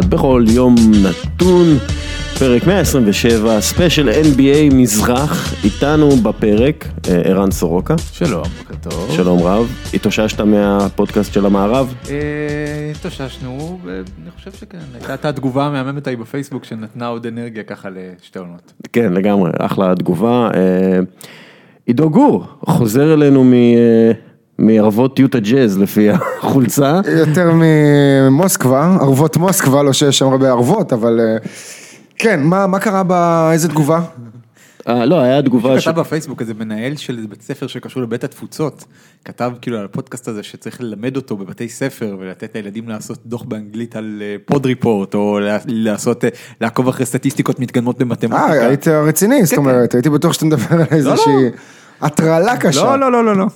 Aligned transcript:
אחד 0.00 0.10
בכל 0.10 0.44
יום 0.48 0.74
נתון, 1.02 1.66
פרק 2.38 2.66
127, 2.66 3.60
ספיישל 3.60 4.08
NBA 4.08 4.74
מזרח, 4.74 5.54
איתנו 5.64 6.08
בפרק 6.10 6.88
אה, 7.08 7.20
ערן 7.24 7.50
סורוקה, 7.50 7.94
שלום, 8.12 8.44
בוקר 8.58 8.74
טוב. 8.90 9.10
שלום 9.10 9.42
רב, 9.42 9.68
התאוששת 9.94 10.40
מהפודקאסט 10.40 11.32
של 11.32 11.46
המערב? 11.46 11.94
אה, 12.10 12.16
התאוששנו, 12.96 13.78
ואני 13.84 14.30
חושב 14.36 14.52
שכן, 14.52 14.78
הייתה 14.94 15.14
את 15.14 15.24
התגובה 15.24 15.66
המהממת 15.66 16.06
ההיא 16.06 16.18
בפייסבוק 16.18 16.64
שנתנה 16.64 17.06
עוד 17.06 17.26
אנרגיה 17.26 17.62
ככה 17.62 17.88
לשתי 17.90 18.38
עונות. 18.38 18.72
כן, 18.92 19.12
לגמרי, 19.12 19.50
אחלה 19.58 19.94
תגובה. 19.94 20.50
אה, 20.54 21.00
עידו 21.86 22.10
גור 22.10 22.46
חוזר 22.60 23.14
אלינו 23.14 23.44
מ... 23.44 23.52
אה, 24.60 24.64
מערבות 24.64 25.18
יוטה 25.18 25.40
ג'אז 25.40 25.78
לפי 25.78 26.10
החולצה. 26.10 27.00
יותר 27.18 27.52
ממוסקבה, 27.54 28.96
ערבות 29.00 29.36
מוסקבה, 29.36 29.82
לא 29.82 29.92
שיש 29.92 30.18
שם 30.18 30.26
הרבה 30.26 30.48
ערבות, 30.48 30.92
אבל 30.92 31.20
אה, 31.20 31.36
כן, 32.16 32.42
מה, 32.42 32.66
מה 32.66 32.78
קרה 32.78 33.02
באיזה 33.02 33.68
תגובה? 33.68 34.00
אה, 34.88 35.06
לא, 35.06 35.20
היה 35.20 35.42
תגובה 35.42 35.80
ש... 35.80 35.88
כתב 35.88 36.00
בפייסבוק 36.00 36.40
איזה 36.40 36.54
מנהל 36.54 36.96
של 36.96 37.16
איזה 37.16 37.28
בית 37.28 37.42
ספר 37.42 37.66
שקשור 37.66 38.02
לבית 38.02 38.24
התפוצות, 38.24 38.84
כתב 39.24 39.52
כאילו 39.60 39.78
על 39.78 39.84
הפודקאסט 39.84 40.28
הזה 40.28 40.42
שצריך 40.42 40.80
ללמד 40.80 41.16
אותו 41.16 41.36
בבתי 41.36 41.68
ספר 41.68 42.16
ולתת 42.20 42.54
לילדים 42.54 42.88
לעשות 42.88 43.18
דוח 43.26 43.42
באנגלית 43.42 43.96
על 43.96 44.22
food 44.44 44.66
report, 44.66 45.14
או 45.14 45.38
לעשות, 45.66 46.24
אה, 46.24 46.28
לעקוב 46.60 46.88
אחרי 46.88 47.06
סטטיסטיקות 47.06 47.60
מתקדמות 47.60 47.98
במתמטיקה. 47.98 48.46
אה, 48.46 48.66
היית 48.66 48.88
רציני, 48.88 49.44
זאת 49.44 49.54
כן, 49.54 49.60
אומרת, 49.60 49.94
הייתי 49.94 50.10
בטוח 50.10 50.32
שאתה 50.32 50.44
מדבר 50.44 50.72
על 50.72 50.82
איזושהי 50.90 51.50
הטרלה 52.00 52.56
קשה. 52.56 52.96
לא, 52.96 53.12
לא, 53.12 53.24
לא, 53.24 53.36
לא, 53.36 53.46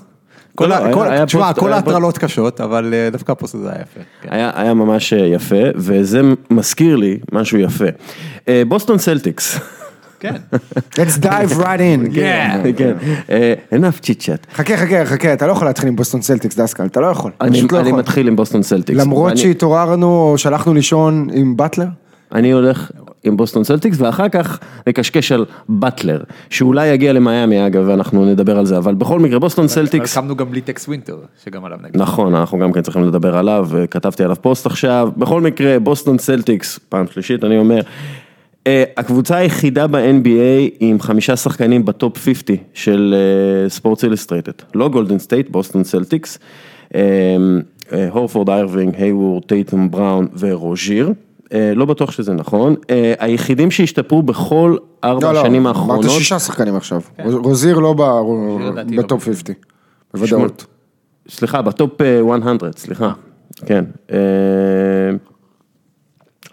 לא. 0.60 0.92
כל 0.92 1.08
לא, 1.08 1.24
תשמע, 1.24 1.52
כל 1.54 1.72
ההטרלות 1.72 2.18
קשות, 2.18 2.60
אבל 2.60 2.94
אה, 2.94 3.08
דווקא 3.10 3.32
הפוסט 3.32 3.54
הזה 3.54 3.70
היה 3.70 3.80
יפה. 3.80 4.00
כן. 4.22 4.28
היה, 4.32 4.74
ממש 4.74 5.12
אה, 5.12 5.18
יפה, 5.18 5.56
וזה 5.74 6.20
מזכיר 6.50 6.96
לי 6.96 7.18
משהו 7.32 7.58
יפה. 7.58 7.84
אה, 8.48 8.62
בוסטון 8.68 8.98
סלטיקס. 8.98 9.58
כן. 10.20 10.34
Let's 10.98 11.18
dive 11.22 11.58
right 11.58 11.80
in. 11.80 12.14
כן, 12.14 12.96
אה, 13.30 13.54
enough 13.72 14.00
chit 14.00 14.22
chat. 14.22 14.46
חכה, 14.54 14.76
חכה, 14.76 15.06
חכה, 15.06 15.32
אתה 15.32 15.46
לא 15.46 15.52
יכול 15.52 15.66
להתחיל 15.66 15.88
עם 15.88 15.96
בוסטון 15.96 16.22
סלטיקס, 16.22 16.56
דסקל, 16.56 16.86
אתה 16.86 17.00
לא 17.00 17.06
יכול. 17.06 17.30
אני 17.40 17.62
לא. 17.72 17.98
מתחיל 17.98 18.28
עם 18.28 18.36
בוסטון 18.36 18.62
סלטיקס. 18.62 19.00
למרות 19.00 19.38
שהתעוררנו 19.38 20.06
או 20.06 20.38
שהלכנו 20.38 20.74
לישון 20.74 21.28
עם 21.32 21.56
באטלר? 21.56 21.86
אני 22.34 22.50
הולך 22.50 22.90
עם 23.24 23.36
בוסטון 23.36 23.64
סלטיקס, 23.64 24.00
ואחר 24.00 24.28
כך 24.28 24.58
נקשקש 24.86 25.32
על 25.32 25.44
באטלר, 25.68 26.22
שאולי 26.50 26.86
יגיע 26.86 27.12
למיאמי 27.12 27.66
אגב, 27.66 27.84
ואנחנו 27.86 28.24
נדבר 28.24 28.58
על 28.58 28.66
זה, 28.66 28.78
אבל 28.78 28.94
בכל 28.94 29.20
מקרה 29.20 29.38
בוסטון 29.38 29.68
סלטיקס. 29.68 30.14
קמנו 30.14 30.36
גם 30.36 30.50
בלי 30.50 30.60
טקס 30.60 30.88
ווינטר, 30.88 31.16
שגם 31.44 31.64
עליו 31.64 31.78
נגיד. 31.82 32.02
נכון, 32.02 32.34
אנחנו 32.34 32.58
גם 32.58 32.72
כן 32.72 32.82
צריכים 32.82 33.04
לדבר 33.04 33.36
עליו, 33.36 33.68
כתבתי 33.90 34.24
עליו 34.24 34.36
פוסט 34.40 34.66
עכשיו. 34.66 35.08
בכל 35.16 35.40
מקרה, 35.40 35.78
בוסטון 35.78 36.18
סלטיקס, 36.18 36.78
פעם 36.88 37.06
שלישית, 37.10 37.44
אני 37.44 37.58
אומר, 37.58 37.80
אה, 38.66 38.84
הקבוצה 38.96 39.36
היחידה 39.36 39.86
ב-NBA 39.86 40.76
עם 40.80 41.00
חמישה 41.00 41.36
שחקנים 41.36 41.84
בטופ 41.84 42.18
50 42.18 42.56
של 42.74 43.14
ספורטס 43.68 44.04
אילוסטרייטד. 44.04 44.52
לא 44.74 44.88
גולדן 44.88 45.18
סטייט, 45.18 45.50
בוסטון 45.50 45.84
סלטיקס. 45.84 46.38
אה, 46.94 47.00
אה, 47.92 48.08
הורפורד 48.10 48.50
איירווינג, 48.50 48.94
היוורד, 48.98 49.42
טייטום 49.42 49.90
בראון 49.90 50.26
ורוז'יר. 50.38 51.12
אה, 51.52 51.72
לא 51.74 51.84
בטוח 51.84 52.10
שזה 52.10 52.32
נכון. 52.32 52.74
אה, 52.90 53.14
היחידים 53.18 53.70
שהשתפרו 53.70 54.22
בכל 54.22 54.76
ארבע 55.04 55.32
לא, 55.32 55.40
השנים 55.40 55.64
לא, 55.64 55.68
האחרונות. 55.68 56.04
אמרת 56.04 56.14
שישה 56.18 56.38
שחקנים 56.38 56.76
עכשיו. 56.76 57.00
רוזיר 57.24 57.78
לא 57.78 57.94
ב- 57.98 58.62
לדעתי 58.70 58.96
לא. 58.96 59.02
בטופ 59.02 59.24
50, 59.24 59.54
בוודאות. 60.14 60.66
סליחה, 61.28 61.62
בטופ 61.62 62.00
אה, 62.00 62.22
100, 62.22 62.38
סליחה, 62.76 63.12
כן. 63.66 63.84
אה, 64.12 64.16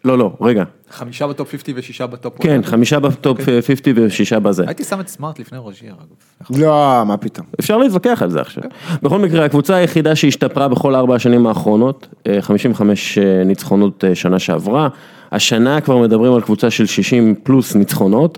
לא, 0.06 0.18
לא, 0.18 0.34
רגע. 0.42 0.64
חמישה 0.91 1.28
בטופ 1.28 1.52
50 1.52 1.75
ושישה 1.78 2.07
בטופ... 2.07 2.34
כן, 2.41 2.62
חמישה 2.63 3.00
בטופ 3.00 3.40
אוקיי. 3.40 3.56
אה, 3.56 3.62
50 3.62 3.96
ושישה 3.97 4.40
בזה. 4.40 4.63
הייתי 4.68 4.84
שם 4.84 5.00
את 5.00 5.07
סמארט 5.07 5.40
לפני 5.40 5.57
רוז'יר, 5.57 5.94
אגב. 5.94 6.59
לא, 6.62 7.03
מה 7.06 7.18
פתאום. 7.18 7.47
אפשר 7.59 7.78
להתווכח 7.78 8.22
על 8.22 8.29
זה 8.29 8.41
עכשיו. 8.41 8.63
בכל 9.03 9.19
מקרה, 9.19 9.46
הקבוצה 9.46 9.75
היחידה 9.75 10.16
שהשתפרה 10.16 10.68
בכל 10.68 10.96
ארבע 10.96 11.16
השנים 11.16 11.47
האחרונות, 11.47 12.07
אה, 12.28 12.41
55 12.41 13.18
אה, 13.18 13.44
ניצחונות 13.44 14.03
אה, 14.03 14.16
שנה 14.16 14.40
שעברה. 14.40 14.88
השנה 15.31 15.81
כבר 15.81 15.97
מדברים 15.97 16.34
על 16.34 16.41
קבוצה 16.41 16.69
של 16.69 16.85
60 16.85 17.35
פלוס 17.44 17.75
ניצחונות, 17.75 18.38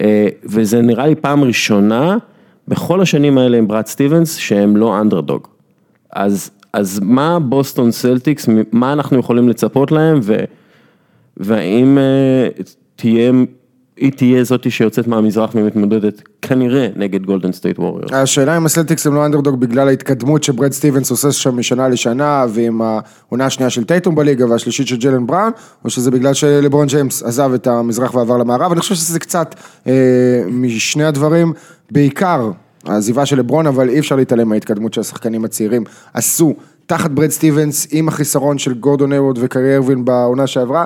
אה, 0.00 0.28
וזה 0.44 0.82
נראה 0.82 1.06
לי 1.06 1.14
פעם 1.14 1.44
ראשונה 1.44 2.16
בכל 2.68 3.00
השנים 3.00 3.38
האלה 3.38 3.56
עם 3.56 3.68
בראד 3.68 3.86
סטיבנס 3.86 4.36
שהם 4.36 4.76
לא 4.76 5.00
אנדרדוג. 5.00 5.46
אז, 6.12 6.50
אז 6.72 7.00
מה 7.02 7.38
בוסטון 7.38 7.90
סלטיקס, 7.90 8.48
מה 8.72 8.92
אנחנו 8.92 9.18
יכולים 9.18 9.48
לצפות 9.48 9.92
להם, 9.92 10.20
ו, 10.22 10.36
והאם 11.40 11.98
אה, 11.98 12.62
תהיה, 12.96 13.32
היא 13.96 14.12
תהיה 14.12 14.44
זאתי 14.44 14.70
שיוצאת 14.70 15.06
מהמזרח 15.06 15.50
ומתמודדת 15.54 16.22
כנראה 16.42 16.88
נגד 16.96 17.26
גולדן 17.26 17.52
סטייט 17.52 17.78
ווריורס. 17.78 18.14
השאלה 18.14 18.56
אם 18.56 18.66
הסלטיקס 18.66 19.06
הם 19.06 19.14
לא 19.14 19.26
אנדרדוג 19.26 19.60
בגלל 19.60 19.88
ההתקדמות 19.88 20.42
שברד 20.42 20.72
סטיבנס 20.72 21.10
עושה 21.10 21.32
שם 21.32 21.58
משנה 21.58 21.88
לשנה 21.88 22.46
ועם 22.48 22.80
העונה 22.82 23.46
השנייה 23.46 23.70
של 23.70 23.84
טייטום 23.84 24.14
בליגה 24.14 24.46
והשלישית 24.46 24.86
של 24.86 24.96
ג'לן 24.96 25.26
בראון 25.26 25.52
או 25.84 25.90
שזה 25.90 26.10
בגלל 26.10 26.34
שלברון 26.34 26.86
ג'יימס 26.86 27.22
עזב 27.22 27.50
את 27.54 27.66
המזרח 27.66 28.14
ועבר 28.14 28.36
למערב? 28.36 28.72
אני 28.72 28.80
חושב 28.80 28.94
שזה 28.94 29.18
קצת 29.18 29.54
אה, 29.86 29.92
משני 30.46 31.04
הדברים. 31.04 31.52
בעיקר 31.90 32.50
העזיבה 32.86 33.26
של 33.26 33.38
לברון 33.38 33.66
אבל 33.66 33.88
אי 33.88 33.98
אפשר 33.98 34.16
להתעלם 34.16 34.48
מההתקדמות 34.48 34.94
שהשחקנים 34.94 35.44
הצעירים 35.44 35.84
עשו 36.14 36.54
תחת 36.86 37.10
ברד 37.10 37.30
סטיבנס 37.30 37.86
עם 37.90 38.08
החיסרון 38.08 38.58
של 38.58 38.74
גורדון 38.74 39.12
היוורד 39.12 39.38
וקיירי 39.40 39.76
אירווינג 39.76 40.04
בעונה 40.04 40.46
שעברה 40.46 40.84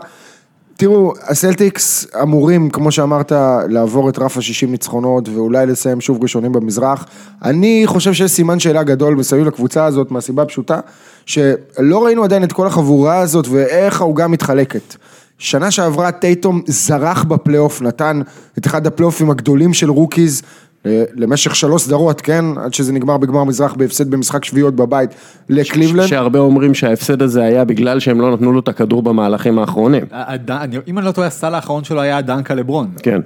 תראו, 0.77 1.13
הסלטיקס 1.23 2.07
אמורים, 2.23 2.71
כמו 2.71 2.93
שאמרת, 2.93 3.33
לעבור 3.69 4.09
את 4.09 4.19
רף 4.19 4.37
ה-60 4.37 4.67
ניצחונות 4.67 5.29
ואולי 5.29 5.67
לסיים 5.67 6.01
שוב 6.01 6.23
ראשונים 6.23 6.53
במזרח. 6.53 7.07
אני 7.43 7.83
חושב 7.87 8.13
שיש 8.13 8.31
סימן 8.31 8.59
שאלה 8.59 8.83
גדול 8.83 9.15
מסביב 9.15 9.47
לקבוצה 9.47 9.85
הזאת, 9.85 10.11
מהסיבה 10.11 10.43
הפשוטה, 10.43 10.81
שלא 11.27 12.05
ראינו 12.05 12.25
עדיין 12.25 12.45
את 12.45 12.53
כל 12.53 12.67
החבורה 12.67 13.19
הזאת 13.19 13.49
ואיך 13.49 14.01
העוגה 14.01 14.27
מתחלקת. 14.27 14.95
שנה 15.39 15.71
שעברה 15.71 16.13
טייטום 16.13 16.63
זרח 16.67 17.25
בפלייאוף, 17.25 17.83
נתן 17.83 18.21
את 18.59 18.67
אחד 18.67 18.87
הפלייאופים 18.87 19.31
הגדולים 19.31 19.75
של 19.75 19.91
rookies. 19.91 20.43
אה, 20.87 21.05
למשך 21.15 21.57
שלוש 21.57 21.83
סדרות, 21.83 22.21
כן? 22.21 22.45
עד 22.65 22.75
שזה 22.75 22.93
נגמר 22.93 23.17
בגמר 23.17 23.45
מזרח 23.45 23.75
בהפסד 23.75 24.11
במשחק 24.11 24.45
שביעי 24.45 24.75
בבית 24.77 25.11
לקליבלנד. 25.49 26.07
שהרבה 26.07 26.39
אומרים 26.39 26.75
שההפסד 26.75 27.23
הזה 27.23 27.43
היה 27.43 27.65
בגלל 27.65 28.01
שהם 28.01 28.21
לא 28.21 28.33
נתנו 28.35 28.53
לו 28.53 28.61
את 28.61 28.69
הכדור 28.69 29.03
במהלכים 29.03 29.59
האחרונים. 29.59 30.05
הד- 30.11 30.51
אני- 30.51 30.77
אם 30.89 30.99
אני 30.99 31.07
לא 31.07 31.13
טועה, 31.13 31.27
הסל 31.27 31.55
האחרון 31.55 31.85
שלו 31.85 32.01
היה 32.01 32.21
דנק 32.21 32.51
על 32.51 32.59
לברון. 32.59 32.91
כן. 33.03 33.21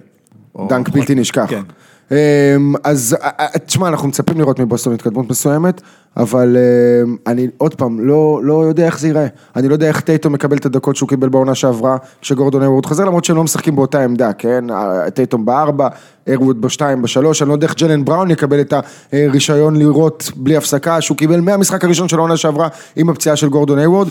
דנק 0.69 0.89
בלתי 0.89 1.15
נשכח. 1.15 1.51
אמ, 2.13 2.75
אז 2.85 3.17
תשמע, 3.67 3.89
אנחנו 3.89 4.09
מצפים 4.09 4.39
לראות 4.39 4.61
מבוסטון 4.61 4.95
התקדמות 4.95 5.31
מסוימת, 5.31 5.81
אבל 6.17 6.57
אמ, 6.57 7.17
אני 7.27 7.49
עוד 7.59 7.75
פעם 7.75 8.01
לא, 8.01 8.41
לא 8.43 8.65
יודע 8.65 8.87
איך 8.87 8.99
זה 8.99 9.07
ייראה. 9.07 9.27
אני 9.57 9.69
לא 9.69 9.73
יודע 9.73 9.89
איך 9.89 10.01
טייטום 10.01 10.33
מקבל 10.33 10.57
את 10.57 10.67
הדקות 10.67 10.97
שהוא 10.97 11.09
קיבל 11.09 11.29
בעונה 11.29 11.55
שעברה, 11.55 11.97
כשגורדון 12.21 12.63
איירווד 12.63 12.87
חזר, 12.87 13.05
למרות 13.05 13.25
שהם 13.25 13.37
לא 13.37 13.45
משחקים 13.45 13.77
באותה 13.77 14.05
עמדה, 14.05 14.33
כן? 14.33 14.65
טייטום 15.15 15.45
בארבע, 15.45 15.89
איירווד 16.27 16.61
בשתיים, 16.61 17.03
בשלוש, 17.03 17.43
אני 17.43 17.49
לא 17.49 17.55
יודע 17.55 17.67
איך 17.67 17.77
ג'לן 17.77 18.05
בראון 18.05 18.31
יקבל 18.31 18.61
את 18.61 18.75
הרישיון 19.13 19.77
לראות 19.77 20.31
בלי 20.37 20.57
הפסקה, 20.57 21.01
שהוא 21.01 21.17
קיבל 21.17 21.41
מהמשחק 21.41 21.85
הראשון 21.85 22.09
של 22.09 22.19
העונה 22.19 22.37
שעברה 22.37 22.69
עם 22.97 23.09
הפציעה 23.09 23.37
של 23.37 23.49
גורדון 23.49 23.79
איירווד. 23.79 24.09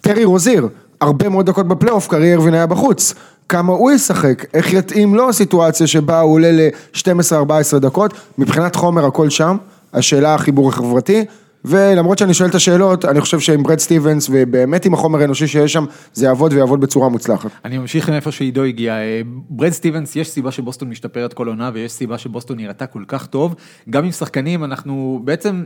טרי 0.00 0.24
רוזיר, 0.24 0.68
הרבה 1.02 1.28
מאוד 1.28 1.46
דקות 1.46 1.68
בפלייאוף, 1.68 2.08
קרי 2.08 2.34
ארווין 2.34 2.54
היה 2.54 2.66
בחוץ. 2.66 3.14
כמה 3.48 3.72
הוא 3.72 3.90
ישחק, 3.90 4.44
איך 4.54 4.72
יתאים 4.72 5.14
לו 5.14 5.28
הסיטואציה 5.28 5.86
שבה 5.86 6.20
הוא 6.20 6.34
עולה 6.34 6.52
ל-12-14 6.52 7.78
דקות, 7.78 8.14
מבחינת 8.38 8.76
חומר 8.76 9.06
הכל 9.06 9.30
שם, 9.30 9.56
השאלה 9.92 10.34
החיבור 10.34 10.68
החברתי, 10.68 11.24
ולמרות 11.64 12.18
שאני 12.18 12.34
שואל 12.34 12.48
את 12.50 12.54
השאלות, 12.54 13.04
אני 13.04 13.20
חושב 13.20 13.40
שעם 13.40 13.62
ברד 13.62 13.78
סטיבנס 13.78 14.28
ובאמת 14.32 14.84
עם 14.84 14.94
החומר 14.94 15.20
האנושי 15.20 15.46
שיש 15.46 15.72
שם, 15.72 15.84
זה 16.12 16.26
יעבוד 16.26 16.52
ויעבוד 16.52 16.80
בצורה 16.80 17.08
מוצלחת. 17.08 17.50
אני 17.64 17.78
ממשיך 17.78 18.10
מאיפה 18.10 18.32
שעידו 18.32 18.62
הגיע, 18.62 18.94
אה, 18.94 19.20
ברד 19.50 19.70
סטיבנס, 19.70 20.16
יש 20.16 20.30
סיבה 20.30 20.50
שבוסטון 20.50 20.88
משתפרת 20.88 21.32
כל 21.32 21.48
עונה 21.48 21.70
ויש 21.74 21.92
סיבה 21.92 22.18
שבוסטון 22.18 22.56
נראתה 22.56 22.86
כל 22.86 23.04
כך 23.08 23.26
טוב, 23.26 23.54
גם 23.90 24.04
עם 24.04 24.12
שחקנים 24.12 24.64
אנחנו 24.64 25.20
בעצם, 25.24 25.64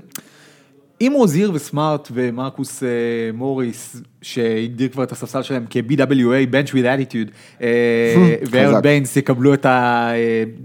עם 1.00 1.12
רוזיר 1.12 1.50
וסמארט 1.54 2.08
ומרקוס 2.12 2.82
אה, 2.82 2.88
מוריס, 3.34 3.96
שהגדיר 4.26 4.88
כבר 4.88 5.02
את 5.02 5.12
הספסל 5.12 5.42
שלהם 5.42 5.64
כ-BWA, 5.70 6.52
Bench 6.52 6.70
with 6.70 6.72
Attitude, 6.72 7.30
אה, 7.62 8.34
חזק. 8.46 8.82
ביינס 8.82 9.16
יקבלו 9.16 9.54
את 9.54 9.66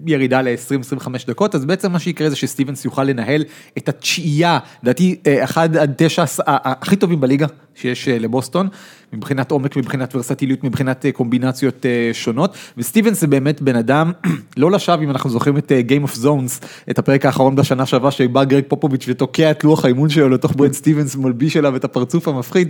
הירידה 0.06 0.42
ל-20-25 0.42 1.08
דקות, 1.28 1.56
אז 1.56 1.66
בעצם 1.66 1.92
מה 1.92 2.00
שיקרה 2.00 2.30
זה 2.30 2.36
שסטיבנס 2.36 2.86
יוכל 2.86 3.04
לנהל 3.04 3.44
את 3.78 3.90
התשיעייה, 3.90 4.60
לדעתי 4.84 5.16
אה, 5.28 5.44
אחד 5.44 5.78
עד 5.78 5.94
תשע 5.98 6.24
הכי 6.48 6.96
טובים 6.96 7.22
בליגה 7.22 7.48
שיש 7.76 8.08
אה, 8.08 8.20
לבוסטון, 8.20 8.68
מבחינת 9.14 9.52
עומק, 9.52 9.78
מבחינת 9.78 10.16
ורסטיליות, 10.16 10.64
מבחינת 10.64 11.06
אה, 11.06 11.12
קומבינציות 11.12 11.86
אה, 11.86 12.10
שונות, 12.14 12.58
וסטיבנס 12.78 13.22
זה 13.22 13.28
באמת 13.28 13.62
בן 13.62 13.76
אדם, 13.76 14.12
לא 14.58 14.72
לשווא 14.72 15.04
אם 15.04 15.10
אנחנו 15.10 15.30
זוכרים 15.30 15.58
את 15.58 15.72
אה, 15.72 15.82
Game 15.88 16.10
of 16.10 16.16
Zones, 16.16 16.66
את 16.90 17.00
הפרק 17.00 17.26
האחרון 17.26 17.56
בשנה 17.56 17.86
שעברה 17.86 18.12
שבא 18.12 18.44
גרג 18.44 18.64
פופוביץ' 18.68 19.06
ותוקע 19.08 19.52
את 19.52 19.64
לוח 19.64 19.86
האימון 19.86 20.10
שלו 20.10 20.30
לתוך 20.30 20.54
ברד 20.56 20.72
סטיבנס, 20.72 21.16
מלביש 21.16 21.58
אליו 21.58 21.76
את 21.76 21.84
הפרצוף 21.84 22.28
המפחיד. 22.28 22.70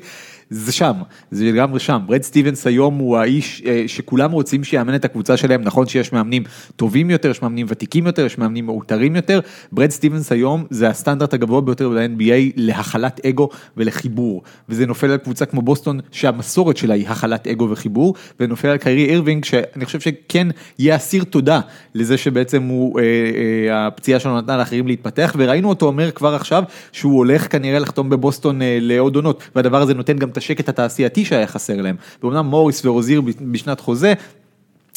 זה 0.54 0.72
שם, 0.72 0.94
זה 1.32 1.46
לגמרי 1.46 1.80
שם. 1.80 2.00
ברד 2.06 2.24
סטיבנס 2.24 2.68
היום 2.68 2.96
הוא 2.96 3.18
האיש 3.18 3.64
אה, 3.66 3.84
שכולם 3.88 4.32
רוצים 4.32 4.64
שיאמן 4.64 4.96
את 4.96 5.06
הקבוצה 5.06 5.38
שלהם, 5.38 5.62
נכון 5.62 5.88
שיש 5.88 6.14
מאמנים 6.14 6.44
טובים 6.76 7.10
יותר, 7.10 7.30
יש 7.30 7.42
מאמנים 7.42 7.66
ותיקים 7.70 8.06
יותר, 8.06 8.26
יש 8.26 8.38
מאמנים 8.38 8.66
מעוטרים 8.66 9.16
יותר. 9.16 9.40
ברד 9.72 9.90
סטיבנס 9.90 10.32
היום 10.32 10.66
זה 10.70 10.90
הסטנדרט 10.90 11.34
הגבוה 11.34 11.62
ביותר 11.62 11.90
ב-NBA 11.90 12.54
להכלת 12.56 13.26
אגו 13.26 13.50
ולחיבור. 13.78 14.44
וזה 14.70 14.86
נופל 14.86 15.12
על 15.12 15.18
קבוצה 15.18 15.46
כמו 15.46 15.62
בוסטון 15.62 16.00
שהמסורת 16.12 16.78
שלה 16.78 16.94
היא 16.94 17.08
הכלת 17.08 17.48
אגו 17.48 17.70
וחיבור, 17.70 18.16
ונופל 18.40 18.68
על 18.68 18.78
קיירי 18.78 19.06
אירווינג 19.06 19.46
שאני 19.46 19.86
חושב 19.86 20.00
שכן 20.00 20.48
יהיה 20.80 20.96
אסיר 20.96 21.24
תודה 21.24 21.60
לזה 21.96 22.18
שבעצם 22.18 22.64
הוא, 22.64 23.00
אה, 23.00 23.04
אה, 23.04 23.88
הפציעה 23.88 24.20
שלו 24.20 24.38
נתנה 24.38 24.58
לאחרים 24.58 24.88
להתפתח, 24.88 25.36
וראינו 25.38 25.70
אותו 25.70 25.86
אומר 25.86 26.12
כבר 26.12 26.36
עכשיו 26.36 26.64
שהוא 26.92 27.18
הולך 27.18 27.52
כנראה 27.52 27.80
לחתום 27.80 28.10
בבוסטון 28.10 28.62
אה, 28.62 28.78
לעוד 28.82 29.16
עונות, 29.16 29.44
והדבר 29.56 29.82
הזה 29.82 29.94
נותן 29.94 30.18
גם 30.18 30.30
את 30.30 30.41
השקט 30.42 30.70
התעשייתי 30.70 31.26
שהיה 31.26 31.48
חסר 31.48 31.82
להם. 31.82 31.96
ואומנם 32.24 32.46
מוריס 32.46 32.86
ורוזיר 32.86 33.22
בשנת 33.52 33.80
חוזה, 33.80 34.14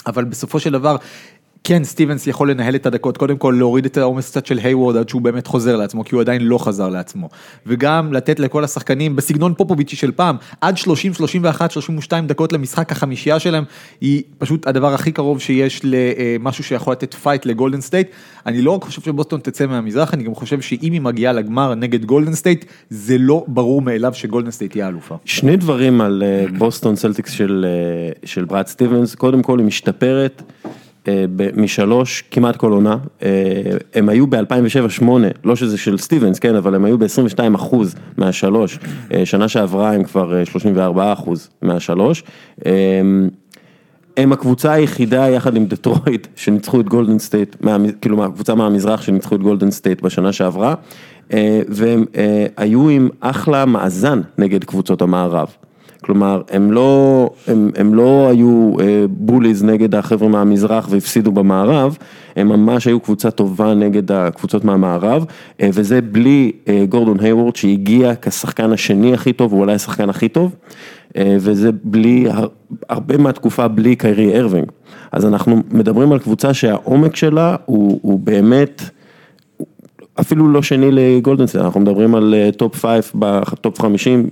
אבל 0.06 0.24
בסופו 0.24 0.60
של 0.60 0.72
דבר 0.72 0.96
כן, 1.66 1.84
סטיבנס 1.84 2.26
יכול 2.26 2.50
לנהל 2.50 2.74
את 2.74 2.86
הדקות, 2.86 3.16
קודם 3.16 3.36
כל 3.36 3.54
להוריד 3.58 3.84
את 3.84 3.96
העומס 3.96 4.30
קצת 4.30 4.46
של 4.46 4.58
היוורד 4.58 4.96
עד 4.96 5.08
שהוא 5.08 5.22
באמת 5.22 5.46
חוזר 5.46 5.76
לעצמו, 5.76 6.04
כי 6.04 6.14
הוא 6.14 6.20
עדיין 6.20 6.42
לא 6.42 6.58
חזר 6.58 6.88
לעצמו. 6.88 7.28
וגם 7.66 8.12
לתת 8.12 8.40
לכל 8.40 8.64
השחקנים 8.64 9.16
בסגנון 9.16 9.54
פופוביצ'י 9.54 9.96
של 9.96 10.12
פעם, 10.12 10.36
עד 10.60 10.76
30, 10.76 11.14
31, 11.14 11.70
32 11.70 12.26
דקות 12.26 12.52
למשחק 12.52 12.92
החמישייה 12.92 13.38
שלהם, 13.38 13.64
היא 14.00 14.22
פשוט 14.38 14.66
הדבר 14.66 14.94
הכי 14.94 15.12
קרוב 15.12 15.40
שיש 15.40 15.80
למשהו 15.84 16.64
שיכול 16.64 16.92
לתת 16.92 17.14
פייט 17.14 17.46
לגולדן 17.46 17.80
סטייט. 17.80 18.08
אני 18.46 18.62
לא 18.62 18.70
רק 18.70 18.84
חושב 18.84 19.02
שבוסטון 19.02 19.40
תצא 19.40 19.66
מהמזרח, 19.66 20.14
אני 20.14 20.22
גם 20.22 20.34
חושב 20.34 20.60
שאם 20.60 20.92
היא 20.92 21.00
מגיעה 21.00 21.32
לגמר 21.32 21.74
נגד 21.74 22.04
גולדן 22.04 22.34
סטייט, 22.34 22.64
זה 22.90 23.18
לא 23.18 23.44
ברור 23.48 23.82
מאליו 23.82 24.14
שגולדן 24.14 24.50
סטייט 24.50 24.72
תהיה 24.72 24.88
אלופה. 24.88 25.16
שני 25.24 25.56
דברים 25.56 26.00
על 26.00 26.22
אה, 26.26 26.44
בוסטון 26.58 26.96
סלטיקס 26.96 27.30
של, 27.30 27.66
אה, 27.68 28.12
של 28.24 28.44
ברד 28.44 28.66
סטיבנס, 28.66 29.14
קודם 29.14 29.42
כל 29.42 29.58
היא 29.58 29.66
משתפרת. 29.66 30.42
אה, 31.08 31.24
משלוש 31.56 32.24
כמעט 32.30 32.56
כל 32.56 32.72
עונה, 32.72 32.96
אה, 33.22 33.28
הם 33.94 34.08
היו 34.08 34.26
ב-2007-2008, 34.26 35.04
לא 35.44 35.56
שזה 35.56 35.78
של 35.78 35.98
סטיבנס, 35.98 36.38
כן, 36.38 36.54
אבל 36.54 36.74
הם 36.74 36.84
היו 36.84 36.98
ב-22 36.98 37.54
אחוז 37.54 37.94
מהשלוש, 38.16 38.78
אה, 39.12 39.26
שנה 39.26 39.48
שעברה 39.48 39.92
הם 39.92 40.04
כבר 40.04 40.44
34 40.44 41.12
אחוז 41.12 41.48
מהשלוש. 41.62 42.22
הם 44.16 44.32
הקבוצה 44.32 44.72
היחידה 44.72 45.28
יחד 45.28 45.56
עם 45.56 45.66
דטרויט 45.66 46.26
שניצחו 46.36 46.80
את 46.80 46.88
גולדן 46.88 47.18
סטייט, 47.18 47.56
כאילו 48.00 48.24
הקבוצה 48.24 48.54
מהמזרח 48.54 49.02
שניצחו 49.02 49.34
את 49.34 49.40
גולדן 49.40 49.70
סטייט 49.70 50.02
בשנה 50.02 50.32
שעברה, 50.32 50.74
והם 51.68 52.04
היו 52.56 52.88
עם 52.88 53.08
אחלה 53.20 53.64
מאזן 53.64 54.20
נגד 54.38 54.64
קבוצות 54.64 55.02
המערב. 55.02 55.48
כלומר, 56.04 56.42
הם 56.50 56.72
לא, 56.72 57.30
הם, 57.46 57.70
הם 57.76 57.94
לא 57.94 58.28
היו 58.30 58.72
אה, 58.80 59.04
bullies 59.08 59.64
נגד 59.64 59.94
החבר'ה 59.94 60.28
מהמזרח 60.28 60.88
והפסידו 60.90 61.32
במערב, 61.32 61.98
הם 62.36 62.48
ממש 62.48 62.86
היו 62.86 63.00
קבוצה 63.00 63.30
טובה 63.30 63.74
נגד 63.74 64.12
הקבוצות 64.12 64.64
מהמערב, 64.64 65.24
אה, 65.60 65.68
וזה 65.72 66.00
בלי 66.00 66.52
אה, 66.68 66.84
גורדון 66.88 67.20
היוורד 67.20 67.56
שהגיע 67.56 68.12
כשחקן 68.22 68.72
השני 68.72 69.14
הכי 69.14 69.32
טוב, 69.32 69.52
הוא 69.52 69.60
אולי 69.60 69.72
השחקן 69.72 70.10
הכי 70.10 70.28
טוב, 70.28 70.54
וזה 71.18 71.70
בלי, 71.84 72.26
הרבה 72.88 73.16
מהתקופה 73.16 73.68
בלי 73.68 73.96
קיירי 73.96 74.38
אירווינג. 74.38 74.66
אז 75.12 75.26
אנחנו 75.26 75.62
מדברים 75.70 76.12
על 76.12 76.18
קבוצה 76.18 76.54
שהעומק 76.54 77.16
שלה 77.16 77.56
הוא, 77.64 77.98
הוא 78.02 78.18
באמת... 78.18 78.82
אפילו 80.20 80.48
לא 80.48 80.62
שני 80.62 80.90
לגולדן 80.92 81.24
סטייט, 81.24 81.56
אנחנו 81.56 81.80
מדברים 81.80 82.14
על 82.14 82.34
top 82.56 82.76
five, 82.76 83.10
ב 83.14 83.31
top 83.31 83.82
50, 83.82 84.26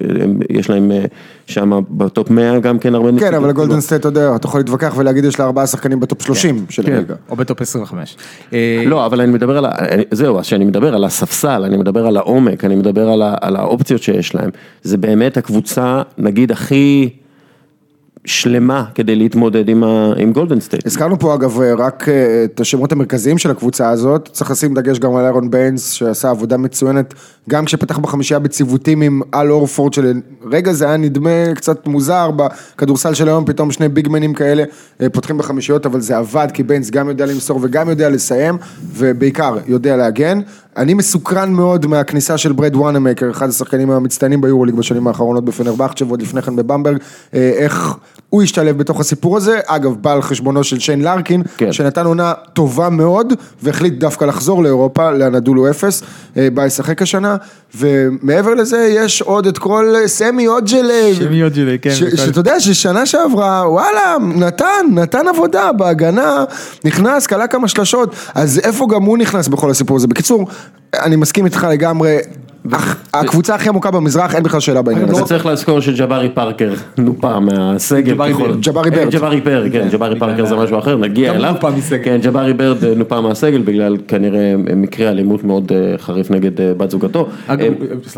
יש 0.50 0.70
להם 0.70 0.92
אה, 0.92 1.04
שם 1.46 1.80
ב 1.90 2.00
top 2.00 2.30
100 2.30 2.58
גם 2.58 2.78
כן 2.78 2.94
הרבה 2.94 3.10
נציגים. 3.10 3.30
כן, 3.30 3.36
אבל 3.36 3.52
גולדן 3.52 3.71
סטייט, 3.71 3.92
אתה 3.92 4.08
יודע, 4.08 4.36
אתה 4.36 4.46
יכול 4.46 4.60
להתווכח 4.60 4.94
ולהגיד 4.96 5.24
יש 5.24 5.38
לה 5.38 5.44
ארבעה 5.44 5.66
שחקנים 5.66 6.00
ב 6.00 6.06
top 6.06 6.22
30 6.22 6.58
כן, 6.58 6.64
של 6.68 6.82
כן. 6.82 6.92
הליגה. 6.92 7.14
או 7.30 7.36
ב 7.36 7.42
top 7.42 7.60
25. 7.60 8.16
אה, 8.52 8.82
לא, 8.86 9.06
אבל 9.06 9.20
אני 9.20 9.32
מדבר 9.32 9.58
על, 9.58 9.66
זהו, 10.10 10.38
אז 10.38 10.46
כשאני 10.46 10.64
מדבר 10.64 10.94
על 10.94 11.04
הספסל, 11.04 11.62
אני 11.64 11.76
מדבר 11.76 12.06
על 12.06 12.16
העומק, 12.16 12.64
אני 12.64 12.76
מדבר 12.76 13.08
על 13.40 13.56
האופציות 13.56 14.02
שיש 14.02 14.34
להם, 14.34 14.50
זה 14.82 14.96
באמת 14.96 15.36
הקבוצה, 15.36 16.02
נגיד, 16.18 16.52
הכי... 16.52 17.08
שלמה 18.24 18.84
כדי 18.94 19.16
להתמודד 19.16 19.68
עם, 19.68 20.32
גולדן 20.32 20.60
סטייט. 20.60 20.86
הזכרנו 20.86 21.18
פה 21.18 21.34
אגב 21.34 21.60
רק 21.78 22.08
אה, 22.08 22.44
את 22.44 22.60
השמות 22.60 22.92
המרכזיים 22.92 23.38
של 23.38 23.50
הקבוצה 23.50 23.90
הזאת, 23.90 24.28
צריך 24.32 24.50
לשים 24.50 24.74
דגש 24.74 24.98
גם 24.98 25.16
על 25.16 25.24
אירון 25.24 25.50
ביינס 25.50 25.90
שעשה 25.90 26.30
עבודה 26.30 26.56
מצוינת, 26.56 27.14
גם 27.48 27.64
כשפתח 27.64 27.98
בחמישייה 27.98 28.40
בציוותים 28.40 29.02
עם 29.02 29.20
אל 29.34 29.50
אורפורד 29.50 29.92
שלרגע 29.92 30.72
זה 30.72 30.84
היה 30.84 30.96
נדמה 30.96 31.54
קצת 31.54 31.86
מוזר 31.86 32.30
בכדורסל 32.30 33.14
של 33.14 33.28
היום, 33.28 33.44
פתאום 33.44 33.72
שני 33.72 33.88
ביגמנים 33.88 34.34
כאלה 34.34 34.64
אה, 35.00 35.10
פותחים 35.10 35.38
בחמישיות, 35.38 35.86
אבל 35.86 36.00
זה 36.00 36.16
עבד 36.16 36.48
כי 36.54 36.62
ביינס 36.62 36.90
גם 36.90 37.08
יודע 37.08 37.26
למסור 37.26 37.58
וגם 37.62 37.88
יודע 37.88 38.10
לסיים, 38.10 38.58
ובעיקר 38.92 39.56
יודע 39.66 39.96
להגן. 39.96 40.40
אני 40.76 40.94
מסוקרן 40.94 41.52
מאוד 41.52 41.86
מהכניסה 41.86 42.38
של 42.38 42.52
ברד 42.52 42.76
וונאמייקר, 42.76 43.30
אחד 43.30 43.48
השחקנים 43.48 43.90
המצטיינים 43.90 44.40
ביורוליג 44.40 44.74
בשנים 44.74 45.06
האחרונות 45.06 45.44
בפנרבכצ'ה 45.44 46.04
ועוד 46.04 46.22
לפני 46.22 46.42
כן 46.42 46.56
בבמברג, 46.56 46.96
אה, 47.34 47.52
איך 47.56 47.94
הוא 48.28 48.42
השתלב 48.42 48.78
בתוך 48.78 49.00
הסיפור 49.00 49.36
הזה, 49.36 49.60
אגב 49.66 49.94
בא 50.00 50.12
על 50.12 50.22
חשבונו 50.22 50.64
של 50.64 50.78
שיין 50.78 51.02
לארקין, 51.02 51.42
כן. 51.56 51.72
שנתן 51.72 52.06
עונה 52.06 52.32
טובה 52.52 52.88
מאוד 52.88 53.32
והחליט 53.62 53.94
דווקא 53.94 54.24
לחזור 54.24 54.62
לאירופה, 54.62 55.10
לאנדולו 55.10 55.70
אפס, 55.70 56.02
אה, 56.36 56.48
בא 56.54 56.64
לשחק 56.64 57.02
השנה, 57.02 57.36
ומעבר 57.74 58.54
לזה 58.54 58.88
יש 58.90 59.22
עוד 59.22 59.46
את 59.46 59.58
כל 59.58 59.94
סמי 60.06 60.48
אוג'לי, 60.48 61.14
סמי 61.18 61.44
אוג'לי, 61.44 61.78
כן, 61.78 61.94
שאתה 61.94 62.40
יודע 62.40 62.60
ששנה 62.60 63.06
שעברה, 63.06 63.70
וואלה, 63.70 64.16
נתן, 64.34 64.86
נתן 64.92 65.28
עבודה 65.28 65.72
בהגנה, 65.72 66.44
נכנס, 66.84 67.26
כלה 67.26 67.46
כמה 67.46 67.68
שלשות, 67.68 68.14
אז 68.34 68.58
איפה 68.58 68.86
גם 68.90 69.02
הוא 69.02 69.18
נכנס 69.18 69.48
בכל 69.48 69.70
הסיפור 69.70 69.96
הזה, 69.96 70.06
בקיצור, 70.06 70.46
אני 70.94 71.16
מסכים 71.16 71.44
איתך 71.44 71.66
לגמרי. 71.70 72.18
הקבוצה 73.14 73.54
הכי 73.54 73.68
עמוקה 73.68 73.90
במזרח, 73.90 74.34
אין 74.34 74.42
בכלל 74.42 74.60
שאלה 74.60 74.82
בעניין 74.82 75.08
הזה. 75.08 75.18
אתה 75.18 75.26
צריך 75.26 75.46
לזכור 75.46 75.80
שג'בארי 75.80 76.28
פרקר 76.28 76.74
נופה 76.98 77.40
מהסגל. 77.40 78.12
ג'בארי 78.12 78.32
בירד. 78.32 78.60
ג'בארי 79.10 79.40
בירד, 79.40 79.72
כן, 79.72 79.88
ג'בארי 79.92 80.18
פרקר 80.18 80.46
זה 80.46 80.56
משהו 80.56 80.78
אחר, 80.78 80.96
נגיע 80.96 81.34
אליו. 81.34 81.54
כן, 82.04 82.18
ג'בארי 82.22 82.52
בירד 82.52 82.84
נופה 82.84 83.20
מהסגל 83.20 83.62
בגלל 83.62 83.96
כנראה 84.08 84.54
מקרה 84.76 85.10
אלימות 85.10 85.44
מאוד 85.44 85.72
חריף 85.96 86.30
נגד 86.30 86.50
בת 86.76 86.90
זוגתו. 86.90 87.28
אגב, 87.46 87.72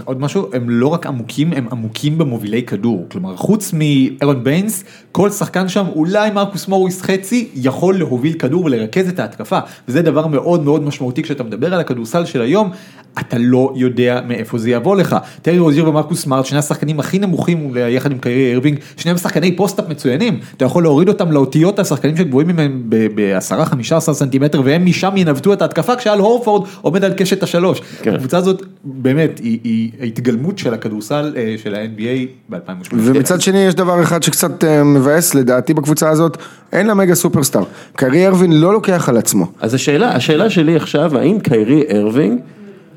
עוד 0.05 0.21
משהו, 0.21 0.49
הם 0.53 0.71
לא 0.71 0.87
רק 0.89 1.07
עמוקים, 1.07 1.53
הם 1.53 1.67
עמוקים 1.73 2.19
במובילי 2.19 2.63
כדור. 2.63 3.07
כלומר, 3.11 3.37
חוץ 3.37 3.73
מאירון 3.73 4.45
ביינס, 4.45 4.85
כל 5.13 5.31
שחקן 5.31 5.69
שם, 5.69 5.85
אולי 5.97 6.31
מרקוס 6.31 6.69
מוריס 6.69 7.03
חצי, 7.03 7.49
יכול 7.55 7.99
להוביל 7.99 8.33
כדור 8.33 8.65
ולרכז 8.65 9.09
את 9.09 9.19
ההתקפה. 9.19 9.59
וזה 9.89 10.03
דבר 10.03 10.27
מאוד 10.27 10.65
מאוד 10.65 10.85
משמעותי 10.85 11.23
כשאתה 11.23 11.43
מדבר 11.43 11.75
על 11.75 11.81
הכדורסל 11.81 12.25
של 12.25 12.41
היום, 12.41 12.71
אתה 13.19 13.37
לא 13.41 13.73
יודע 13.77 14.21
מאיפה 14.35 14.59
זה 14.59 14.71
יבוא 14.71 14.97
לך. 14.97 15.17
טרי 15.43 15.59
רוזיר 15.59 15.89
ומרקוס 15.89 16.23
סמארט, 16.23 16.47
שני 16.47 16.59
השחקנים 16.59 17.01
הכי 17.01 17.19
נמוכים 17.19 17.77
יחד 17.89 18.13
עם 18.13 18.19
קיירי 18.19 18.55
ארווינג, 18.55 18.79
שניהם 18.97 19.19
שחקני 19.19 19.57
post-up 19.57 19.89
מצוינים, 19.89 20.41
אתה 20.57 20.65
יכול 20.65 20.83
להוריד 20.83 21.09
אותם 21.09 21.33
לאותיות 21.33 21.79
השחקנים 21.79 22.17
שגבוהים 22.17 22.49
ממהם 22.49 22.83
ב-10-15 22.89 24.01
סנטימטר 24.01 24.63
והם 24.65 24.87
משם 24.87 25.17
ינווטו 25.17 25.53
את 25.53 25.63
ההתקפה 25.63 25.97
כשאל 25.97 26.19
הורפורד 26.19 26.69
עומד 26.83 27.05
על 27.05 27.13
קשת 27.17 27.43
השלוש. 27.43 27.81
כן. 28.03 28.15
הקבוצה 28.15 28.37
הזאת 28.37 28.63
באמת 28.85 29.39
היא, 29.39 29.59
היא 29.65 29.91
ההתגלמות 30.01 30.59
של 30.59 30.75
הכדורסל 30.75 31.33
אה, 31.37 31.55
של 31.63 31.75
ה-NBA 31.75 32.29
ב-2008. 32.49 32.93
ומצד 32.93 33.41
שני 33.41 33.59
יש 33.59 33.75
דבר 33.75 34.03
אחד 34.03 34.23
שקצת 34.23 34.65
אה, 34.65 34.85
מבאס 34.85 35.35
לדעתי 35.35 35.75
בקבוצה 35.75 36.11
הזאת, 36.11 36.39
אין 36.73 36.87
לה 36.87 36.95
מגה 36.95 37.15
סופרסטאר. 37.15 37.63
קיירי 37.97 38.27
ארווינג 38.27 38.55
לא 38.57 38.73
לוקח 38.73 39.09
על 39.09 39.17
עצמו. 39.17 39.47
אז 39.61 39.75
השאלה, 39.75 40.15
השאלה 40.15 40.51
שלי 40.51 40.77
עכשיו, 40.77 41.19
האם 41.19 41.41
קיירי 41.41 41.83
ארווינג 41.91 42.41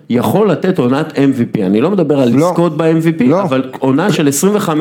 יכול 0.09 0.51
לתת 0.51 0.79
עונת 0.79 1.11
MVP, 1.17 1.61
אני 1.65 1.81
לא 1.81 1.91
מדבר 1.91 2.19
על 2.19 2.29
לא, 2.29 2.47
לזכות 2.49 2.77
ב-MVP, 2.77 3.23
לא. 3.23 3.41
אבל 3.41 3.69
עונה 3.79 4.11
של 4.11 4.29
25-10, 4.67 4.71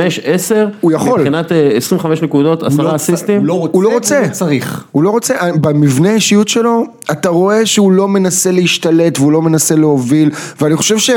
הוא 0.80 0.92
יכול, 0.92 1.20
מבחינת 1.20 1.52
25 1.76 2.18
אה, 2.18 2.24
נקודות, 2.24 2.62
10 2.62 2.82
לא 2.82 2.96
אסיסטים, 2.96 3.38
הוא 3.38 3.46
לא 3.46 3.54
רוצה, 3.54 3.72
הוא 3.72 3.82
לא 3.82 3.88
רוצה, 3.94 4.20
הוא 4.20 4.28
צריך, 4.28 4.84
הוא 4.92 5.02
לא 5.02 5.10
רוצה, 5.10 5.34
במבנה 5.60 6.10
האישיות 6.10 6.48
שלו, 6.48 6.84
אתה 7.10 7.28
רואה 7.28 7.66
שהוא 7.66 7.92
לא 7.92 8.08
מנסה 8.08 8.50
להשתלט 8.50 9.18
והוא 9.18 9.32
לא 9.32 9.42
מנסה 9.42 9.76
להוביל, 9.76 10.30
ואני 10.60 10.76
חושב 10.76 10.98
ש... 10.98 11.10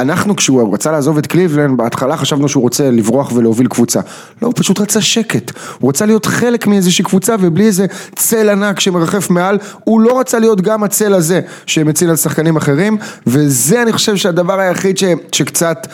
אנחנו 0.00 0.36
כשהוא 0.36 0.74
רצה 0.74 0.92
לעזוב 0.92 1.18
את 1.18 1.26
קליבלנד, 1.26 1.78
בהתחלה 1.78 2.16
חשבנו 2.16 2.48
שהוא 2.48 2.62
רוצה 2.62 2.90
לברוח 2.90 3.32
ולהוביל 3.32 3.66
קבוצה. 3.66 4.00
לא, 4.42 4.46
הוא 4.46 4.54
פשוט 4.56 4.80
רצה 4.80 5.00
שקט. 5.00 5.52
הוא 5.78 5.88
רצה 5.88 6.06
להיות 6.06 6.26
חלק 6.26 6.66
מאיזושהי 6.66 7.04
קבוצה 7.04 7.36
ובלי 7.40 7.66
איזה 7.66 7.86
צל 8.16 8.48
ענק 8.48 8.80
שמרחף 8.80 9.30
מעל, 9.30 9.58
הוא 9.84 10.00
לא 10.00 10.20
רצה 10.20 10.38
להיות 10.38 10.60
גם 10.60 10.84
הצל 10.84 11.14
הזה 11.14 11.40
שמצל 11.66 12.10
על 12.10 12.16
שחקנים 12.16 12.56
אחרים, 12.56 12.98
וזה 13.26 13.82
אני 13.82 13.92
חושב 13.92 14.16
שהדבר 14.16 14.60
היחיד 14.60 14.98
ש, 14.98 15.04
שקצת 15.32 15.86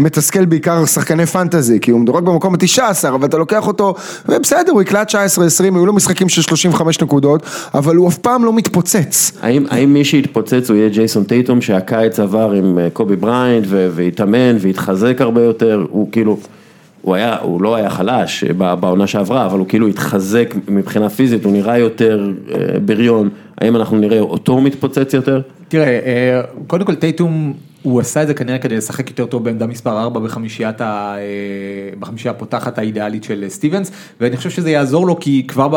מתסכל 0.00 0.44
בעיקר 0.44 0.84
שחקני 0.84 1.26
פנטזי, 1.26 1.80
כי 1.80 1.90
הוא 1.90 2.00
מדורג 2.00 2.24
במקום 2.24 2.54
ה-19, 2.54 3.08
אבל 3.08 3.26
אתה 3.26 3.38
לוקח 3.38 3.66
אותו, 3.66 3.94
ובסדר, 4.28 4.72
הוא 4.72 4.82
יקלע 4.82 5.10
19-20, 5.10 5.14
היו 5.62 5.86
לו 5.86 5.92
משחקים 5.92 6.28
של 6.28 6.42
35 6.42 7.00
נקודות, 7.00 7.42
אבל 7.74 7.96
הוא 7.96 8.08
אף 8.08 8.18
פעם 8.18 8.44
לא 8.44 8.52
מתפוצץ. 8.52 9.32
האם, 9.42 9.64
האם 9.70 9.92
מי 9.92 10.04
שיתפוצץ 10.04 10.70
הוא 10.70 10.76
יהיה 10.76 10.88
ג'ייסון 10.88 11.24
טייטום, 11.24 11.60
שהקיץ 11.60 12.20
עבר 12.20 12.52
עם 12.52 12.78
אה, 12.78 12.90
קובי 12.92 13.16
בראיינט, 13.16 13.66
והתאמן, 13.68 14.56
והתחזק 14.60 15.20
הרבה 15.20 15.44
יותר, 15.44 15.86
הוא 15.90 16.08
כאילו... 16.12 16.38
הוא 17.02 17.14
היה, 17.14 17.36
הוא 17.42 17.62
לא 17.62 17.74
היה 17.74 17.90
חלש 17.90 18.44
ב- 18.44 18.74
בעונה 18.74 19.06
שעברה, 19.06 19.46
אבל 19.46 19.58
הוא 19.58 19.66
כאילו 19.68 19.86
התחזק 19.86 20.54
מבחינה 20.68 21.08
פיזית, 21.08 21.44
הוא 21.44 21.52
נראה 21.52 21.78
יותר 21.78 22.30
אה, 22.54 22.80
בריון, 22.84 23.28
האם 23.58 23.76
אנחנו 23.76 23.98
נראה 23.98 24.20
אותו 24.20 24.60
מתפוצץ 24.60 25.14
יותר? 25.14 25.40
תראה, 25.68 25.84
אה, 25.86 26.40
קודם 26.66 26.84
כל 26.84 26.94
טייטום, 26.94 27.52
הוא 27.82 28.00
עשה 28.00 28.22
את 28.22 28.26
זה 28.26 28.34
כנראה 28.34 28.58
כדי 28.58 28.76
לשחק 28.76 29.10
יותר 29.10 29.26
טוב 29.26 29.44
בעמדה 29.44 29.66
מספר 29.66 30.02
4 30.02 30.20
בחמישיית 30.20 30.80
ה... 30.80 31.14
אה, 31.18 31.96
בחמישייה 31.98 32.34
הפותחת 32.34 32.78
האידיאלית 32.78 33.24
של 33.24 33.44
סטיבנס, 33.48 33.90
ואני 34.20 34.36
חושב 34.36 34.50
שזה 34.50 34.70
יעזור 34.70 35.06
לו 35.06 35.20
כי 35.20 35.44
כבר 35.48 35.68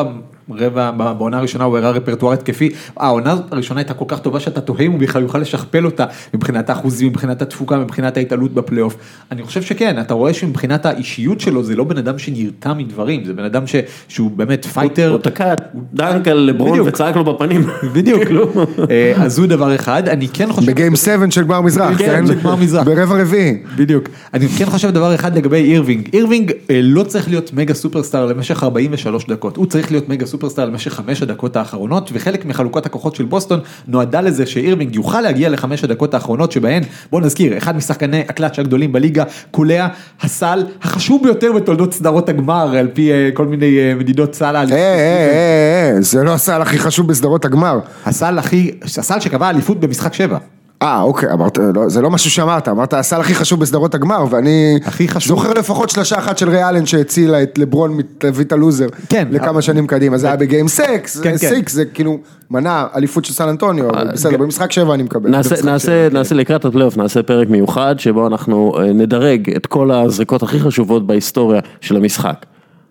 ברבע, 0.48 0.92
בעונה 0.92 1.38
הראשונה 1.38 1.64
הוא 1.64 1.78
הראה 1.78 1.92
רפרטואר 1.92 2.34
התקפי, 2.34 2.70
העונה 2.98 3.36
הראשונה 3.52 3.80
הייתה 3.80 3.94
כל 3.94 4.06
כך 4.08 4.20
טובה 4.20 4.40
שאתה 4.40 4.62
תוהה 4.62 4.82
אם 4.82 4.92
הוא 4.92 5.00
בכלל 5.00 5.22
יוכל 5.22 5.38
לשכפל 5.38 5.86
אותה 5.86 6.06
מבחינת 6.34 6.70
האחוזים, 6.70 7.08
מבחינת 7.08 7.42
התפוקה, 7.42 7.78
מבחינת 7.78 8.18
ההתעלות 8.18 8.54
בפלייאוף. 8.54 8.96
אני 9.32 9.44
חושב 9.44 9.62
שכן, 9.62 10.02
אתה 10.02 10.14
רואה 10.14 10.34
שמבחינת 10.34 10.86
האישיות 10.86 11.40
שלו 11.40 11.64
זה 11.64 11.76
לא 11.76 11.84
בן 11.84 11.98
אדם 11.98 12.18
שנרתע 12.18 12.74
מדברים, 12.74 13.24
זה 13.24 13.34
בן 13.34 13.44
אדם 13.44 13.68
ש... 13.68 13.76
שהוא 14.08 14.32
באמת 14.32 14.66
פייטר. 14.66 15.12
הוא 15.12 15.18
תקע 15.20 15.54
דנק 15.94 16.28
על 16.28 16.38
לברון. 16.38 16.80
וצעק 16.82 17.16
לו 17.16 17.24
בפנים. 17.24 17.68
בדיוק, 17.94 18.24
כאילו. 18.28 18.50
אה, 18.90 19.14
אז 19.18 19.40
הוא 19.40 19.48
דבר 19.48 19.76
אחד, 19.76 20.08
אני 20.08 20.28
כן 20.28 20.52
חושב... 20.52 20.72
ב 20.72 20.76
game 20.76 20.96
7 20.96 21.32
של 21.32 21.44
גמר 21.44 21.62
מזרח, 21.62 21.98
כן, 21.98 22.28
של 22.28 22.34
גמר 22.34 22.56
מזרח. 22.56 22.86
ברבע 22.86 23.22
רביעי. 23.22 23.58
בדיוק. 23.76 24.10
אני 24.34 24.48
כן 24.48 24.66
חושב 24.66 24.90
דבר 24.90 25.16
אחד 25.16 25.38
לגבי 25.38 25.74
אירווינג, 25.74 26.10
אירווינג 26.14 26.52
אה, 26.70 26.80
לא 26.84 27.04
צריך 27.04 27.30
להיות 27.30 27.54
מגה 27.54 27.74
סופרסטאר 27.74 28.26
למשך 28.26 28.64
43 28.64 29.28
דקות, 29.28 29.58
הוא 29.58 29.66
צריך 29.66 29.92
להיות 29.92 30.10
מגה 30.10 30.26
סופרסטאר 30.34 30.66
למשך 30.66 30.94
חמש 30.94 31.22
הדקות 31.22 31.56
האחרונות, 31.56 32.10
וחלק 32.14 32.46
מחלוקת 32.46 32.86
הכוחות 32.86 33.16
של 33.16 33.26
בוסטון 33.26 33.60
נועדה 33.88 34.22
לזה 34.22 34.46
שאירווינג 34.46 34.96
יוכל 34.96 35.22
להגיע 35.22 35.50
לחמש 35.50 35.84
הדקות 35.84 36.14
האחרונות 36.14 36.52
שבהן, 36.52 36.84
בוא 37.12 37.22
נזכיר, 37.22 37.58
אחד 37.58 37.76
משחקני 37.76 38.20
הקלאץ' 38.20 38.60
הגדולים 38.60 38.92
בליגה, 38.92 39.24
קולע 39.52 39.88
הסל 40.22 40.66
החשוב 40.82 41.24
ביותר 41.24 41.52
בתולדות 41.52 41.94
סדרות 41.94 42.30
הגמר, 42.30 42.78
על 42.78 42.88
פי 42.94 43.12
אה, 43.12 43.30
כל 43.34 43.46
מיני 43.46 43.78
אה, 43.78 43.96
מדידות 43.96 44.36
סל 44.36 44.56
אה, 44.56 44.64
אה, 44.72 44.78
אה, 44.78 46.02
זה 46.02 46.24
לא 46.24 46.34
הסל 46.34 46.62
הכי 46.62 46.80
חשוב 46.80 47.08
בסדרות 47.08 47.46
הגמר. 47.46 47.80
הסל 48.06 48.40
הכי, 48.40 48.72
הסל 48.84 49.20
שקבע 49.20 49.50
אליפות 49.50 49.80
במשחק 49.80 50.14
שבע. 50.14 50.38
אה, 50.84 51.02
אוקיי, 51.02 51.32
אמרת, 51.32 51.58
לא, 51.76 51.90
זה 51.90 52.02
לא 52.02 52.10
משהו 52.10 52.32
שאמרת, 52.32 52.68
אמרת 52.68 52.94
הסל 52.94 53.20
הכי 53.22 53.36
חשוב 53.36 53.60
בסדרות 53.60 53.96
הגמר, 53.96 54.26
ואני 54.30 54.80
הכי 54.86 55.08
חשוב. 55.08 55.38
זוכר 55.38 55.54
לפחות 55.54 55.90
שלשה 55.90 56.18
אחת 56.20 56.38
של 56.38 56.50
ריי 56.50 56.64
אלן 56.64 56.86
שהצילה 56.86 57.44
את 57.44 57.58
לברון 57.58 57.98
מתווית 57.98 58.52
הלוזר, 58.52 58.88
כן. 59.10 59.28
לכמה 59.32 59.62
שנים 59.62 59.88
קדימה, 59.88 60.18
זה 60.18 60.28
היה 60.28 60.36
בגיים 60.36 60.68
סקס, 60.68 61.20
כן, 61.20 61.38
כן. 61.38 61.50
סיקס, 61.50 61.74
זה 61.74 61.86
כאילו 61.86 62.18
מנע 62.52 62.86
אליפות 62.96 63.26
של 63.26 63.34
סן 63.34 63.50
אנטוניו, 63.50 63.90
אבל 63.90 64.12
בסדר, 64.14 64.38
במשחק 64.38 64.72
שבע 64.72 64.94
אני 64.94 65.04
מקבל. 65.04 65.30
נעשה, 65.30 65.56
נעשה, 65.66 66.10
נעשה 66.12 66.36
לקראת 66.36 66.66
הפלייאוף, 66.66 66.98
נעשה 66.98 67.24
פרק 67.24 67.50
מיוחד 67.50 67.96
שבו 67.98 68.28
אנחנו 68.28 68.74
אה, 68.80 68.94
נדרג 68.94 69.50
את 69.56 69.66
כל 69.66 69.92
הזריקות 69.92 70.44
הכי 70.44 70.60
חשובות 70.60 71.08
בהיסטוריה 71.08 71.62
של 71.82 71.96
המשחק. 71.96 72.46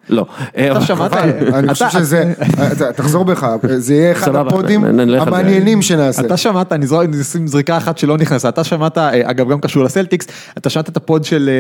לא. 0.08 0.26
אתה 0.72 0.80
שמעת? 0.80 1.12
אני 1.54 1.72
חושב 1.72 1.88
שזה, 1.90 2.32
אתה- 2.72 2.92
תחזור 2.92 3.24
בך, 3.24 3.46
זה 3.76 3.94
יהיה 3.94 4.12
אחד 4.12 4.34
הפודים. 4.36 4.84
המעניינים 5.20 5.82
שנעשה. 5.82 6.26
אתה 6.26 6.36
שמעת, 6.36 6.72
אני 6.72 6.86
אשים 7.20 7.46
זריקה 7.46 7.76
אחת 7.76 7.98
שלא 7.98 8.16
נכנסה, 8.18 8.48
אתה 8.48 8.64
שמעת, 8.64 8.98
אה, 8.98 9.30
אגב 9.30 9.50
גם 9.50 9.60
קשור 9.60 9.84
לסלטיקס, 9.84 10.26
אתה 10.58 10.70
שמעת 10.70 10.88
את 10.88 10.96
ה 10.96 11.03
pod 11.03 11.24
של 11.24 11.50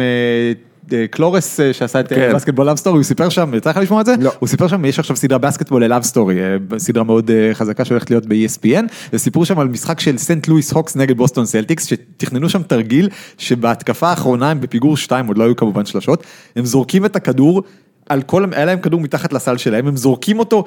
אה, 0.00 0.52
אה, 0.92 0.98
אה, 1.00 1.06
קלורס 1.06 1.60
אה, 1.60 1.72
שעשה 1.72 2.00
את 2.00 2.08
כן. 2.08 2.32
Basketball 2.34 2.66
Love 2.66 2.76
Story, 2.76 2.96
הוא 2.96 3.04
סיפר 3.04 3.28
שם, 3.28 3.54
יצא 3.54 3.70
לך 3.70 3.76
לשמוע 3.76 4.00
את 4.00 4.06
זה? 4.06 4.14
לא. 4.20 4.32
הוא 4.38 4.48
סיפר 4.48 4.68
שם, 4.68 4.84
יש 4.84 4.98
עכשיו 4.98 5.16
סדרה 5.16 5.38
Basketball 5.38 5.84
Love 5.84 6.02
Story, 6.02 6.38
סדרה 6.78 7.04
מאוד 7.04 7.30
אה, 7.30 7.54
חזקה 7.54 7.84
שהולכת 7.84 8.10
להיות 8.10 8.26
ב-ESPN, 8.26 8.84
וסיפרו 9.12 9.46
שם 9.46 9.58
על 9.58 9.68
משחק 9.68 10.00
של 10.00 10.18
סנט 10.18 10.48
לואיס 10.48 10.72
הוקס 10.72 10.96
נגד 10.96 11.16
בוסטון 11.16 11.46
סלטיקס, 11.46 11.86
שתכננו 11.86 12.48
שם 12.48 12.62
תרגיל, 12.62 13.08
שבהתקפה 13.38 14.08
האחרונה 14.08 14.50
הם 14.50 14.60
בפיגור 14.60 14.96
2, 14.96 15.26
עוד 15.26 15.38
לא 15.38 15.44
היו 15.44 15.56
כמובן 15.56 15.86
שלשות, 15.86 16.24
הם 16.56 16.64
זורקים 16.64 17.04
את 17.04 17.16
הכדור, 17.16 17.62
על 18.08 18.22
כל, 18.22 18.44
היה 18.52 18.64
להם 18.64 18.78
כדור 18.78 19.00
מתחת 19.00 19.32
לסל 19.32 19.56
שלהם, 19.56 19.86
הם 19.86 19.96
זורקים 19.96 20.38
אותו 20.38 20.64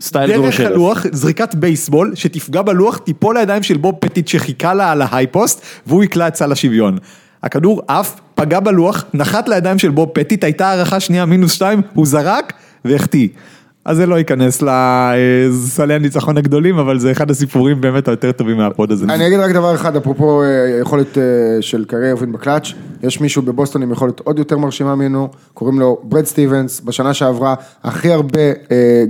סטייל 0.00 0.30
דרך 0.30 0.40
גורשלף. 0.40 0.66
הלוח, 0.66 1.06
זריקת 1.12 1.54
בייסבול, 1.54 2.12
שתפגע 2.14 2.62
בלוח, 2.62 2.98
תיפול 2.98 3.38
לידיים 3.38 3.62
של 3.62 3.76
בוב 3.76 3.94
פטיט 4.00 4.28
שחיכה 4.28 4.74
לה 4.74 4.92
על 4.92 5.02
ה 5.02 5.08
high 5.08 5.32
post, 5.32 5.62
והוא 5.86 6.04
יקלע 6.04 6.28
את 6.28 6.34
סל 6.34 6.52
השוויון. 6.52 6.98
הכדור 7.42 7.82
עף, 7.88 8.20
פגע 8.34 8.60
בלוח, 8.60 9.04
נחת 9.14 9.48
לידיים 9.48 9.78
של 9.78 9.90
בוב 9.90 10.08
פטיט, 10.12 10.44
הייתה 10.44 10.68
הארכה 10.68 11.00
שנייה 11.00 11.26
מינוס 11.26 11.52
שתיים, 11.52 11.82
הוא 11.94 12.06
זרק 12.06 12.52
והחטיא. 12.84 13.28
אז 13.84 13.96
זה 13.96 14.06
לא 14.06 14.14
ייכנס 14.14 14.62
לסלי 14.62 15.94
הניצחון 15.94 16.38
הגדולים, 16.38 16.78
אבל 16.78 16.98
זה 16.98 17.10
אחד 17.10 17.30
הסיפורים 17.30 17.80
באמת 17.80 18.08
היותר 18.08 18.32
טובים 18.32 18.56
מה 18.56 18.70
pod 18.70 18.92
הזה. 18.92 19.04
אני 19.04 19.26
אגיד 19.26 19.40
רק 19.40 19.50
דבר 19.50 19.74
אחד, 19.74 19.96
אפרופו 19.96 20.42
אה, 20.42 20.78
יכולת 20.80 21.18
אה, 21.18 21.22
של 21.60 21.84
קריירה 21.84 22.10
ארווין 22.10 22.32
בקלאץ', 22.32 22.72
יש 23.02 23.20
מישהו 23.20 23.42
בבוסטון 23.42 23.82
עם 23.82 23.92
יכולת 23.92 24.20
עוד 24.20 24.38
יותר 24.38 24.58
מרשימה 24.58 24.94
ממנו, 24.94 25.28
קוראים 25.54 25.80
לו 25.80 25.98
ברד 26.02 26.24
סטיבנס, 26.24 26.80
בשנה 26.80 27.14
שעברה 27.14 27.54
הכי 27.84 28.12
הרבה 28.12 28.40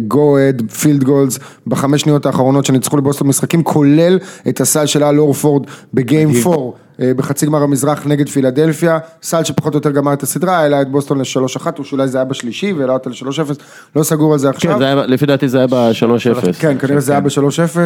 go-ahead 0.08 0.62
field 0.70 1.04
goals 1.04 1.38
בחמש 1.66 2.00
שניות 2.00 2.26
האחרונות 2.26 2.64
שניצחו 2.64 2.96
לבוסטון 2.96 3.28
משחקים, 3.28 3.62
כולל 3.62 4.18
את 4.48 4.60
הסל 4.60 4.86
של 4.86 5.04
אל 5.04 5.18
אורפורד 5.18 5.66
ב 5.94 6.01
game 6.01 6.30
4. 6.46 6.56
אה, 7.00 7.14
בחצי 7.14 7.46
גמר 7.46 7.62
המזרח 7.62 8.06
נגד 8.06 8.28
פילדלפיה, 8.28 8.98
סל 9.22 9.44
שפחות 9.44 9.74
או 9.74 9.78
יותר 9.78 9.90
גמר 9.90 10.12
את 10.12 10.22
הסדרה, 10.22 10.58
העלה 10.58 10.82
את 10.82 10.90
בוסטון 10.90 11.18
ל-3-1, 11.18 11.66
או 11.78 11.84
שאולי 11.84 12.08
זה 12.08 12.18
היה 12.18 12.24
בשלישי 12.24 12.72
והעלה 12.72 12.92
אותה 12.92 13.10
ל-3-0, 13.10 13.54
לא 13.96 14.02
סגור 14.02 14.32
על 14.32 14.38
זה 14.38 14.50
עכשיו. 14.50 14.72
כן, 14.72 14.78
זה 14.78 14.84
היה, 14.84 14.94
לפי 14.94 15.26
דעתי 15.26 15.48
זה 15.48 15.58
היה 15.58 15.66
ב-3-0. 15.66 16.52
כן, 16.58 16.78
כנראה 16.78 17.00
זה 17.00 17.12
היה 17.12 17.20
ב-3-0. 17.20 17.78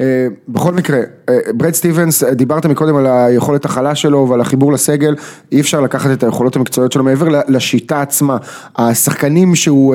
אה, 0.00 0.26
בכל 0.48 0.72
מקרה, 0.72 0.98
אה, 1.28 1.38
ברד 1.54 1.74
סטיבנס, 1.74 2.24
דיברת 2.24 2.66
מקודם 2.66 2.96
על 2.96 3.06
היכולת 3.06 3.64
החלה 3.64 3.94
שלו 3.94 4.26
ועל 4.30 4.40
החיבור 4.40 4.72
לסגל, 4.72 5.14
אי 5.52 5.60
אפשר 5.60 5.80
לקחת 5.80 6.10
את 6.10 6.22
היכולות 6.22 6.56
המקצועיות 6.56 6.92
שלו 6.92 7.04
מעבר 7.04 7.28
לשיטה 7.48 8.02
עצמה. 8.02 8.36
השחקנים 8.76 9.54
שהוא... 9.54 9.94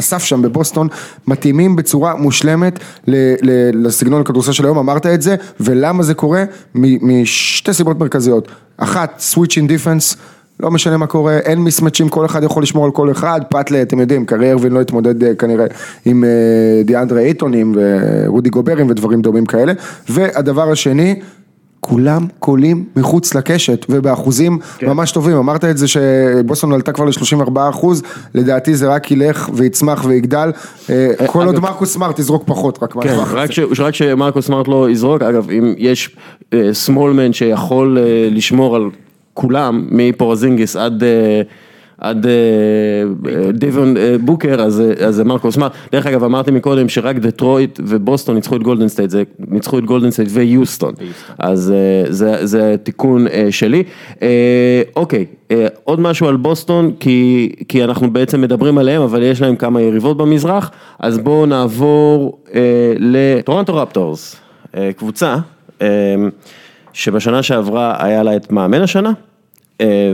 אסף 0.00 0.24
שם 0.24 0.42
בבוסטון, 0.42 0.88
מתאימים 1.26 1.76
בצורה 1.76 2.14
מושלמת 2.14 2.78
ל- 3.06 3.34
ל- 3.42 3.86
לסגנון 3.86 4.20
הכדורסל 4.20 4.52
של 4.52 4.64
היום, 4.64 4.78
אמרת 4.78 5.06
את 5.06 5.22
זה, 5.22 5.36
ולמה 5.60 6.02
זה 6.02 6.14
קורה? 6.14 6.44
משתי 6.74 7.72
סיבות 7.72 7.98
מרכזיות. 7.98 8.48
אחת, 8.76 9.22
switch 9.34 9.52
in 9.52 9.68
defense, 9.68 10.16
לא 10.60 10.70
משנה 10.70 10.96
מה 10.96 11.06
קורה, 11.06 11.38
אין 11.38 11.58
מיסמצ'ים, 11.58 12.08
כל 12.08 12.26
אחד 12.26 12.42
יכול 12.42 12.62
לשמור 12.62 12.84
על 12.84 12.90
כל 12.90 13.10
אחד, 13.10 13.40
פאטלה, 13.48 13.82
אתם 13.82 14.00
יודעים, 14.00 14.26
קרי 14.26 14.52
ארווין 14.52 14.72
לא 14.72 14.80
התמודד 14.80 15.24
אה, 15.24 15.34
כנראה 15.34 15.66
עם 16.04 16.24
אה, 16.24 16.82
דיאנדרה 16.84 17.20
אייטונים 17.20 17.74
ורודי 17.76 18.50
גוברים 18.50 18.90
ודברים 18.90 19.22
דומים 19.22 19.46
כאלה. 19.46 19.72
והדבר 20.08 20.72
השני, 20.72 21.20
כולם 21.80 22.26
קולים 22.38 22.84
מחוץ 22.96 23.34
לקשת 23.34 23.86
ובאחוזים 23.88 24.58
ממש 24.82 25.12
טובים, 25.12 25.36
אמרת 25.36 25.64
את 25.64 25.78
זה 25.78 25.88
שבוסטון 25.88 26.72
עלתה 26.72 26.92
כבר 26.92 27.04
ל-34 27.04 27.70
אחוז, 27.70 28.02
לדעתי 28.34 28.74
זה 28.74 28.88
רק 28.88 29.10
ילך 29.10 29.50
ויצמח 29.54 30.04
ויגדל, 30.04 30.52
אה, 30.90 31.10
כל 31.26 31.46
עוד 31.46 31.58
מרקוס 31.58 31.94
סמארט 31.94 32.18
יזרוק 32.18 32.42
פחות, 32.46 32.82
רק 32.82 32.92
כן, 33.02 33.16
רק. 33.32 33.52
ש, 33.52 33.58
רק 33.78 33.94
שמרקוס 33.94 34.46
סמארט 34.46 34.68
לא 34.68 34.90
יזרוק, 34.90 35.22
אגב, 35.22 35.50
אם 35.50 35.74
יש 35.78 36.16
אה, 36.52 36.68
small 36.72 37.10
man 37.10 37.32
שיכול 37.32 37.98
אה, 37.98 38.28
לשמור 38.30 38.76
על 38.76 38.90
כולם, 39.34 39.86
מפורזינגיס 39.90 40.76
עד, 40.76 41.02
אה, 41.02 41.42
עד 42.00 42.26
אה, 42.26 42.32
אה, 43.32 43.52
דווין 43.52 43.96
אה, 43.96 44.16
בוקר, 44.20 44.62
אז, 44.62 44.82
זה 45.10 45.24
מרקוס. 45.24 45.54
סמארט. 45.54 45.72
דרך 45.92 46.06
אגב, 46.06 46.24
אמרתי 46.24 46.50
מקודם 46.50 46.88
שרק 46.88 47.16
דטרויט 47.16 47.80
ובוסטון 47.82 48.34
ניצחו 48.34 48.56
את 48.56 48.62
גולדן 48.62 48.88
סטייט, 48.88 49.10
זה 49.10 49.22
ניצחו 49.38 49.78
את 49.78 49.84
גולדן 49.84 50.10
סטייט 50.10 50.28
ויוסטון, 50.32 50.94
אז 51.38 51.74
זה, 52.42 52.76
תיקון 52.82 53.26
שלי. 53.50 53.82
אוקיי, 54.96 55.26
עוד 55.84 56.00
משהו 56.00 56.28
על 56.28 56.36
בוסטון, 56.36 56.90
כי, 57.00 57.84
אנחנו 57.84 58.12
בעצם 58.12 58.40
מדברים 58.40 58.78
עליהם, 58.78 59.02
אבל 59.02 59.22
יש 59.22 59.42
להם 59.42 59.56
כמה 59.56 59.80
יריבות 59.80 60.16
במזרח, 60.16 60.70
אז 60.98 61.18
בואו 61.18 61.46
נעבור 61.46 62.38
לטורנטו 62.98 63.74
רפטורס, 63.76 64.36
קבוצה 64.96 65.36
שבשנה 66.92 67.42
שעברה 67.42 67.96
היה 67.98 68.22
לה 68.22 68.36
את 68.36 68.52
מאמן 68.52 68.82
השנה, 68.82 69.12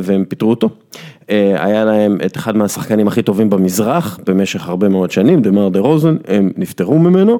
והם 0.03 0.25
פיטרו 0.25 0.51
אותו. 0.51 0.69
אה, 1.31 1.65
היה 1.65 1.85
להם 1.85 2.19
את 2.27 2.37
אחד 2.37 2.57
מהשחקנים 2.57 3.09
הכי 3.09 3.23
טובים 3.23 3.51
במזרח 3.51 4.19
במשך 4.27 4.69
הרבה 4.69 4.89
מאוד 4.89 5.11
שנים, 5.11 5.43
דמר 5.43 5.69
דה 5.69 5.81
רוזן, 5.81 6.17
הם 6.29 6.51
נפטרו 6.57 6.99
ממנו, 6.99 7.39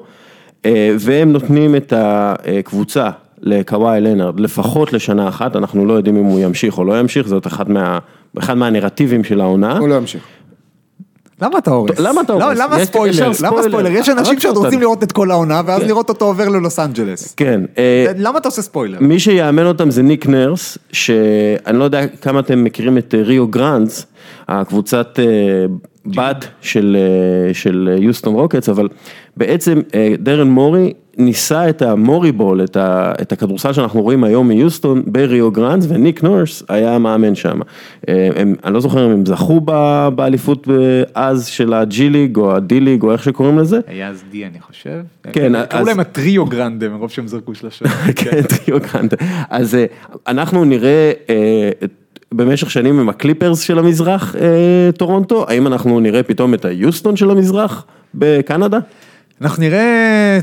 אה, 0.65 0.95
והם 0.99 1.31
נותנים 1.31 1.75
את 1.75 1.93
הקבוצה 1.95 3.09
לקוואי 3.41 4.01
לנארד 4.01 4.39
לפחות 4.39 4.93
לשנה 4.93 5.27
אחת, 5.27 5.55
אנחנו 5.55 5.85
לא 5.85 5.93
יודעים 5.93 6.17
אם 6.17 6.23
הוא 6.23 6.39
ימשיך 6.39 6.77
או 6.77 6.85
לא 6.85 6.99
ימשיך, 6.99 7.27
זאת 7.27 7.47
אחד, 7.47 7.69
מה, 7.69 7.99
אחד 8.39 8.53
מהנרטיבים 8.53 9.23
של 9.23 9.41
העונה. 9.41 9.77
הוא 9.77 9.87
לא 9.87 9.95
ימשיך. 9.95 10.21
למה 11.41 11.57
אתה 11.57 11.71
הורס? 11.71 11.99
למה 11.99 12.21
אתה 12.21 12.33
הורס? 12.33 12.45
לא, 12.45 12.53
למה 12.65 12.81
יש- 12.81 12.87
ספוילר? 12.87 13.31
למה 13.43 13.61
ספוילר. 13.63 13.89
יש 13.91 14.09
אנשים 14.09 14.39
שעוד. 14.39 14.57
רוצים 14.57 14.79
לראות 14.79 15.03
את 15.03 15.11
כל 15.11 15.31
העונה, 15.31 15.61
ואז 15.65 15.83
לראות 15.83 16.09
אותו 16.09 16.25
עובר 16.25 16.49
ללוס 16.49 16.79
אנג'לס. 16.79 17.33
כן, 17.37 17.61
אה, 17.77 18.05
למה 18.17 18.37
אתה 18.39 18.47
עושה 18.47 18.61
ספוילר? 18.61 18.97
מי 19.01 19.19
שיאמן 19.19 19.65
אותם 19.65 19.91
זה 19.91 20.01
ניק 20.03 20.27
נרס, 20.27 20.77
שאני 20.91 21.79
לא 21.79 21.83
יודע 21.83 22.07
כמה 22.07 22.39
אתם 22.39 22.63
מכירים 22.63 22.97
את 22.97 23.15
אה, 23.17 23.23
ריו 23.23 23.47
גרנדס, 23.47 24.05
הקבוצת 24.47 25.19
אה, 25.19 25.25
בת 26.15 26.47
של, 26.61 26.97
אה, 26.99 27.53
של 27.53 27.95
יוסטון 28.01 28.33
רוקטס, 28.33 28.69
אבל 28.69 28.87
בעצם 29.37 29.81
אה, 29.95 30.13
דריל 30.19 30.47
מורי 30.49 30.93
ניסה 31.19 31.69
את 31.69 31.81
המורי 31.81 32.31
בול, 32.31 32.63
את, 32.63 32.77
ה, 32.77 33.11
את 33.21 33.31
הכדורסל 33.31 33.73
שאנחנו 33.73 34.01
רואים 34.01 34.23
היום 34.23 34.47
מיוסטון 34.47 35.03
בריו 35.05 35.51
גרנדס, 35.51 35.85
וניק 35.89 36.23
נורס 36.23 36.63
היה 36.69 36.95
המאמן 36.95 37.35
שם. 37.35 37.59
אה, 38.09 38.29
הם, 38.35 38.55
אני 38.65 38.73
לא 38.73 38.79
זוכר 38.79 39.05
אם 39.05 39.11
הם 39.11 39.25
זכו 39.25 39.61
ב- 39.65 40.09
באליפות 40.15 40.67
אז 41.15 41.45
של 41.45 41.73
הג'י 41.73 42.09
ליג 42.09 42.37
או 42.37 42.55
הדי 42.55 42.79
ליג 42.79 43.03
או 43.03 43.11
איך 43.11 43.23
שקוראים 43.23 43.59
לזה. 43.59 43.79
היה 43.87 44.09
אז 44.09 44.23
D 44.31 44.45
אני 44.45 44.61
חושב. 44.61 45.01
כן, 45.33 45.65
קראו 45.69 45.81
אז- 45.81 45.87
להם 45.87 45.99
ה-Three-o 45.99 46.45
Grande 46.45 46.89
מרוב 46.89 47.11
שהם 47.11 47.27
זרקו 47.27 47.55
שלשות. 47.55 47.85
כן, 48.15 48.41
Three-o 48.41 48.79
Grande. 48.93 49.13
אז 49.49 49.77
אנחנו 50.27 50.65
נראה 50.65 51.11
אה, 51.29 51.69
במשך 52.31 52.71
שנים 52.71 52.99
עם 52.99 53.09
הקליפרס 53.09 53.61
של 53.61 53.79
המזרח 53.79 54.35
אה, 54.35 54.91
טורונטו, 54.97 55.45
האם 55.47 55.67
אנחנו 55.67 55.99
נראה 55.99 56.23
פתאום 56.23 56.53
את 56.53 56.65
היוסטון 56.65 57.15
של 57.15 57.31
המזרח 57.31 57.85
בקנדה? 58.15 58.77
אנחנו 59.41 59.63
נראה 59.63 60.39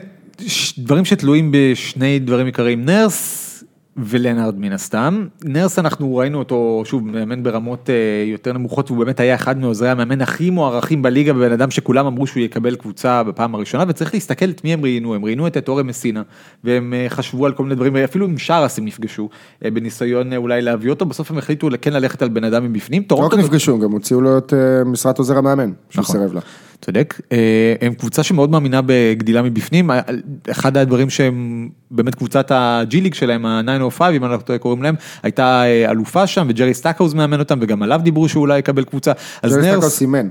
דברים 0.79 1.05
שתלויים 1.05 1.53
בשני 1.53 2.19
דברים 2.19 2.47
עיקריים, 2.47 2.85
נרס 2.85 3.54
ולנארד 3.97 4.59
מן 4.59 4.73
הסתם. 4.73 5.27
נרס 5.45 5.79
אנחנו 5.79 6.17
ראינו 6.17 6.39
אותו 6.39 6.83
שוב 6.85 7.07
מאמן 7.07 7.43
ברמות 7.43 7.91
אה, 7.91 8.25
יותר 8.27 8.53
נמוכות 8.53 8.91
והוא 8.91 9.05
באמת 9.05 9.21
היה 9.21 9.35
אחד 9.35 9.59
מעוזרי 9.59 9.89
המאמן 9.89 10.21
הכי 10.21 10.51
מוערכים 10.51 11.03
בליגה 11.03 11.33
בבן 11.33 11.53
אדם 11.53 11.71
שכולם 11.71 12.07
אמרו 12.07 12.27
שהוא 12.27 12.43
יקבל 12.43 12.77
קבוצה 12.77 13.23
בפעם 13.23 13.55
הראשונה 13.55 13.85
וצריך 13.89 14.15
להסתכל 14.15 14.51
את 14.51 14.65
מי 14.65 14.73
הם 14.73 14.83
ראיינו, 14.83 15.15
הם 15.15 15.25
ראיינו 15.25 15.47
את 15.47 15.69
אורם 15.69 15.87
מסינה 15.87 16.23
והם 16.65 16.95
אה, 16.95 17.07
חשבו 17.09 17.47
על 17.47 17.53
כל 17.53 17.63
מיני 17.63 17.75
דברים 17.75 17.93
ואפילו 17.95 18.27
עם 18.27 18.39
שרס 18.39 18.79
הם 18.79 18.85
נפגשו 18.85 19.29
אה, 19.65 19.71
בניסיון 19.71 20.33
אולי 20.33 20.63
להביא 20.63 20.91
אותו 20.91 21.07
בסוף 21.07 21.31
הם 21.31 21.39
החליטו 21.39 21.69
כן 21.83 21.93
ללכת 21.93 22.23
על 22.23 22.29
בן 22.29 22.45
אדם 22.45 22.65
מבפנים. 22.65 23.03
לא 23.11 23.17
רק 23.17 23.35
נפגשו, 23.35 23.79
גם 23.79 23.93
הוציאו 23.93 24.21
לו 24.21 24.39
את 24.39 24.53
משרת 24.87 25.19
עוזר 25.19 25.39
המאמן, 25.39 25.73
שהוא 25.91 26.03
נכון. 26.03 26.17
סירב 26.17 26.35
לה. 26.35 26.41
צודק, 26.85 27.21
אה, 27.33 27.75
הם 27.81 27.95
קבוצה 27.95 28.23
שמאוד 28.23 28.51
מאמינה 28.51 28.81
בגדילה 28.87 29.43
מבפנים, 29.43 29.91
אה, 29.91 30.01
אחד 30.51 30.77
הדברים 30.77 31.11
שהם 31.11 31.69
באמת 31.91 32.15
קבוצת 32.15 32.47
הג'י 32.55 33.01
ליג 33.01 33.15
שלהם, 33.15 33.47
ה-905 33.47 34.03
אם 34.13 34.25
אנחנו 34.25 34.59
קוראים 34.61 34.83
להם, 34.83 34.95
הייתה 35.23 35.63
אה, 35.65 35.91
אלופה 35.91 36.27
שם 36.27 36.47
וג'רי 36.51 36.75
סטאקהוז 36.75 37.15
מאמן 37.15 37.39
אותם 37.39 37.59
וגם 37.63 37.83
עליו 37.83 38.01
דיברו 38.05 38.29
שהוא 38.29 38.41
אולי 38.41 38.59
יקבל 38.59 38.85
קבוצה, 38.85 39.13
ג'רי 39.43 39.51
סטאקו 39.51 39.81
נרס, 39.81 39.97
סימן, 39.99 40.29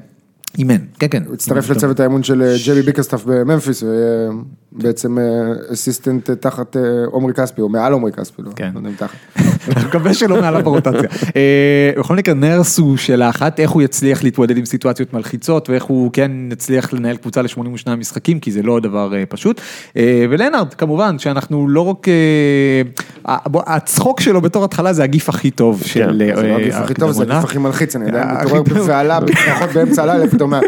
אימן, 0.58 0.76
כן 1.00 1.08
כן, 1.12 1.24
הוא 1.26 1.34
הצטרף 1.34 1.70
לצוות 1.70 2.00
האימון 2.00 2.24
של 2.24 2.42
אה, 2.42 2.56
ג'יי 2.66 2.82
בי 2.82 2.90
ביקרסטאף 2.90 3.24
בממפיס, 3.26 3.84
ובעצם 4.74 5.18
assistant 5.74 6.30
אה, 6.30 6.36
תחת 6.36 6.78
אה, 6.78 6.82
עומרי 7.06 7.34
כספי, 7.34 7.62
או 7.62 7.70
מעל 7.70 7.94
עומרי 7.94 8.12
כספי, 8.12 8.42
לא 8.42 8.52
כן. 8.56 8.70
לא 8.74 8.80
יודע 8.80 8.90
אם 8.90 8.96
תחת. 8.96 9.18
אני 9.78 9.86
מקווה 9.86 10.14
שלא 10.14 10.42
מעליו 10.42 10.64
ברוטציה. 10.64 11.10
אה, 11.36 11.92
בכל 11.98 12.16
מקרה 12.16 12.34
נרס 12.34 12.80
הוא 12.80 12.98
שאלה 12.98 13.30
אחת, 13.30 13.60
איך 13.60 13.72
הוא 13.72 13.82
יצליח 13.82 14.24
להתמודד 14.24 14.58
עם 14.58 14.66
סיטואציות 14.66 15.14
מלחיצות 15.14 15.70
ואיך 15.70 15.84
הוא 15.84 16.10
כן 16.14 16.32
יצליח 16.52 16.94
לנהל 16.94 17.18
קבוצה 17.18 17.42
ל-82 17.42 17.96
משחקים 17.98 18.40
כי 18.40 18.52
זה 18.52 18.62
לא 18.62 18.80
דבר 18.80 19.16
אה, 19.16 19.24
פשוט. 19.30 19.62
אה, 19.98 20.26
ולנארד 20.30 20.74
כמובן 20.74 21.20
שאנחנו 21.20 21.68
לא 21.68 21.82
רק, 21.82 22.08
אה, 22.08 23.36
הצחוק 23.56 24.22
שלו 24.22 24.42
בתור 24.42 24.64
התחלה 24.64 24.94
זה 24.94 25.04
הגיף 25.04 25.30
הכי 25.30 25.52
טוב 25.52 25.84
של 25.84 26.18
זה 26.18 26.34
לא 26.34 26.42
אה, 26.42 26.56
הגיף 26.56 26.76
הכי 26.76 26.94
טוב, 26.94 27.12
זה. 27.12 27.24
הגיף 27.24 27.44
הכי 27.44 27.58
מלחיץ, 27.58 27.96
אני 27.96 28.06
עדיין 28.06 28.28
מתעורר. 28.28 28.62
בבהלה, 28.62 29.20
באמצע 29.74 30.04
הלילה, 30.04 30.28
פתאום, 30.44 30.50
מה- 30.52 30.60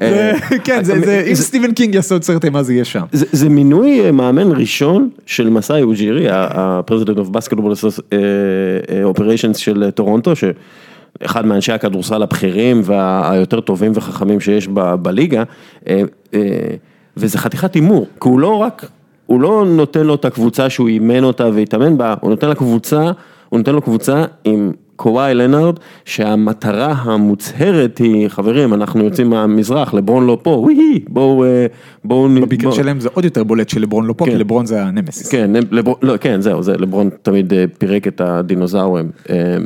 זה- 0.00 0.32
כן, 0.64 0.84
זה- 0.84 1.00
זה- 1.04 1.24
אם 1.30 1.34
סטיבן 1.34 1.72
קינג 1.72 1.94
יעשה 1.94 2.14
עוד 2.14 2.22
סרט 2.24 2.44
אימה 2.44 2.62
זה 2.62 2.72
יהיה 2.72 2.84
שם. 2.84 3.02
זה, 3.12 3.48
מינוי 3.48 4.00
אה, 4.04 4.12
מאמן 4.12 4.52
ראשון 4.52 5.08
של 5.26 5.50
מסאי 5.50 5.82
אוג'ירי, 5.82 6.28
ה-President 6.30 7.16
of 7.18 7.36
Basketball 7.36 8.10
Operations 9.14 9.58
של 9.58 9.82
אה, 9.82 9.90
טורונטו, 9.90 10.32
שאחד 10.36 11.46
מאנשי 11.46 11.72
הכדורסל 11.72 12.22
הבכירים 12.22 12.80
והיותר 12.84 13.60
טובים 13.60 13.92
וחכמים 13.94 14.40
שיש 14.40 14.68
ב- 14.68 14.94
בליגה, 14.94 15.42
אה, 15.88 16.02
אה, 16.34 16.40
וזה 17.16 17.38
חתיכת 17.38 17.74
הימור, 17.74 18.06
כי 18.20 18.28
הוא 18.28 18.40
לא 18.40 18.56
רק, 18.56 18.86
הוא 19.26 19.40
לא 19.40 19.64
נותן 19.68 20.06
לו 20.06 20.14
את 20.14 20.24
הקבוצה 20.24 20.70
שהוא 20.70 20.88
אימן 20.88 21.24
אותה 21.24 21.48
והתאמן 21.54 21.98
בה, 21.98 22.14
הוא 22.20 22.30
נותן 22.30 22.48
לה 22.48 22.54
קבוצה, 22.54 23.10
הוא 23.48 23.58
נותן 23.58 23.72
לו 23.74 23.82
קבוצה 23.82 24.24
עם 24.44 24.72
קוואי 24.96 25.34
לנארד, 25.34 25.74
שהמטרה 26.04 26.92
המוצהרת 26.92 27.98
היא, 27.98 28.28
חברים, 28.28 28.74
אנחנו 28.74 29.04
יוצאים 29.04 29.30
מהמזרח, 29.30 29.94
לברון 29.94 30.26
לא 30.26 30.38
פה, 30.42 30.50
וואי, 30.50 31.00
בואו, 31.08 31.44
אה, 31.44 31.66
בואו, 32.04 32.28
נ- 32.28 32.40
במקרה 32.40 32.70
בואו- 32.70 32.72
שלהם 32.82 33.00
זה 33.00 33.08
עוד 33.14 33.24
יותר 33.24 33.44
בולט 33.44 33.68
שלברון 33.68 34.06
לא 34.06 34.14
פה, 34.16 34.24
כי 34.24 34.30
כן. 34.30 34.38
לברון 34.38 34.66
זה 34.66 34.82
הנמסיס. 34.82 35.28
כן, 35.28 35.50
לברון, 35.70 35.96
לא, 36.02 36.14
כן, 36.20 36.40
זהו, 36.40 36.62
זה, 36.62 36.72
לברון 36.76 37.10
תמיד 37.22 37.52
אה, 37.52 37.64
פירק 37.78 38.06
את 38.06 38.20
הדינוזאורים. 38.20 39.10
אה, 39.30 39.56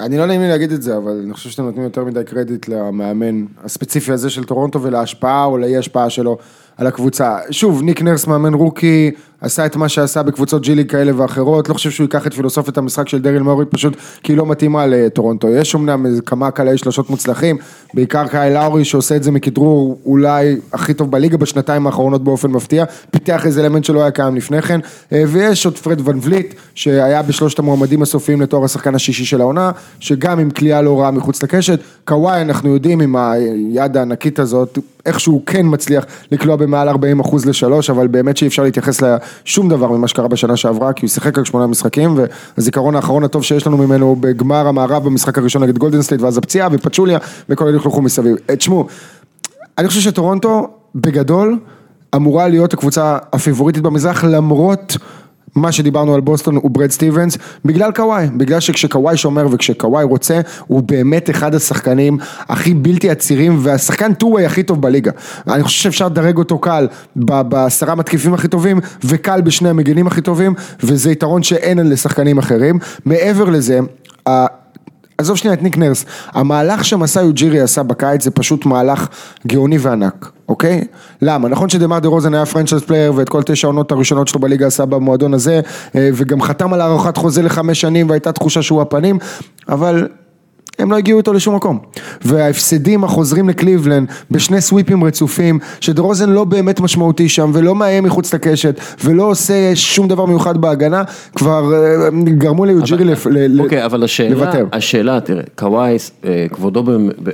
אני 0.00 0.18
לא 0.18 0.26
נעים 0.26 0.40
לי 0.40 0.48
להגיד 0.48 0.72
את 0.72 0.82
זה, 0.82 0.96
אבל 0.96 1.20
אני 1.24 1.32
חושב 1.34 1.50
שאתם 1.50 1.62
נותנים 1.62 1.84
יותר 1.84 2.04
מדי 2.04 2.20
קרדיט 2.24 2.68
למאמן 2.68 3.44
הספציפי 3.64 4.12
הזה 4.12 4.30
של 4.30 4.44
טורונטו 4.44 4.82
ולהשפעה 4.82 5.44
או 5.44 5.58
לאי 5.58 5.76
השפעה 5.76 6.10
שלו 6.10 6.38
על 6.76 6.86
הקבוצה. 6.86 7.36
שוב, 7.50 7.82
ניק 7.82 8.02
נרס 8.02 8.26
מאמן 8.26 8.54
רוקי, 8.54 9.10
עשה 9.44 9.66
את 9.66 9.76
מה 9.76 9.88
שעשה 9.88 10.22
בקבוצות 10.22 10.62
ג'י 10.62 10.74
ליג 10.74 10.90
כאלה 10.90 11.12
ואחרות, 11.16 11.68
לא 11.68 11.74
חושב 11.74 11.90
שהוא 11.90 12.04
ייקח 12.04 12.26
את 12.26 12.34
פילוסופיית 12.34 12.78
המשחק 12.78 13.08
של 13.08 13.22
דריל 13.22 13.42
מורי 13.42 13.64
פשוט 13.64 13.96
כי 14.22 14.32
היא 14.32 14.38
לא 14.38 14.46
מתאימה 14.46 14.86
לטורונטו. 14.86 15.48
יש 15.48 15.74
אמנם 15.74 16.20
כמה 16.26 16.50
קלעי 16.50 16.78
שלושות 16.78 17.10
מוצלחים, 17.10 17.56
בעיקר 17.94 18.26
קאי 18.26 18.54
לאורי 18.54 18.84
שעושה 18.84 19.16
את 19.16 19.22
זה 19.22 19.30
מכדרור 19.30 19.98
אולי 20.06 20.56
הכי 20.72 20.94
טוב 20.94 21.10
בליגה 21.10 21.36
בשנתיים 21.36 21.86
האחרונות 21.86 22.24
באופן 22.24 22.50
מפתיע, 22.50 22.84
פיתח 23.10 23.46
איזה 23.46 23.60
אלמנט 23.60 23.84
שלא 23.84 24.00
היה 24.02 24.10
קיים 24.10 24.36
לפני 24.36 24.62
כן, 24.62 24.80
אה, 25.12 25.24
ויש 25.28 25.66
עוד 25.66 25.78
פרד 25.78 26.08
ון 26.08 26.18
וליט, 26.22 26.54
שהיה 26.74 27.22
בשלושת 27.22 27.58
המועמדים 27.58 28.02
הסופיים 28.02 28.40
לתואר 28.40 28.64
השחקן 28.64 28.94
השישי 28.94 29.24
של 29.24 29.40
העונה, 29.40 29.70
שגם 30.00 30.38
עם 30.38 30.50
כליאה 30.50 30.82
לא 30.82 31.00
רעה 31.00 31.10
מחוץ 31.10 31.42
לקשת, 31.42 31.80
קוואי 32.04 32.40
אנחנו 32.40 32.74
יודעים 32.74 33.00
עם 33.00 33.16
היד 33.16 33.96
הענקית 33.96 34.38
הזאת, 34.38 34.78
איכשהו 35.06 35.42
כן 35.46 35.66
מצליח 35.68 36.04
לקלוע 36.32 36.56
במעל 36.56 36.88
40 36.88 37.20
אחוז 37.20 37.46
לשלוש, 37.46 37.90
אבל 37.90 38.06
באמת 38.06 38.36
שאי 38.36 38.46
אפשר 38.46 38.62
להתייחס 38.62 39.00
לשום 39.02 39.68
דבר 39.68 39.92
ממה 39.92 40.08
שקרה 40.08 40.28
בשנה 40.28 40.56
שעברה, 40.56 40.92
כי 40.92 41.06
הוא 41.06 41.10
שיחק 41.10 41.38
רק 41.38 41.46
שמונה 41.46 41.66
משחקים, 41.66 42.18
והזיכרון 42.56 42.96
האחרון 42.96 43.24
הטוב 43.24 43.42
שיש 43.42 43.66
לנו 43.66 43.78
ממנו 43.78 44.06
הוא 44.06 44.16
בגמר 44.16 44.66
המערב 44.66 45.04
במשחק 45.04 45.38
הראשון 45.38 45.62
נגד 45.62 45.78
גולדן 45.78 46.02
סטייט, 46.02 46.20
ואז 46.22 46.38
הפציעה 46.38 46.68
ופצ'וליה, 46.72 47.18
וכל 47.48 47.64
אלה 47.64 47.74
הלכלוכים 47.74 48.02
מסביב. 48.02 48.36
אה, 48.50 48.56
תשמעו, 48.56 48.86
אני 49.78 49.88
חושב 49.88 50.00
שטורונטו, 50.00 50.68
בגדול, 50.94 51.58
אמורה 52.14 52.48
להיות 52.48 52.72
הקבוצה 52.72 53.18
הפייבוריטית 53.32 53.82
במזרח, 53.82 54.24
למרות 54.24 54.96
מה 55.54 55.72
שדיברנו 55.72 56.14
על 56.14 56.20
בוסטון 56.20 56.56
וברד 56.56 56.90
סטיבנס, 56.90 57.38
בגלל 57.64 57.92
קוואי, 57.92 58.26
בגלל 58.36 58.60
שכשקוואי 58.60 59.16
שומר 59.16 59.46
וכשקוואי 59.50 60.04
רוצה, 60.04 60.40
הוא 60.66 60.82
באמת 60.82 61.30
אחד 61.30 61.54
השחקנים 61.54 62.18
הכי 62.48 62.74
בלתי 62.74 63.10
עצירים, 63.10 63.58
והשחקן 63.62 64.14
two-way 64.14 64.46
הכי 64.46 64.62
טוב 64.62 64.80
בליגה. 64.82 65.10
אני 65.48 65.62
חושב 65.62 65.82
שאפשר 65.82 66.06
לדרג 66.06 66.38
אותו 66.38 66.58
קל 66.58 66.86
בעשרה 67.16 67.94
מתקיפים 67.94 68.34
הכי 68.34 68.48
טובים, 68.48 68.80
וקל 69.04 69.40
בשני 69.40 69.68
המגינים 69.68 70.06
הכי 70.06 70.20
טובים, 70.20 70.54
וזה 70.82 71.10
יתרון 71.10 71.42
שאין 71.42 71.78
לשחקנים 71.78 72.38
אחרים. 72.38 72.78
מעבר 73.04 73.44
לזה, 73.44 73.80
עזוב 75.18 75.36
שנייה 75.36 75.54
את 75.54 75.62
ניק 75.62 75.76
נרס, 75.76 76.04
המהלך 76.32 76.84
שמסאי 76.84 77.22
אוג'ירי 77.22 77.60
עשה 77.60 77.82
בקיץ 77.82 78.24
זה 78.24 78.30
פשוט 78.30 78.66
מהלך 78.66 79.08
גאוני 79.46 79.78
וענק, 79.78 80.32
אוקיי? 80.48 80.84
למה? 81.22 81.48
נכון 81.48 81.68
שדמר 81.68 81.98
דה 81.98 82.08
רוזן 82.08 82.34
היה 82.34 82.46
franchise 82.46 82.82
player 82.82 83.12
ואת 83.16 83.28
כל 83.28 83.42
תשע 83.42 83.66
העונות 83.66 83.92
הראשונות 83.92 84.28
שלו 84.28 84.40
בליגה 84.40 84.66
עשה 84.66 84.84
במועדון 84.84 85.34
הזה 85.34 85.60
אה, 85.94 86.10
וגם 86.14 86.42
חתם 86.42 86.72
על 86.72 86.80
הארכת 86.80 87.16
חוזה 87.16 87.42
לחמש 87.42 87.80
שנים 87.80 88.08
והייתה 88.08 88.32
תחושה 88.32 88.62
שהוא 88.62 88.82
הפנים, 88.82 89.18
אבל 89.68 90.08
הם 90.78 90.90
לא 90.90 90.96
הגיעו 90.96 91.18
איתו 91.18 91.32
לשום 91.32 91.54
מקום. 91.54 91.78
וההפסדים 92.24 93.04
החוזרים 93.04 93.48
לקליבלנד 93.48 94.08
בשני 94.30 94.60
סוויפים 94.60 95.04
רצופים, 95.04 95.58
שדרוזן 95.80 96.30
לא 96.30 96.44
באמת 96.44 96.80
משמעותי 96.80 97.28
שם 97.28 97.50
ולא 97.54 97.74
מאיים 97.74 98.04
מחוץ 98.04 98.34
לקשת 98.34 98.80
ולא 99.04 99.22
עושה 99.22 99.54
שום 99.76 100.08
דבר 100.08 100.24
מיוחד 100.26 100.58
בהגנה, 100.58 101.02
כבר 101.36 101.72
אה, 101.74 102.08
גרמו 102.24 102.64
ליוג'ירי 102.64 103.04
לפ- 103.04 103.26
ל- 103.26 103.56
ל- 103.56 103.60
אוקיי, 103.60 103.84
אבל 103.84 104.04
השאלה, 104.04 104.30
לוותר. 104.30 104.66
השאלה, 104.72 105.20
תראה, 105.20 105.42
קוואי, 105.58 105.96
אה, 106.24 106.46
כבודו, 106.52 106.82
במ- 106.82 107.08
ב- 107.22 107.30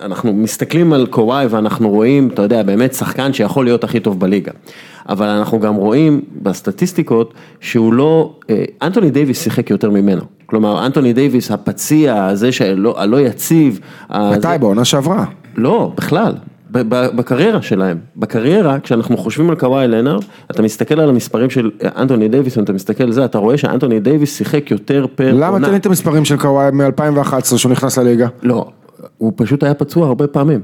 אנחנו 0.00 0.32
מסתכלים 0.32 0.92
על 0.92 1.06
קוואי 1.06 1.46
ואנחנו 1.46 1.90
רואים, 1.90 2.28
אתה 2.34 2.42
יודע, 2.42 2.62
באמת 2.62 2.94
שחקן 2.94 3.32
שיכול 3.32 3.64
להיות 3.64 3.84
הכי 3.84 4.00
טוב 4.00 4.20
בליגה. 4.20 4.52
אבל 5.08 5.26
אנחנו 5.26 5.60
גם 5.60 5.74
רואים 5.74 6.20
בסטטיסטיקות 6.42 7.34
שהוא 7.60 7.92
לא, 7.92 8.32
אה, 8.50 8.64
אנטוני 8.82 9.10
דייוויס 9.10 9.42
שיחק 9.42 9.70
יותר 9.70 9.90
ממנו. 9.90 10.22
כלומר, 10.46 10.86
אנטוני 10.86 11.12
דייוויס, 11.12 11.50
הפציע, 11.50 12.24
הזה 12.24 12.52
שהלא 12.52 12.94
הלא 12.98 13.20
יציב. 13.20 13.80
מתי? 14.10 14.48
בעונה 14.60 14.84
שעברה. 14.84 15.24
לא, 15.56 15.92
בכלל. 15.96 16.32
בקריירה 17.16 17.62
שלהם, 17.62 17.98
בקריירה, 18.16 18.80
כשאנחנו 18.80 19.16
חושבים 19.16 19.50
על 19.50 19.56
קוואי 19.56 19.88
לנארד, 19.88 20.24
אתה 20.50 20.62
מסתכל 20.62 21.00
על 21.00 21.08
המספרים 21.08 21.50
של 21.50 21.70
אנטוני 21.96 22.28
דייוויס, 22.28 22.56
ואתה 22.56 22.72
מסתכל 22.72 23.04
על 23.04 23.12
זה, 23.12 23.24
אתה 23.24 23.38
רואה 23.38 23.58
שאנטוני 23.58 24.00
דייוויס 24.00 24.38
שיחק 24.38 24.70
יותר 24.70 25.06
פר 25.14 25.34
למה. 25.34 25.60
תן 25.60 25.70
לי 25.70 25.76
את 25.76 25.86
המספרים 25.86 26.24
של 26.24 26.36
קוואי 26.36 26.70
מ-2011 26.70 27.56
שהוא 27.56 27.72
נכנס 27.72 27.98
לליגה? 27.98 28.28
לא, 28.42 28.66
הוא 29.24 29.32
פשוט 29.36 29.62
היה 29.62 29.74
פצוע 29.74 30.06
הרבה 30.06 30.26
פעמים. 30.26 30.60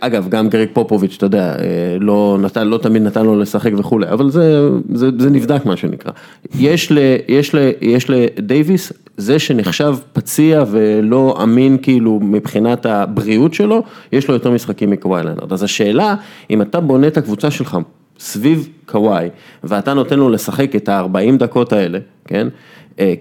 אגב, 0.00 0.28
גם 0.28 0.48
גריג 0.48 0.68
פופוביץ', 0.72 1.14
אתה 1.16 1.26
יודע, 1.26 1.56
לא, 2.00 2.38
נתן, 2.40 2.66
לא 2.66 2.78
תמיד 2.78 3.02
נתן 3.02 3.26
לו 3.26 3.40
לשחק 3.40 3.70
וכולי, 3.78 4.08
אבל 4.08 4.30
זה, 4.30 4.68
זה, 4.94 5.10
זה 5.18 5.30
נבדק 5.30 5.66
מה 5.66 5.76
שנקרא. 5.76 6.12
יש, 6.58 6.92
ל, 6.92 6.98
יש, 7.28 7.54
ל, 7.54 7.70
יש 7.80 8.10
לדייוויס, 8.10 8.92
זה 9.16 9.38
שנחשב 9.38 9.96
פציע 10.12 10.64
ולא 10.70 11.38
אמין 11.42 11.76
כאילו 11.82 12.20
מבחינת 12.22 12.86
הבריאות 12.86 13.54
שלו, 13.54 13.82
יש 14.12 14.28
לו 14.28 14.34
יותר 14.34 14.50
משחקים 14.50 14.90
מקוואי 14.90 15.22
לנרד. 15.22 15.52
אז 15.52 15.62
השאלה, 15.62 16.14
אם 16.50 16.62
אתה 16.62 16.80
בונה 16.80 17.06
את 17.06 17.16
הקבוצה 17.16 17.50
שלך 17.50 17.78
סביב 18.18 18.68
קוואי, 18.86 19.28
ואתה 19.64 19.94
נותן 19.94 20.18
לו 20.18 20.28
לשחק 20.28 20.76
את 20.76 20.88
ה-40 20.88 21.36
דקות 21.38 21.72
האלה, 21.72 21.98
כן? 22.24 22.48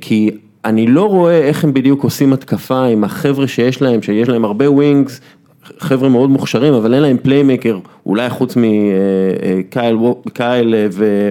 כי 0.01 0.31
אני 0.67 0.87
לא 0.87 1.09
רואה 1.09 1.37
איך 1.37 1.63
הם 1.63 1.73
בדיוק 1.73 2.03
עושים 2.03 2.33
התקפה 2.33 2.85
עם 2.85 3.03
החבר'ה 3.03 3.47
שיש 3.47 3.81
להם, 3.81 4.01
שיש 4.01 4.29
להם 4.29 4.45
הרבה 4.45 4.71
wings, 4.71 5.21
חבר'ה 5.79 6.09
מאוד 6.09 6.29
מוכשרים, 6.29 6.73
אבל 6.73 6.93
אין 6.93 7.01
להם 7.01 7.17
playmaker, 7.21 7.79
אולי 8.05 8.29
חוץ 8.29 8.55
מקייל 10.25 10.75
ו... 10.91 11.29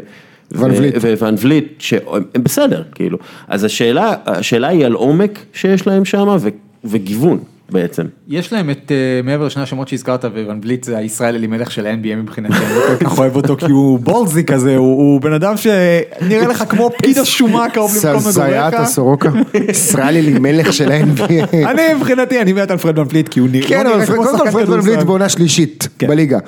ואן 0.52 1.34
ווליט, 1.38 1.74
שהם 1.78 2.22
בסדר, 2.42 2.82
כאילו. 2.94 3.18
אז 3.48 3.64
השאלה, 3.64 4.14
השאלה 4.26 4.68
היא 4.68 4.86
על 4.86 4.92
עומק 4.92 5.38
שיש 5.52 5.86
להם 5.86 6.04
שם 6.04 6.36
וגיוון. 6.84 7.38
בעצם. 7.70 8.02
יש 8.28 8.52
להם 8.52 8.70
את, 8.70 8.92
מעבר 9.24 9.46
לשני 9.46 9.62
השמות 9.62 9.88
שהזכרת, 9.88 10.24
ואן 10.24 10.60
ווליט 10.60 10.84
זה 10.84 10.96
הישראל 10.96 11.34
אלימלך 11.34 11.70
של 11.70 11.86
ה-NBA 11.86 12.16
מבחינתי, 12.16 12.54
אני 12.54 12.74
לא 12.74 12.98
כל 12.98 13.04
כך 13.04 13.18
אוהב 13.18 13.36
אותו 13.36 13.56
כי 13.56 13.70
הוא 13.70 13.98
בולזי 13.98 14.44
כזה, 14.44 14.76
הוא 14.76 15.20
בן 15.20 15.32
אדם 15.32 15.54
שנראה 15.56 16.46
לך 16.46 16.64
כמו 16.68 16.90
פקיד 16.98 17.18
השומה 17.18 17.70
קרוב 17.70 17.90
למקום 17.94 18.10
מגוריך. 18.10 18.30
סייעת 18.30 18.74
הסורוקה, 18.74 19.30
ישראל 19.68 20.16
אלימלך 20.16 20.72
של 20.72 20.92
ה-NBA. 20.92 21.54
אני 21.54 21.94
מבחינתי, 21.94 22.40
אני 22.40 22.52
מת 22.52 22.70
על 22.70 22.78
פרד 22.78 22.98
ואן 22.98 23.08
ווליט, 23.08 23.28
כי 23.28 23.40
הוא 23.40 23.48
נראה 23.52 23.66
כמו 23.66 24.06
שחקן 24.06 24.06
כדורסל. 24.06 24.30
קודם 24.30 24.38
כל 24.38 24.50
פרד 24.50 24.68
ואן 24.68 24.80
ווליט 24.80 24.98
בעונה 24.98 25.28
שלישית 25.28 25.88
בליגה. 26.08 26.38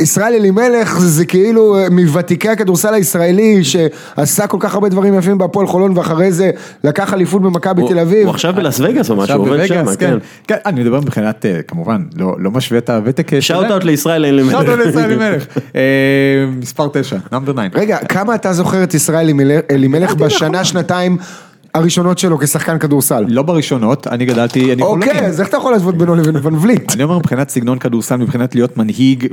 ישראל 0.00 0.34
אלימלך 0.34 0.98
זה 0.98 1.24
כאילו 1.24 1.76
מוותיקי 1.90 2.48
הכדורסל 2.48 2.94
הישראלי, 2.94 3.64
שעשה 3.64 4.46
כל 4.46 4.56
כך 4.60 4.74
הרבה 4.74 4.88
דברים 4.88 5.14
יפים 5.14 5.38
בהפועל 5.38 5.66
חולון, 5.66 5.98
ואחרי 5.98 6.32
זה 6.32 6.50
לקח 6.84 7.14
אליפות 7.14 7.42
במכבי 7.42 7.82
תל 7.88 7.98
אביב. 7.98 8.22
הוא 8.22 8.30
עכשיו 8.30 8.52
בלאס 8.56 8.80
וגאס 8.80 9.10
או 9.10 9.16
משהו, 9.16 9.36
הוא 9.36 9.48
עובד 9.48 9.66
שם, 9.66 9.84
כן. 9.98 10.18
אני 10.66 10.80
מדבר 10.80 11.00
מבחינת, 11.00 11.44
כמובן, 11.68 12.04
לא 12.16 12.50
משווה 12.50 12.78
את 12.78 12.90
הוותק. 12.90 13.40
shout 13.40 13.70
out 13.70 13.84
לישראל 13.84 14.24
אלימלך. 14.24 14.52
shout 14.52 14.68
out 14.68 14.78
לישראל 14.78 15.04
אלימלך. 15.04 15.46
מספר 16.60 16.88
9, 16.92 17.16
number 17.32 17.52
9. 17.52 17.62
רגע, 17.74 17.98
כמה 17.98 18.34
אתה 18.34 18.52
זוכר 18.52 18.84
את 18.84 18.94
ישראל 18.94 19.30
אלימלך 19.70 20.14
בשנה, 20.14 20.64
שנתיים 20.64 21.16
הראשונות 21.74 22.18
שלו 22.18 22.38
כשחקן 22.38 22.78
כדורסל? 22.78 23.24
לא 23.28 23.42
בראשונות, 23.42 24.06
אני 24.06 24.24
גדלתי, 24.24 24.72
אני 24.72 24.82
יכול 24.82 25.02
אוקיי, 25.02 25.26
אז 25.26 25.40
איך 25.40 25.48
אתה 25.48 25.56
יכול 25.56 25.72
להשוות 25.72 25.98
בינו 25.98 26.14
לבין 26.14 26.36
ון 26.42 26.54
וליט? 26.54 26.94
אני 26.94 27.02
אומר 27.02 27.18
מבחינת 27.18 27.48
סגנון 27.48 27.78
כדורסל, 27.78 28.16
מבחינת 28.16 28.54
להיות 28.54 28.76
מנהיג, 28.76 29.26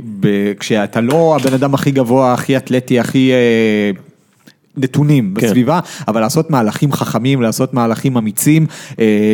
כשאתה 0.60 1.00
לא 1.00 1.36
הבן 1.40 1.54
אדם 1.54 1.74
הכי 1.74 1.90
גבוה, 1.90 2.32
הכי 2.32 2.56
אתלטי, 2.56 3.00
הכי... 3.00 3.32
נתונים 4.76 5.34
בסביבה, 5.34 5.80
אבל 6.08 6.20
לעשות 6.20 6.50
מהלכים 6.50 6.92
חכמים, 6.92 7.42
לעשות 7.42 7.74
מהלכים 7.74 8.16
אמיצים, 8.16 8.66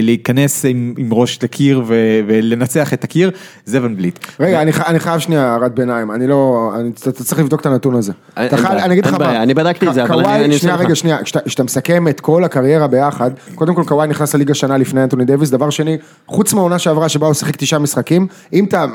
להיכנס 0.03 0.65
עם 0.65 1.09
ראש 1.13 1.39
לקיר 1.43 1.83
ולנצח 2.27 2.93
את 2.93 3.05
הקיר, 3.05 3.31
זה 3.65 3.83
ון 3.83 3.97
בליט. 3.97 4.19
רגע, 4.41 4.63
אני 4.63 4.99
חייב 4.99 5.19
שנייה 5.19 5.53
הערת 5.53 5.75
ביניים, 5.75 6.11
אני 6.11 6.27
לא, 6.27 6.73
אתה 7.03 7.13
צריך 7.13 7.41
לבדוק 7.41 7.61
את 7.61 7.67
הנתון 7.67 7.95
הזה. 7.95 8.13
אני 8.37 8.93
אגיד 8.93 9.07
לך 9.07 9.15
מה, 9.15 9.43
אני 9.43 9.55
בדקתי 9.55 9.89
את 9.89 9.95
זה, 9.95 10.05
אבל 10.05 10.25
אני... 10.25 10.59
שנייה, 10.59 10.77
רגע, 10.77 10.95
שנייה, 10.95 11.19
כשאתה 11.45 11.63
מסכם 11.63 12.09
את 12.09 12.21
כל 12.21 12.45
הקריירה 12.45 12.87
ביחד, 12.87 13.31
קודם 13.55 13.75
כל 13.75 13.83
קוואי 13.87 14.09
נכנס 14.09 14.35
לליגה 14.35 14.55
שנה 14.55 14.77
לפני 14.77 15.03
אנטוני 15.03 15.25
דייוויס, 15.25 15.51
דבר 15.51 15.71
שני, 15.71 15.97
חוץ 16.27 16.53
מהעונה 16.53 16.79
שעברה 16.79 17.09
שבה 17.09 17.27
הוא 17.27 17.35
שיחק 17.35 17.57
תשעה 17.57 17.79
משחקים, 17.79 18.27
אם 18.53 18.65
אתה 18.65 18.87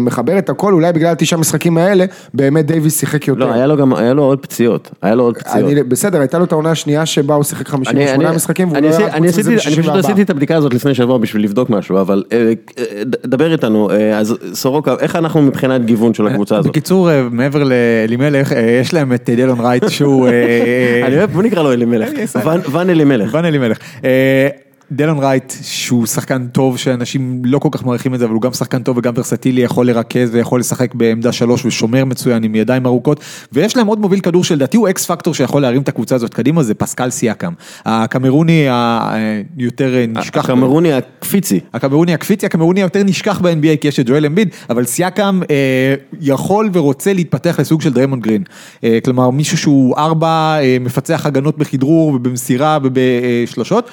מחבר 0.00 0.38
את 0.38 0.50
הכל, 0.50 0.72
אולי 0.72 0.92
בגלל 0.92 1.12
התשעה 1.12 1.38
משחקים 1.38 1.78
האלה, 1.78 2.04
באמת 2.34 2.66
דייוויס 2.66 3.00
שיחק 3.00 3.28
יותר. 3.28 3.40
לא, 3.40 3.52
היה 3.96 4.12
לו 4.12 4.22
עוד 4.22 4.38
פציעות, 4.38 4.90
היה 5.02 5.14
לו 5.14 5.24
עוד 5.24 5.36
פציעות. 5.36 5.75
בסדר, 5.82 6.20
הייתה 6.20 6.38
לו 6.38 6.44
את 6.44 6.52
העונה 6.52 6.70
השנייה 6.70 7.06
שבה 7.06 7.34
הוא 7.34 7.44
שיחק 7.44 7.68
58 7.68 8.32
משחקים 8.32 8.72
והוא 8.72 8.80
לא 8.80 8.96
היה 8.96 9.12
חוץ 9.12 9.20
מזה 9.20 9.42
ב-64. 9.42 9.66
אני 9.66 9.82
פשוט 9.82 9.94
עשיתי 9.94 10.22
את 10.22 10.30
הבדיקה 10.30 10.56
הזאת 10.56 10.74
לפני 10.74 10.94
שבוע 10.94 11.18
בשביל 11.18 11.44
לבדוק 11.44 11.70
משהו, 11.70 12.00
אבל 12.00 12.24
דבר 13.24 13.52
איתנו, 13.52 13.90
אז 14.14 14.34
סורוקה, 14.52 14.94
איך 15.00 15.16
אנחנו 15.16 15.42
מבחינת 15.42 15.84
גיוון 15.84 16.14
של 16.14 16.26
הקבוצה 16.26 16.56
הזאת? 16.56 16.70
בקיצור, 16.70 17.08
מעבר 17.30 17.62
לאלימלך, 17.64 18.52
יש 18.80 18.94
להם 18.94 19.12
את 19.12 19.30
דילון 19.30 19.60
רייט 19.60 19.88
שהוא... 19.88 20.28
אני 21.06 21.16
אוהב, 21.18 21.30
בוא 21.30 21.42
נקרא 21.42 21.62
לו 21.62 21.72
אלימלך, 21.72 22.08
ון 22.72 22.90
אלימלך. 22.90 23.34
ון 23.34 23.44
אלימלך. 23.44 23.78
דלון 24.92 25.18
רייט 25.18 25.52
שהוא 25.62 26.06
שחקן 26.06 26.46
טוב 26.46 26.78
שאנשים 26.78 27.42
לא 27.44 27.58
כל 27.58 27.68
כך 27.72 27.84
מעריכים 27.84 28.14
את 28.14 28.18
זה 28.18 28.24
אבל 28.24 28.34
הוא 28.34 28.42
גם 28.42 28.52
שחקן 28.52 28.82
טוב 28.82 28.98
וגם 28.98 29.12
ורסטילי 29.16 29.60
יכול 29.60 29.86
לרכז 29.86 30.34
ויכול 30.34 30.60
לשחק 30.60 30.94
בעמדה 30.94 31.32
שלוש 31.32 31.64
ושומר 31.64 32.04
מצוין 32.04 32.44
עם 32.44 32.54
ידיים 32.54 32.86
ארוכות 32.86 33.20
ויש 33.52 33.76
להם 33.76 33.86
עוד 33.86 34.00
מוביל 34.00 34.20
כדור 34.20 34.44
שלדעתי 34.44 34.76
הוא 34.76 34.88
X 34.88 35.06
factor 35.06 35.34
שיכול 35.34 35.62
להרים 35.62 35.82
את 35.82 35.88
הקבוצה 35.88 36.14
הזאת. 36.14 36.34
קדימה 36.34 36.62
זה 36.62 36.74
פסקל 36.74 37.10
סיאקם. 37.10 37.52
הקמרוני 37.84 38.66
היותר 39.56 40.04
נשכח 40.08 40.44
הקמרוני 40.44 40.92
הקפיצי. 40.92 41.60
הקמרוני 41.74 42.14
הקפיצי 42.14 42.46
הקמרוני 42.46 42.80
היותר 42.82 43.02
נשכח 43.02 43.40
ב-NBA 43.40 43.76
כי 43.80 43.88
יש 43.88 44.00
את 44.00 44.06
ג'ואל 44.08 44.26
אמביד 44.26 44.48
אבל 44.70 44.84
סיאקם 44.84 45.40
יכול 46.20 46.70
ורוצה 46.72 47.12
להתפתח 47.12 47.60
לסוג 47.60 47.80
של 47.82 47.92
דרמון 47.92 48.20
גרין. 48.20 48.42
כלומר 49.04 49.30
מישהו 49.30 49.58
שהוא 49.58 49.96
ארבע 49.96 50.58
מפצח 50.80 51.26
הגנות 51.26 51.58
בכדרור 51.58 52.08
ובמסירה 52.14 52.78
ובשלושות. 52.82 53.90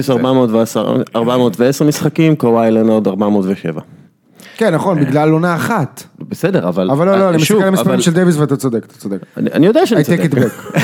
דייוויס 0.00 0.76
410 1.16 1.84
משחקים, 1.84 2.36
קוואי 2.36 2.70
לנארד 2.70 3.08
407. 3.08 3.99
כן, 4.60 4.74
נכון, 4.74 5.00
בגלל 5.00 5.30
עונה 5.30 5.56
אחת. 5.56 6.02
בסדר, 6.28 6.68
אבל... 6.68 6.90
אבל 6.90 7.06
לא, 7.06 7.18
לא, 7.18 7.28
אני 7.28 7.36
מסתכל 7.36 7.62
על 7.62 7.68
המספרים 7.68 8.00
של 8.00 8.12
דייוויס 8.12 8.36
ואתה 8.36 8.56
צודק, 8.56 8.84
אתה 8.86 8.94
צודק. 8.94 9.18
אני 9.36 9.66
יודע 9.66 9.86
שאני 9.86 10.04
צודק. 10.04 10.20
I 10.20 10.22
take 10.22 10.34
it 10.34 10.36
back. 10.36 10.78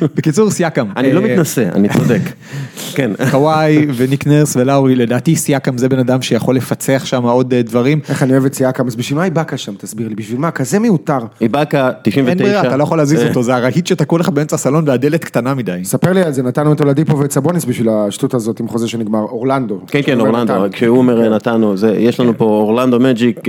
בקיצור, 0.16 0.50
סיאקם. 0.50 0.86
אני 0.96 1.12
לא 1.12 1.22
מתנשא, 1.22 1.68
אני 1.74 1.88
צודק. 1.88 2.20
כן. 2.96 3.10
קוואי 3.30 3.86
וניק 3.96 4.26
נרס 4.26 4.56
ולאורי, 4.56 4.94
לדעתי 4.94 5.36
סיאקם 5.36 5.78
זה 5.78 5.88
בן 5.88 5.98
אדם 5.98 6.22
שיכול 6.22 6.56
לפצח 6.56 7.02
שם 7.04 7.22
עוד 7.22 7.54
דברים. 7.54 8.00
איך 8.08 8.22
אני 8.22 8.32
אוהב 8.32 8.44
את 8.44 8.54
סיאקם, 8.54 8.86
אז 8.86 8.96
בשביל 8.96 9.18
מה 9.18 9.24
איבאקה 9.24 9.56
שם, 9.56 9.74
תסביר 9.78 10.08
לי, 10.08 10.14
בשביל 10.14 10.40
מה, 10.40 10.50
כזה 10.50 10.78
מיותר. 10.78 11.18
איבאקה, 11.40 11.90
99. 12.02 12.30
אין 12.30 12.38
ברירה, 12.38 12.68
אתה 12.68 12.76
לא 12.76 12.82
יכול 12.82 12.98
להזיז 12.98 13.22
אותו, 13.22 13.42
זה 13.42 13.54
הרהיט 13.54 13.86
שתקעו 13.86 14.18
לך 14.18 14.28
באמצע 14.28 14.56
הסלון 14.56 14.84
והדלת 14.88 15.24
קטנה 15.24 15.54
מדי. 15.54 15.84
ספר 15.84 16.12
לי 16.12 16.22
על 16.22 16.32
זה, 16.32 16.42
נתנו 16.42 16.70
את 16.70 16.84
אולדיפו 16.84 17.18
ואת 17.18 17.32
סבוניס 17.32 17.64
בשביל 17.64 17.88
השטות 17.88 18.34
הזאת 18.34 18.60
עם 18.60 18.68
חוזה 18.68 18.88
שנגמר, 18.88 19.22
אורלנדו. 19.22 19.80
כן, 19.86 20.00
כן, 20.04 20.20
אורלנדו, 20.20 20.54
כשהוא 20.72 20.98
אומר 20.98 21.34
נתנו, 21.34 21.74
יש 21.98 22.20
לנו 22.20 22.38
פה 22.38 22.44
אורלנדו 22.44 22.98
מג'יק, 23.12 23.40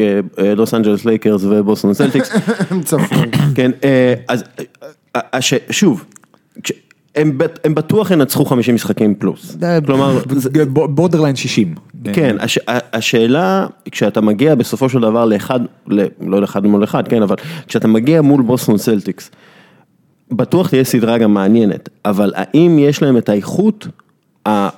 לוס 0.56 0.74
אנג'לס 0.74 1.06
לייקרס 1.06 1.44
ובוסטון 1.44 1.94
סלטיקס. 1.94 2.32
כן, 3.56 3.72
אז 4.28 4.44
שוב, 5.70 6.06
הם 7.16 7.38
בטוח 7.74 8.12
ינצחו 8.12 8.46
50 8.46 8.76
משחקים 8.76 9.16
פלוס, 9.16 9.58
כלומר, 9.86 10.20
borderline 10.64 11.36
60. 11.36 11.76
כן, 12.14 12.36
השאלה, 12.94 13.68
כשאתה 13.92 14.22
מגיע 14.22 14.56
בסופו 14.56 14.90
של 14.90 15.00
דבר 15.00 15.26
לאחד, 15.26 15.60
לא 15.88 16.42
לאחד 16.42 16.66
מול 16.66 16.84
אחד, 16.84 17.08
כן, 17.08 17.22
אבל 17.22 17.36
כשאתה 17.68 17.88
מגיע 17.88 18.22
מול 18.22 18.42
בוסטון 18.42 18.78
סלטיקס, 18.78 19.32
בטוח 20.32 20.70
תהיה 20.70 20.84
סדרה 20.84 21.18
גם 21.18 21.34
מעניינת, 21.34 21.90
אבל 22.06 22.34
האם 22.36 22.80
יש 22.80 23.02
להם 23.02 23.18
את 23.18 23.30
האיכות 23.30 23.88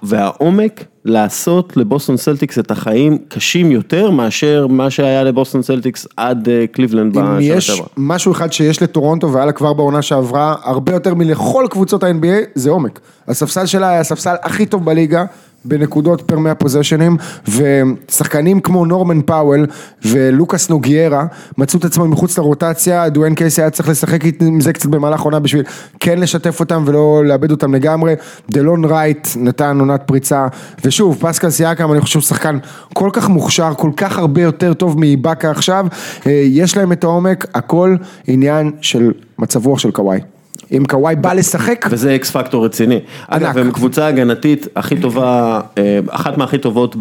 והעומק 0.04 0.86
לעשות 1.06 1.78
לבוסטון 1.78 2.18
סלטיקס 2.18 2.60
את 2.60 2.72
החיים 2.72 3.18
קשים 3.28 3.72
יותר 3.72 4.10
מאשר 4.10 4.68
מה 4.68 4.90
שהיה 4.90 5.24
לבוסטון 5.24 5.62
סלטיקס 5.62 6.08
עד 6.18 6.50
קליבלנד 6.72 7.14
בשנה 7.14 7.26
שעברה. 7.26 7.54
אם 7.54 7.58
יש 7.58 7.82
משהו 7.98 8.32
אחד 8.32 8.54
שיש 8.54 8.82
לטורונטו 8.82 9.34
והיה 9.34 9.46
לה 9.46 9.52
כבר 9.52 9.74
בעונה 9.74 10.02
שעברה, 10.02 10.56
הרבה 10.64 10.94
יותר 10.94 11.14
מלכל 11.14 11.66
קבוצות 11.70 12.04
ה-NBA, 12.04 12.50
זה 12.56 12.70
עומק. 12.70 13.00
הספסל 13.28 13.66
שלה 13.66 13.90
היה 13.90 14.00
הספסל 14.00 14.36
הכי 14.44 14.66
טוב 14.66 14.86
בליגה. 14.86 15.26
בנקודות 15.66 16.22
פר 16.22 16.40
100 16.40 16.56
פוזיישנים, 16.56 17.18
ושחקנים 17.48 18.60
כמו 18.60 18.86
נורמן 18.86 19.22
פאוול 19.22 19.66
ולוקאס 20.06 20.70
נוגיירה 20.70 21.26
מצאו 21.58 21.80
את 21.80 21.86
עצמם 21.86 22.12
מחוץ 22.12 22.38
לרוטציה, 22.38 23.10
דואן 23.10 23.36
קייסי 23.36 23.62
היה 23.62 23.70
צריך 23.70 23.90
לשחק 23.90 24.20
עם 24.42 24.62
זה 24.62 24.74
קצת 24.74 24.90
במהלך 24.90 25.22
עונה 25.22 25.40
בשביל 25.40 25.64
כן 26.00 26.20
לשתף 26.20 26.60
אותם 26.60 26.84
ולא 26.86 27.26
לאבד 27.26 27.52
אותם 27.52 27.76
לגמרי, 27.76 28.14
דלון 28.52 28.86
רייט 28.86 29.28
נתן 29.36 29.80
עונת 29.80 30.02
פריצה, 30.06 30.48
ושוב 30.86 31.18
פסקל 31.22 31.50
סיאקם 31.50 31.92
אני 31.92 32.02
חושב 32.02 32.20
שחקן 32.20 32.58
כל 32.94 33.10
כך 33.14 33.30
מוכשר, 33.30 33.74
כל 33.78 33.92
כך 33.98 34.18
הרבה 34.18 34.42
יותר 34.42 34.74
טוב 34.74 35.00
מאיבאקה 35.00 35.52
עכשיו, 35.52 35.86
יש 36.26 36.78
להם 36.78 36.92
את 36.92 37.04
העומק, 37.04 37.46
הכל 37.54 37.96
עניין 38.28 38.72
של 38.82 39.12
מצב 39.40 39.66
רוח 39.66 39.80
של 39.80 39.92
קוואי. 39.92 40.35
אם 40.72 40.84
קוואי 40.90 41.16
בא 41.16 41.34
לשחק. 41.34 41.86
וזה 41.90 42.16
X 42.16 42.32
factor 42.32 42.66
רציני. 42.66 43.00
אגב, 43.28 43.58
הם 43.58 43.72
קבוצה 43.72 44.08
הגנתית 44.08 44.68
הכי 44.76 45.02
טובה, 45.02 45.62
אחת 46.10 46.38
מהכי 46.38 46.58
טובות, 46.58 46.96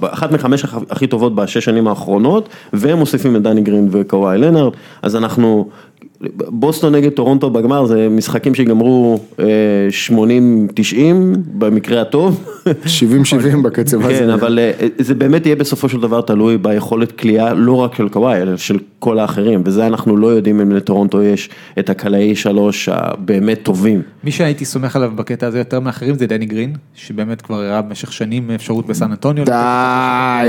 אחת 0.00 0.32
מחמש 0.32 0.64
הכי 0.90 1.06
טובות 1.06 1.34
בשש 1.34 1.64
שנים 1.64 1.88
האחרונות, 1.88 2.48
והם 2.72 2.98
מוסיפים 2.98 3.36
את 3.36 3.42
דני 3.42 3.60
גרין 3.60 3.88
וקוואי 3.90 4.38
לנארד, 4.38 4.72
אז 5.02 5.16
אנחנו, 5.16 5.68
בוסטון 6.36 6.94
נגד 6.94 7.10
טורונטו 7.10 7.50
בגמר 7.50 7.86
זה 7.86 8.08
משחקים 8.10 8.54
שיגמרו 8.54 9.20
אה, 9.40 9.44
80-90 10.08 10.14
במקרה 11.58 12.00
הטוב. 12.00 12.44
70-70 12.66 12.68
בקצב 13.64 14.06
הזה. 14.06 14.18
כן, 14.18 14.30
אבל 14.30 14.58
אה, 14.58 14.86
זה 14.98 15.14
באמת 15.14 15.46
יהיה 15.46 15.56
בסופו 15.56 15.88
של 15.88 16.00
דבר 16.00 16.20
תלוי 16.20 16.58
ביכולת 16.58 17.12
כליאה 17.12 17.54
לא 17.54 17.72
רק 17.72 17.94
של 17.94 18.08
קוואי, 18.08 18.42
אלא 18.42 18.56
של 18.56 18.78
כל 18.98 19.18
האחרים, 19.18 19.62
וזה 19.64 19.86
אנחנו 19.86 20.16
לא 20.16 20.26
יודעים 20.26 20.60
אם 20.60 20.72
לטורונטו 20.72 21.22
יש 21.22 21.50
את 21.78 21.90
הקלעי 21.90 22.36
שלוש 22.36 22.88
הבאמת 22.92 23.58
טובים. 23.62 24.02
מי 24.24 24.30
שהייתי 24.30 24.64
סומך 24.64 24.96
עליו 24.96 25.12
בקטע 25.16 25.46
הזה 25.46 25.58
יותר 25.58 25.80
מאחרים 25.80 26.14
זה 26.14 26.26
דני 26.26 26.46
גרין, 26.46 26.72
שבאמת 26.94 27.42
כבר 27.42 27.56
הראה 27.56 27.82
במשך 27.82 28.12
שנים 28.12 28.50
אפשרות 28.50 28.86
בסן 28.86 29.10
אנטוניו. 29.10 29.44
די, 29.44 30.48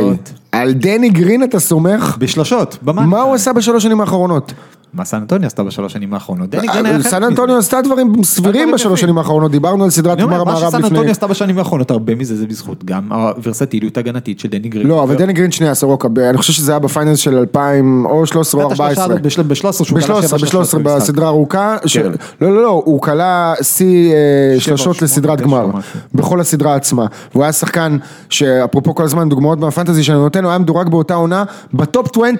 על 0.51 0.73
דני 0.73 1.09
גרין 1.09 1.43
אתה 1.43 1.59
סומך? 1.59 2.17
בשלשות, 2.19 2.77
במה? 2.81 3.05
מה 3.05 3.21
הוא 3.21 3.33
עשה 3.35 3.53
בשלוש 3.53 3.83
שנים 3.83 4.01
האחרונות? 4.01 4.53
מה 4.93 5.05
סן 5.05 5.17
אנטוניו 5.17 5.47
עשתה 5.47 5.63
בשלוש 5.63 5.93
שנים 5.93 6.13
האחרונות? 6.13 6.49
דני 6.49 6.67
גרין 6.67 6.85
היה 6.85 6.95
חלק 6.95 7.07
סן 7.07 7.17
מזה. 7.17 7.27
אנטוניו 7.27 7.57
עשתה 7.57 7.81
דברים 7.81 8.23
סבירים 8.23 8.71
בשלוש. 8.71 9.01
שנים 9.01 9.17
האחרונות, 9.17 9.51
דיברנו 9.51 9.83
על 9.83 9.89
סדרת 9.89 10.13
אני 10.13 10.23
אומר, 10.23 10.39
גמר 10.39 10.43
מה 10.43 10.55
שסן 10.55 10.67
לפני... 10.67 10.89
אנטוניו 10.89 11.11
עשתה 11.11 11.27
בשנים 11.27 11.57
האחרונות, 11.57 11.91
הרבה 11.91 12.15
מזה 12.15 12.35
זה 12.35 12.47
בזכות 12.47 12.83
גם 12.83 13.11
הוורסטיליות 13.11 13.97
הגנתית 13.97 14.39
של 14.39 14.49
דני 14.49 14.69
גרין. 14.69 14.87
לא, 14.87 15.03
אבל 15.03 15.15
דני 15.15 15.33
גרין 15.33 15.51
שנייה, 15.51 15.73
סורוקה, 15.73 16.07
אני 16.29 16.37
חושב 16.37 16.53
שזה 16.53 16.71
היה 16.71 16.79
ב 16.79 16.85
finals 16.85 17.19
של 17.19 17.37
2000 17.37 18.05
או 18.05 18.25
13 18.25 18.63
או 18.63 18.71
14. 18.71 19.07
ב-13 19.07 19.83
שהוא 19.83 19.99
קלע 19.99 20.01
שבע 20.01 20.37
ב-13, 20.37 20.37
שלושות 20.37 20.81
ב-13 20.81 20.83
במשחק. 20.83 21.01
בסדרה 21.01 21.27
ארוכה, 21.27 21.77
כן. 21.93 22.11
לא 22.41 22.55
לא 22.55 22.61
לא, 22.61 22.81
הוא 22.85 23.01
קלע 23.01 23.53
שיא 23.61 24.13
אה, 24.13 24.59
שלשות 24.59 25.01
לסדרת 25.01 25.41
גמר. 25.41 25.67
בכל 26.13 26.39
הסדרה 26.39 26.75
עצמה, 26.75 27.05
והוא 27.31 27.43
היה 27.43 27.51
שחקן 27.51 27.97
שאפרופו 28.29 28.95
כל 28.95 29.03
הזמן 29.03 29.29
דוגמאות 29.29 29.59
מה 29.59 29.69
fantasy 29.69 30.03
שאני 30.03 30.17
נותן, 30.17 30.43
הוא 30.43 30.49
היה 30.49 30.59
מדורג 30.59 30.89
באותה 30.89 31.13
עונה 31.13 31.43
ב 31.73 31.82
top 31.82 32.07
20. 32.17 32.35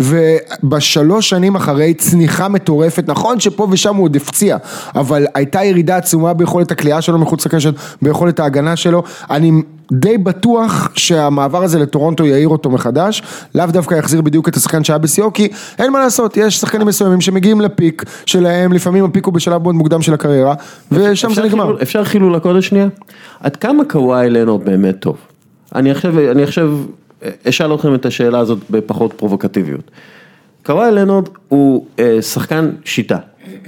ובשלוש 0.00 1.28
שנים 1.28 1.54
אחרי 1.54 1.94
צניחה 1.94 2.48
מטורפת, 2.48 3.04
נכון 3.06 3.40
שפה 3.40 3.66
ושם 3.70 3.94
הוא 3.96 4.04
עוד 4.04 4.16
הפציע, 4.16 4.56
אבל 4.94 5.26
הייתה 5.34 5.64
ירידה 5.64 5.96
עצומה 5.96 6.34
ביכולת 6.34 6.70
הכלייה 6.70 7.02
שלו 7.02 7.18
מחוץ 7.18 7.46
לקשת, 7.46 7.74
ביכולת 8.02 8.40
ההגנה 8.40 8.76
שלו, 8.76 9.02
אני 9.30 9.52
די 9.92 10.18
בטוח 10.18 10.90
שהמעבר 10.94 11.62
הזה 11.62 11.78
לטורונטו 11.78 12.26
יעיר 12.26 12.48
אותו 12.48 12.70
מחדש, 12.70 13.22
לאו 13.54 13.66
דווקא 13.66 13.94
יחזיר 13.94 14.20
בדיוק 14.20 14.48
את 14.48 14.56
השחקן 14.56 14.84
שהיה 14.84 14.98
בשיאו, 14.98 15.32
כי 15.32 15.48
אין 15.78 15.92
מה 15.92 15.98
לעשות, 16.00 16.36
יש 16.36 16.60
שחקנים 16.60 16.86
מסוימים 16.86 17.20
שמגיעים 17.20 17.60
לפיק 17.60 18.04
שלהם, 18.26 18.72
לפעמים 18.72 19.04
הפיק 19.04 19.26
הוא 19.26 19.34
בשלב 19.34 19.62
מאוד 19.62 19.74
מוקדם 19.74 20.02
של 20.02 20.14
הקריירה, 20.14 20.54
ושם 20.92 21.34
זה 21.34 21.42
נגמר. 21.42 21.64
חילול- 21.64 21.82
אפשר 21.82 22.04
חילול 22.04 22.34
הקודש 22.34 22.66
שנייה? 22.68 22.88
עד 23.40 23.56
כמה 23.56 23.84
קוואי 23.84 24.30
לנורד 24.30 24.64
באמת 24.64 24.96
טוב? 25.00 25.16
אני 25.74 25.90
עכשיו, 25.90 26.30
אני 26.30 26.42
עכשיו 26.42 26.70
אשאל 27.48 27.74
אתכם 27.74 27.94
את 27.94 28.06
השאלה 28.06 28.38
הזאת 28.38 28.58
בפחות 28.70 29.12
פרובוקטיביות. 29.12 29.90
קוואי 30.66 30.92
לנורד 30.92 31.28
הוא 31.48 31.86
אה, 31.98 32.22
שחקן 32.22 32.70
שיטה, 32.84 33.18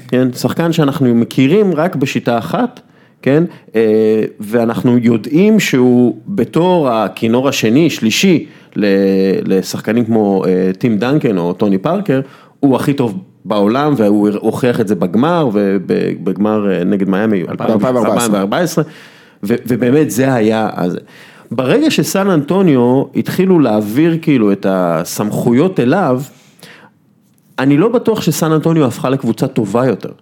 כן? 0.08 0.32
שחקן 0.32 0.72
שאנחנו 0.72 1.14
מכירים 1.14 1.74
רק 1.74 1.96
בשיטה 1.96 2.38
אחת, 2.38 2.80
כן? 3.22 3.44
אה, 3.74 4.24
ואנחנו 4.40 4.98
יודעים 4.98 5.60
שהוא 5.60 6.16
בתור 6.26 6.90
הכינור 6.90 7.48
השני, 7.48 7.90
שלישי, 7.90 8.46
לשחקנים 9.46 10.04
כמו 10.04 10.44
אה, 10.46 10.70
טים 10.78 10.98
דנקן 10.98 11.38
או 11.38 11.52
טוני 11.52 11.78
פארקר, 11.78 12.20
הוא 12.60 12.76
הכי 12.76 12.92
טוב 12.92 13.18
בעולם 13.44 13.94
והוא 13.96 14.28
הוכיח 14.40 14.80
את 14.80 14.88
זה 14.88 14.94
בגמר 14.94 15.48
ובגמר 15.52 16.72
אה, 16.72 16.84
נגד 16.84 17.08
מיאמי 17.08 17.40
2014. 17.48 18.24
2014 18.24 18.84
ו- 19.42 19.54
ובאמת 19.66 20.10
זה 20.10 20.34
היה 20.34 20.70
אז. 20.72 20.98
ברגע 21.50 21.90
שסן 21.90 22.30
אנטוניו 22.30 23.04
התחילו 23.16 23.58
להעביר 23.58 24.18
כאילו 24.22 24.52
את 24.52 24.66
הסמכויות 24.68 25.80
אליו, 25.80 26.22
אני 27.58 27.76
לא 27.76 27.88
בטוח 27.88 28.20
שסן 28.20 28.52
אנטוניו 28.52 28.84
הפכה 28.84 29.10
לקבוצה 29.10 29.46
טובה 29.46 29.86
יותר. 29.86 30.12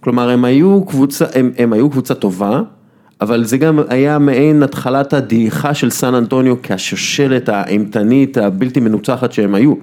כלומר 0.00 0.30
הם 0.30 0.44
היו 0.44 0.84
קבוצה, 0.84 1.24
הם, 1.34 1.50
הם 1.58 1.72
היו 1.72 1.90
קבוצה 1.90 2.14
טובה, 2.14 2.60
אבל 3.20 3.44
זה 3.44 3.58
גם 3.58 3.78
היה 3.88 4.18
מעין 4.18 4.62
התחלת 4.62 5.12
הדעיכה 5.12 5.74
של 5.74 5.90
סן 5.90 6.14
אנטוניו 6.14 6.54
כשושלת 6.62 7.48
האימתנית 7.48 8.36
הבלתי 8.36 8.80
מנוצחת 8.80 9.32
שהם 9.32 9.54
היו. 9.54 9.74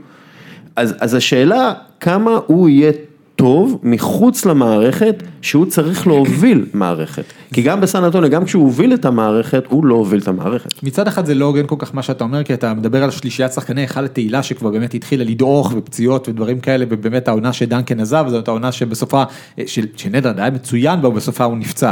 אז, 0.76 0.96
אז 1.00 1.14
השאלה 1.14 1.74
כמה 2.00 2.40
הוא 2.48 2.70
יהיה 2.70 2.92
טוב 3.36 3.80
מחוץ 3.84 4.46
למערכת 4.46 5.24
שהוא 5.42 5.66
צריך 5.66 6.08
להוביל 6.08 6.66
מערכת. 6.74 7.24
כי 7.54 7.62
גם 7.62 7.82
בסן 7.82 8.04
אנטוניו, 8.04 8.30
גם 8.30 8.46
כשהוא 8.46 8.64
הוביל 8.64 8.94
את 8.94 9.06
המערכת, 9.06 9.64
הוא 9.70 9.86
לא 9.86 9.96
הוביל 9.96 10.20
את 10.20 10.28
המערכת. 10.28 10.84
מצד 10.84 11.08
אחד 11.08 11.26
זה 11.26 11.34
לא 11.36 11.46
הוגן 11.46 11.68
כל 11.68 11.76
כך 11.80 11.96
מה 11.96 12.02
שאתה 12.04 12.24
אומר, 12.24 12.44
כי 12.44 12.54
אתה 12.54 12.74
מדבר 12.74 13.04
על 13.04 13.12
שלישיית 13.12 13.52
שחקני 13.54 13.82
היכל 13.82 14.06
התהילה 14.06 14.44
שכבר 14.44 14.70
באמת 14.70 14.94
התחילה 14.94 15.24
לדעוך 15.24 15.74
ופציעות 15.78 16.30
ודברים 16.30 16.60
כאלה, 16.60 16.86
ובאמת 16.90 17.28
העונה 17.28 17.54
שדנקן 17.54 18.00
עזב, 18.00 18.26
זאת 18.30 18.48
העונה 18.48 18.72
שבסופה, 18.72 19.24
של- 19.66 19.86
שנדרד 19.96 20.40
היה 20.40 20.50
מצוין 20.50 21.02
בה, 21.02 21.08
ובסופה 21.10 21.44
הוא 21.44 21.58
נפצע. 21.58 21.92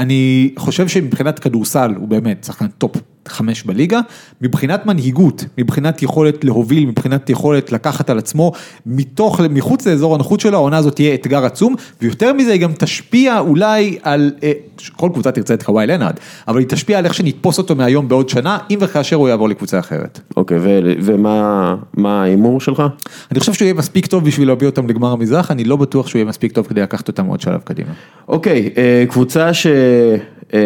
אני 0.00 0.50
חושב 0.58 0.88
שמבחינת 0.88 1.38
כדורסל 1.38 1.94
הוא 1.96 2.08
באמת 2.08 2.44
שחקן 2.44 2.66
top 2.66 2.96
חמש 3.30 3.62
בליגה, 3.62 4.00
מבחינת 4.40 4.86
מנהיגות, 4.86 5.44
מבחינת 5.58 6.02
יכולת 6.02 6.44
להוביל, 6.44 6.86
מבחינת 6.86 7.30
יכולת 7.30 7.72
לקחת 7.72 8.10
על 8.10 8.18
עצמו, 8.18 8.52
מתוך, 8.86 9.40
מחוץ 9.40 9.86
לאזור 9.86 10.14
הנוחות 10.14 10.40
שלו, 10.40 10.56
העונה 10.56 10.76
הזאת 10.76 10.94
תהיה 10.94 11.14
אתגר 11.14 11.44
עצום, 11.44 11.74
ויותר 12.02 12.32
מזה 12.32 12.52
היא 12.52 12.60
גם 12.60 12.72
תשפיע 12.72 13.38
אולי 13.38 13.98
על, 14.02 14.32
אה, 14.42 14.52
כל 14.96 15.10
קבוצה 15.12 15.32
תרצה 15.32 15.54
את 15.54 15.62
קוואי 15.62 15.86
לנארד, 15.86 16.14
אבל 16.48 16.58
היא 16.58 16.66
תשפיע 16.68 16.98
על 16.98 17.04
איך 17.04 17.14
שנתפוס 17.14 17.58
אותו 17.58 17.74
מהיום 17.74 18.08
בעוד 18.08 18.28
שנה, 18.28 18.58
אם 18.70 18.78
וכאשר 18.80 19.16
הוא 19.16 19.28
יעבור 19.28 19.48
לקבוצה 19.48 19.78
אחרת. 19.78 20.20
אוקיי, 20.36 20.58
ו- 20.60 20.92
ומה 21.02 21.74
מה 21.94 22.22
ההימור 22.22 22.60
שלך? 22.60 22.82
אני 23.30 23.40
חושב 23.40 23.52
שהוא 23.52 23.66
יהיה 23.66 23.74
מספיק 23.74 24.06
טוב 24.06 24.24
בשביל 24.24 24.48
להביא 24.48 24.66
אותם 24.66 24.88
לגמר 24.88 25.12
המזרח, 25.12 25.50
אני 25.50 25.64
לא 25.64 25.76
בטוח 25.76 26.06
שהוא 26.06 26.18
יהיה 26.18 26.28
מספיק 26.28 26.52
טוב 26.52 26.66
כדי 26.66 26.80
לקחת 26.80 27.08
אותם 27.08 27.26
עוד 27.26 27.40
שלב 27.40 27.60
קדימה. 27.64 27.90
אוקיי, 28.28 28.70
אה, 28.76 29.04
קבוצה 29.08 29.54
ש... 29.54 29.66
אה, 30.54 30.60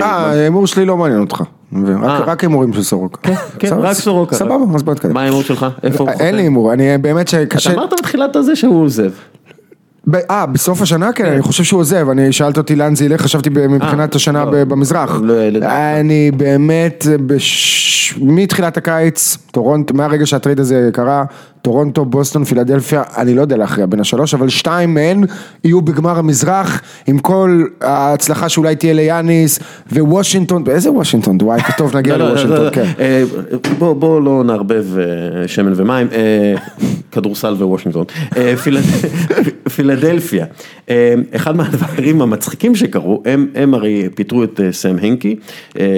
אה, 0.00 0.06
ההימור 0.06 0.66
שלי 0.66 0.84
לא 0.84 0.96
מעניין 0.96 1.20
אותך, 1.20 1.42
אה. 1.74 2.18
רק 2.18 2.40
הימורים 2.40 2.72
של 2.72 2.82
סורוקה. 2.82 3.30
כן, 3.58 3.68
סבבה, 3.68 3.88
רק 3.88 3.96
סורוקה. 3.96 4.36
סבבה, 4.36 4.74
אז 4.74 4.82
בוא 4.82 4.92
נתקדם. 4.92 5.14
מה 5.14 5.20
ההימור 5.20 5.42
שלך? 5.42 5.66
איפה 5.82 6.04
הוא 6.04 6.10
אין 6.10 6.34
לי 6.34 6.42
הימור, 6.42 6.72
אני 6.72 6.98
באמת 6.98 7.28
שקשה... 7.28 7.70
אתה 7.70 7.78
אמרת 7.78 7.92
בתחילת 8.00 8.36
הזה 8.36 8.56
שהוא 8.56 8.82
עוזב. 8.84 9.10
אה, 10.30 10.46
בסוף 10.46 10.82
השנה 10.82 11.12
כן, 11.12 11.26
אני 11.26 11.42
חושב 11.42 11.64
שהוא 11.64 11.80
עוזב, 11.80 12.08
אני 12.08 12.32
שאלת 12.32 12.58
אותי 12.58 12.76
לאן 12.76 12.94
זה 12.94 13.04
ילך, 13.04 13.20
חשבתי 13.20 13.50
מבחינת 13.50 14.12
אה, 14.12 14.16
השנה 14.16 14.44
לא. 14.44 14.64
במזרח. 14.64 15.20
לא. 15.22 15.34
אני 16.00 16.30
באמת, 16.30 17.06
מתחילת 18.20 18.76
הקיץ, 18.76 19.36
טורונטו, 19.50 19.94
מהרגע 19.94 20.26
שה 20.26 20.39
trade 20.39 20.60
הזה 20.60 20.90
קרה, 20.92 21.24
טורונטו, 21.62 22.04
בוסטון, 22.04 22.44
פילדלפיה, 22.44 23.02
אני 23.16 23.34
לא 23.34 23.40
יודע 23.40 23.56
להכריע 23.56 23.86
בין 23.86 24.00
השלוש, 24.00 24.34
אבל 24.34 24.48
שתיים 24.48 24.94
מהן 24.94 25.24
יהיו 25.64 25.80
בגמר 25.82 26.18
המזרח, 26.18 26.82
עם 27.06 27.18
כל 27.18 27.64
ההצלחה 27.80 28.48
שאולי 28.48 28.76
תהיה 28.76 28.92
ליאניס, 28.92 29.58
ווושינגטון, 29.92 30.64
באיזה 30.64 30.90
וושינגטון? 30.92 31.38
וואי, 31.42 31.60
טוב 31.78 31.96
נגיע 31.96 32.16
לא, 32.16 32.24
לא, 32.24 32.30
לוושינגטון, 32.30 32.64
לא, 32.64 32.70
כן. 32.70 32.84
אה, 33.00 33.22
בוא 33.78 33.92
בוא 33.92 34.20
לא 34.20 34.44
נערבב 34.44 34.84
אה, 34.98 35.04
שמן 35.48 35.72
ומים, 35.76 36.06
אה, 36.12 36.54
כדורסל 37.12 37.52
ווושינגטון. 37.58 38.04
פילד- 38.64 38.82
פילדלפיה, 39.76 40.46
אחד 41.36 41.56
מהדברים 41.56 42.22
המצחיקים 42.22 42.74
שקרו, 42.76 43.22
הם 43.54 43.74
הרי 43.74 44.08
פיטרו 44.14 44.44
את 44.44 44.60
סם 44.72 44.96
הנקי, 45.02 45.36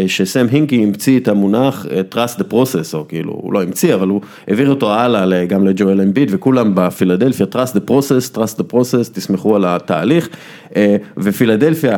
שסם 0.06 0.46
הנקי 0.52 0.82
המציא 0.82 1.20
את 1.20 1.28
המונח 1.28 1.86
trust 2.14 2.38
the 2.40 2.52
process, 2.52 2.94
או 2.94 3.08
כאילו, 3.08 3.32
הוא 3.32 3.52
לא 3.52 3.62
המציא, 3.62 3.94
אבל 3.94 4.08
הוא 4.08 4.20
העביר 4.48 4.70
אותו 4.70 4.92
הלאה 4.92 5.24
ל- 5.52 5.54
גם 5.54 5.66
לג'ואל 5.66 6.00
אמביד, 6.00 6.28
וכולם 6.32 6.72
בפילדלפיה, 6.74 7.46
trust 7.52 7.76
the 7.76 7.90
process, 7.90 8.36
trust 8.36 8.58
the 8.58 8.72
process, 8.72 9.12
תסמכו 9.12 9.56
על 9.56 9.64
התהליך, 9.64 10.28
אה, 10.76 10.96
ופילדלפיה, 11.16 11.96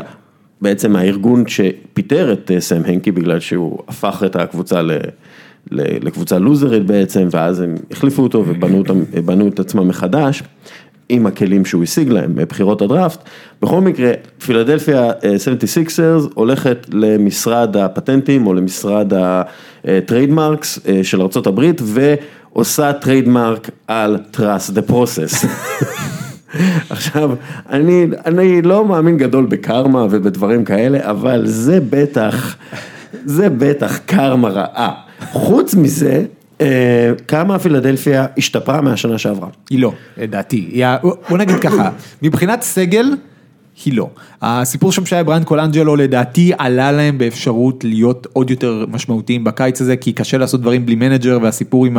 בעצם 0.61 0.97
הארגון 0.97 1.45
שפיטר 1.47 2.33
את 2.33 2.51
אה, 2.51 2.61
סם 2.61 2.83
הנקי 2.87 3.13
בגלל 3.13 3.41
שהוא 3.41 3.79
הפך 3.89 4.23
את 4.27 4.37
הקבוצה 4.37 4.83
ל... 4.83 4.93
לקבוצה 5.71 6.39
לוזרית 6.39 6.87
בעצם, 6.87 7.29
ואז 7.31 7.61
הם 7.61 7.75
החליפו 7.91 8.23
אותו 8.23 8.45
ובנו 8.47 9.49
את 9.49 9.61
עצמם 9.61 9.89
מחדש, 9.89 10.43
עם 11.09 11.27
הכלים 11.27 11.65
שהוא 11.65 11.83
השיג 11.83 12.09
להם 12.09 12.35
בבחירות 12.35 12.83
הדראפט. 12.83 13.19
בכל 13.63 13.81
מקרה, 13.81 14.13
פילדלפיה 14.47 15.11
אה, 15.25 15.35
76ers 15.35 16.29
הולכת 16.35 16.87
למשרד 16.93 17.77
הפטנטים 17.77 18.47
או 18.47 18.55
למשרד 18.55 19.13
ה 19.85 19.93
trademarks 19.93 20.79
אה, 20.89 21.05
של 21.05 21.21
ארה"ב 21.21 22.15
ועושה 22.55 22.93
trademark 22.93 23.71
על 23.89 24.19
trust 24.37 24.71
the 24.77 24.91
process. 24.91 25.47
עכשיו, 26.91 27.31
אני, 27.71 28.07
אני 28.27 28.63
לא 28.63 28.85
מאמין 28.85 29.17
גדול 29.19 29.47
בקרמה 29.47 30.07
ובדברים 30.11 30.65
כאלה, 30.65 31.11
אבל 31.11 31.43
זה 31.47 31.79
בטח, 31.91 32.57
זה 33.25 33.49
בטח 33.49 33.99
קרמה 34.07 34.49
רעה. 34.49 34.93
חוץ 35.33 35.75
מזה, 35.75 36.25
אה, 36.61 36.67
כמה 37.29 37.59
פילדלפיה 37.59 38.27
השתפרה 38.39 38.81
מהשנה 38.81 39.19
שעברה. 39.19 39.49
היא 39.71 39.81
לא, 39.81 39.93
לדעתי. 40.19 40.57
היא 40.73 40.85
ה- 40.87 40.97
בוא 41.29 41.39
נגיד 41.39 41.57
ככה, 41.57 41.91
מבחינת 42.23 42.63
סגל, 42.63 43.11
היא 43.85 43.95
לא. 43.95 44.11
הסיפור 44.43 44.93
שם 44.93 45.07
שהיה 45.07 45.25
בריאן 45.25 45.45
קולנג'לו 45.45 45.97
לדעתי 45.97 46.53
עלה 46.59 46.93
להם 46.93 47.19
באפשרות 47.19 47.85
להיות 47.85 48.27
עוד 48.33 48.51
יותר 48.51 48.85
משמעותיים 48.89 49.45
בקיץ 49.45 49.81
הזה, 49.81 49.97
כי 49.97 50.13
קשה 50.13 50.39
לעשות 50.39 50.61
דברים 50.61 50.87
בלי 50.87 50.95
מנג'ר 50.95 51.39
והסיפור 51.43 51.87
עם 51.87 51.97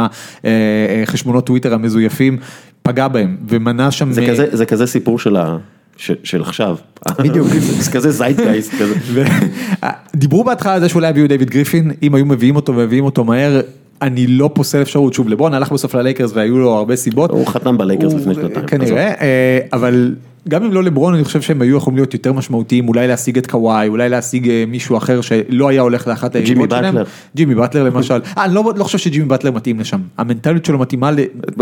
החשבונות 1.03 1.45
טוויטר 1.45 1.73
המזויפים. 1.73 2.37
פגע 2.83 3.07
בהם 3.07 3.37
ומנע 3.47 3.91
שם... 3.91 4.11
זה 4.11 4.21
אה, 4.21 4.29
כזה, 4.29 4.47
זה 4.51 4.65
כזה 4.65 4.87
סיפור 4.87 5.19
של 5.19 5.35
ה... 5.35 5.57
של, 5.97 6.15
של 6.23 6.41
עכשיו. 6.41 6.77
בדיוק. 7.19 7.47
זה 7.85 7.91
כזה 7.91 8.11
זייטגייסט 8.11 8.73
כזה. 8.73 9.23
דיברו 10.15 10.43
בהתחלה 10.43 10.73
על 10.73 10.79
זה 10.79 10.89
שאולי 10.89 11.07
הביאו 11.07 11.27
דיוויד 11.27 11.49
גריפין, 11.49 11.91
אם 12.03 12.15
היו 12.15 12.25
מביאים 12.25 12.55
אותו 12.55 12.75
ומביאים 12.75 13.05
אותו 13.05 13.23
מהר, 13.23 13.61
אני 14.01 14.27
לא 14.27 14.49
פוסל 14.53 14.81
אפשרות, 14.81 15.13
שוב 15.13 15.29
לברון 15.29 15.53
הלך 15.53 15.71
בסוף 15.71 15.95
ללייקרס 15.95 16.31
והיו 16.33 16.59
לו 16.59 16.73
הרבה 16.73 16.95
סיבות. 16.95 17.31
הוא 17.31 17.47
חתם 17.47 17.77
בלייקרס 17.77 18.13
לפני 18.13 18.35
שנתיים. 18.35 18.65
כנראה, 18.65 19.13
אה, 19.21 19.59
אבל 19.73 20.15
גם 20.49 20.63
אם 20.63 20.73
לא 20.73 20.83
לברון 20.83 21.13
אני 21.13 21.23
חושב 21.23 21.41
שהם 21.41 21.61
היו 21.61 21.77
יכולים 21.77 21.97
להיות 21.97 22.13
יותר 22.13 22.33
משמעותיים, 22.33 22.87
אולי 22.87 23.07
להשיג 23.07 23.37
את 23.37 23.47
קוואי, 23.47 23.87
אולי 23.87 24.09
להשיג 24.09 24.49
אה, 24.49 24.63
מישהו 24.67 24.97
אחר 24.97 25.21
שלא 25.21 25.67
היה 25.69 25.81
הולך 25.81 26.07
לאחת 26.07 26.35
היריבות 26.35 26.69
שלהם. 26.69 26.83
באטלר. 26.95 27.03
ג'ימי 27.35 27.55
באטלר 27.55 27.83
למשל. 27.83 28.19
אה, 28.37 28.45
אני 28.45 28.53
לא 28.55 28.73
לא 28.75 28.83
חושב 28.83 28.97
שג'ימי 28.97 29.25
באטלר 29.25 29.51
מתאים 29.51 29.79
לשם, 29.79 29.99
המנטליות 30.17 30.65
שלו 30.65 30.79
מתאימה 30.79 31.11
ל... 31.11 31.15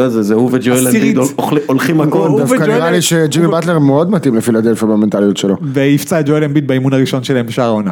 זה, 0.07 0.23
זה 0.23 0.33
הוא 0.33 0.49
וג'ואל 0.53 0.87
אוכלי- 1.37 1.61
הולכים. 1.67 2.01
הוא 2.01 2.39
דווקא 2.39 2.63
נראה 2.63 2.91
לי 2.91 3.01
שג'ימי 3.01 3.45
הוא- 3.45 3.51
באטלר 3.53 3.79
מאוד 3.79 4.11
מתאים 4.11 4.35
לפילדלפיה 4.35 4.87
במנטליות 4.87 5.37
שלו. 5.37 5.55
והוא 5.61 5.90
פצע 5.90 6.19
את 6.19 6.29
ג'ואל 6.29 6.43
אמביט 6.43 6.63
באימון 6.63 6.93
הראשון 6.93 7.23
שלהם 7.23 7.45
בשער 7.45 7.65
העונה. 7.65 7.91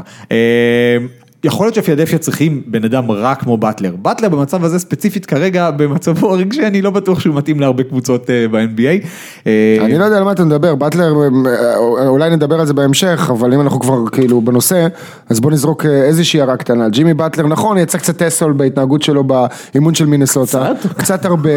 יכול 1.44 1.66
להיות 1.66 1.76
שפילדלפיה 1.76 2.18
צריכים 2.20 2.62
בן 2.66 2.84
אדם 2.84 3.12
רע 3.12 3.36
כמו 3.36 3.58
באטלר. 3.58 3.96
באטלר 4.02 4.30
במצב 4.30 4.64
הזה 4.64 4.80
ספציפית 4.80 5.26
כרגע, 5.26 5.72
במצבו 5.72 6.32
הרגשי, 6.34 6.68
אני 6.68 6.82
לא 6.82 6.90
בטוח 6.90 7.20
שהוא 7.20 7.36
מתאים 7.36 7.60
להרבה 7.60 7.84
קבוצות 7.84 8.30
אה, 8.30 8.46
ב-NBA. 8.52 9.06
אה, 9.48 9.78
אני 9.82 9.98
לא 9.98 10.06
יודע 10.06 10.18
על 10.18 10.24
מה 10.24 10.32
אתה 10.32 10.46
מדבר, 10.46 10.76
באטלר, 10.76 11.14
אה, 11.48 11.78
אולי 12.08 12.30
נדבר 12.30 12.60
על 12.60 12.66
זה 12.66 12.74
בהמשך, 12.74 13.30
אבל 13.34 13.54
אם 13.54 13.62
אנחנו 13.62 13.80
כבר 13.80 14.08
כאילו 14.12 14.42
בנושא, 14.42 14.88
אז 15.30 15.40
בוא 15.40 15.52
נזרוק 15.52 15.86
איזושהי 15.86 16.40
הערה 16.42 16.58
קטנה. 16.58 16.90
ג'ימי 16.90 17.14
באטלר, 17.14 17.48
נכון, 17.48 17.78
יצא 17.78 17.98
קצת 17.98 18.22
אסול 18.22 18.54
בהתנהגות 18.54 19.02
שלו 19.02 19.24
באימון 19.24 19.94
של 19.96 20.06
מינסוטה. 20.06 20.68
קצת? 20.80 20.94
קצת 20.98 21.26
הרבה, 21.26 21.50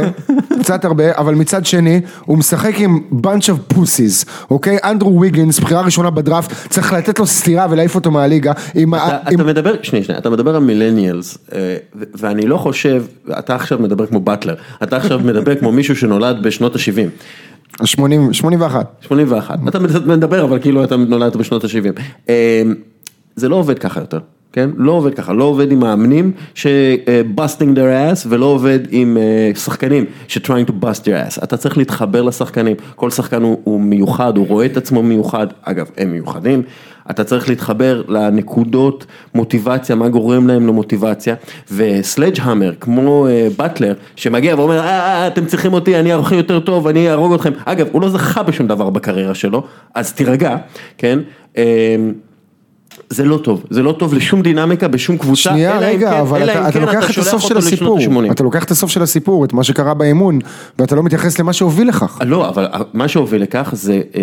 קצת 0.61 0.85
הרבה, 0.85 1.05
אבל 1.17 1.35
מצד 1.35 1.67
שני, 1.67 2.01
הוא 2.25 2.39
משחק 2.39 2.73
עם 2.79 3.01
bunch 3.13 3.45
of 3.49 3.75
pussies, 3.75 4.27
אוקיי? 4.51 4.79
אנדרו 4.85 5.21
ויגינס, 5.21 5.61
בחירה 5.61 5.81
ראשונה 5.81 6.11
בדראפט, 6.11 6.53
צריך 6.69 6.93
לתת 6.93 7.19
לו 7.19 7.27
סטירה 7.27 7.67
ולהעיף 7.71 7.95
אותו 7.95 8.11
מהליגה. 8.11 8.53
עם 8.75 8.95
אתה, 8.95 9.19
עם- 9.31 9.41
אתה 9.41 9.74
מדבר, 9.75 9.85
שנייה, 9.85 10.05
שנייה, 10.05 10.19
אתה 10.19 10.31
מדבר 10.31 10.57
על 10.57 10.63
מילניאלס, 10.63 11.39
אה, 11.53 11.77
ואני 12.15 12.47
לא 12.47 12.57
חושב, 12.57 13.05
אתה 13.39 13.55
עכשיו 13.55 13.79
מדבר 13.79 14.07
כמו 14.07 14.21
באטלר, 14.21 14.55
אתה 14.83 14.97
עכשיו 14.97 15.21
מדבר 15.25 15.55
כמו 15.55 15.73
מישהו 15.73 15.97
שנולד 15.97 16.43
בשנות 16.43 16.77
ה-70. 16.77 17.85
80, 17.85 18.33
81. 18.33 18.87
81, 19.01 19.59
אתה 19.69 19.79
מדבר 20.07 20.45
אבל 20.45 20.59
כאילו 20.59 20.85
אתה 20.85 20.97
נולדת 20.97 21.37
בשנות 21.37 21.65
ה-70. 21.65 22.01
זה 23.37 23.49
לא 23.49 23.57
עובד 23.57 23.79
ככה 23.79 24.01
יותר, 24.01 24.19
כן? 24.53 24.71
לא 24.77 24.93
עובד 24.93 25.15
ככה, 25.15 25.33
לא 25.33 25.45
עובד 25.45 25.73
עם 25.73 25.81
מאמנים 25.81 26.33
ש-busting 26.55 27.77
their 27.77 28.15
ass 28.15 28.27
ולא 28.29 28.47
עובד 28.47 28.79
עם 28.91 29.17
אה, 29.17 29.55
שחקנים 29.55 30.05
ש-trying 30.29 30.69
to 30.69 30.73
bust 30.73 31.01
their 31.05 31.39
ass. 31.39 31.45
אתה 31.45 31.57
צריך 31.57 31.79
להתחבר 31.79 32.23
לשחקנים, 32.23 32.77
כל 32.95 33.11
שחקן 33.11 33.43
הוא, 33.43 33.61
הוא 33.65 33.81
מיוחד, 33.81 34.37
הוא 34.37 34.47
רואה 34.47 34.67
את 34.67 34.77
עצמו 34.77 35.03
מיוחד, 35.03 35.47
אגב, 35.63 35.91
הם 35.97 36.13
מיוחדים. 36.13 36.63
אתה 37.11 37.25
צריך 37.25 37.49
להתחבר 37.49 38.03
לנקודות 38.09 39.07
מוטיבציה, 39.35 39.97
מה 39.97 40.09
גורם 40.09 40.49
להם 40.49 40.67
למוטיבציה, 40.67 41.35
וסלאג' 41.73 42.39
המר, 42.43 42.73
כמו 42.81 43.27
אה, 43.29 43.49
באטלר, 43.59 43.95
שמגיע 44.17 44.55
ואומר, 44.57 44.79
אה, 44.79 44.85
אה, 44.87 45.27
אתם 45.27 45.47
צריכים 45.47 45.73
אותי, 45.73 45.97
אני 46.01 46.13
הכי 46.13 46.35
יותר 46.35 46.61
טוב, 46.61 46.87
אני 46.87 47.11
אהרוג 47.11 47.35
אתכם. 47.35 47.53
אגב, 47.65 47.87
הוא 47.93 48.03
לא 48.03 48.09
זכה 48.09 48.43
בשום 48.43 48.67
דבר 48.67 48.91
בקריירה 48.91 49.35
שלו, 49.35 49.63
אז 49.95 50.13
תירגע, 50.13 50.57
כן? 50.99 51.19
אה, 51.57 51.97
זה 53.11 53.25
לא 53.25 53.37
טוב, 53.37 53.65
זה 53.71 53.83
לא 53.83 53.93
טוב 53.93 54.15
לשום 54.15 54.43
דינמיקה 54.43 54.89
בשום 54.89 55.19
קבוצה, 55.19 55.43
שנייה, 55.51 55.79
אלא 55.79 55.87
אם 55.87 55.91
רגע, 55.91 56.11
כן- 56.11 56.17
אבל 56.17 56.43
אלא 56.43 56.53
אתה, 56.53 56.61
אם 56.61 56.67
אתה 56.69 56.73
כן 56.73 56.81
לוקח 56.81 57.11
את 57.11 57.13
שולח 57.15 57.27
הסוף 57.27 57.43
של 57.43 57.57
הסיפור, 57.59 57.99
ה-80. 57.99 58.33
אתה 58.33 58.43
לוקח 58.43 58.65
את 58.65 58.71
הסוף 58.71 58.91
של 58.91 59.03
הסיפור, 59.03 59.45
את 59.45 59.53
מה 59.53 59.65
שקרה 59.65 59.95
באימון, 59.95 60.39
ואתה 60.79 60.97
לא 60.97 61.03
מתייחס 61.03 61.39
למה 61.39 61.53
שהוביל 61.53 61.89
לכך. 61.89 62.19
לא, 62.27 62.49
אבל 62.49 62.67
מה 62.95 63.09
שהוביל 63.09 63.43
לכך 63.43 63.71
זה, 63.73 64.01
אה, 64.17 64.21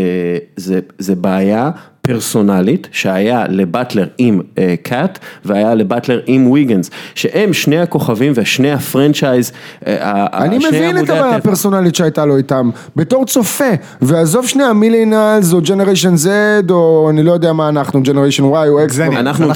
זה, 0.57 0.79
זה 0.99 1.15
בעיה 1.15 1.69
פרסונלית 2.01 2.87
שהיה 2.91 3.45
לבטלר 3.49 4.07
עם 4.17 4.41
אה, 4.57 4.75
קאט 4.83 5.19
והיה 5.45 5.73
לבטלר 5.75 6.19
עם 6.25 6.51
ויגנס, 6.51 6.89
שהם 7.15 7.53
שני 7.53 7.79
הכוכבים 7.79 8.31
ושני 8.35 8.71
הפרנצ'ייז, 8.71 9.51
אה, 9.87 10.25
אני 10.33 10.61
שני 10.61 10.69
מבין 10.69 10.97
את 10.97 11.09
הבעיה. 11.09 11.35
הפרסונלית 11.35 11.95
שהייתה 11.95 12.25
לו 12.25 12.37
איתם, 12.37 12.69
בתור 12.95 13.25
צופה, 13.25 13.65
ועזוב 14.01 14.47
שנייה 14.47 14.73
מילינלס 14.73 15.53
או 15.53 15.61
ג'נריישן 15.61 16.13
Z 16.15 16.27
או 16.71 17.07
אני 17.09 17.23
לא 17.23 17.31
יודע 17.31 17.53
מה 17.53 17.69
אנחנו, 17.69 18.03
ג'נריישן 18.03 18.43
Y 18.43 18.67
או 18.67 18.83
אקס, 18.85 18.99
אנחנו. 18.99 19.49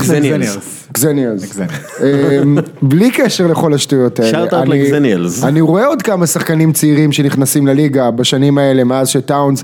גזניאלס, 0.94 1.48
גזניארס. 1.50 1.60
אמ, 2.44 2.58
בלי 2.82 3.12
קשר 3.12 3.48
לכל 3.48 3.74
השטויות 3.74 4.20
האלה, 4.20 4.44
out 4.52 4.56
אני- 4.56 4.84
לגזניאלס. 4.84 5.44
אני 5.44 5.62
רואה 5.62 5.86
עוד 5.86 6.02
כמה 6.02 6.28
שחקנים 6.28 6.72
צעירים 6.74 7.12
שנכנסים 7.12 7.68
לליגה 7.68 8.12
בשנים 8.12 8.58
האלה 8.58 8.84
מאז 8.84 9.08
שטאונס 9.08 9.64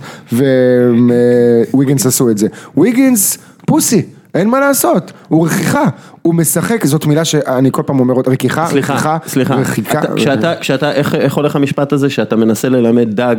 וויגינס 1.74 2.06
עשו 2.06 2.30
את 2.30 2.38
זה, 2.38 2.48
ויגינס 2.78 3.38
pussy. 3.66 4.02
אין 4.36 4.50
מה 4.50 4.60
לעשות, 4.60 5.12
הוא 5.28 5.46
רכיכה, 5.48 5.84
הוא 6.22 6.36
משחק, 6.36 6.86
זאת 6.86 7.06
מילה 7.06 7.26
שאני 7.26 7.70
כל 7.72 7.82
פעם 7.86 8.00
אומר, 8.00 8.14
אותה, 8.14 8.32
רכיכה, 8.32 8.68
סליחה, 8.70 8.94
רכיכה, 8.94 9.18
סליחה, 9.28 9.56
רכיכה, 9.56 10.00
אתה- 10.04 10.14
כשאתה, 10.16 10.54
כשאתה, 10.56 10.92
איך, 10.92 11.16
איך 11.16 11.34
הולך 11.34 11.56
המשפט 11.56 11.94
הזה 11.94 12.10
שאתה 12.10 12.36
מנסה 12.36 12.70
ללמד 12.70 13.16
דג 13.16 13.36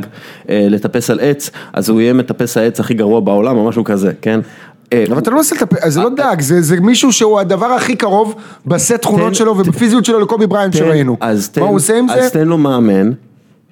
אה, 0.48 0.66
לטפס 0.70 1.10
על 1.10 1.20
עץ, 1.22 1.50
אז 1.72 1.88
הוא 1.88 2.00
יהיה 2.00 2.12
מטפס 2.12 2.56
העץ 2.56 2.80
הכי 2.80 2.94
גרוע 2.94 3.20
בעולם 3.20 3.56
או 3.56 3.68
משהו 3.68 3.84
כזה, 3.84 4.12
כן? 4.22 4.40
אה, 4.92 5.04
אבל 5.08 5.18
אתה 5.18 5.30
לא 5.30 5.36
מנסה 5.36 5.54
לטפל, 5.56 5.90
זה 5.90 6.00
לא 6.00 6.08
דג, 6.16 6.36
זה, 6.40 6.60
זה 6.62 6.80
מישהו 6.80 7.12
שהוא 7.12 7.40
הדבר 7.40 7.66
הכי 7.66 7.96
קרוב 7.96 8.34
בסט 8.66 8.92
תכונות 8.92 9.34
שלו 9.34 9.58
ובפיזיות 9.58 10.04
שלו 10.04 10.20
לקובי 10.20 10.46
בריינט 10.46 10.72
תן- 10.72 10.78
שראינו. 10.78 11.16
אז 11.20 11.50
מה 11.60 11.66
הוא 11.66 11.76
עושה 11.76 11.98
עם 11.98 12.10
אז 12.10 12.22
זה? 12.24 12.30
תן 12.30 12.48
לו 12.48 12.58
מאמן 12.58 13.10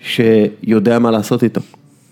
שיודע 0.03 0.99
מה 0.99 1.11
לעשות 1.11 1.43
איתו. 1.43 1.61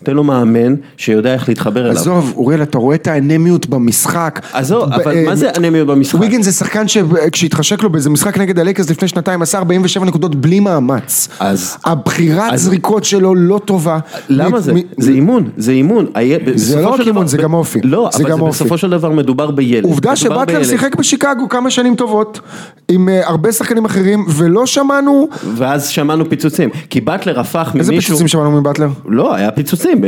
תן 0.03 0.13
לו 0.15 0.25
מאמן 0.25 0.75
שיודע 0.97 1.35
איך 1.35 1.49
להתחבר 1.49 1.81
אליו. 1.81 1.93
עזוב, 1.93 2.33
אוריאל, 2.37 2.63
אתה 2.63 2.79
רואה 2.79 2.97
את 2.97 3.07
האנמיות 3.07 3.67
במשחק. 3.67 4.41
עזוב, 4.53 4.93
אבל 4.93 5.17
אה, 5.17 5.25
מה 5.25 5.37
זה 5.37 5.51
אנמיות 5.57 5.87
במשחק? 5.87 6.15
וויגן 6.19 6.43
זה 6.43 6.53
שחקן 6.53 6.89
שכשהתחשק 6.89 7.83
לו 7.83 7.91
באיזה 7.91 8.11
משחק 8.11 8.39
נגד 8.39 8.59
הלייקרס 8.59 8.91
לפני 8.91 9.09
שנתיים 9.09 9.43
עשה 9.43 9.59
47 9.59 10.05
נקודות 10.05 10.35
בלי 10.35 10.61
מאמץ. 10.61 11.29
אז- 11.41 11.77
הבחירת 11.85 12.59
זריקות 12.59 13.05
שלו 13.05 13.35
לא 13.35 13.61
טובה. 13.65 13.99
למה 14.29 14.61
זה? 14.61 14.73
זה 14.99 15.11
אימון, 15.11 15.49
זה 15.57 15.73
אימון. 15.73 16.07
זה 16.55 16.81
לא 16.81 16.89
רק 16.89 17.01
אימון, 17.01 17.27
זה 17.27 17.37
גם 17.37 17.55
אופי. 17.55 17.81
לא, 17.85 18.09
זה 18.13 18.23
אבל 18.23 18.31
גם 18.31 18.39
זה 18.39 18.43
אופי. 18.43 18.51
בסופו 18.51 18.79
של 18.79 18.91
דבר 18.91 19.11
מדובר 19.11 19.51
בילד. 19.51 19.85
עובדה 19.85 20.17
שבטלר. 20.17 20.65
שיחק 20.65 20.95
בשיקגו 20.97 21.49
כמה 21.49 21.71
שנים 21.71 21.95
טובות, 21.95 22.41
עם 22.89 23.09
אה, 23.09 23.29
הרבה 23.29 23.53
שחקנים 23.53 23.85
אחרים, 23.85 24.25
ולא 24.29 24.67
שמענו, 24.67 25.29
ואז 25.55 25.89
שמענו 25.89 26.29
פיצוצים, 26.31 26.71
כי 26.91 27.01
באטלר 27.01 27.41
הפך 27.41 27.73
איזה 27.79 27.93
ממישהו... 27.93 28.09
פיצוצים 28.09 28.29
שמענו 28.29 28.61
מבטלר? 28.61 28.89
לא, 29.09 29.35
היה 29.35 29.51
פיצוצים 29.51 29.88
ב- 30.01 30.07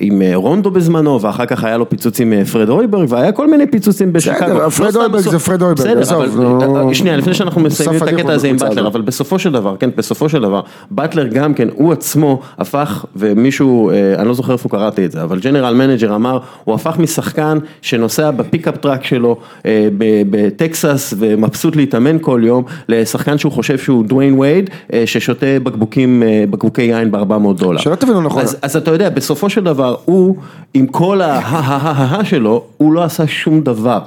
עם 0.00 0.22
אה, 0.22 0.30
רונדו 0.34 0.70
בזמנו, 0.70 1.20
ואחר 1.22 1.46
כך 1.46 1.64
היה 1.64 1.76
לו 1.78 1.88
פיצוצים 1.88 2.32
עם 2.32 2.44
פרד 2.44 2.68
הויברג, 2.68 3.06
והיה 3.12 3.32
כל 3.32 3.50
מיני 3.50 3.66
פיצוצים 3.66 4.12
בשיקגו. 4.12 4.38
בסדר, 4.46 4.54
לא 4.64 4.70
פרד 4.70 5.12
בסוף- 5.12 5.32
זה 5.32 5.38
פרד 5.38 5.62
הויברג, 5.62 5.86
בסדר, 5.86 6.00
עזוב. 6.00 6.40
אה, 6.76 6.94
שנייה, 6.94 7.16
לפני 7.16 7.34
שאנחנו 7.34 7.60
מסיימים 7.60 7.96
את 8.02 8.08
הקטע 8.08 8.32
הזה 8.32 8.48
עם 8.48 8.56
באטלר. 8.56 8.86
אבל 8.86 9.00
בסופו 9.00 9.38
של 9.38 9.52
דבר, 9.52 9.76
כן, 9.76 9.90
בסופו 9.96 10.28
של 10.28 10.42
דבר, 10.42 10.60
באטלר 10.90 11.26
גם 11.26 11.54
כן, 11.54 11.68
הוא 11.74 11.92
עצמו 11.92 12.40
הפך, 12.58 13.04
ומישהו, 13.16 13.90
אה, 13.90 14.14
אני 14.18 14.28
לא 14.28 14.34
זוכר 14.34 14.52
איפה 14.52 14.68
קראתי 14.68 15.04
את 15.04 15.12
זה, 15.12 15.22
אבל 15.22 15.38
general 15.38 15.74
manager 15.74 16.14
אמר, 16.14 16.38
הוא 16.64 16.74
הפך 16.74 16.98
משחקן 16.98 17.58
שנוסע 17.82 18.30
ב 18.30 18.37
pickup 18.37 18.76
truck 18.76 19.04
שלו 19.04 19.36
אה, 19.66 19.88
בטקסס 20.30 21.14
ומבסוט 21.18 21.76
להתאמן 21.76 22.16
כל 22.20 22.40
יום, 22.44 22.64
לשחקן 22.88 23.38
שהוא 23.38 23.52
חושב 23.52 23.78
שהוא 23.78 24.04
דוויין 24.04 24.38
וייד, 24.38 24.70
אה, 24.92 25.02
ששותה 25.06 25.46
בקבוקים, 25.62 26.22
אה, 26.22 26.44
בקבוקי 26.50 26.82
יין 26.82 27.10
ב-400 27.10 27.58
דולר. 27.58 27.78
שלא 27.80 27.94
תבינו 27.94 28.20
נכון. 28.22 28.42
אז 28.62 28.76
אתה 28.76 28.90
יודע, 28.90 29.10
בסופו 29.20 29.50
של 29.50 29.64
דבר, 29.64 29.96
הוא, 30.04 30.36
עם 30.74 30.86
כל 30.86 31.20
ה-ה-ה-ה 31.20 32.24
שלו, 32.24 32.64
הוא 32.76 32.92
לא 32.92 33.04
עשה 33.04 33.26
שום 33.26 33.60
דבר. 33.60 33.98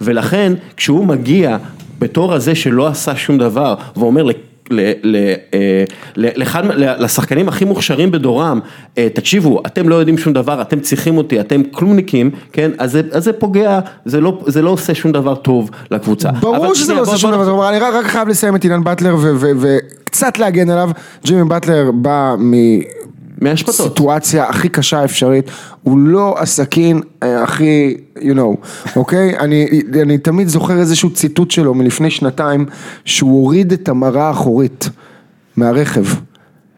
ולכן, 0.00 0.52
כשהוא 0.76 1.06
מגיע 1.06 1.56
בתור 1.98 2.34
הזה 2.34 2.54
שלא 2.54 2.86
עשה 2.86 3.16
שום 3.16 3.38
דבר, 3.38 3.74
ואומר 3.96 4.22
ל... 4.22 4.30
ל- 4.70 4.92
ל- 5.02 5.16
אה, 5.54 5.84
ל- 6.16 6.40
לאחד, 6.40 6.64
ל- 6.66 7.04
לשחקנים 7.04 7.48
הכי 7.48 7.64
מוכשרים 7.64 8.10
בדורם, 8.10 8.60
אה, 8.98 9.08
תקשיבו, 9.14 9.62
אתם 9.66 9.88
לא 9.88 9.94
יודעים 9.94 10.18
שום 10.18 10.32
דבר, 10.32 10.60
אתם 10.62 10.80
צריכים 10.80 11.18
אותי, 11.18 11.40
אתם 11.40 11.62
כלומניקים, 11.70 12.30
כן, 12.52 12.70
אז 12.78 12.92
זה, 12.92 13.02
אז 13.12 13.24
זה 13.24 13.32
פוגע, 13.32 13.80
זה 14.04 14.20
לא, 14.20 14.38
זה 14.46 14.62
לא 14.62 14.70
עושה 14.70 14.94
שום 14.94 15.12
דבר 15.12 15.34
טוב 15.34 15.70
לקבוצה. 15.90 16.30
ברור 16.30 16.74
שזה 16.74 16.94
לא 16.94 17.00
עושה 17.00 17.18
שום 17.18 17.30
דבר 17.30 17.44
טוב, 17.44 17.60
אני 17.60 17.78
רק 17.78 18.06
חייב 18.06 18.28
לסיים 18.28 18.56
את 18.56 18.64
עניין 18.64 18.84
באטלר 18.84 19.16
וקצת 19.60 20.38
להגן 20.38 20.70
עליו. 20.70 20.90
ג'ימי 21.24 21.44
באטלר 21.44 21.90
בא 21.94 22.34
מהשפטות. 23.40 23.86
מסיטואציה 23.86 24.44
הכי 24.44 24.68
קשה 24.68 25.04
אפשרית, 25.04 25.50
הוא 25.82 25.98
לא 25.98 26.34
הסכין 26.38 27.00
אה, 27.22 27.42
הכי, 27.42 27.96
you 28.18 28.34
know, 28.34 28.66
אוקיי? 28.96 29.36
אני, 29.44 29.82
אני 30.02 30.18
תמיד 30.18 30.48
זוכר 30.48 30.78
איזשהו 30.78 31.10
ציטוט 31.10 31.50
שלו 31.50 31.74
מלפני 31.74 32.10
שנתיים, 32.10 32.66
שהוא 33.04 33.40
הוריד 33.42 33.72
את 33.72 33.88
המראה 33.88 34.28
האחורית 34.28 34.88
מהרכב. 35.56 36.04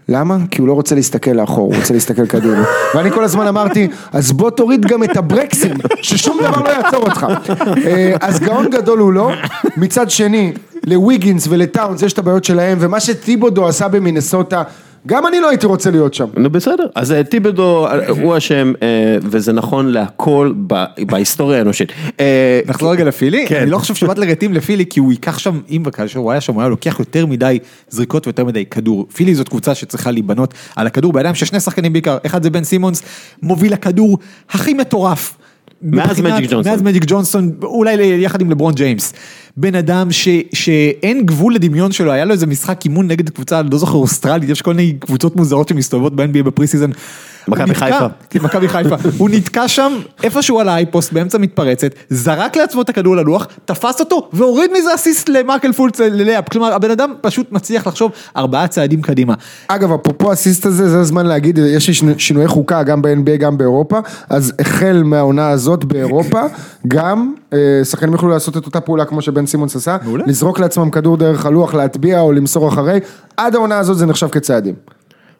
למה? 0.08 0.36
כי 0.50 0.60
הוא 0.60 0.68
לא 0.68 0.72
רוצה 0.72 0.94
להסתכל 0.94 1.30
לאחור, 1.30 1.66
הוא 1.66 1.76
רוצה 1.76 1.94
להסתכל 1.94 2.26
קדימה. 2.26 2.64
ואני 2.94 3.10
כל 3.10 3.24
הזמן 3.24 3.46
אמרתי, 3.46 3.88
אז 4.12 4.32
בוא 4.32 4.50
תוריד 4.50 4.86
גם 4.86 5.04
את 5.04 5.16
הברקסים, 5.16 5.76
ששום 6.02 6.38
דבר 6.42 6.62
לא 6.62 6.68
יעצור 6.68 7.02
אותך. 7.02 7.26
אה, 7.86 8.16
אז 8.20 8.40
גאון 8.40 8.70
גדול 8.70 8.98
הוא 8.98 9.12
לא, 9.12 9.30
מצד 9.76 10.10
שני, 10.10 10.52
לוויגינס 10.86 11.46
ולטאונס 11.50 12.02
יש 12.02 12.12
את 12.12 12.18
הבעיות 12.18 12.44
שלהם, 12.44 12.78
ומה 12.80 13.00
שטיבודו 13.00 13.68
עשה 13.68 13.88
במינסוטה, 13.88 14.62
גם 15.06 15.26
אני 15.26 15.40
לא 15.40 15.48
הייתי 15.48 15.66
רוצה 15.66 15.90
להיות 15.90 16.14
שם. 16.14 16.26
נו 16.36 16.50
בסדר, 16.50 16.86
אז 16.94 17.12
אה, 17.12 17.24
טיבדו 17.24 17.86
אה, 17.86 18.08
הוא 18.08 18.36
אשם 18.36 18.72
אה, 18.82 19.16
וזה 19.22 19.52
נכון 19.52 19.86
להכל 19.88 20.52
בהיסטוריה 21.06 21.58
האנושית. 21.58 21.92
נחזור 22.66 22.92
רגע 22.92 23.04
לפילי, 23.04 23.46
כן. 23.48 23.60
אני 23.62 23.70
לא 23.70 23.78
חושב 23.78 23.94
שבאטלר 23.94 24.28
התאים 24.28 24.54
לפילי 24.54 24.86
כי 24.86 25.00
הוא 25.00 25.12
ייקח 25.12 25.38
שם, 25.38 25.60
אם 25.70 25.82
וכאשר 25.86 26.18
הוא 26.18 26.32
היה 26.32 26.40
שם, 26.40 26.54
הוא 26.54 26.62
היה 26.62 26.68
לוקח 26.68 26.98
יותר 26.98 27.26
מדי 27.26 27.58
זריקות 27.88 28.26
ויותר 28.26 28.44
מדי 28.44 28.66
כדור. 28.66 29.06
פילי 29.14 29.34
זאת 29.34 29.48
קבוצה 29.48 29.74
שצריכה 29.74 30.10
להיבנות 30.10 30.54
על 30.76 30.86
הכדור 30.86 31.12
בידיים 31.12 31.34
של 31.34 31.46
שני 31.46 31.60
שחקנים 31.60 31.92
בעיקר, 31.92 32.18
אחד 32.26 32.42
זה 32.42 32.50
בן 32.50 32.64
סימונס, 32.64 33.02
מוביל 33.42 33.72
הכדור 33.72 34.18
הכי 34.50 34.74
מטורף. 34.74 35.36
מאז 35.82 36.20
מג'יק 36.20 36.50
ג'ונסון. 36.50 36.72
מאז 36.72 36.82
מג'יק 36.82 37.04
ג'ונסון, 37.06 37.52
אולי 37.62 38.04
יחד 38.04 38.40
עם 38.40 38.50
לברון 38.50 38.74
ג'יימס. 38.74 39.12
בן 39.56 39.74
אדם 39.74 40.12
ש, 40.12 40.28
שאין 40.52 41.26
גבול 41.26 41.54
לדמיון 41.54 41.92
שלו, 41.92 42.12
היה 42.12 42.24
לו 42.24 42.32
איזה 42.32 42.46
משחק 42.46 42.84
אימון 42.84 43.08
נגד 43.08 43.30
קבוצה, 43.30 43.62
לא 43.62 43.78
זוכר, 43.78 43.96
אוסטרלית, 43.96 44.48
יש 44.48 44.62
כל 44.62 44.74
מיני 44.74 44.92
קבוצות 44.98 45.36
מוזרות 45.36 45.68
שמסתובבות 45.68 46.16
ב-NBA 46.16 46.42
ב 46.42 46.66
pre-season. 46.66 46.90
מכבי 47.48 47.74
חיפה. 47.74 48.06
מכבי 48.34 48.68
חיפה, 48.68 48.96
הוא 49.18 49.30
נתקע 49.30 49.68
שם 49.68 49.92
איפשהו 50.22 50.60
על 50.60 50.68
ה 50.68 50.73
high 50.73 50.93
post 50.93 51.12
באמצע 51.12 51.38
מתפרצת, 51.38 51.90
זרק 52.10 52.56
לעצמו 52.56 52.82
את 52.82 52.88
הכדור 52.88 53.16
ללוח, 53.16 53.46
תפס 53.64 54.00
אותו 54.00 54.28
והוריד 54.32 54.70
מזה 54.78 54.94
אסיסט 54.94 55.28
למרקל 55.28 55.72
פולץ 55.72 56.00
ל 56.00 56.07
layup, 56.07 56.48
כלומר 56.48 56.72
הבן 56.74 56.90
אדם 56.90 57.12
פשוט 57.20 57.52
מצליח 57.52 57.86
לחשוב 57.86 58.12
ארבעה 58.36 58.68
צעדים 58.68 59.02
קדימה. 59.02 59.34
אגב, 59.68 59.92
אפרופו 59.92 60.32
האסיסט 60.32 60.66
הזה, 60.66 60.90
זה 60.90 61.00
הזמן 61.00 61.26
להגיד, 61.26 61.58
יש 61.58 61.88
לי 61.88 62.14
שינויי 62.18 62.48
חוקה 62.48 62.82
גם 62.82 63.02
ב-NBA, 63.02 63.36
גם 63.38 63.58
באירופה, 63.58 63.98
אז 64.30 64.52
החל 64.58 65.02
מהעונה 65.04 65.48
הזאת 65.48 65.84
באירופה, 65.84 66.40
גם 66.88 67.32
אה, 67.52 67.58
שחקנים 67.84 68.12
יוכלו 68.12 68.28
לעשות 68.28 68.56
את 68.56 68.66
אותה 68.66 68.80
פעולה 68.80 69.04
כמו 69.04 69.22
שבן 69.22 69.46
סימונס 69.46 69.76
עשה. 69.76 69.96
לזרוק 70.26 70.58
לעצמם 70.58 70.90
כדור 70.90 71.16
דרך 71.16 71.46
הלוח, 71.46 71.74
להטביע 71.74 72.20
או 72.20 72.32
למסור 72.32 72.68
אחרי, 72.68 73.00
עד 73.36 73.54
העונה 73.54 73.78
הזאת 73.78 73.98
זה 73.98 74.06
נחשב 74.06 74.28
כצעדים. 74.28 74.74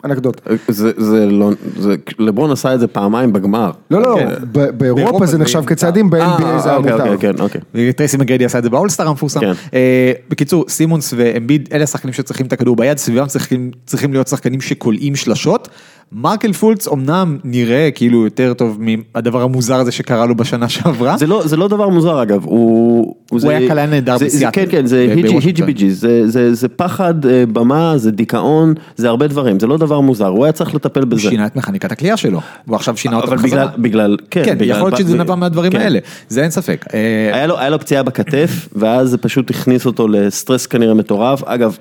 אנקדוטה. 0.05 0.55
זה, 0.68 0.92
זה 0.96 1.26
לא, 1.26 1.51
זה, 1.76 1.94
לברון 2.18 2.51
עשה 2.51 2.74
את 2.74 2.80
זה 2.80 2.86
פעמיים 2.86 3.32
בגמר. 3.32 3.70
לא, 3.90 4.03
לא, 4.03 4.16
כן. 4.18 4.28
ב- 4.53 4.70
באירופה 4.92 5.26
זה 5.26 5.38
נחשב. 5.38 5.64
כצעדים, 5.66 6.11
ב-NBA 6.11 6.42
אה, 6.42 6.59
זה 6.59 6.68
היה 6.68 6.78
אוקיי, 6.78 6.92
מותר. 6.92 7.12
אוקיי, 7.12 7.32
כן, 7.32 7.42
אוקיי. 7.42 7.92
טרייסי 7.92 8.16
מגרדי 8.16 8.44
עשה 8.44 8.59
את 8.59 8.62
זה 8.64 8.70
ב 8.70 8.75
All-Star 8.75 9.09
המפורסם. 9.09 9.40
כן. 9.40 9.53
אה, 9.74 10.12
בקיצור, 10.28 10.64
סימונס 10.68 11.14
ואמביד, 11.16 11.68
אלה 11.72 11.84
השחקנים 11.84 12.12
שצריכים 12.12 12.46
את 12.46 12.53
הכדור 12.53 12.76
ביד, 12.76 12.99
סביבם 12.99 13.26
צריכים, 13.26 13.70
צריכים 13.86 14.12
להיות 14.12 14.28
שחקנים 14.28 14.61
שקולעים 14.61 15.16
שלשות. 15.16 15.68
מרקל 16.12 16.52
פולץ 16.52 16.88
אמנם 16.88 17.38
נראה 17.44 17.88
כאילו 17.94 18.24
יותר 18.24 18.54
טוב 18.54 18.78
מהדבר 18.80 19.42
המוזר 19.42 19.74
הזה 19.74 19.92
שקרה 19.92 20.26
לו 20.26 20.34
בשנה 20.34 20.68
שעברה. 20.68 21.16
זה 21.16 21.26
לא, 21.26 21.42
זה 21.46 21.56
לא 21.56 21.68
דבר 21.68 21.88
מוזר 21.88 22.22
אגב, 22.22 22.44
הוא... 22.44 23.14
הוא 23.30 23.40
זה- 23.40 23.48
היה 23.50 23.68
קלע 23.68 23.86
נהדר 23.86 24.12
זה- 24.12 24.28
זה- 24.28 24.36
בסיאטל, 24.36 24.52
כן, 24.54 24.70
כן, 24.70 24.86
זה 24.86 25.06
היג'י 25.44 25.62
ביג'י, 25.62 25.90
זה- 25.90 26.28
זה 26.28 26.54
זה 26.54 26.68
פחד 26.68 27.26
אה, 27.26 27.44
במה, 27.52 27.98
זה 27.98 28.11
דיכאון, 28.11 28.74
זה 28.96 29.09
הרבה 29.09 29.26
דברים, 29.26 29.61
זה 29.61 29.66
לא 29.66 29.76
דבר 29.76 30.00
מוזר, 30.00 30.26
הוא 30.26 30.44
היה 30.44 30.52
צריך 30.52 30.74
לטפל 30.74 31.00
הוא 31.00 31.09
בזה. 31.09 31.20
שינה 31.20 31.46
את 31.46 31.56
מכניקת 31.56 31.92
הכלייה 31.92 32.16
שלו, 32.16 32.40
הוא 32.66 32.76
עכשיו 32.76 32.96
שינה 32.96 33.16
אותה 33.16 33.26
בחזרה. 33.30 33.66
בגלל, 33.66 33.78
בגלל, 33.78 34.16
כן, 34.30 34.42
כן, 34.44 34.59
בגלל- 34.59 34.76
יכול 34.76 34.88
להיות 34.90 34.98
שזה 35.00 35.16
נבע 35.16 35.34
מהדברים 35.34 35.72
כן. 35.72 35.78
האלה, 35.80 35.98
זה 36.28 36.42
אין 36.42 36.50
ספק. 36.50 36.84
אה, 36.94 37.30
היה 37.34 37.46
לו, 37.46 37.59
היה 37.59 37.70
לו 37.70 37.78
פציעה 37.80 38.02
בכתף, 38.02 38.68
ואז 38.72 39.09
זה 39.11 39.18
פשוט 39.18 39.50
הכניס 39.50 39.86
אותו 39.86 40.09
לסטרס 40.09 40.66
כנראה 40.66 40.94
מטורף. 40.94 41.42
אגב, 41.44 41.76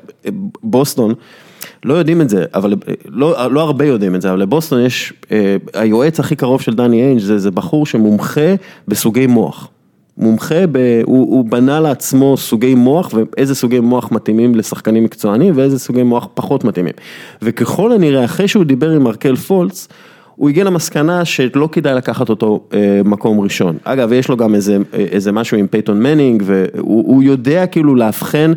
בוסטון, 0.64 1.14
לא 1.86 1.94
יודעים 1.94 2.22
את 2.22 2.30
זה, 2.30 2.46
אבל 2.54 2.74
לא, 3.06 3.52
לא 3.52 3.62
הרבה 3.62 3.86
יודעים 3.86 4.16
את 4.16 4.22
זה, 4.22 4.30
אבל 4.30 4.40
לבוסטון 4.40 4.82
יש, 4.82 5.14
אה, 5.32 5.56
היועץ 5.74 6.20
הכי 6.20 6.36
קרוב 6.36 6.62
של 6.62 6.74
דני 6.74 7.02
איינג' 7.02 7.20
זה, 7.20 7.38
זה 7.38 7.52
בחור 7.52 7.86
שמומחה 7.86 8.56
בסוגי 8.88 9.28
מוח. 9.28 9.70
מומחה, 10.18 10.68
ב, 10.72 11.02
הוא, 11.06 11.36
הוא 11.36 11.46
בנה 11.46 11.80
לעצמו 11.80 12.38
סוגי 12.38 12.76
מוח 12.76 13.14
ואיזה 13.14 13.56
סוגי 13.56 13.80
מוח 13.80 14.12
מתאימים 14.12 14.56
לשחקנים 14.56 15.04
מקצוענים 15.04 15.54
ואיזה 15.58 15.80
סוגי 15.80 16.04
מוח 16.04 16.28
פחות 16.34 16.64
מתאימים. 16.64 16.94
וככל 17.42 17.92
הנראה, 17.92 18.26
אחרי 18.26 18.48
שהוא 18.48 18.64
דיבר 18.64 18.90
עם 18.90 19.04
מרקל 19.04 19.36
פולץ, 19.36 19.88
הוא 20.36 20.50
הגיע 20.50 20.64
למסקנה 20.64 21.26
שלא 21.26 21.70
כדאי 21.72 21.96
לקחת 21.96 22.30
אותו 22.30 22.64
אה, 22.74 23.02
מקום 23.06 23.40
ראשון. 23.40 23.78
אגב, 23.84 24.14
יש 24.14 24.28
לו 24.28 24.38
גם 24.38 24.56
איזה, 24.56 24.78
אה, 24.94 25.00
איזה 25.12 25.32
משהו 25.32 25.58
עם 25.58 25.68
פייתון 25.68 26.04
מנינג, 26.04 26.44
והוא 26.46 27.08
הוא 27.08 27.24
יודע 27.24 27.66
כאילו 27.66 27.96
לאבחן 27.96 28.54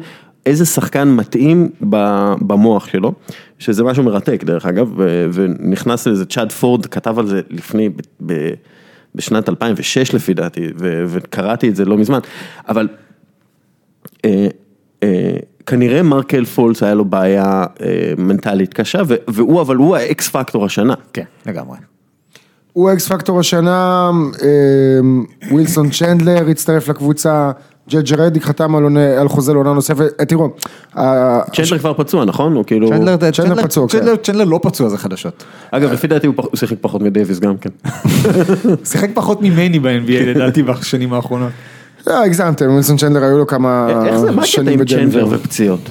איזה 0.47 0.66
שחקן 0.66 1.09
מתאים 1.09 1.68
ב- 1.91 2.34
במוח 2.41 2.86
שלו, 2.86 3.12
שזה 3.59 3.84
משהו 3.84 4.03
מרתק 4.03 4.45
דרך 4.45 4.66
אגב, 4.66 4.93
ונכנס 5.32 6.07
לזה, 6.07 6.26
צ'אד 6.26 6.53
פורד 6.53 6.86
כתב 6.86 7.18
על 7.18 7.26
זה 7.26 7.41
לפני, 7.51 7.88
ב- 7.88 8.01
ב- 8.26 8.53
בשנת 9.14 9.49
2006 9.49 10.14
לפי 10.14 10.34
דעתי, 10.34 10.66
ו- 10.78 11.05
וקראתי 11.09 11.68
את 11.68 11.76
זה 11.76 11.84
לא 11.84 11.99
מזמן, 11.99 12.18
אבל 12.68 12.88
אה, 14.24 14.47
אה, 15.03 15.36
כנראה 15.66 16.03
מרקל 16.03 16.45
פולץ 16.45 16.83
היה 16.82 16.95
לו 16.95 17.05
בעיה 17.05 17.64
אה, 17.82 18.12
מנטלית 18.18 18.74
קשה, 18.74 19.03
ו- 19.09 19.14
והוא, 19.28 19.61
אבל 19.61 19.76
הוא 19.76 19.97
ה 19.97 20.12
X 20.12 20.29
factor 20.29 20.64
השנה. 20.64 20.95
כן, 21.12 21.24
לגמרי. 21.47 21.78
הוא 22.72 22.93
X 22.93 23.09
factor 23.09 23.41
השנה, 23.41 24.11
ווילסון 25.51 25.91
צ'נדלר 25.91 26.49
הצטרף 26.49 26.88
לקבוצה, 26.88 27.51
ג'ג' 27.91 28.12
רדיק 28.14 28.43
חתם 28.45 28.74
על 28.76 28.82
עונה- 28.82 29.20
על 29.20 29.28
חוזה 29.28 29.53
לעונה 29.53 29.72
נוספת, 29.72 30.05
אה, 30.20 30.24
תראו, 30.24 30.49
ה- 30.99 31.41
צ'נדלר 31.57 31.78
כבר 31.78 31.93
פצוע, 31.93 32.24
נכון? 32.24 32.53
הוא 32.53 32.64
כאילו... 32.64 32.88
צ'נדלר 32.88 33.16
צ'נדלר- 33.30 33.62
פצוע, 33.62 33.88
כן. 33.88 33.99
צ'נדלר- 33.99 34.16
צ'נדלר 34.16 34.45
לא 34.45 34.61
פצוע 34.62 34.88
זה 34.88 34.99
חדשות. 34.99 35.45
אגב, 35.70 35.93
לפי 35.93 36.07
דעתי 36.07 36.26
הוא 36.26 36.34
שיחק 36.55 36.76
פחות 36.80 37.03
מדייוויס 37.03 37.38
גם 37.38 37.55
כן. 37.57 37.70
שיחק 38.91 39.09
פחות 39.14 39.43
ממני 39.43 39.78
ב-NBA 39.78 40.26
לדעתי 40.26 40.62
בשנים 40.62 41.12
האחרונות. 41.12 41.51
לא, 42.07 42.24
הגזמתם, 42.24 42.70
ווילסון 42.70 42.97
צ'נדלר 42.97 43.24
היו 43.24 43.38
לו 43.38 43.47
כמה 43.47 43.88
איך 44.07 44.16
זה, 44.16 44.26
מה 44.26 44.32
הקטע 44.32 44.47
שנים 44.47 44.78
עם 44.80 44.86
צ'נדלר. 44.86 45.26
ופציעות? 45.30 45.80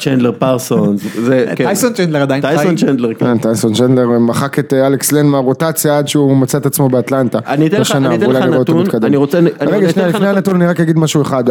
צ'נדלר 0.00 0.32
פרסונס, 0.38 1.00
זה, 1.24 1.44
כן. 1.56 1.64
טייסון 1.64 1.92
צ'נדלר 1.92 2.22
עדיין 2.22 2.40
טייסון 2.42 2.66
חי. 2.76 2.86
צ'נדלר, 2.86 3.14
כן. 3.14 3.26
כן, 3.26 3.38
טייסון 3.38 3.72
צ'נדלר 3.74 4.18
מחק 4.18 4.58
את 4.58 4.74
אה, 4.74 4.86
אלכס 4.86 5.12
לן 5.12 5.26
מהרוטציה 5.26 5.98
עד 5.98 6.08
שהוא 6.08 6.36
מצא 6.36 6.58
את 6.58 6.66
עצמו 6.66 6.88
באטלנטה. 6.88 7.38
אני 7.46 7.66
אתן 7.66 7.80
לך- 7.80 7.90
נתון. 7.96 8.84
אני 9.02 9.16
רוצה- 9.16 9.38
רגע, 9.60 9.90
שנייה, 9.90 10.08
לפני 10.08 10.20
נתון. 10.20 10.24
הנתון 10.24 10.54
אני 10.56 10.66
רק 10.66 10.80
אגיד 10.80 10.98
משהו 10.98 11.22
אחד. 11.22 11.44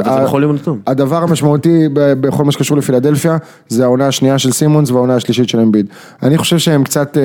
הדבר 0.88 1.24
המשמעותי 1.24 1.88
ב- 1.94 2.14
בכל 2.28 2.44
מה 2.46 2.52
שקשור 2.52 2.78
לפילדלפיה, 2.78 3.38
זה 3.68 3.84
העונה 3.84 4.08
השנייה 4.08 4.38
של 4.38 4.52
סימונס 4.52 4.92
והעונה 4.92 5.16
השלישית 5.16 5.50
של 5.50 5.60
אמביד. 5.60 5.86
אני 6.24 6.38
חושב 6.38 6.58
שהם 6.58 6.84
קצת 6.84 7.18
אה, 7.18 7.24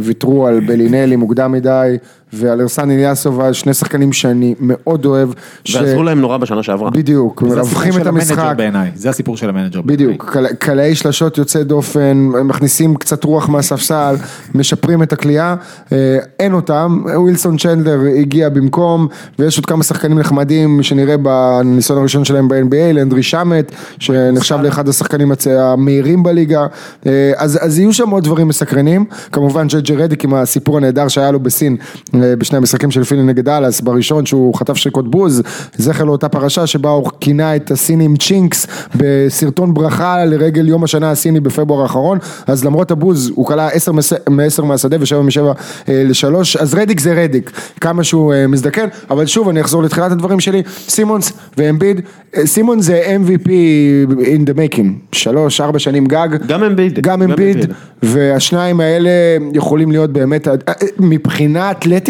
ויתרו 0.00 0.46
על 0.46 0.60
בלינלי 0.60 1.16
מוקדם 1.16 1.52
מדי, 1.52 1.96
ועל 2.32 2.60
ארסן 2.60 2.90
איליאסובה, 2.90 3.40
על 3.40 3.52
שני 3.52 3.74
שחקנים 3.74 4.12
שאני 4.12 4.54
מאוד 4.60 5.04
אוהב. 5.06 5.28
ש- 5.64 5.74
ועזרו 5.76 6.02
להם 6.02 6.20
נורא 6.20 6.36
בשנה 6.36 6.62
שעברה. 6.62 6.90
בדיוק, 6.90 7.42
זה 7.48 7.56
מרווחים 7.56 7.78
הסיפור 7.78 7.96
את 7.98 8.02
של 8.02 8.08
ה 8.08 8.11
manager 8.11 8.32
המשחק. 8.32 8.54
בעיניי, 8.56 8.90
זה 8.94 9.10
הסיפור 9.10 9.36
של 9.36 9.48
ה 9.48 9.52
manager. 9.52 9.80
בעיניי. 9.82 10.06
בדיוק, 10.06 10.30
קל- 10.32 10.46
קלעי 10.58 10.94
שלשות 10.94 11.38
יוצאי 11.38 11.64
דופן, 11.64 12.16
מכניסים 12.44 12.94
קצת 12.94 13.24
רוח 13.24 13.48
מהספסל, 13.48 14.14
משפרים 14.54 15.02
את 15.02 15.12
הקליעה, 15.12 15.56
אה, 15.92 15.96
אין 16.40 16.52
אותם, 16.52 17.02
ווילסון 17.16 17.56
צ'נדלר 17.58 18.00
הגיע 18.20 18.48
במקום, 18.48 19.06
ויש 19.38 19.56
עוד 19.56 19.66
כמה 19.66 19.84
שחקנים 19.84 20.18
נחמדים 20.18 20.82
שנראה 20.82 21.16
בניסיון 21.16 21.98
הראשון 21.98 22.24
שלהם 22.24 22.48
ב-NBA, 22.48 22.92
לנדרי 22.94 23.22
שמט, 23.22 23.72
שנחשב 23.98 24.58
לאחד 24.62 24.88
השחקנים 24.88 25.32
הצ- 25.32 25.48
המהירים 25.58 26.22
בליגה, 26.22 26.66
אה, 27.06 27.32
אז, 27.36 27.58
אז 27.62 27.78
יהיו 27.78 27.92
שם 27.92 28.10
עוד 28.10 28.24
דברים 28.24 28.48
מסקרנים, 28.48 29.04
כמובן 29.32 29.66
ג'ג'ה 29.66 29.94
רדיק 29.94 30.24
עם 30.24 30.34
הסיפור 30.34 30.76
הנהדר 30.76 31.08
שהיה 31.08 31.30
לו 31.30 31.40
בסין, 31.40 31.76
אה, 32.14 32.17
בשני 32.38 32.58
המשחקים 32.58 32.90
של 32.90 33.04
פילי 33.04 33.22
נגד 33.22 33.48
אלאס, 33.48 33.80
בראשון 33.80 34.26
שהוא 34.26 34.54
חטף 34.54 34.76
שריקות 34.76 35.10
בוז, 35.10 35.42
זכר 35.76 36.04
לאותה 36.04 36.28
פרשה 36.28 36.66
שבה 36.66 36.90
הוא 36.90 37.10
כינה 37.20 37.56
את 37.56 37.70
הסינים 37.70 38.16
צ'ינקס 38.16 38.66
בסרטון 38.94 39.74
ברכה 39.74 40.24
לרגל 40.24 40.68
יום 40.68 40.84
השנה 40.84 41.10
הסיני 41.10 41.40
בפברואר 41.40 41.82
האחרון, 41.82 42.18
אז 42.46 42.64
למרות 42.64 42.90
הבוז 42.90 43.32
הוא 43.34 43.46
כלה 43.46 43.68
10 43.68 43.92
מ-10 43.92 44.62
מהשדה 44.62 44.96
ו-7 45.00 45.22
מ-7 45.22 45.40
ל-3, 45.88 46.60
אז 46.60 46.74
רדיק 46.74 47.00
זה 47.00 47.22
רדיק, 47.22 47.50
כמה 47.80 48.04
שהוא 48.04 48.34
אה, 48.34 48.46
מזדקן, 48.46 48.86
אבל 49.10 49.26
שוב 49.26 49.48
אני 49.48 49.60
אחזור 49.60 49.82
לתחילת 49.82 50.12
הדברים 50.12 50.40
שלי, 50.40 50.62
סימונס 50.88 51.32
ואמביד, 51.58 52.00
אה, 52.36 52.46
סימונס 52.46 52.84
זה 52.84 53.16
MVP 53.24 53.48
in 54.20 54.50
the 54.50 54.56
making, 54.56 54.86
שלוש, 55.12 55.60
ארבע 55.60 55.78
שנים 55.78 56.06
גג, 56.06 56.28
גם 56.46 56.64
אמביד. 56.64 56.98
גם 57.00 57.22
אמביד. 57.22 57.72
והשניים 58.02 58.80
האלה 58.80 59.10
יכולים 59.52 59.90
להיות 59.90 60.12
באמת, 60.12 60.48
אה, 60.48 60.54
מבחינה 60.98 61.70
אתלטית 61.70 62.07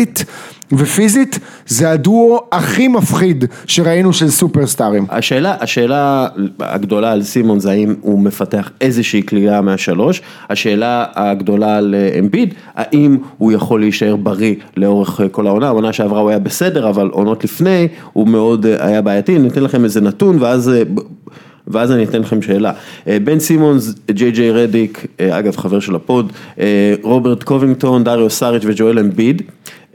ופיזית, 0.73 1.39
זה 1.67 1.91
הדואו 1.91 2.41
הכי 2.53 2.89
מפחיד 2.89 3.45
שראינו 3.67 4.13
של 4.13 4.29
סופרסטארים. 4.29 5.07
השאלה, 5.11 5.57
השאלה 5.61 6.29
הגדולה 6.61 7.13
על 7.13 7.23
סימון 7.23 7.61
זה 7.61 7.71
האם 7.71 7.95
הוא 8.01 8.21
מפתח 8.21 8.71
איזושהי 8.81 9.23
קליעה 9.23 9.61
מהשלוש, 9.61 10.23
השאלה 10.51 11.05
הגדולה 11.15 11.77
על 11.77 11.95
אה, 11.95 12.19
אמביד, 12.19 12.55
האם 12.75 13.17
הוא 13.39 13.53
יכול 13.53 13.81
להישאר 13.81 14.17
בריא 14.17 14.55
לאורך 14.77 15.21
אה, 15.21 15.29
כל 15.29 15.47
העונה, 15.47 15.67
העונה 15.67 15.93
שעברה 15.93 16.21
הוא 16.21 16.31
היה 16.31 16.39
בסדר, 16.39 16.89
אבל 16.89 17.09
עונות 17.13 17.45
לפני 17.45 17.89
הוא 18.13 18.29
מאוד 18.29 18.67
אה, 18.67 18.87
היה 18.87 19.03
בעייתי, 19.03 19.39
ניתן 19.39 19.63
לכם 19.63 19.85
איזה 19.85 20.01
נתון 20.01 20.37
ואז... 20.41 20.71
ואז 21.71 21.93
אני 21.93 22.05
אתן 22.05 22.21
לכם 22.21 22.43
שאלה. 22.43 22.73
בן 23.07 23.39
סימונס, 23.39 23.95
ג'יי 24.11 24.31
ג'יי 24.31 24.51
רדיק, 24.51 25.07
אגב 25.21 25.57
חבר 25.57 25.81
של 25.81 25.95
ה 25.95 26.02
pod, 26.02 26.33
רוברט 27.03 27.43
קובינגטון, 27.43 28.05
דריו 28.05 28.31
סאריץ' 28.31 28.63
וג'ואל 28.67 28.99
אמביד, 28.99 29.43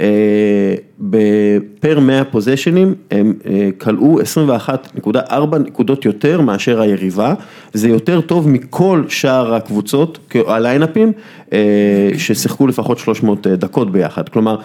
אה, 0.02 0.76
ב 1.00 1.25
per 1.25 2.00
100 2.00 2.24
פוזיישנים 2.24 2.96
הם 3.12 3.34
אה, 3.46 3.70
קלעו 3.78 4.20
21.4 4.22 5.58
נקודות 5.58 6.06
יותר 6.06 6.42
מאשר 6.42 6.82
היריבה, 6.82 7.34
זה 7.74 7.90
יותר 7.90 8.22
טוב 8.22 8.50
מכל 8.50 9.04
שאר 9.10 9.54
הקבוצות, 9.56 10.36
הליינאפים, 10.48 11.12
אה, 11.54 12.10
ששיחקו 12.18 12.68
לפחות 12.68 12.98
300 12.98 13.48
דקות 13.48 13.92
ביחד, 13.92 14.30
כלומר 14.30 14.58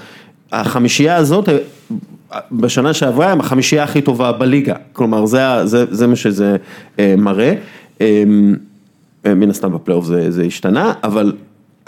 החמישייה 0.53 1.16
הזאת 1.16 1.49
בשנה 2.53 2.95
שעברה 2.95 3.33
הם 3.33 3.41
החמישייה 3.41 3.85
הכי 3.85 4.01
טובה 4.01 4.33
בליגה, 4.33 4.74
כלומר 4.93 5.26
זה, 5.26 5.66
זה, 5.66 5.85
זה 5.91 6.07
מה 6.07 6.16
שזה 6.16 6.57
מראה, 7.18 7.55
מן 9.26 9.51
הסתם 9.51 9.72
בפלייאוף 9.72 10.05
זה, 10.05 10.31
זה 10.31 10.43
השתנה, 10.43 10.93
אבל 11.05 11.33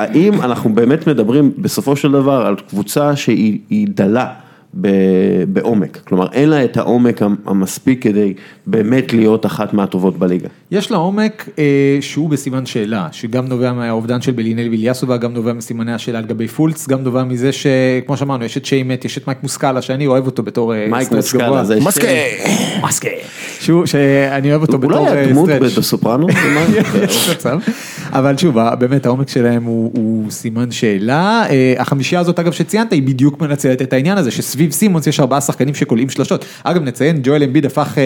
האם 0.01 0.43
אנחנו 0.43 0.75
באמת 0.75 1.07
מדברים 1.07 1.53
בסופו 1.59 1.97
של 1.97 2.13
דבר 2.13 2.47
על 2.47 2.57
קבוצה 2.69 3.17
שהיא 3.17 3.89
דלה 3.89 4.33
בעומק, 4.75 5.99
כלומר 6.05 6.27
אין 6.33 6.49
לה 6.49 6.65
את 6.65 6.77
העומק 6.77 7.23
המספיק 7.47 8.03
כדי 8.03 8.35
באמת 8.67 9.13
להיות 9.13 9.47
אחת 9.47 9.75
מהטובות 9.75 10.19
בליגה. 10.19 10.49
יש 10.71 10.91
לה 10.91 10.97
עומק 10.97 11.49
אה, 11.59 11.99
שהוא 12.01 12.31
בסימן 12.31 12.67
שאלה, 12.67 13.09
שגם 13.13 13.47
נובע 13.47 13.73
מהאובדן 13.73 14.21
של 14.21 14.33
בלינלי 14.33 14.69
ואיליאסובה, 14.69 15.17
גם 15.17 15.33
נובע 15.33 15.53
מסימני 15.53 15.93
השאלה 15.93 16.19
על 16.19 16.25
גבי 16.25 16.49
פולץ, 16.49 16.89
גם 16.89 17.03
נובע 17.03 17.25
מזה 17.25 17.51
שכמו 17.53 18.17
שאמרנו 18.17 18.45
יש 18.45 18.57
את 18.57 18.65
שיימט, 18.65 19.05
יש 19.05 19.19
את 19.19 19.27
מייק 19.27 19.39
מוסקאלה 19.43 19.83
שאני 19.83 20.07
אוהב 20.07 20.27
אותו 20.27 20.43
בתור 20.43 20.75
אה, 20.75 20.87
מייק 20.91 21.13
מוסקאלה 21.13 21.65
זה 21.65 21.81
מסקה, 21.81 22.07
מסקה, 22.83 23.09
שהוא, 23.61 23.87
שאני 23.87 24.51
אוהב 24.51 24.63
אותו 24.63 24.79
בתור 24.79 24.93
stretch. 24.93 25.11
אולי 25.11 25.25
הדמות 25.25 25.51
בסופרנו, 25.51 26.27
אבל 28.13 28.37
שוב 28.37 28.57
באמת 28.79 29.07
העומק 29.07 29.29
שלהם 29.29 29.65
הוא, 29.65 29.93
הוא 29.97 30.31
סימן 30.31 30.71
שאלה, 30.71 31.45
אה, 31.51 31.75
החמישייה 31.79 32.21
הזאת 32.21 32.39
אגב 32.39 32.53
שציינת 32.53 32.93
היא 32.93 33.03
בדיוק 33.03 33.41
מנצלת 33.41 33.83
את 33.83 33.93
העניין 33.93 34.19
הזה 34.19 34.31
שסביב 34.61 34.73
סימונס 34.73 35.07
יש 35.07 35.21
ארבעה 35.21 35.41
שחקנים 35.41 35.75
שקולעים 35.75 36.09
שלושות, 36.11 36.45
אגב 36.65 36.83
נציין 36.83 37.21
ג'ואל 37.23 37.43
אמביד 37.43 37.67
הפך 37.67 37.99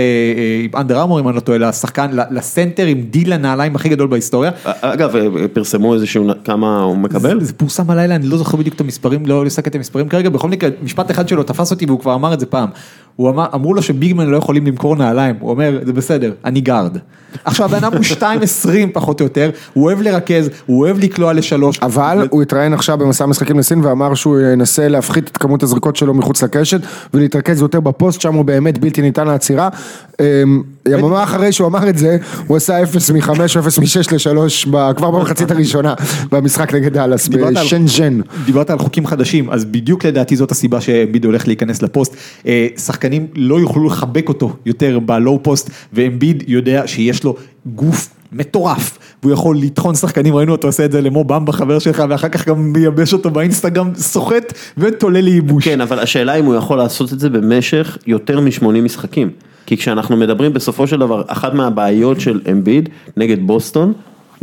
עם 0.65 0.81
אנדר 0.81 1.01
ארמור 1.01 1.21
אם 1.21 1.29
אני 1.29 1.37
לא 1.37 1.41
טועה 1.41 1.59
לשחקן, 1.59 2.11
לסנטר 2.31 2.87
עם 2.87 3.01
דיל 3.01 3.33
הנעליים 3.33 3.77
הכי 3.77 3.89
גדול 3.89 4.09
בהיסטוריה. 4.09 4.51
אגב 4.65 5.15
פרסמו 5.53 5.95
איזה 5.95 6.07
שהוא 6.07 6.33
כמה 6.45 6.83
הוא 6.83 6.97
מקבל? 6.97 7.41
זה 7.41 7.53
פורסם 7.53 7.91
הלילה 7.91 8.15
אני 8.15 8.27
לא 8.27 8.37
זוכר 8.37 8.57
בדיוק 8.57 8.75
את 8.77 8.81
המספרים, 8.81 9.27
לא 9.27 9.45
לסק 9.45 9.67
את 9.67 9.75
המספרים 9.75 10.09
כרגע, 10.09 10.31
בכל 10.31 10.49
מקרה 10.49 10.71
משפט 10.83 11.11
אחד 11.11 11.29
שלו 11.29 11.43
תפס 11.43 11.71
אותי 11.71 11.87
והוא 11.87 12.01
כבר 12.01 12.15
אמר 12.15 12.35
את 12.35 12.41
זה 12.41 12.47
פעם. 12.47 12.69
הוא 13.17 13.31
אמר, 13.31 13.47
אמרו 13.55 13.75
לו 13.75 13.83
ש 13.83 13.94
big 13.94 14.10
man 14.10 14.27
לא 14.27 14.37
יכולים 14.37 14.67
למכור 14.67 14.97
נעליים, 14.97 15.37
הוא 15.41 15.51
אומר, 15.51 15.79
זה 15.83 15.93
בסדר, 15.93 16.33
אני 16.45 16.61
גארד. 16.61 16.99
עכשיו 17.45 17.67
הבן 17.67 17.77
אדם 17.77 17.93
הוא 17.93 18.01
2.20 18.05 18.69
פחות 18.93 19.21
או 19.21 19.27
יותר, 19.27 19.51
הוא 19.73 19.85
אוהב 19.85 20.03
לרכז, 20.03 20.51
הוא 20.67 20.81
אוהב 20.81 20.99
לקלוע 20.99 21.33
לשלוש. 21.33 21.79
אבל 21.83 22.29
הוא 22.31 22.43
התראיין 22.43 22.73
עכשיו 22.73 22.99
במסע 22.99 23.25
המשחקים 23.25 23.59
לסין 23.59 23.81
ואמר 23.85 24.15
שהוא 24.15 24.41
ינסה 24.41 24.89
להפחית 24.89 25.29
את 25.29 25.37
כמות 25.37 25.63
הזריקות 25.63 25.97
שלו 25.97 26.15
מחוץ 26.15 26.43
לקשת 26.43 26.81
ולהתרכז 27.15 27.61
יותר 27.61 27.81
בפוסט, 27.81 28.21
שם 28.21 28.35
הוא 28.35 28.45
באמת 28.45 28.79
בלתי 28.79 29.03
ניתן 29.03 29.27
לעצירה. 29.27 29.69
אמ, 30.21 30.63
יממה 30.89 31.23
אחרי 31.23 31.53
שהוא 31.53 31.67
אמר 31.67 31.89
את 31.89 31.99
זה, 31.99 32.17
הוא 32.47 32.57
עשה 32.57 32.83
0 32.83 33.11
מ-5 33.11 33.29
או 33.31 33.61
0 33.61 33.79
מ-6 33.79 34.13
ל-3 34.13 34.67
כבר 34.97 35.11
במחצית 35.11 35.51
הראשונה 35.51 35.95
במשחק 36.33 36.75
נגד 36.75 36.93
דאלאס 36.93 37.29
בשנז'ן. 37.29 38.21
דיברת 38.45 38.71
על 38.71 38.79
חוקים 38.79 39.07
חדשים, 39.07 39.51
אז 39.51 39.65
בדיוק 39.65 40.05
לדעתי 40.05 40.37
זאת 40.37 40.51
הסיבה 40.51 40.81
שאמביד 40.81 41.25
הולך 41.25 41.47
להיכנס 41.47 41.83
לפוסט. 41.83 42.17
אה, 42.47 42.67
שחקנים 43.05 43.27
לא 43.35 43.61
יוכלו 43.61 43.87
לחבק 43.87 44.29
אותו 44.29 44.53
יותר 44.67 44.99
ב 44.99 45.10
low 45.10 45.43
post, 45.43 45.71
ואמביד 45.93 46.45
יודע 46.47 46.87
שיש 46.87 47.25
לו 47.25 47.35
גוף 47.67 48.09
מטורף, 48.33 48.99
והוא 49.23 49.33
יכול 49.33 49.59
לטחון 49.59 49.95
שחקנים, 49.95 50.35
ראינו 50.35 50.53
אותו 50.53 50.69
עושה 50.69 50.85
את 50.85 50.93
זה 50.93 51.01
למו 51.01 51.25
במבה 51.25 51.53
חבר 51.53 51.79
שלך, 51.79 52.03
ואחר 52.09 52.29
כך 52.29 52.49
גם 52.49 52.73
מייבש 52.73 53.13
אותו 53.13 53.31
באינסטגרם, 53.31 53.91
סוחט 53.95 54.53
ותולה 54.79 55.21
לייבוש. 55.21 55.65
כן, 55.65 55.81
אבל 55.81 55.99
השאלה 55.99 56.35
אם 56.35 56.45
הוא 56.45 56.55
יכול 56.55 56.79
לעשות 56.79 57.13
את 57.13 57.21
זה 57.21 57.31
במשך 57.31 57.99
יותר 58.07 58.41
מ-80 58.41 58.67
משחקים. 58.67 59.31
כי 59.67 59.77
כשאנחנו 59.77 60.17
מדברים 60.17 60.53
בסופו 60.53 60.87
של 60.87 61.01
דבר, 61.01 61.23
אחת 61.27 61.55
מהבעיות 61.55 62.21
של 62.21 62.41
אמביד 62.51 62.89
נגד 63.17 63.47
בוסטון, 63.47 63.93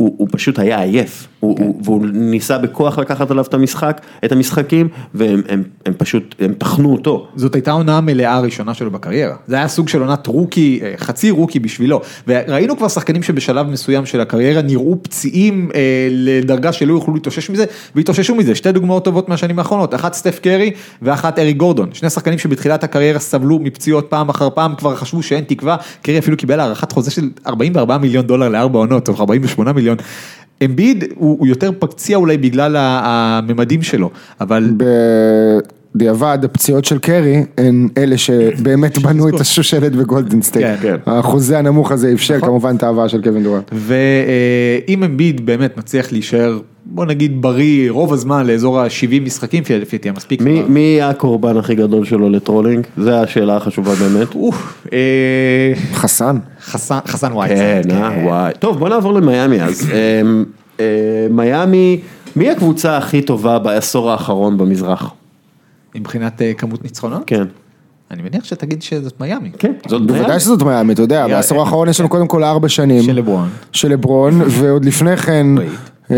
הוא, 0.02 0.14
הוא 0.16 0.28
פשוט 0.30 0.58
היה 0.58 0.80
עייף, 0.80 1.28
הוא, 1.40 1.56
כן. 1.56 1.64
הוא, 1.64 1.80
והוא 1.84 2.06
ניסה 2.12 2.58
בכוח 2.58 2.98
לקחת 2.98 3.30
עליו 3.30 3.44
את 3.44 3.54
המשחק, 3.54 4.00
את 4.24 4.32
המשחקים, 4.32 4.88
והם 5.14 5.42
הם, 5.48 5.62
הם 5.86 5.92
פשוט, 5.98 6.34
הם 6.38 6.54
טחנו 6.58 6.92
אותו. 6.92 7.26
זאת 7.36 7.54
הייתה 7.54 7.70
עונה 7.72 8.00
מלאה 8.00 8.34
הראשונה 8.34 8.74
שלו 8.74 8.90
בקריירה, 8.90 9.36
זה 9.46 9.56
היה 9.56 9.68
סוג 9.68 9.88
של 9.88 10.00
עונת 10.00 10.26
רוקי, 10.26 10.80
אה, 10.82 10.94
חצי 10.96 11.30
רוקי 11.30 11.58
בשבילו, 11.58 12.00
וראינו 12.28 12.76
כבר 12.76 12.88
שחקנים 12.88 13.22
שבשלב 13.22 13.66
מסוים 13.66 14.06
של 14.06 14.20
הקריירה 14.20 14.62
נראו 14.62 15.02
פציעים 15.02 15.70
אה, 15.74 16.08
לדרגה 16.10 16.72
שלא 16.72 16.92
יוכלו 16.92 17.14
להתאושש 17.14 17.50
מזה, 17.50 17.64
והתאוששו 17.94 18.34
מזה, 18.34 18.54
שתי 18.54 18.72
דוגמאות 18.72 19.04
טובות 19.04 19.28
מהשנים 19.28 19.58
האחרונות, 19.58 19.94
אחת 19.94 20.14
סטף 20.14 20.38
קרי 20.38 20.70
ואחת 21.02 21.38
אריק 21.38 21.52
גורדון, 21.52 21.88
שני 21.92 22.10
שחקנים 22.10 22.38
שבתחילת 22.38 22.84
הקריירה 22.84 23.18
סבלו 23.18 23.58
מפציעות 23.58 24.06
פעם 24.08 24.28
אחר 24.28 24.50
פעם, 24.50 24.74
כבר 24.74 24.96
חשבו 24.96 25.22
שאין 25.22 25.44
תקווה, 25.44 25.76
קרי 26.02 26.18
אפילו 26.18 26.36
קיבל 26.36 26.60
הערכת 26.60 26.92
חוזה 26.92 27.10
של 27.10 27.30
44 27.46 27.98
מיליון 27.98 28.26
דולר 28.26 28.48
לארבע 28.48 28.78
עונות, 28.78 29.08
או 29.08 29.14
48 29.14 29.72
מיליון. 29.72 29.91
אמביד 30.64 31.04
הוא, 31.14 31.38
הוא 31.38 31.46
יותר 31.46 31.70
פציע 31.78 32.16
אולי 32.16 32.36
בגלל 32.36 32.76
הממדים 32.78 33.82
שלו, 33.82 34.10
אבל... 34.40 34.72
בדיעבד 35.94 36.38
הפציעות 36.44 36.84
של 36.84 36.98
קרי 36.98 37.44
הן 37.58 37.88
אלה 37.98 38.18
שבאמת 38.18 38.98
בנו 39.04 39.28
את 39.28 39.40
השושלת 39.40 39.92
בגולדן 39.92 40.42
סטייט. 40.42 40.66
כן, 40.66 40.76
כן. 41.04 41.10
החוזה 41.10 41.58
הנמוך 41.58 41.92
הזה 41.92 42.12
אפשר 42.12 42.36
נכון. 42.36 42.48
כמובן 42.48 42.76
את 42.76 42.82
האהבה 42.82 43.08
של 43.08 43.22
קווין 43.22 43.42
דורנט. 43.42 43.70
ואם 43.72 45.04
אמביד 45.04 45.46
באמת 45.46 45.76
מצליח 45.76 46.12
להישאר 46.12 46.58
בוא 46.84 47.04
נגיד 47.04 47.42
בריא 47.42 47.90
רוב 47.90 48.12
הזמן 48.12 48.46
לאזור 48.46 48.80
ה-70 48.80 49.20
משחקים, 49.22 49.62
לפי 49.70 49.96
דעתי 49.96 50.08
המספיק. 50.08 50.40
מי 50.40 50.62
מי 50.62 51.02
הקורבן 51.02 51.56
הכי 51.56 51.74
גדול 51.74 52.04
שלו 52.04 52.30
ל 52.30 52.36
trolling? 52.36 52.86
זו 52.96 53.10
השאלה 53.10 53.56
החשובה 53.56 53.94
באמת. 53.94 54.28
אה, 54.92 55.72
חסן. 55.92 56.36
חסן 56.62 57.32
וואי. 57.32 57.48
כן, 57.48 57.82
אה, 57.90 58.10
כן. 58.14 58.24
וואי. 58.24 58.52
טוב, 58.58 58.78
בוא 58.78 58.88
נעבור 58.88 59.14
למיאמי 59.14 59.62
אז. 59.62 59.90
אמ, 59.90 60.44
אה, 60.80 60.84
מיאמי, 61.30 62.00
מי 62.36 62.50
הקבוצה 62.50 62.96
הכי 62.96 63.22
טובה 63.22 63.58
בעשור 63.58 64.10
האחרון 64.10 64.58
במזרח? 64.58 65.12
מבחינת 65.94 66.42
כמות 66.58 66.84
ניצחונות? 66.84 67.22
כן. 67.26 67.44
אני 68.10 68.22
מניח 68.22 68.44
שתגיד 68.44 68.82
שזאת 68.82 69.20
מיאמי. 69.20 69.50
כן, 69.58 69.72
זאת 69.88 70.00
מיאמי. 70.00 70.18
בוודאי 70.18 70.40
שזאת 70.40 70.62
מיאמי, 70.62 70.92
אתה 70.92 71.02
יודע, 71.02 71.28
בעשור 71.28 71.60
האחרון 71.60 71.88
יש 71.88 72.00
לנו 72.00 72.08
קודם 72.08 72.28
כל 72.28 72.44
ארבע 72.44 72.68
שנים. 72.68 73.02
של 73.02 73.12
לברון. 73.12 73.48
של 73.72 73.88
לברון, 73.88 74.42
ועוד 74.58 74.84
לפני 74.84 75.16
כן. 75.16 75.46
אמ, 76.10 76.16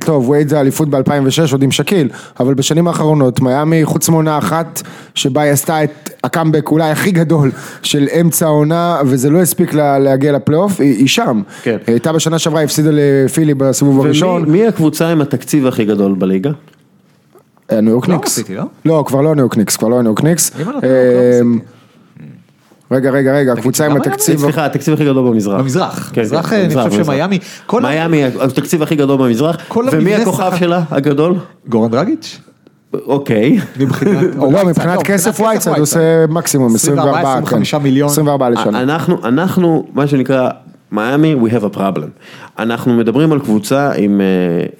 טוב, 0.00 0.28
וייד 0.28 0.48
זה 0.48 0.60
אליפות 0.60 0.88
ב-2006, 0.88 1.52
עוד 1.52 1.62
עם 1.62 1.70
שקיל, 1.70 2.08
אבל 2.40 2.54
בשנים 2.54 2.88
האחרונות, 2.88 3.40
מיאמי 3.40 3.84
חוץ 3.84 4.08
מעונה 4.08 4.38
אחת, 4.38 4.82
שבה 5.14 5.42
היא 5.42 5.52
עשתה 5.52 5.84
את 5.84 6.10
הקאמבק 6.34 6.70
אולי 6.70 6.90
הכי 6.90 7.10
גדול 7.10 7.50
של 7.82 8.08
אמצע 8.20 8.46
העונה, 8.46 8.98
וזה 9.06 9.30
לא 9.30 9.42
הספיק 9.42 9.74
לה 9.74 9.98
להגיע 9.98 10.32
לפלייאוף, 10.32 10.80
היא, 10.80 10.96
היא 10.96 11.08
שם. 11.08 11.42
כן. 11.62 11.76
הייתה 11.86 12.12
בשנה 12.12 12.38
שעברה, 12.38 12.62
הפסידה 12.62 12.90
לפילי 12.92 13.54
בסיבוב 13.54 14.04
הראשון. 14.04 14.44
ומי 14.46 14.66
הקבוצה 14.66 15.08
עם 15.08 15.20
התקציב 15.20 15.66
הכי 15.66 15.84
גדול 15.84 16.14
בליגה? 16.14 16.50
ניו 17.72 17.90
יורק 17.90 18.08
ניקס. 18.08 18.40
לא, 18.84 19.04
כבר 19.06 19.20
לא 19.20 19.34
ניו 19.34 19.42
יורק 19.42 19.56
ניקס, 19.56 19.76
כבר 19.76 19.88
לא 19.88 20.02
ניו 20.02 20.10
יורק 20.10 20.22
ניקס. 20.22 20.50
רגע, 22.90 23.10
רגע, 23.10 23.32
רגע, 23.32 23.52
הקבוצה 23.52 23.86
עם 23.86 23.96
התקציב... 23.96 24.40
סליחה, 24.40 24.66
התקציב 24.66 24.94
הכי 24.94 25.04
גדול 25.04 25.28
במזרח. 25.28 25.60
במזרח, 25.60 26.12
במזרח 26.16 26.50
כן, 26.50 26.56
אני 26.56 26.90
חושב 26.90 27.04
שמיאמי... 27.04 27.38
מיאמי, 27.72 28.24
התקציב 28.24 28.82
הכי 28.82 28.96
גדול 28.96 29.18
במזרח, 29.18 29.56
ומי 29.92 30.14
הכוכב 30.14 30.52
שלה 30.58 30.82
הגדול? 30.90 31.34
גורן 31.68 31.90
דרגיץ'. 31.90 32.40
אוקיי. 33.06 33.58
מבחינת 34.66 35.02
כסף 35.08 35.40
וייצד 35.40 35.78
עושה 35.78 36.26
מקסימום 36.28 36.74
24, 36.74 37.20
25 37.20 37.74
מיליון. 37.74 38.08
24 38.08 38.50
לשנה. 38.50 38.82
אנחנו, 38.82 39.18
אנחנו, 39.24 39.86
מה 39.94 40.06
שנקרא, 40.06 40.50
מיאמי, 40.92 41.34
we 41.34 41.50
have 41.50 41.74
a 41.74 41.76
problem. 41.76 42.08
אנחנו 42.58 42.94
מדברים 42.94 43.32
על 43.32 43.40
קבוצה 43.40 43.92
עם, 43.92 44.20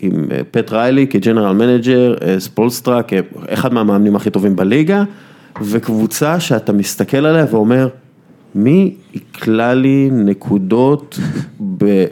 עם 0.00 0.24
פט 0.50 0.72
ריילי 0.72 1.06
כ 1.06 1.16
general 1.16 1.52
manager, 1.54 2.14
ספולסטרה 2.38 3.00
כאחד 3.02 3.74
מהמאמנים 3.74 4.16
הכי 4.16 4.30
טובים 4.30 4.56
בליגה. 4.56 5.04
וקבוצה 5.62 6.40
שאתה 6.40 6.72
מסתכל 6.72 7.26
עליה 7.26 7.46
ואומר, 7.50 7.88
מי 8.54 8.94
יקלע 9.14 9.74
לי 9.74 10.10
נקודות 10.12 11.18
ב... 11.78 12.04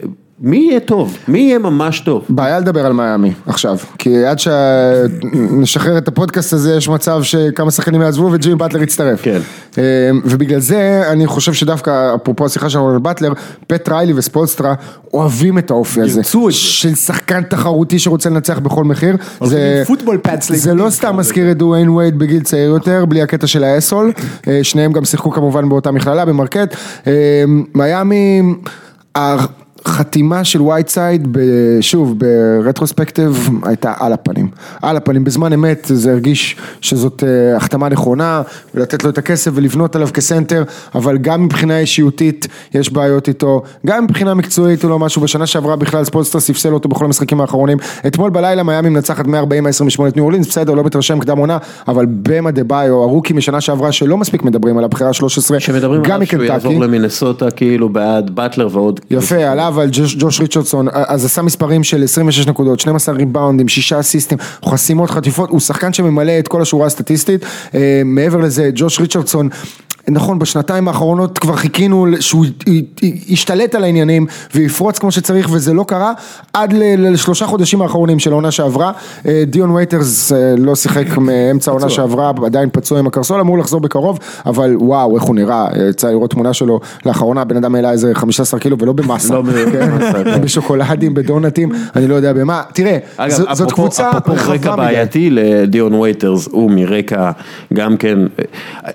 מי 0.43 0.57
יהיה 0.57 0.79
טוב? 0.79 1.17
מי 1.27 1.39
יהיה 1.39 1.59
ממש 1.59 1.99
טוב? 1.99 2.25
בעיה 2.29 2.59
לדבר 2.59 2.85
על 2.85 2.93
מיאמי 2.93 3.33
עכשיו, 3.45 3.77
כי 3.97 4.25
עד 4.25 4.39
שנשחרר 4.39 5.97
את 5.97 6.07
הפודקאסט 6.07 6.53
הזה 6.53 6.75
יש 6.75 6.89
מצב 6.89 7.23
שכמה 7.23 7.71
שחקנים 7.71 8.01
יעזבו 8.01 8.29
וג'ימי 8.31 8.55
באטלר 8.55 8.83
יצטרף. 8.83 9.21
כן. 9.21 9.39
אמ, 9.77 9.81
ובגלל 10.25 10.59
זה 10.59 11.03
אני 11.11 11.27
חושב 11.27 11.53
שדווקא, 11.53 12.15
אפרופו 12.15 12.45
השיחה 12.45 12.69
שלנו 12.69 12.89
על 12.89 12.99
באטלר, 12.99 13.33
פט 13.67 13.89
ריילי 13.89 14.13
וספולסטרה 14.13 14.73
אוהבים 15.13 15.57
את 15.57 15.71
האופי 15.71 16.01
הזה. 16.01 16.19
ירצו 16.19 16.47
את 16.47 16.53
זה. 16.53 16.59
של 16.59 16.95
שחקן 16.95 17.43
תחרותי 17.43 17.99
שרוצה 17.99 18.29
לנצח 18.29 18.59
בכל 18.59 18.83
מחיר. 18.83 19.15
זה, 19.43 19.83
football 19.87 20.17
pads. 20.17 20.51
זה 20.51 20.73
לא 20.73 20.89
סתם 20.89 21.17
מזכיר 21.17 21.51
את 21.51 21.57
דוויין 21.57 21.89
וייד 21.89 22.19
בגיל 22.19 22.43
צעיר 22.43 22.69
יותר, 22.69 23.05
בלי 23.05 23.21
הקטע 23.21 23.47
של 23.47 23.63
ה 23.63 23.68
asshole. 23.68 24.11
אה, 24.47 24.59
שניהם 24.63 24.91
גם 24.91 25.05
שיחקו 25.05 25.31
כמובן 25.31 25.69
באותה 25.69 25.91
מכללה, 25.91 26.25
במרקט. 26.25 26.75
אמ, 27.07 27.11
מיאמי... 27.75 28.41
חתימה 29.87 30.43
של 30.43 30.61
וייטסייד, 30.61 31.37
שוב, 31.81 32.15
ב 32.19 32.28
retrospective, 32.28 33.49
הייתה 33.63 33.93
על 33.99 34.13
הפנים. 34.13 34.49
על 34.81 34.97
הפנים, 34.97 35.23
בזמן 35.23 35.53
אמת 35.53 35.91
זה 35.93 36.11
הרגיש 36.11 36.55
שזאת 36.81 37.23
אה, 37.23 37.57
החתמה 37.57 37.89
נכונה, 37.89 38.41
ולתת 38.75 39.03
לו 39.03 39.09
את 39.09 39.17
הכסף 39.17 39.51
ולבנות 39.53 39.95
עליו 39.95 40.07
כסנטר, 40.13 40.63
אבל 40.95 41.17
גם 41.17 41.43
מבחינה 41.43 41.79
אישיותית 41.79 42.47
יש 42.73 42.93
בעיות 42.93 43.27
איתו, 43.27 43.61
גם 43.85 44.03
מבחינה 44.03 44.33
מקצועית 44.33 44.83
הוא 44.83 44.89
לא 44.89 44.99
משהו, 44.99 45.21
בשנה 45.21 45.45
שעברה 45.45 45.75
בכלל 45.75 46.03
ספולסטר 46.03 46.39
ספסל 46.39 46.73
אותו 46.73 46.89
בכל 46.89 47.05
המשחקים 47.05 47.41
האחרונים. 47.41 47.77
אתמול 48.07 48.29
בלילה 48.29 48.63
מיאמי 48.63 48.89
מנצחת 48.89 49.25
140-128 49.25 49.29
את 50.07 50.15
ניו 50.15 50.23
אורלינס, 50.23 50.47
בסדר, 50.47 50.73
לא 50.73 50.83
מתרשם 50.83 51.19
קדם 51.19 51.37
עונה, 51.37 51.57
אבל 51.87 52.05
באם 52.09 52.51
אדבאיו, 52.51 53.03
הרוקי 53.03 53.33
משנה 53.33 53.61
שעברה 53.61 53.91
שלא 53.91 54.17
מספיק 54.17 54.43
מדברים 54.43 54.77
על 54.77 54.83
הבחירה 54.83 55.13
13, 55.13 55.59
שמדברים 55.59 56.03
גם 56.03 56.11
עליו 56.11 56.27
שהוא 56.27 56.39
מקנטקי. 56.39 56.67
יעבור 56.67 56.83
למינסוטה 56.83 57.51
כאילו 57.51 57.89
בעד 57.89 58.29
באטלר 58.29 58.67
ועוד. 58.71 58.99
יפה, 59.11 59.35
עליו 59.35 59.72
על 59.79 59.89
ג'וש, 59.91 60.15
ג'וש 60.19 60.39
ריצ'רדסון, 60.39 60.87
אז 60.91 61.25
עשה 61.25 61.41
מספרים 61.41 61.83
של 61.83 62.03
26 62.03 62.47
נקודות, 62.47 62.79
12 62.79 63.15
ריבאונדים, 63.15 63.67
6 63.67 63.93
אסיסטים, 63.93 64.37
חסימות, 64.65 65.09
חטיפות, 65.09 65.49
הוא 65.49 65.59
שחקן 65.59 65.93
שממלא 65.93 66.39
את 66.39 66.47
כל 66.47 66.61
השורה 66.61 66.85
הסטטיסטית, 66.85 67.45
אה, 67.75 68.01
מעבר 68.05 68.37
לזה, 68.37 68.69
ג'וש 68.75 68.99
ריצ'רדסון, 68.99 69.49
נכון, 70.07 70.39
בשנתיים 70.39 70.87
האחרונות 70.87 71.37
כבר 71.37 71.55
חיכינו 71.55 72.07
שהוא 72.19 72.45
ישתלט 73.27 73.75
על 73.75 73.83
העניינים 73.83 74.25
ויפרוץ 74.55 74.99
כמו 74.99 75.11
שצריך 75.11 75.49
וזה 75.51 75.73
לא 75.73 75.83
קרה 75.83 76.13
עד 76.53 76.73
לשלושה 76.97 77.45
חודשים 77.45 77.81
האחרונים 77.81 78.19
של 78.19 78.31
העונה 78.31 78.51
שעברה, 78.51 78.91
אה, 79.27 79.43
דיון 79.47 79.71
וייטרס 79.71 80.31
אה, 80.31 80.55
לא 80.57 80.75
שיחק 80.75 81.17
מאמצע 81.17 81.71
העונה 81.71 81.89
שעברה, 81.89 82.31
עדיין 82.45 82.69
פצוע 82.73 82.99
עם 82.99 83.07
הקרסול, 83.07 83.39
אמור 83.39 83.57
לחזור 83.57 83.81
בקרוב, 83.81 84.19
אבל 84.45 84.75
וואו, 84.77 85.15
איך 85.15 85.23
הוא 85.23 85.35
נראה, 85.35 85.67
אה, 85.75 85.89
יצא 85.89 86.09
לראות 86.09 86.31
תמונה 86.31 86.53
שלו 86.53 86.79
לאחרונה, 87.05 87.43
בן 87.43 87.57
אדם 87.57 87.75
העלה 87.75 87.91
איזה 87.91 88.11
15 88.13 88.59
קילו 88.59 88.77
ולא 88.79 88.93
במאסה, 88.93 89.33
לא 89.33 89.43
כן? 89.71 89.97
כן. 90.23 90.41
בשוקולדים, 90.43 91.13
בדונטים, 91.13 91.71
אני 91.95 92.07
לא 92.07 92.15
יודע 92.15 92.33
במה, 92.33 92.61
תראה, 92.73 92.97
זאת 93.51 93.71
קבוצה 93.71 94.11
רחבה 94.27 94.53
מדי. 94.53 94.75
בעייתי 94.75 95.29
לדיון 95.29 95.93
וייטרס, 95.93 96.47
הוא 96.51 96.71
מרקע 96.71 97.31
גם 97.73 97.97
כן, 97.97 98.19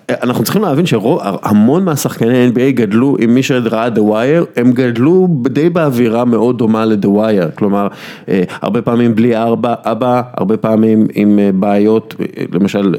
אנחנו 0.09 0.45
צריכים 0.45 0.63
להבין 0.63 0.87
שהמון 1.03 1.85
מהשחקני 1.85 2.49
NBA 2.49 2.71
גדלו, 2.75 3.17
עם 3.21 3.35
מי 3.35 3.43
שראה 3.43 3.89
The 3.89 3.99
Wire, 3.99 4.61
הם 4.61 4.73
גדלו 4.73 5.29
די 5.43 5.71
באווירה 5.71 6.25
מאוד 6.25 6.59
דומה 6.59 6.85
ל-The 6.85 7.07
Wire, 7.07 7.57
כלומר, 7.59 7.89
אה, 8.29 8.43
הרבה 8.63 8.83
פעמים 8.83 9.15
בלי 9.15 9.37
ארבע, 9.37 9.75
אבא, 9.85 10.23
הרבה 10.37 10.57
פעמים 10.57 11.07
עם 11.15 11.39
אה, 11.39 11.51
בעיות, 11.55 12.15
אה, 12.21 12.45
למשל, 12.53 12.95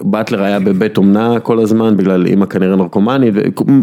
באטלר 0.00 0.42
היה 0.42 0.60
בבית 0.60 0.96
אומנה 0.96 1.40
כל 1.40 1.58
הזמן, 1.58 1.96
בגלל 1.96 2.26
אימא 2.26 2.46
כנראה 2.46 2.76
נרקומנית, 2.76 3.34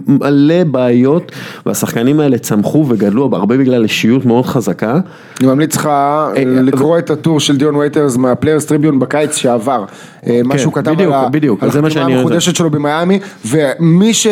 מלא 0.07 0.63
בעיות, 0.63 1.31
והשחקנים 1.65 2.19
האלה 2.19 2.37
צמחו 2.37 2.85
וגדלו, 2.89 3.29
הרבה 3.33 3.57
בגלל 3.57 3.83
אישיות 3.83 4.25
מאוד 4.25 4.45
חזקה. 4.45 4.99
אני 5.39 5.47
ממליץ 5.47 5.75
לך 5.75 5.89
לקרוא 6.35 6.97
את 6.97 7.09
הטור 7.09 7.39
של 7.39 7.57
דיון 7.57 7.75
וייטרס 7.75 8.17
מה 8.17 8.28
Players 8.28 8.65
Tribune 8.65 8.99
בקיץ 8.99 9.35
שעבר. 9.35 9.85
אה, 10.27 10.41
מה 10.43 10.57
שהוא 10.57 10.73
כתב 10.73 10.95
כן, 10.95 11.11
על 11.61 11.69
החתימה 11.69 12.05
המחודשת 12.05 12.55
שלו 12.55 12.69
במיאמי, 12.69 13.19
ומי 13.55 14.13
ש... 14.13 14.27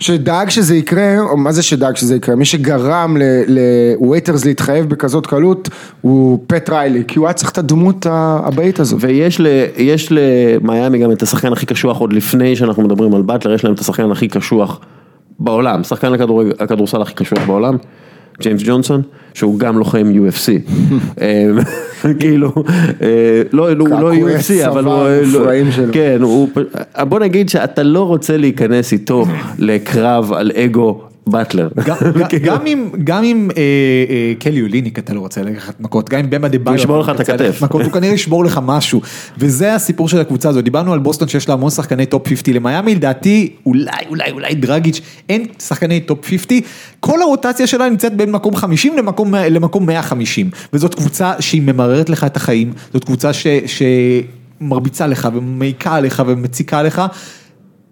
שדאג 0.00 0.50
שזה 0.50 0.76
יקרה, 0.76 1.20
או 1.20 1.36
מה 1.36 1.52
זה 1.52 1.62
שדאג 1.62 1.96
שזה 1.96 2.16
יקרה? 2.16 2.34
מי 2.34 2.44
שגרם 2.44 3.16
לווייטרס 3.46 4.44
להתחייב 4.44 4.88
בכזאת 4.88 5.26
קלות 5.26 5.68
הוא 6.00 6.44
פט 6.46 6.70
ריילי, 6.70 7.02
כי 7.08 7.18
הוא 7.18 7.26
היה 7.26 7.32
צריך 7.32 7.50
את 7.50 7.58
הדמות 7.58 8.06
האבאית 8.06 8.80
הזאת. 8.80 9.00
ויש 9.02 10.12
למיאמי 10.12 10.98
גם 10.98 11.12
את 11.12 11.22
השחקן 11.22 11.52
הכי 11.52 11.66
קשוח 11.66 11.98
עוד 11.98 12.12
לפני 12.12 12.56
שאנחנו 12.56 12.82
מדברים 12.82 13.14
על 13.14 13.22
באטלר, 13.22 13.54
יש 13.54 13.64
להם 13.64 13.74
את 13.74 13.78
השחקן 13.78 14.10
הכי 14.10 14.28
קשוח 14.28 14.80
בעולם, 15.38 15.84
שחקן 15.84 16.12
הכדורסל 16.58 17.02
הכי 17.02 17.14
קשוח 17.14 17.38
בעולם, 17.46 17.76
ג'יימס 18.40 18.62
ג'ונסון, 18.64 19.02
שהוא 19.34 19.58
גם 19.58 19.78
לוחם 19.78 20.12
UFC. 20.14 20.48
אה, 21.22 21.48
כאילו, 22.18 22.52
אה, 23.02 23.42
לא, 23.52 23.70
הוא 23.70 23.88
לא 23.88 24.12
UFC, 24.12 24.66
אבל 24.66 24.84
הוא... 24.84 25.04
צבא 25.32 25.52
לא-. 25.52 25.92
כן, 25.92 26.18
בוא 27.08 27.20
נגיד 27.20 27.48
שאתה 27.48 27.82
לא 27.82 28.06
רוצה 28.06 28.36
להיכנס 28.36 28.92
איתו 28.92 29.26
לקרב 29.58 30.32
על 30.32 30.52
אגו 30.56 31.09
באטלר. 31.30 31.68
גם- 31.84 31.96
גם- 32.46 32.66
אם, 32.66 32.88
גם 33.04 33.24
אם 33.24 33.48
אה, 33.56 33.62
אה, 34.10 34.32
קלי 34.38 34.62
אוליניק 34.62 34.98
אתה 34.98 35.14
לא 35.14 35.20
רוצה 35.20 35.42
לקחת 35.42 35.80
מכות, 35.80 36.08
גם 36.08 36.18
אם 36.20 36.30
במה 36.30 36.48
דה 36.48 36.58
ביו, 36.58 36.74
ישבור 36.74 36.98
לך 37.00 37.08
את 37.08 37.20
הכתף. 37.20 37.62
הוא 37.72 37.82
כנראה 37.82 38.14
ישבור 38.14 38.44
לך 38.44 38.60
משהו, 38.62 39.00
וזה 39.38 39.74
הסיפור 39.74 40.08
של 40.08 40.20
הקבוצה 40.20 40.48
הזאת, 40.48 40.64
דיברנו 40.64 40.92
על 40.92 40.98
בוסטון 40.98 41.28
שיש 41.28 41.48
לה 41.48 41.54
המון 41.54 41.70
שחקני 41.70 42.06
top 42.06 42.28
50, 42.28 42.54
למיאמי 42.54 42.94
לדעתי 42.94 43.52
אולי 43.66 43.90
אולי 44.08 44.30
אולי 44.30 44.54
דרגיץ', 44.54 45.00
אין 45.28 45.46
שחקני 45.58 46.00
top 46.00 46.24
50, 46.26 46.62
כל 47.00 47.22
הרוטציה 47.22 47.66
שלה 47.66 47.88
נמצאת 47.88 48.16
בין 48.16 48.30
מקום 48.32 48.56
50 48.56 48.96
למקום, 48.98 49.34
למקום 49.34 49.86
150, 49.86 50.50
וזאת 50.72 50.94
קבוצה 50.94 51.32
שהיא 51.40 51.62
ממררת 51.62 52.08
לך 52.10 52.24
את 52.24 52.36
החיים, 52.36 52.72
זאת 52.92 53.04
קבוצה 53.04 53.32
ש... 53.32 53.46
שמרביצה 54.60 55.06
לך 55.06 55.28
ומעיקה 55.34 55.94
עליך 55.94 56.22
ומציקה 56.26 56.82
לך. 56.82 57.02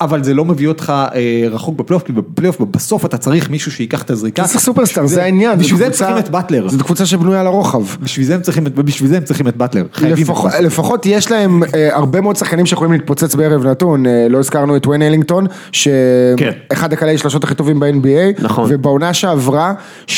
אבל 0.00 0.24
זה 0.24 0.34
לא 0.34 0.44
מביא 0.44 0.68
אותך 0.68 0.92
אה, 1.14 1.48
רחוק 1.50 1.76
בפלייאוף, 1.76 2.02
כי 2.02 2.12
בפלייאוף 2.12 2.60
בסוף 2.60 3.04
אתה 3.04 3.18
צריך 3.18 3.50
מישהו 3.50 3.72
שייקח 3.72 4.02
את 4.02 4.10
הזריקה. 4.10 4.42
אתה 4.42 4.50
צריך 4.50 4.60
סופרסטאר, 4.60 5.06
זה 5.06 5.22
העניין. 5.22 5.58
בשביל 5.58 5.78
זה 5.78 5.86
הם 5.86 5.92
צריכים 5.92 6.18
את 6.18 6.28
באטלר. 6.28 6.68
זאת 6.68 6.82
קבוצה 6.82 7.06
שבנויה 7.06 7.42
לרוחב. 7.42 7.82
בשביל 8.02 8.26
זה 8.26 8.34
הם 8.34 8.40
צריכים 8.40 8.66
את, 8.66 8.72
ובשביל 8.76 9.08
זה 9.08 9.16
הם 9.16 9.24
צריכים 9.24 9.48
את 9.48 9.56
באטלר. 9.56 9.84
חייבים 9.92 10.14
את 10.14 10.18
לפחות, 10.18 10.44
באטלר. 10.44 10.66
לפחות 10.66 11.06
יש 11.06 11.30
להם 11.30 11.62
אה, 11.74 11.96
הרבה 11.96 12.20
מאוד 12.20 12.36
שחקנים 12.36 12.66
שיכולים 12.66 12.92
להתפוצץ 12.92 13.34
בערב 13.34 13.66
נתון, 13.66 14.06
אה, 14.06 14.26
לא 14.30 14.38
הזכרנו 14.38 14.76
את 14.76 14.86
וויין 14.86 15.02
אלינגטון, 15.02 15.46
כן. 15.46 16.50
שאחד 16.70 16.92
הקלעי 16.92 17.18
שלושות 17.18 17.44
הכי 17.44 17.54
טובים 17.54 17.80
ב-NBA, 17.80 18.42
נכון. 18.42 18.70
ובעונה 18.72 19.14
שעברה 19.14 19.72
78% 20.06 20.12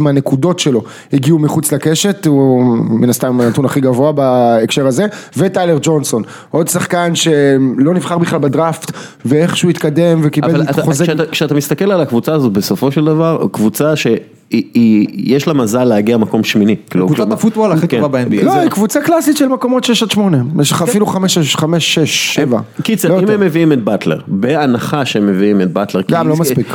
מהנקודות 0.00 0.58
שלו 0.58 0.82
הגיעו 1.12 1.38
מחוץ 1.38 1.72
לקשת, 1.72 2.26
הוא 2.26 2.76
מן 2.78 3.10
הסתם 3.10 3.40
הנתון 3.40 3.64
הכי 3.64 3.80
גבוה 3.80 4.12
בהקשר 4.12 4.86
הזה, 4.86 5.06
וטיילר 5.36 5.78
ג'ונסון, 5.82 6.22
עוד 6.50 6.68
שחקן 6.68 7.14
שלא 7.14 7.94
נבחר 7.94 8.18
בכלל 8.18 8.38
בדראפט, 8.46 8.92
ואיכשהו 9.24 9.68
התקדם 9.68 10.20
וקיבל 10.22 10.50
אבל 10.50 10.62
אתה, 10.62 10.82
חוזה, 10.82 11.04
כשאתה, 11.04 11.26
כשאתה 11.26 11.54
מסתכל 11.54 11.92
על 11.92 12.00
הקבוצה 12.00 12.32
הזאת 12.34 12.52
בסופו 12.52 12.92
של 12.92 13.04
דבר, 13.04 13.46
קבוצה 13.52 13.92
שיש 13.96 15.46
לה 15.48 15.54
מזל 15.54 15.84
להגיע 15.84 16.16
מקום 16.16 16.44
שמיני. 16.44 16.76
כאילו, 16.90 17.06
קבוצת 17.06 17.20
כלומר- 17.20 17.34
הפוטבול 17.34 17.72
הכי 17.72 17.88
כן. 17.88 18.00
טובה 18.00 18.24
ב-NBA. 18.24 18.44
לא, 18.44 18.52
זה- 18.52 18.60
היא 18.60 18.70
קבוצה 18.70 19.00
קלאסית 19.00 19.36
של 19.36 19.48
מקומות 19.48 19.84
6 19.84 20.02
עד 20.02 20.10
8, 20.10 20.38
יש 20.60 20.70
לך 20.70 20.82
אפילו 20.82 21.06
5, 21.06 21.56
5, 21.56 21.94
6, 21.94 22.34
7. 22.34 22.60
קיצר, 22.82 23.20
אם 23.20 23.28
הם 23.28 23.40
מביאים 23.40 23.72
את 23.72 23.84
באטלר, 23.84 24.18
בהנחה 24.26 25.04
שהם 25.04 25.26
מביאים 25.26 25.60
את 25.60 25.72
באטלר, 25.72 26.02
כי- 26.02 26.14
גם 26.14 26.28
לא 26.28 26.36
מספיק. 26.36 26.66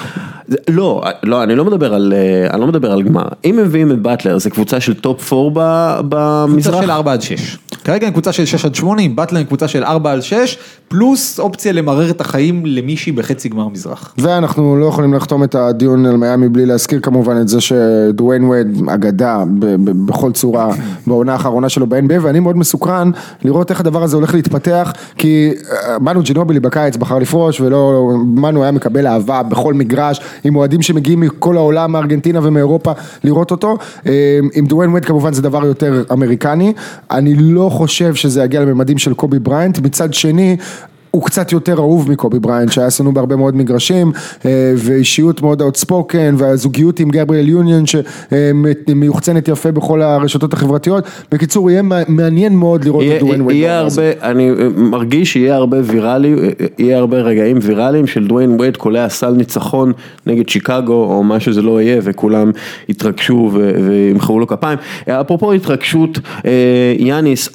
זה- 0.48 0.58
לא, 0.70 1.02
לא, 1.24 1.44
אני 1.44 1.56
לא 1.56 1.66
מדבר 1.66 1.94
על, 1.94 2.14
אה, 2.16 2.50
אני 2.54 2.62
לא 2.62 2.68
מדבר 2.68 2.92
על 2.92 3.02
גמר, 3.04 3.26
אם 3.46 3.60
הם 3.60 3.66
מביאים 3.66 3.92
את 3.92 4.00
באטלר, 4.00 4.38
זה 4.38 4.50
קבוצה 4.50 4.80
של 4.80 4.94
top 4.94 5.34
4 5.34 5.96
קבוצה 6.00 6.08
במזרח? 6.48 6.82
של 6.84 6.92
4 6.92 7.14
עד 7.14 7.22
6. 7.22 7.58
כרגע 7.84 8.08
הם 8.08 8.14
קבוצה 8.14 8.32
של 8.32 8.46
6 8.46 8.66
עד 8.66 8.76
8, 8.76 9.02
עם 9.02 9.16
באטלר 9.16 9.40
הם 9.40 9.46
קבוצה 9.46 9.68
של 9.68 9.84
4 9.84 10.12
עד 10.12 10.20
6, 10.22 10.58
פלוס 10.88 11.40
אופציה 11.40 11.72
למרר 11.72 12.10
את 12.10 12.22
החיים 12.22 12.66
למישהי 12.66 13.12
בחצי 13.12 13.50
גמר 13.50 13.68
מזרח. 13.68 14.14
ואנחנו 14.18 14.78
לא 14.78 14.86
יכולים 14.86 15.14
לחתום 15.14 15.44
את 15.44 15.56
הדיון 15.56 16.06
על 16.06 16.18
מיאמי 16.18 16.50
בלי 16.50 16.66
להזכיר 16.66 17.00
כמובן 17.00 17.42
את 17.42 17.48
זה 17.48 17.62
שדוויין 17.62 18.44
וייד 18.44 18.82
אגדה 18.94 19.44
בכל 20.06 20.32
צורה 20.32 20.70
בעונה 21.08 21.34
האחרונה 21.34 21.70
שלו 21.70 21.88
ב-NBA 21.88 22.14
ואני 22.22 22.40
מאוד 22.40 22.58
מסוקרן 22.58 23.12
לראות 23.44 23.72
איך 23.72 23.80
הדבר 23.80 24.04
הזה 24.04 24.16
הולך 24.16 24.34
להתפתח 24.34 24.94
כי 25.18 25.52
אה, 25.72 26.00
מנו 26.00 26.22
ג'ינובילי 26.24 26.60
בקיץ 26.60 26.96
בחר 26.98 27.20
לפרוש 27.20 27.62
ולא, 27.62 28.10
מנו 28.36 28.64
היה 28.64 28.72
מקבל 28.72 29.08
אהבה 29.08 29.44
בכל 29.44 29.74
מגרש 29.74 30.22
עם 30.44 30.56
אוהדים 30.56 30.82
שמגיעים 30.82 31.20
מכל 31.20 31.58
העולם 31.58 31.92
מארגנטינה 31.92 32.40
ומאירופה 32.44 32.92
לראות 33.24 33.52
אותו 33.52 33.78
אה, 34.06 34.40
עם 34.54 34.66
דוויין 34.66 34.92
וייד 34.92 35.06
כמובן 35.06 35.34
זה 35.34 35.42
דבר 35.42 35.66
יותר 35.66 36.04
אמריקני 36.12 36.74
אני 37.12 37.36
לא 37.36 37.70
חושב 37.88 38.16
שזה 38.16 38.44
יגיע 38.44 38.62
לממדים 38.62 38.98
של 38.98 39.14
קובי 39.14 39.40
בריינט. 39.40 39.80
מצד 39.80 40.14
שני 40.14 40.58
הוא 41.12 41.24
קצת 41.24 41.52
יותר 41.52 41.78
אהוב 41.78 42.12
מקובי 42.12 42.40
בריינט 42.40 42.72
שהיה 42.72 42.92
שנוא 42.92 43.14
בהרבה 43.14 43.36
מאוד 43.36 43.56
מגרשים 43.56 44.12
אה, 44.46 44.74
ואישיות 44.78 45.42
מאוד 45.42 45.62
outspoken 45.62 46.36
והזוגיות 46.38 47.00
עם 47.00 47.10
גבריאל 47.10 47.48
יוניון 47.48 47.84
שמיוחצנת 47.86 49.48
יפה 49.48 49.72
בכל 49.72 50.02
הרשתות 50.02 50.54
החברתיות. 50.54 51.04
בקיצור 51.32 51.72
יהיה 51.72 51.82
מע- 51.82 52.04
מעניין 52.08 52.56
מאוד 52.56 52.86
לראות 52.86 53.04
יהיה, 53.04 53.16
את 53.16 53.20
דוויין 53.20 53.42
וייד. 53.42 53.60
יהיה. 53.62 53.80
הרבה, 53.80 54.02
אני 54.22 54.50
אה, 54.50 54.70
מרגיש 54.76 55.34
שיהיה 55.34 55.56
הרבה 55.56 55.78
ויראלי, 55.84 56.34
אה, 56.34 56.50
יהיה 56.80 56.98
הרבה 56.98 57.18
רגעים 57.18 57.58
ויראליים 57.62 58.08
של 58.08 58.28
דוויין 58.28 58.56
וייד 58.60 58.78
קולע 58.78 59.10
סל 59.10 59.32
ניצחון 59.32 59.92
נגד 60.26 60.50
שיקגו 60.50 60.94
או 60.94 61.24
מה 61.24 61.40
שזה 61.40 61.62
לא 61.62 61.82
יהיה 61.82 62.02
וכולם 62.04 62.52
יתרגשו 62.90 63.52
וימחאו 63.54 64.40
לו 64.40 64.48
כפיים. 64.48 64.78
אפרופו 65.08 65.52
התרגשות, 65.54 66.20
יאניס 67.00 67.50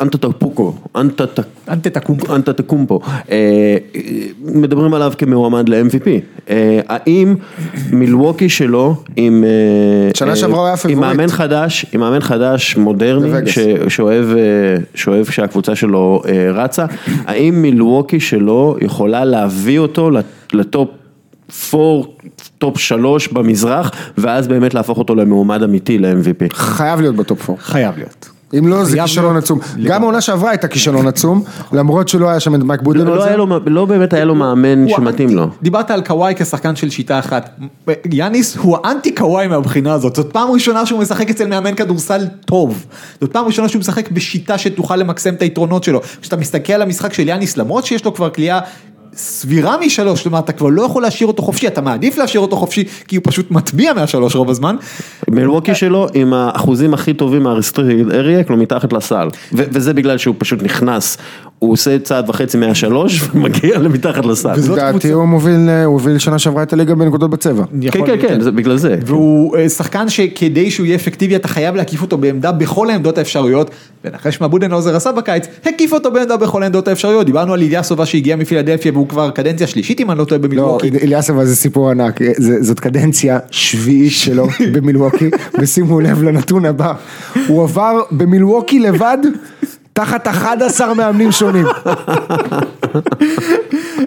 אנטטק... 0.97 1.47
אנטטקומפו. 1.69 2.35
אנטטקומפו, 2.35 3.01
אה, 3.31 3.46
מדברים 4.45 4.95
עליו 4.95 5.13
כמועמד 5.19 5.69
ל-MVP, 5.69 6.07
אה, 6.51 6.81
האם 6.89 7.35
מילווקי 7.93 8.49
שלו 8.49 8.95
עם, 9.17 9.45
אה, 9.45 9.49
שנה 10.15 10.31
אה, 10.31 10.37
שעברה 10.37 10.59
הוא 10.59 10.65
היה 10.67 10.73
עם 10.73 10.79
favorite. 10.79 11.11
מאמן 11.17 11.29
חדש, 11.29 11.87
עם 11.93 12.01
מאמן 12.01 12.21
חדש 12.21 12.77
מודרני. 12.77 13.29
ש- 13.47 13.59
שאוהב, 13.89 14.25
אה, 14.37 14.37
שאוהב 14.95 15.25
שהקבוצה 15.27 15.75
שלו 15.77 16.23
אה, 16.29 16.51
רצה, 16.53 16.87
האם 17.27 17.63
מילווקי 17.63 18.21
שלו 18.21 18.77
יכולה 18.81 19.25
להביא 19.25 19.79
אותו 19.79 20.11
לט- 20.11 20.25
ל 20.53 20.62
top 20.62 20.89
four, 21.71 22.17
top 22.59 22.79
שלוש 22.79 23.29
במזרח, 23.29 23.91
ואז 24.19 24.49
באמת 24.49 24.75
להפוך 24.75 24.99
אותו 24.99 25.15
למועמד 25.15 25.63
אמיתי 25.63 25.99
ל-MVP. 25.99 26.55
חייב 26.55 27.01
להיות 27.01 27.17
ב 27.17 27.25
top 27.25 27.51
4. 27.51 27.63
חייב 27.63 27.95
להיות. 27.97 28.29
אם 28.59 28.69
לא, 28.69 28.85
זה 28.85 28.99
כישלון. 29.01 29.37
עצום. 29.37 29.59
גם 29.85 30.03
העונה 30.03 30.21
שעברה 30.21 30.51
הייתה 30.51 30.69
כישלון 30.69 31.07
עצום, 31.07 31.45
למרות 31.73 32.09
שלא 32.09 32.29
היה 32.29 32.41
שם 32.41 32.55
את 32.55 32.61
מייק 32.61 32.81
לא, 32.81 32.85
בודנהולזר 32.85 33.07
לא, 33.07 33.37
לו, 33.37 33.61
לא 33.67 33.85
באמת 33.85 34.13
היה 34.13 34.25
לו 34.25 34.35
מאמן 34.35 34.89
שמתאים 34.89 35.29
לו. 35.29 35.47
דיברת 35.63 35.91
על 35.91 36.03
קוואי 36.03 36.35
כשחקן 36.37 36.77
של 36.77 36.91
שיטה 36.91 37.19
אחת. 37.19 37.61
יאניס 38.13 38.57
הוא 38.57 38.79
האנטי 38.85 39.15
קוואי 39.15 39.47
מהבחינה 39.47 39.93
הזאת. 39.93 40.17
זאת 40.17 40.33
פעם 40.33 40.51
ראשונה 40.51 40.87
שהוא 40.87 41.01
משחק 41.01 41.31
אצל 41.31 41.47
מאמן 41.47 41.75
כדורסל 41.75 42.27
טוב. 42.45 42.87
זאת 43.21 43.33
פעם 43.33 43.47
ראשונה 43.47 43.69
שהוא 43.69 43.81
משחק 43.81 44.11
בשיטה 44.11 44.59
שתוכל 44.59 44.97
למקסם 44.97 45.35
את 45.35 45.43
היתרונות 45.43 45.85
שלו. 45.85 46.01
כשאתה 46.21 46.37
מסתכל 46.37 46.73
על 46.73 46.83
המשחק 46.83 47.13
של 47.13 47.29
יאניס, 47.29 47.57
למרות 47.57 47.87
שיש 47.87 48.05
לו 48.05 48.15
כבר 48.15 48.31
כליאה 48.31 48.61
סבירה 49.17 49.77
משלוש, 49.87 50.23
כלומר 50.23 50.39
אתה 50.39 50.53
כבר 50.53 50.69
לא 50.69 50.83
יכול 50.83 51.03
להשאיר 51.03 51.29
אותו 51.29 51.43
חופשי, 51.43 51.67
אתה 51.67 51.81
מעדיף 51.81 52.19
להשאיר 52.19 52.41
אותו 52.41 52.57
חופשי 52.57 52.85
כי 53.09 53.17
הוא 53.17 53.23
פשוט 53.27 53.51
מטביע 53.51 53.93
מהשלוש 53.93 54.37
רוב 54.37 54.51
הזמן. 54.51 54.77
מלווקי 55.31 55.75
שלו 55.75 56.07
עם 56.15 56.33
האחוזים 56.33 56.95
הכי 56.95 57.15
טובים 57.15 57.43
מהרסטריד 57.43 58.11
אריה, 58.11 58.45
כלומר 58.45 58.63
מתחת 58.63 58.93
לסל. 58.93 59.29
וזה 59.53 59.95
בגלל 59.95 60.19
שהוא 60.19 60.35
פשוט 60.39 60.63
נכנס, 60.63 61.19
הוא 61.59 61.73
עושה 61.73 61.99
צעד 61.99 62.29
וחצי 62.31 62.57
מהשלוש 62.59 63.23
ומגיע 63.35 63.79
למתחת 63.79 64.25
לסל. 64.25 64.53
לדעתי 64.73 65.11
הוא 65.13 65.25
מוביל, 65.25 65.55
הוא 65.85 65.93
הוביל 65.93 66.19
שנה 66.19 66.39
שעברה 66.39 66.63
את 66.63 66.73
הליגה 66.73 66.95
בנקודות 66.95 67.31
בצבע. 67.31 67.65
כן, 67.81 67.91
כן, 67.91 68.01
להיות. 68.07 68.21
כן, 68.21 68.41
זה 68.41 68.51
בגלל 68.51 68.77
זה. 68.77 68.97
והוא 69.07 69.57
אה, 69.57 69.69
שחקן 69.69 70.09
שכדי 70.09 70.71
שהוא 70.71 70.87
יהיה 70.87 70.97
אפקטיבי 70.97 71.37
אתה 71.37 71.49
חייב 71.49 71.75
להקיף 71.77 72.03
אותו 72.03 72.19
בעמדה 72.19 72.53
בכל 72.53 72.91
העמדות 72.91 73.19
האפשריות 73.19 73.71
ונחש 74.05 74.41
מה 74.41 74.49
בודנהאוזר 74.49 74.97
עשה 74.97 75.13
בקיץ, 75.13 75.47
הקיף 75.65 75.93
אותו 75.93 76.11
בעמדה 76.11 76.37
בכל 76.37 76.63
העמדות 76.63 76.89
האפשריות, 76.89 77.27
דיברנו 77.27 77.53
על 77.55 77.61
איליאסובה 77.63 78.07
שהגיע 78.07 78.37
מפילדלפיה 78.37 78.93
והוא 78.93 79.09
כבר 79.09 79.31
קדנציה 79.31 79.67
שלישית 79.67 80.01
אם 80.01 80.11
אני 80.11 80.19
לא 80.19 80.25
טועה 80.25 80.39
לא, 80.41 80.47
במילווקי. 80.49 80.91
איליאסובה 81.03 81.45
זה 81.45 81.57
סיפור 81.57 81.91
ענק, 81.91 82.21
זה- 82.37 82.63
זאת 82.63 82.81
קדנציה 82.81 83.39
שביעית 83.51 84.13
שלו 84.13 84.47
במילווקי, 84.73 85.31
ושימו 85.61 86.01
לב 86.01 86.23
לנתון 86.23 86.65
הבא, 86.65 86.93
הוא 87.49 87.63
עבר 87.63 88.01
במילווקי 88.11 88.79
לבד 88.81 89.19
תחת 89.97 90.27
11 90.29 90.95
מאמנים 90.95 91.33
שונים. 91.33 91.67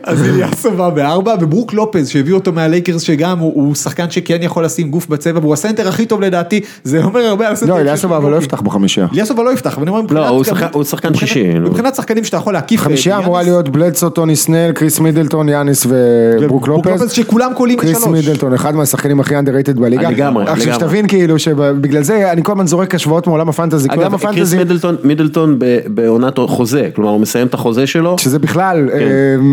אז 0.03 0.23
איליאסובה 0.23 0.89
בארבע 0.89 1.35
וברוק 1.41 1.73
לופז 1.73 2.07
שהביא 2.09 2.33
אותו 2.33 2.51
מהלייקרס 2.51 3.01
שגם 3.01 3.39
הוא, 3.39 3.51
הוא 3.55 3.75
שחקן 3.75 4.09
שכן 4.09 4.37
יכול 4.41 4.65
לשים 4.65 4.89
גוף 4.91 5.07
בצבע 5.07 5.39
והוא 5.39 5.53
הסנטר 5.53 5.87
הכי 5.87 6.05
טוב 6.05 6.21
לדעתי, 6.21 6.61
זה 6.83 7.03
אומר 7.03 7.19
הרבה 7.19 7.47
על 7.47 7.53
הסנטר. 7.53 7.71
לא, 7.71 7.77
של 7.77 7.81
איליאסובה 7.81 8.13
אבל 8.13 8.31
לא. 8.31 8.35
יפתח 8.37 8.61
בחמישייה. 8.61 9.07
איליאסובה 9.11 9.43
לא 9.43 9.53
יפתח, 9.53 9.73
אבל 9.73 9.81
אני 9.81 9.89
אומר 9.89 10.01
מבחינת 10.01 10.21
הוא 10.21 10.29
כמות- 10.29 10.45
שחקן- 10.45 10.67
הוא 10.73 10.83
שחקן 10.83 11.09
מבחינת- 11.09 11.27
שישי, 11.29 11.53
נו. 11.53 11.69
מבחינת 11.69 11.95
שחקנים 11.95 12.23
שאתה 12.23 12.37
יכול 12.37 12.53
להקיף. 12.53 12.81
חמישייה 12.81 13.15
אה, 13.17 13.23
אמורה 13.23 13.43
להיות 13.43 13.69
בלדסו, 13.69 14.09
טוני 14.09 14.35
סנל, 14.35 14.71
קריס 14.71 14.99
מידלטון, 14.99 15.49
יאניס 15.49 15.85
וברוק 15.89 16.67
לופז. 16.67 17.11
שכולם 17.11 17.51
קולעים 17.53 17.79
קריס. 17.79 18.07
מידלטון, 18.07 18.53
אחד 18.53 18.75
מהשחקנים 18.75 19.19
הכי 19.19 19.35
underrated 19.35 19.79
בליגה. 19.79 20.09
לגמרי, 20.09 20.43
עכשיו 20.43 20.57
לגמרי. 20.67 20.73
שתבין 20.79 21.07
כאילו 21.07 21.39
שבגלל 21.39 22.03
זה 22.03 22.31
אני 22.31 22.43
כל 22.43 22.51
הזמן 22.51 22.67
זורק 22.67 22.95
השוואות 22.95 23.27
מעולם 23.27 23.49
הפנטזי, 23.49 23.89
כי 23.89 23.95
עולם 23.95 24.07
אגב, 24.13 24.19
קריס 24.21 24.31
הפנטזי, 24.33 24.57
מידלטון, 24.57 24.95
מידלטון 25.03 25.55
ב- 25.59 25.78
בעונת 25.87 26.39
חוזה, 26.47 26.89
כלומר 26.95 27.09
הוא 27.11 27.19
מסיים 27.21 27.47
את 27.47 27.53
החוזה 27.53 27.87
שלו, 27.87 28.15
שזה 28.17 28.39
בכלל 28.39 28.89
כן. 28.91 28.99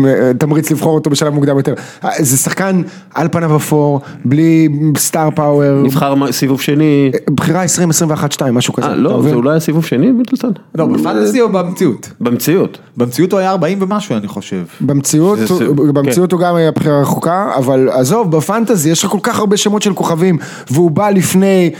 אה, 0.05 0.31
תמריץ 0.37 0.71
לבחור 0.71 0.95
אותו 0.95 1.09
בשלב 1.09 1.33
מוקדם 1.33 1.57
יותר. 1.57 1.73
אה, 2.03 2.09
זה 2.19 2.37
שחקן 2.37 2.81
על 3.13 3.27
פניו 3.31 3.55
אפור, 3.55 4.01
בלי 4.25 4.67
סטאר 4.97 5.29
פאוור, 5.35 5.81
נבחר 5.83 6.31
סיבוב 6.31 6.61
שני, 6.61 7.11
בחירה 7.31 7.63
20, 7.63 7.89
21, 7.89 8.31
2, 8.31 8.53
משהו 8.53 8.73
כזה. 8.73 8.87
אה 8.87 8.91
אתה 8.93 9.01
לא? 9.01 9.21
זה 9.23 9.33
אולי 9.33 9.49
היה 9.49 9.59
סיבוב 9.59 9.85
שני 9.85 10.11
מידלטון? 10.11 10.51
לא, 10.75 10.85
בפנטזי 10.85 11.41
או 11.41 11.49
במציאות? 11.49 12.09
במציאות. 12.21 12.77
במציאות 12.97 13.31
הוא 13.31 13.39
היה 13.39 13.51
40 13.51 13.81
ומשהו 13.81 14.15
אני 14.17 14.27
חושב. 14.27 14.63
במציאות, 14.81 15.39
זה- 15.39 15.65
הוא- 15.65 15.75
כן. 15.87 15.93
במציאות 15.93 16.31
הוא 16.31 16.39
גם 16.39 16.55
היה 16.55 16.71
בחירה 16.71 17.01
רחוקה, 17.01 17.51
אבל 17.57 17.89
עזוב, 17.91 18.31
בפנטזי 18.37 18.89
יש 18.89 19.03
לך 19.03 19.11
כל 19.11 19.17
כך 19.23 19.39
הרבה 19.39 19.57
שמות 19.57 19.81
של 19.81 19.93
כוכבים, 19.93 20.37
והוא 20.71 20.91
בא 20.91 21.09
לפני 21.09 21.71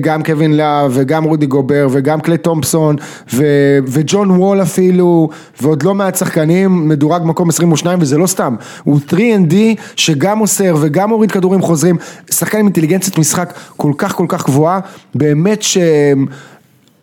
גם 0.00 0.22
קווין 0.22 0.56
להב, 0.56 0.90
וגם 0.94 1.24
רודי 1.24 1.46
גובר, 1.46 1.86
וגם 1.90 2.20
קליי 2.20 2.38
תומפסון, 2.38 2.96
ו- 3.34 3.75
וג'ון 3.86 4.30
וול 4.30 4.62
אפילו, 4.62 5.28
ועוד 5.60 5.82
לא 5.82 5.94
מעט 5.94 6.16
שחקנים, 6.16 6.88
מדורג 6.88 7.22
מקום 7.24 7.48
22, 7.48 7.98
וזה 8.02 8.18
לא 8.18 8.26
סתם, 8.26 8.54
הוא 8.84 9.00
3&D 9.10 9.54
שגם 9.96 10.38
מוסר 10.38 10.76
וגם 10.80 11.08
מוריד 11.08 11.30
כדורים 11.32 11.62
חוזרים, 11.62 11.96
שחקן 12.30 12.58
עם 12.58 12.64
אינטליגנציית 12.64 13.18
משחק 13.18 13.54
כל 13.76 13.92
כך 13.98 14.14
כל 14.14 14.26
כך 14.28 14.46
גבוהה, 14.46 14.80
באמת 15.14 15.62
ש... 15.62 15.78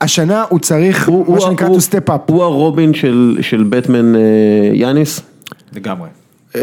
השנה 0.02 0.44
הוא 0.50 0.60
צריך, 0.60 1.10
מה 1.28 1.42
שנקרא 1.42 1.68
הוא- 1.68 1.78
to 1.78 1.82
step 1.82 2.10
up. 2.10 2.20
הוא 2.26 2.44
הרובין 2.44 2.94
של- 2.94 3.38
של 3.42 3.66
בטמן 3.70 4.16
אה, 4.16 4.22
יאניס. 4.74 5.22
לגמרי. 5.76 6.08
אה, 6.56 6.62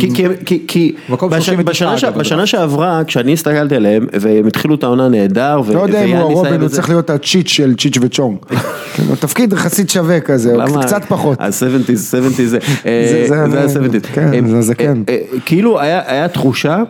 כי, 0.00 0.10
כי, 0.14 0.24
כי, 0.46 0.64
כי 0.68 0.92
מקום 1.08 1.30
בש, 1.30 1.46
39 1.46 2.10
בשנה, 2.10 2.46
שעברה, 2.46 3.02
כשאני 3.06 3.32
הסתכלתי 3.32 3.74
עליהם, 3.76 4.06
והם 4.20 4.46
התחילו 4.46 4.74
את 4.74 4.82
העונה 4.82 5.08
נהדר, 5.08 5.60
לא 5.74 5.80
יודע 5.80 6.02
אם 6.04 6.16
הוא 6.16 6.30
הרובין, 6.32 6.60
הוא 6.60 6.68
צריך 6.68 6.88
להיות 6.88 7.10
הצ'יץ' 7.10 7.48
של 7.48 7.74
צ'יץ' 7.78 7.98
וצ'ונג. 8.00 8.36
כן, 8.96 9.02
הוא 9.08 9.16
תפקיד 9.16 9.52
יחסית 9.52 9.90
שווה 9.90 10.20
כזה? 10.20 10.54
קצת 10.86 11.04
פחות. 11.08 11.40
ה-70's, 11.40 11.50
70's 12.14 12.42
זה, 12.44 12.58
אה, 12.86 13.06
זה- 13.10 13.28
זה- 13.28 13.68
זה 13.68 13.80
ה-70's. 13.80 14.06
כן, 14.12 14.60
זה. 14.62 14.72
אה, 14.80 14.94
אה, 15.08 15.40
כאילו 15.46 15.80
היה 15.80 16.28
תחושה 16.28 16.82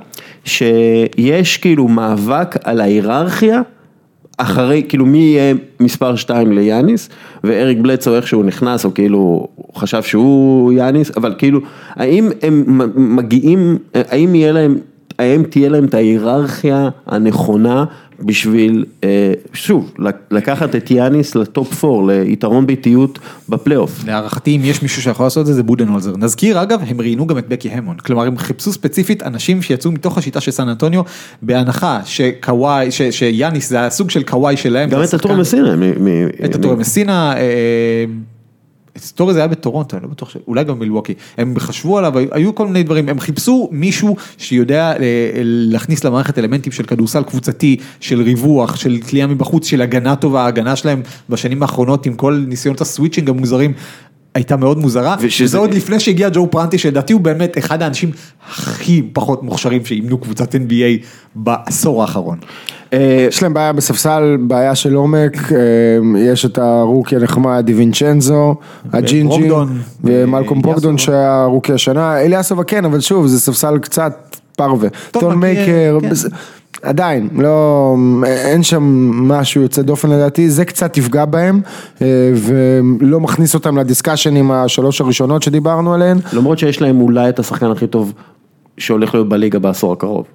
שיש 0.45 1.57
כאילו 1.57 1.89
מאבק 1.89 2.57
על 2.65 2.81
ההיררכיה. 2.81 3.61
אחרי, 4.37 4.83
כאילו 4.89 5.07
מי 5.07 5.19
יהיה 5.19 5.55
מספר 5.81 6.17
2 6.17 6.53
ליאניס, 6.53 7.09
ואריק 7.45 7.79
בלצו 7.79 8.17
איך 8.17 8.27
שהוא 8.27 8.45
נכנס, 8.45 8.85
או 8.85 8.95
כאילו, 8.95 9.19
הוא 9.55 9.75
חשב 9.75 10.03
שהוא 10.03 10.73
יאניס, 10.73 11.11
אבל 11.17 11.35
כאילו, 11.39 11.61
האם 11.95 12.29
הם 12.43 12.81
מגיעים, 13.17 13.79
האם 13.95 14.35
יהיה 14.35 14.53
להם, 14.53 14.79
האם 15.19 15.43
תהיה 15.43 15.69
להם 15.69 15.85
את 15.85 15.95
ההיררכיה 15.95 16.89
הנכונה 17.07 17.85
בשביל, 18.21 18.85
אה, 19.05 19.33
שוב, 19.53 19.93
לקחת 20.31 20.77
את 20.77 20.91
יאניס 20.91 21.35
לטופ 21.35 21.85
4, 21.85 22.23
ליתרון 22.23 22.67
ביתיות 22.67 23.19
בפלייאוף. 23.49 24.05
להערכתי 24.07 24.57
אם 24.57 24.61
יש 24.65 24.83
מישהו 24.83 25.03
שיכול 25.03 25.27
לעשות 25.27 25.41
את 25.41 25.47
זה 25.47 25.53
זה 25.53 25.63
בודנהולזר. 25.63 26.17
נזכיר 26.17 26.63
אגב 26.63 26.81
הם 26.87 27.01
ראיינו 27.01 27.27
גם 27.27 27.39
את 27.39 27.49
בקי 27.49 27.69
המון, 27.69 27.97
כלומר 27.97 28.27
הם 28.27 28.39
חיפשו 28.39 28.73
ספציפית 28.73 29.23
אנשים 29.23 29.63
שיצאו 29.63 29.93
מתוך 29.93 30.19
השיטה 30.19 30.41
של 30.41 30.51
סן 30.51 30.69
אנטוניו 30.69 31.03
בהנחה 31.43 32.01
שקוואי, 32.05 32.89
שיאניס 33.11 33.71
זה 33.71 33.87
הסוג 33.87 34.11
של 34.11 34.23
קוואי 34.23 34.57
שלהם. 34.57 34.91
גם 34.91 35.03
את 35.03 35.15
הטור 35.15 35.35
מסינה. 35.35 35.75
את 36.45 36.55
הטורי 36.55 36.77
מסינה, 36.77 37.35
הטורי 38.97 39.33
זה 39.35 39.39
היה 39.41 39.49
בטורונטו, 39.49 39.97
אני 39.97 40.03
לא 40.05 40.09
בטוח, 40.11 40.31
ש- 40.31 40.37
אולי 40.49 40.65
גם 40.65 40.79
במילווקי, 40.79 41.15
הם 41.39 41.55
חשבו 41.59 41.99
עליו, 41.99 42.19
היו- 42.19 42.29
היו 42.33 42.55
כל 42.55 42.67
מיני 42.67 42.83
דברים, 42.83 43.09
הם 43.09 43.21
חיפשו 43.21 43.69
מישהו 43.73 44.17
שיודע 44.39 44.93
אה, 44.93 44.97
להכניס 45.45 46.05
למערכת 46.05 46.39
אלמנטים 46.39 46.73
של 46.73 46.83
כדורסל 46.85 47.23
קבוצתי, 47.23 47.77
של 48.01 48.23
ריווח, 48.23 48.77
של 48.77 48.99
כליאה 49.11 49.27
מבחוץ, 49.27 49.67
של 49.67 49.83
הגנה 49.83 50.17
טובה, 50.17 50.43
ההגנה 50.45 50.77
שלהם 50.77 51.03
בשנים 51.31 51.63
האחרונות 51.63 52.07
עם 52.07 52.15
כל 52.15 52.45
ניסיונות 52.49 52.81
הסוויצ'ינג 52.81 53.29
המוזרים. 53.31 53.73
הייתה 54.35 54.57
מאוד 54.57 54.79
מוזרה, 54.79 55.17
ושזה- 55.21 55.45
וזה 55.45 55.59
עוד 55.59 55.75
לפני 55.75 56.01
שהגיע 56.01 56.29
ג'ו 56.33 56.51
פרנטי 56.51 56.79
שלדעתי 56.79 57.13
הוא 57.13 57.21
באמת 57.21 57.59
אחד 57.59 57.83
האנשים 57.83 58.11
הכי 58.51 59.03
פחות 59.13 59.43
מוכשרים 59.43 59.85
שאימנו 59.85 60.19
קבוצת 60.19 60.55
NBA 60.55 61.05
בעשור 61.35 62.03
האחרון. 62.03 62.39
אה, 62.93 63.27
יש 63.29 63.43
להם 63.43 63.55
בעיה 63.55 63.73
בספסל, 63.73 64.37
בעיה 64.41 64.75
של 64.75 64.95
עומק, 64.95 65.53
אה, 65.53 65.59
יש 66.19 66.45
את 66.45 66.59
הרוקי 66.59 67.17
הנחמד 67.17 67.63
דיווינצ'נזו, 67.67 68.55
הג'ינג'י, 68.93 69.51
ומלקום. 70.05 70.63
ברוקדון 70.63 70.99
שהיה 70.99 71.45
רוקי 71.45 71.73
השנה, 71.73 72.21
אליאסובה 72.21 72.65
כן, 72.65 72.85
אבל 72.85 73.01
שוב, 73.01 73.27
זה 73.27 73.41
ספסל 73.41 73.79
קצת 73.79 74.37
פרווה. 74.57 74.89
טון 75.11 75.35
מייקר, 75.35 75.99
כן. 76.01 76.09
עדיין, 76.83 77.29
לא, 77.37 77.97
אין 78.25 78.63
שם 78.63 78.83
משהו 79.29 79.63
יוצא 79.63 79.83
דופן 79.83 80.11
לדעתי, 80.11 80.51
זה 80.51 80.65
קצת 80.65 80.97
יפגע 80.97 81.25
בהם, 81.25 81.61
אה, 82.03 82.07
ולא 82.35 83.21
מכניס 83.21 83.55
אותם 83.55 83.79
ל 83.79 83.84
discussion 83.84 84.37
עם 84.37 84.51
השלוש 84.51 85.01
הראשונות 85.01 85.43
שדיברנו 85.43 85.95
עליהן. 85.95 86.19
למרות 86.33 86.59
שיש 86.59 86.83
להם 86.83 87.01
אולי 87.01 87.29
את 87.29 87.39
השחקן 87.39 87.71
הכי 87.71 87.87
טוב 87.87 88.13
שהולך 88.79 89.15
להיות 89.15 89.29
בליגה 89.29 89.59
בעשור 89.59 89.93
הקרוב. 89.93 90.27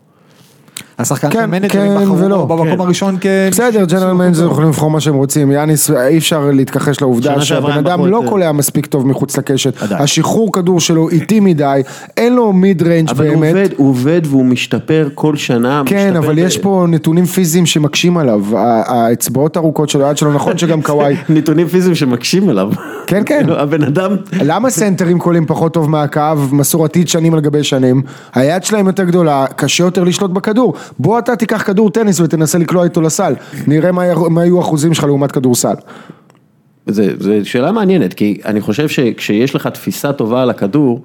השחקן 1.01 1.29
כן, 1.29 1.39
של 1.39 1.45
מנג'רים 1.45 1.69
כן 1.97 2.03
בחרו 2.03 2.17
ולא. 2.17 2.45
בו 2.45 2.57
במקום 2.57 2.75
כן. 2.75 2.79
הראשון 2.81 3.17
כ... 3.21 3.25
בסדר, 3.51 3.85
general 3.85 4.13
manager 4.13 4.45
יכולים 4.45 4.69
לבחור 4.69 4.89
מה 4.91 4.99
שהם 4.99 5.13
רוצים, 5.15 5.51
יאניס 5.51 5.91
אי 5.91 6.17
אפשר 6.17 6.49
להתכחש 6.53 7.01
לעובדה 7.01 7.41
שהבן 7.41 7.71
אדם 7.71 8.05
לא 8.05 8.21
את- 8.23 8.29
קולע 8.29 8.51
מספיק 8.51 8.85
טוב 8.85 9.07
מחוץ 9.07 9.37
לקשת, 9.37 9.81
עדיין. 9.83 10.01
השחרור 10.01 10.51
כדור 10.53 10.79
שלו 10.79 11.09
איטי 11.09 11.39
מדי, 11.39 11.81
אין 12.17 12.35
לו 12.35 12.53
mid 12.53 12.81
range 12.81 13.09
אבל 13.09 13.27
הוא 13.27 13.35
באמת, 13.35 13.53
עובד, 13.55 13.69
הוא 13.77 13.89
עובד 13.89 14.21
והוא 14.25 14.45
משתפר 14.45 15.09
כל 15.15 15.35
שנה. 15.35 15.83
כן 15.85 16.15
אבל 16.15 16.35
ב- 16.35 16.37
יש 16.37 16.57
פה 16.57 16.85
נתונים 16.89 17.25
פיזיים 17.25 17.65
שמקשים 17.65 18.17
עליו, 18.17 18.41
האצבעות 18.85 19.55
הארוכות 19.55 19.89
שלו, 19.89 20.05
היד 20.05 20.17
שלו, 20.17 20.33
נכון 20.33 20.57
שגם 20.57 20.81
קוואי, 20.81 21.15
נתונים 21.29 21.67
פיזיים 21.67 21.95
שמקשים 21.95 22.49
אליו. 22.49 22.69
כן, 23.07 23.23
כן. 23.25 23.37
כאילו, 23.39 23.59
הבן 23.59 23.83
אדם, 23.83 24.11
למה 24.41 24.69
סנטרים 24.69 25.19
קולים 25.19 25.45
פחות 25.45 25.73
טוב 25.73 25.89
מהקו, 25.89 26.21
מסורתית 26.51 27.07
שנים 27.09 27.33
על 27.33 27.39
גבי 27.39 27.63
שנים, 27.63 28.01
היד 28.33 28.63
שלהם 28.63 28.87
יותר 28.87 29.03
גדולה, 29.03 29.45
קשה 29.55 29.83
יותר 29.83 30.03
לשלוט 30.03 30.31
בכדור, 30.31 30.73
בוא 30.99 31.19
אתה 31.19 31.35
תיקח 31.35 31.63
כדור 31.65 31.89
טניס 31.89 32.19
ותנסה 32.19 32.57
לקלוע 32.57 32.83
איתו 32.83 33.01
לסל, 33.01 33.33
נראה 33.67 33.91
מה 33.91 34.29
מה 34.29 34.45
יהיו 34.45 34.57
האחוזים 34.57 34.93
שלך 34.93 35.03
לעומת 35.03 35.31
כדורסל. 35.31 35.73
זה 36.85 37.45
שאלה 37.45 37.71
מעניינת, 37.71 38.13
כי 38.13 38.41
אני 38.45 38.61
חושב 38.61 38.87
שכשיש 38.87 39.55
לך 39.55 39.67
תפיסה 39.67 40.13
טובה 40.13 40.41
על 40.41 40.49
הכדור, 40.49 41.01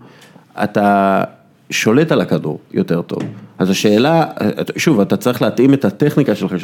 אתה 0.65 1.23
שולט 1.71 2.13
על 2.13 2.21
הכדור 2.21 2.59
יותר 2.73 3.03
טוב. 3.03 3.23
אז 3.59 3.71
השאלה, 3.71 4.25
שוב, 4.77 5.01
אתה 5.01 5.17
צריך 5.17 5.43
להתאים 5.43 5.75
את 5.75 5.85
הטכניקה 5.85 6.35
שלך, 6.35 6.55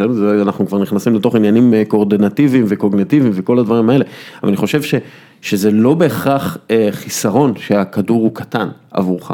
אנחנו 0.42 0.66
כבר 0.66 0.78
נכנסים 0.78 1.14
לתוך 1.14 1.34
עניינים 1.34 1.74
אה, 1.74 1.82
קואורדינטיביים 1.88 2.64
וקוגנטיביים 2.68 3.32
וכל 3.34 3.58
הדברים 3.58 3.90
האלה, 3.90 4.04
אבל 4.42 4.48
אני 4.48 4.56
חושב 4.56 4.82
ש, 4.82 4.94
שזה 5.40 5.70
לא 5.70 5.94
בהכרח 5.94 6.58
אה, 6.70 6.88
חיסרון 6.90 7.52
שהכדור 7.56 8.22
הוא 8.22 8.34
קטן 8.34 8.68
עבורך. 8.90 9.32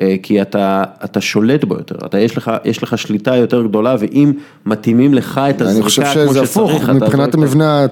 אה, 0.00 0.14
כי 0.22 0.42
אתה, 0.42 0.84
אתה 1.04 1.20
שולט 1.20 1.64
בו 1.64 1.74
יותר, 1.74 1.94
אתה, 2.06 2.18
יש, 2.18 2.36
לך, 2.36 2.50
יש 2.64 2.82
לך 2.82 2.98
שליטה 2.98 3.36
יותר 3.36 3.62
גדולה, 3.62 3.96
ואם 3.98 4.32
מתאימים 4.66 5.14
לך 5.14 5.40
את 5.50 5.60
הזריקה 5.60 5.76
אני 5.76 5.82
חושב 5.82 6.02
כמו 6.02 6.12
שזה 6.12 6.46
שצריך, 6.46 6.82
הפוך, 6.82 6.90
מבחינת 6.90 7.34
המבנה 7.34 7.86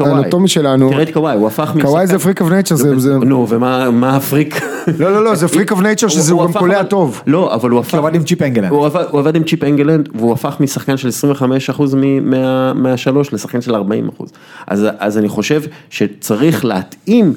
האנטומי 0.00 0.48
שלנו. 0.48 0.90
תראה 0.90 1.02
את 1.02 1.10
קוואי, 1.12 1.36
הוא 1.36 1.46
הפך 1.46 1.62
משחקן, 1.62 1.80
קוואי 1.82 2.06
זה 2.06 2.18
freak 2.18 2.40
of 2.40 2.50
nature, 2.50 2.76
זה... 2.76 3.18
נו, 3.18 3.46
ומה 3.48 3.90
מה 3.90 4.16
הפריק? 4.16 4.60
לא, 4.98 5.12
לא, 5.12 5.24
לא, 5.24 5.34
זה 5.34 5.46
freak 5.54 5.70
of 5.70 5.76
nature 5.76 6.08
שזה 6.08 6.32
הוא 6.32 6.44
גם 6.44 6.52
קולע 6.52 6.82
טוב. 6.82 7.22
לא, 7.26 7.54
אבל 7.54 7.70
הוא 7.70 7.80
הפך... 7.80 7.94
הוא 7.94 7.98
עבד 7.98 8.14
עם 8.14 8.24
צ'יפ 8.24 8.42
אנגלנד. 8.42 8.70
הוא 8.70 8.86
עבד, 9.18 9.36
עם 9.36 9.44
צ'יפ 9.44 9.64
אנגלנד, 9.64 10.08
והוא 10.14 10.32
הפך 10.32 10.56
משחקן 10.60 10.96
של 10.96 11.08
25% 11.68 11.82
מ- 11.96 12.30
מה- 12.30 12.72
מהשלוש 12.74 13.32
לשחקן 13.32 13.60
של 13.60 13.74
40%. 13.74 13.78
אז, 14.66 14.86
אז 14.98 15.18
אני 15.18 15.28
חושב 15.28 15.62
שצריך 15.90 16.64
להתאים 16.64 17.32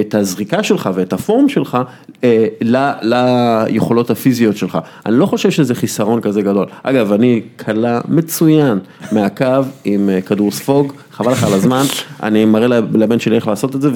את 0.00 0.14
הזריקה 0.14 0.62
שלך 0.62 0.90
ואת 0.94 1.12
הפורם 1.12 1.48
שלך 1.48 1.78
אה, 2.24 2.46
ל, 2.60 2.90
ליכולות 3.02 4.10
הפיזיות 4.10 4.56
שלך. 4.56 4.78
אני 5.06 5.18
לא 5.18 5.26
חושב 5.26 5.50
שזה 5.50 5.74
חיסרון 5.74 6.20
כזה 6.20 6.42
גדול. 6.42 6.66
אגב, 6.82 7.12
אני 7.12 7.42
קלה 7.56 8.00
מצוין 8.08 8.78
מהקו 9.12 9.44
עם 9.84 10.08
אה, 10.08 10.20
כדור 10.20 10.50
ספוג, 10.50 10.92
חבל 11.12 11.32
לך 11.32 11.44
על 11.44 11.52
הזמן, 11.52 11.82
אני 12.22 12.44
מראה 12.44 12.66
לבן 12.94 13.18
שלי 13.18 13.36
איך 13.36 13.48
לעשות 13.48 13.76
את 13.76 13.80
זה, 13.80 13.90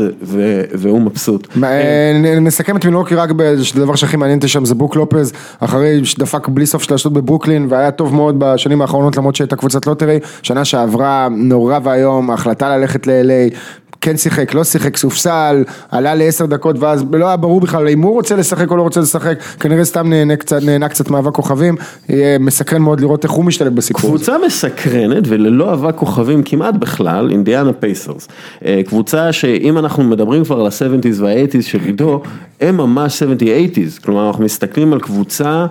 והוא 0.72 1.00
מבסוט. 1.00 1.48
אה, 1.64 2.38
נסכם 2.40 2.76
את 2.76 2.84
מילווקי 2.84 3.14
רק 3.14 3.30
בדבר 3.30 3.94
שהכי 3.94 4.16
מעניין 4.16 4.38
אותי 4.38 4.48
שם 4.48 4.64
זה 4.64 4.74
ברוק 4.74 4.96
לופז, 4.96 5.32
אחרי 5.60 6.04
שדפק 6.04 6.48
בלי 6.48 6.66
סוף 6.66 6.82
שלשות 6.82 7.14
בברוקלין 7.14 7.66
והיה 7.68 7.90
טוב 7.90 8.14
מאוד 8.14 8.34
בשנים 8.38 8.82
האחרונות 8.82 9.16
למרות 9.16 9.36
שהייתה 9.36 9.56
קבוצת 9.56 9.86
lottery, 9.86 10.18
שנה 10.42 10.64
שעברה 10.64 11.28
נורא 11.30 11.78
ואיום, 11.82 12.30
ההחלטה 12.30 12.76
ללכת 12.76 13.06
ל-LA, 13.06 13.54
כן 14.02 14.16
שיחק, 14.16 14.54
לא 14.54 14.64
שיחק, 14.64 14.96
סופסל, 14.96 15.64
עלה 15.90 16.14
לעשר 16.14 16.46
דקות 16.46 16.76
ואז 16.78 17.04
לא 17.12 17.26
היה 17.26 17.36
ברור 17.36 17.60
בכלל 17.60 17.88
אם 17.88 18.02
הוא 18.02 18.12
רוצה 18.12 18.36
לשחק 18.36 18.70
או 18.70 18.76
לא 18.76 18.82
רוצה 18.82 19.00
לשחק, 19.00 19.38
כנראה 19.60 19.84
סתם 19.84 20.08
נהנה 20.08 20.36
קצת, 20.36 20.62
נהנה 20.62 20.88
קצת 20.88 21.10
מאבק 21.10 21.34
כוכבים, 21.34 21.76
יהיה 22.08 22.38
מסקרן 22.38 22.82
מאוד 22.82 23.00
לראות 23.00 23.24
איך 23.24 23.32
הוא 23.32 23.44
משתלב 23.44 23.74
בסיפור. 23.74 24.10
קבוצה 24.10 24.36
מסקרנת 24.46 25.24
וללא 25.26 25.72
אבק 25.72 25.94
כוכבים 25.94 26.42
כמעט 26.42 26.74
בכלל, 26.74 27.30
אינדיאנה 27.30 27.72
פייסרס. 27.72 28.28
אה, 28.64 28.80
קבוצה 28.86 29.32
שאם 29.32 29.78
אנחנו 29.78 30.04
מדברים 30.04 30.44
כבר 30.44 30.60
על 30.60 30.66
ה-70's 30.66 31.20
וה-80's 31.20 31.62
של 31.62 31.80
עידו, 31.80 32.22
הם 32.60 32.76
ממש 32.76 33.22
70's, 33.22 34.04
כלומר 34.04 34.28
אנחנו 34.28 34.44
מסתכלים 34.44 34.92
על 34.92 35.00
קבוצה 35.00 35.66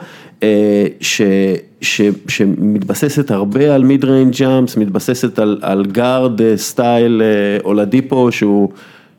ש, 1.00 1.22
ש, 1.82 2.02
שמתבססת 2.28 3.32
הרבה 3.32 3.76
על 3.76 3.84
mid 3.84 4.06
range 4.06 4.36
jumps, 4.40 4.78
מתבססת 4.78 5.40
על, 5.40 5.60
על 5.62 5.86
גארד 5.86 6.42
אה, 6.42 6.58
style 6.58 7.22
אה, 7.22 7.64
אולדיפו 7.64 8.32
שהוא... 8.32 8.70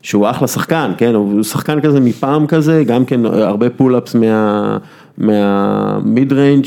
שהוא 0.01 0.29
אחלה 0.29 0.47
שחקן, 0.47 0.91
כן, 0.97 1.15
הוא 1.15 1.43
שחקן 1.43 1.81
כזה 1.81 1.99
מפעם 1.99 2.47
כזה, 2.47 2.83
גם 2.87 3.05
כן 3.05 3.25
הרבה 3.25 3.69
pull-ups 3.69 4.15
מה... 4.15 4.77
מה 5.17 5.63
mid 5.63 6.33
range, 6.33 6.65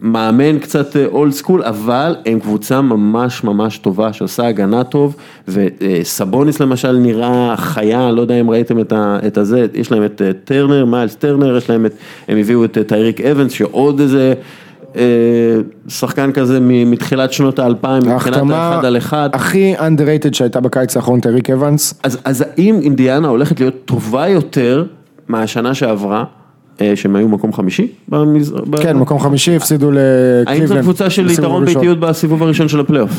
מאמן 0.00 0.58
קצת 0.58 0.96
old 0.96 1.32
school, 1.32 1.62
אבל 1.62 2.16
הם 2.26 2.40
קבוצה 2.40 2.80
ממש 2.80 3.44
ממש 3.44 3.78
טובה 3.78 4.12
שעושה 4.12 4.46
הגנה 4.46 4.84
טוב, 4.84 5.16
וסבוניס 5.48 6.60
למשל 6.60 6.92
נראה 6.92 7.54
חיה, 7.56 8.10
לא 8.10 8.20
יודע 8.20 8.40
אם 8.40 8.50
ראיתם 8.50 8.80
את, 8.80 8.92
ה, 8.92 9.18
את 9.26 9.38
הזה, 9.38 9.66
יש 9.74 9.92
להם 9.92 10.04
את 10.04 10.22
אה, 10.22 10.30
טרנר, 10.44 10.84
מיילס 10.84 11.14
טרנר, 11.14 11.56
יש 11.56 11.70
להם 11.70 11.86
את, 11.86 11.94
הם 12.28 12.38
הביאו 12.38 12.64
את 12.64 12.78
טייריק 12.86 13.20
אבנס, 13.20 13.52
שעוד 13.52 14.00
איזה... 14.00 14.34
אה, 14.96 15.02
שחקן 15.88 16.32
כזה 16.32 16.58
מתחילת 16.60 17.32
שנות 17.32 17.58
האלפיים 17.58 18.02
מבחינת 18.06 18.50
האחד 18.50 18.84
על 18.84 18.96
אחד. 18.96 19.30
הכי 19.32 19.74
underrated 19.76 20.32
שהייתה 20.32 20.60
בקיץ 20.60 20.96
האחרון, 20.96 21.20
טריק 21.20 21.50
אבנס, 21.50 21.94
אז, 22.02 22.18
אז 22.24 22.44
האם 22.56 22.80
אינדיאנה 22.82 23.28
הולכת 23.28 23.60
להיות 23.60 23.74
טובה 23.84 24.28
יותר 24.28 24.84
מהשנה 25.28 25.74
שעברה, 25.74 26.18
אה, 26.18 26.43
שהם 26.94 27.16
היו 27.16 27.28
מקום 27.28 27.52
חמישי? 27.52 27.86
במז... 28.08 28.52
ב- 28.70 28.76
כן, 28.76 28.96
מקום 28.96 29.18
חמישי, 29.18 29.56
הפסידו 29.56 29.90
לקליבלנד. 29.90 30.48
האם 30.48 30.66
זו 30.66 30.74
קבוצה 30.80 31.10
של 31.10 31.30
יתרון. 31.30 31.64
ביתיות 31.64 32.00
בסיבוב 32.00 32.42
הראשון 32.42 32.68
של 32.68 32.80
הפלייאוף? 32.80 33.10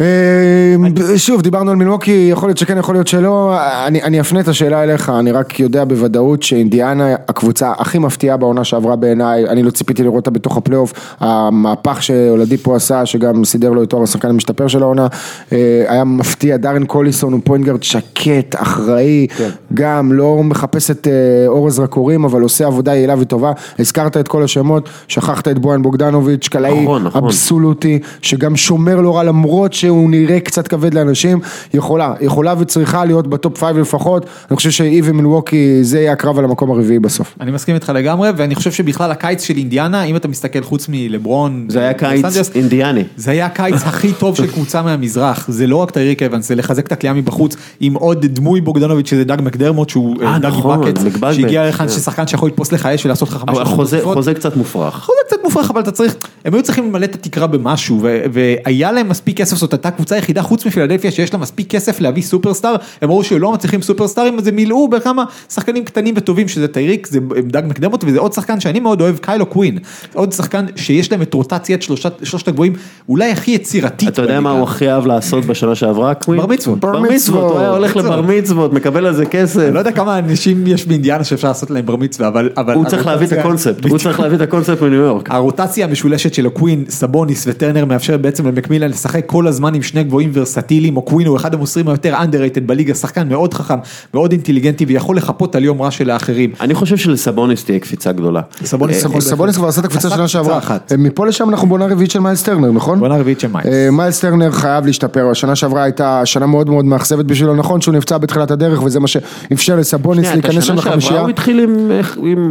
אה, 0.00 1.18
שוב, 1.18 1.42
דיברנו 1.42 1.70
על 1.70 1.76
מילווקי, 1.76 2.28
יכול 2.32 2.48
להיות 2.48 2.58
שכן, 2.58 2.78
יכול 2.78 2.94
להיות 2.94 3.06
שלא, 3.06 3.56
אני, 3.86 4.02
אני 4.02 4.20
אפנה 4.20 4.40
את 4.40 4.48
השאלה 4.48 4.82
אליך, 4.82 5.08
אני 5.08 5.32
רק 5.32 5.60
יודע 5.60 5.84
בוודאות 5.84 6.42
שאינדיאנה 6.42 7.14
הקבוצה 7.28 7.72
הכי 7.78 7.98
מפתיעה 7.98 8.36
בעונה 8.36 8.64
שעברה 8.64 8.96
בעיניי, 8.96 9.48
אני 9.48 9.62
לא 9.62 9.70
ציפיתי 9.70 10.02
לראות 10.02 10.16
אותה 10.16 10.30
בתוך 10.30 10.56
הפלייאוף, 10.56 10.92
המהפך 11.20 12.02
שאולדיפו 12.02 12.74
עשה, 12.74 13.06
שגם 13.06 13.44
סידר 13.44 13.70
לו 13.70 13.82
את 13.82 13.90
תואר 13.90 14.02
השחקן 14.02 14.28
המשתפר 14.28 14.68
של 14.68 14.82
העונה, 14.82 15.06
אה, 15.52 15.84
היה 15.88 16.04
מפתיע, 16.04 16.56
דארן 16.56 16.84
קוליסון 16.84 17.32
הוא 17.32 17.40
point 17.44 17.82
שקט, 17.82 18.54
אחראי, 18.56 19.26
גם 19.74 20.12
לא 20.12 20.40
מחפש 20.42 20.90
את 20.90 21.08
אה, 21.08 21.48
אור 21.48 21.66
הזרקורים, 21.66 22.24
אבל 22.24 22.42
עושה 22.42 22.66
עבודה 22.66 22.94
יעילה 22.94 23.14
וטובה, 23.18 23.52
הזכרת 23.78 24.16
את 24.16 24.28
כל 24.28 24.42
השמות, 24.42 24.88
שכחת 25.08 25.48
את 25.48 25.58
בויאן 25.58 25.82
בוגדנוביץ', 25.82 26.48
קלעי 26.48 26.82
נכון, 26.82 27.04
נכון. 27.04 27.24
אבסולוטי, 27.24 27.98
שגם 28.22 28.56
שומר 28.56 29.00
לא 29.00 29.16
רע 29.16 29.22
למרות 29.22 29.72
שהוא 29.84 30.10
נראה 30.10 30.40
קצת 30.40 30.68
כבד 30.68 30.94
לאנשים, 30.94 31.40
יכולה, 31.74 32.14
יכולה 32.20 32.54
וצריכה 32.58 33.04
להיות 33.04 33.26
ב 33.26 33.34
top 33.34 33.58
five 33.58 33.78
לפחות, 33.78 34.26
אני 34.50 34.56
חושב 34.56 34.70
שהיא 34.70 35.02
ומילווקי 35.04 35.84
זה 35.84 36.00
יהיה 36.00 36.12
הקרב 36.12 36.38
על 36.38 36.44
המקום 36.44 36.70
הרביעי 36.70 36.98
בסוף. 36.98 37.34
אני 37.40 37.50
מסכים 37.50 37.74
איתך 37.74 37.92
לגמרי, 37.94 38.30
ואני 38.36 38.54
חושב 38.54 38.72
שבכלל 38.72 39.10
הקיץ 39.10 39.42
של 39.42 39.56
אינדיאנה, 39.56 40.02
אם 40.02 40.16
אתה 40.16 40.28
מסתכל 40.28 40.62
חוץ 40.62 40.86
מלברון, 40.88 41.66
זה 41.68 41.80
היה 41.80 41.92
קיץ 41.94 42.50
אינדיאני. 42.54 43.04
זה 43.16 43.30
היה 43.30 43.46
הקיץ 43.46 43.82
הכי 43.86 44.12
טוב 44.12 44.36
של 44.36 44.46
קבוצה 44.46 44.82
מהמזרח, 44.82 45.46
זה 45.48 45.66
לא 45.66 45.76
רק 45.76 45.90
טייריק 45.90 46.22
אבנס, 46.22 46.48
זה 46.48 46.54
לחזק 46.54 46.86
את 46.86 46.92
הקליעה 46.92 47.14
מבחוץ, 47.14 47.56
עם 47.80 47.94
עוד 47.94 48.26
דמוי 48.26 48.60
בוגדנוביץ' 48.60 49.10
שזה 49.10 49.24
דאג 49.24 49.42
מקדרמוט, 49.42 49.88
שהוא 49.88 50.22
אה, 50.22 50.26
אה, 50.26 50.38
דאגי 50.38 50.56
נכון, 50.56 50.80
בקט. 50.80 51.00
שהגיע 51.32 51.68
לכאן 51.68 51.88
ששחקן 51.88 52.26
שיכול 52.26 52.48
לתפוס 52.48 52.72
לך 52.72 52.86
אש 52.86 53.06
ולעשות 53.06 53.28
לך 53.28 53.34
חמש 53.34 53.58
חוזה, 54.02 54.34
קצת 54.34 54.56
מופרך. 54.56 54.94
חוזה 54.94 55.18
קצת 55.26 55.36
מופרך, 55.44 55.70
אבל 55.70 55.80
אתה 55.80 55.90
צריך, 55.90 56.16
הם 56.44 56.54
היו 56.54 56.62
צריכים 56.62 56.84
למלא 56.88 57.04
את 57.04 57.14
התקרה 57.14 57.46
במשהו, 57.46 58.02
והיה 58.32 58.92
להם 58.92 59.08
מספיק 59.08 59.36
כסף, 59.36 59.56
זאת 59.56 59.73
הייתה 59.74 59.90
קבוצה 59.90 60.14
היחידה 60.14 60.42
חוץ 60.42 60.66
מפילדלפיה 60.66 61.10
שיש 61.10 61.32
לה 61.32 61.38
מספיק 61.38 61.70
כסף 61.70 62.00
להביא 62.00 62.22
סופרסטאר, 62.22 62.74
הם 63.02 63.10
ראו 63.10 63.24
שלא 63.24 63.52
מצליחים 63.52 63.82
סופרסטארים, 63.82 64.38
אז 64.38 64.46
הם 64.46 64.56
מילאו 64.56 64.88
בכמה 64.88 65.24
שחקנים 65.50 65.84
קטנים 65.84 66.14
וטובים, 66.16 66.48
שזה 66.48 66.68
טייריק, 66.68 67.06
זה 67.06 67.18
דג 67.46 67.62
מקדמות, 67.66 68.04
וזה 68.06 68.18
עוד 68.18 68.32
שחקן 68.32 68.60
שאני 68.60 68.80
מאוד 68.80 69.00
אוהב, 69.00 69.16
קיילו 69.18 69.46
קווין, 69.46 69.78
עוד 70.14 70.32
שחקן 70.32 70.66
שיש 70.76 71.12
להם 71.12 71.22
את 71.22 71.34
רוטציית 71.34 71.82
שלושת, 71.82 72.12
שלושת 72.22 72.48
הגבוהים, 72.48 72.72
אולי 73.08 73.30
הכי 73.30 73.50
יצירתית. 73.50 74.08
אתה 74.08 74.22
יודע 74.22 74.40
מה. 74.40 74.50
הוא 74.50 74.62
הכי 74.62 74.90
אהב 74.90 75.06
לעשות 75.06 75.44
בשנה 75.44 75.74
שעברה, 75.74 76.14
קווין? 76.14 76.40
בר 76.40 76.46
מצוות. 76.46 76.80
בר 76.80 77.00
מצוות. 77.00 77.52
הוא 77.52 77.60
היה 77.60 77.70
הולך 77.70 77.96
לבר 77.96 78.20
מצוות, 78.22 78.72
מקבל 78.72 79.06
על 79.06 79.14
זה 79.14 79.26
כסף. 79.26 79.60
אני 79.60 79.74
לא 79.74 79.78
יודע 79.78 79.92
כמה 79.92 80.18
אנשים 80.18 80.66
יש 80.66 80.86
באינדיאנה 80.86 81.24
שאפשר 81.24 81.48
לעשות 81.48 81.70
להם 81.70 81.86
בר 81.86 81.96
מצווה, 81.96 82.28
אבל... 82.28 82.50
אבל 82.56 82.74
הוא 82.74 82.86
צריך 82.86 83.06
להביא 83.06 83.26
את 83.26 83.32
הקונספט, 83.32 83.84
הוא 83.84 83.98
צריך 83.98 84.20
להביא 84.20 84.36
את 84.36 84.42
הקונספט 84.42 84.82
מניו 84.82 85.00
יורק. 85.00 85.30
הרוטציה 85.30 85.86
המשולשת 85.86 86.34
של 86.34 86.46
או'קווין, 86.46 86.84
סבוניס 86.88 87.44
וטרנר 87.48 87.84
מאפשרת 87.84 88.20
בעצם 88.20 88.46
למקמילן 88.46 88.90
לשחק 88.90 89.26
כל 89.26 89.46
הזמן 89.46 89.63
עם 89.74 89.82
שני 89.82 90.04
גבוהים 90.04 90.30
ורסטיליים, 90.32 90.96
או'קווין 90.96 91.26
הוא 91.26 91.36
אחד 91.36 91.54
המוסרים 91.54 91.88
היותר 91.88 92.14
underrated 92.14 92.60
בליגה, 92.66 92.94
שחקן 92.94 93.28
מאוד 93.28 93.54
חכם, 93.54 93.74
מאוד 94.14 94.32
אינטליגנטי 94.32 94.84
ויכול 94.84 95.16
לחפות 95.16 95.54
על 95.54 95.64
יום 95.64 95.82
רע 95.82 95.90
של 95.90 96.10
האחרים. 96.10 96.52
אני 96.60 96.74
חושב 96.74 96.96
שלסבוניס 96.96 97.64
תהיה 97.64 97.78
קפיצה 97.78 98.12
גדולה. 98.12 98.40
סבוניס 98.64 99.06
סבוניס 99.18 99.56
כבר 99.56 99.68
עשה 99.68 99.80
את 99.80 99.84
הקפיצה 99.84 100.10
שנה 100.10 100.28
שעברה. 100.28 100.60
אה, 100.70 100.96
מפה 100.98 101.26
לשם 101.26 101.50
אנחנו 101.50 101.68
בעונה 101.68 101.86
רביעית 101.86 102.10
של 102.10 102.20
מיילס 102.20 102.42
טרנר, 102.42 102.70
נכון? 102.72 103.00
בעונה 103.00 103.16
רביעית 103.16 103.40
של 103.40 103.48
מיילס. 103.48 103.68
אה, 103.68 103.88
מיילס 103.92 104.20
טרנר 104.20 104.50
חייב 104.50 104.86
להשתפר, 104.86 105.30
השנה 105.30 105.56
שעברה 105.56 105.82
הייתה 105.82 106.26
שנה 106.26 106.46
מאוד 106.46 106.70
מאוד 106.70 106.84
מאכזבת 106.84 107.24
בשבילו, 107.24 107.56
נכון 107.56 107.80
שהוא 107.80 107.94
נפצע 107.94 108.18
בתחילת 108.18 108.50
הדרך 108.50 108.82
וזה 108.82 109.00
מה 109.00 109.06
שאפשר 109.06 109.76
לסבוניס 109.76 110.26
להיכנס 110.32 110.64
שם 110.64 110.74
לחמישייה, 110.74 111.20
הוא 111.20 111.28
התחיל 111.28 111.60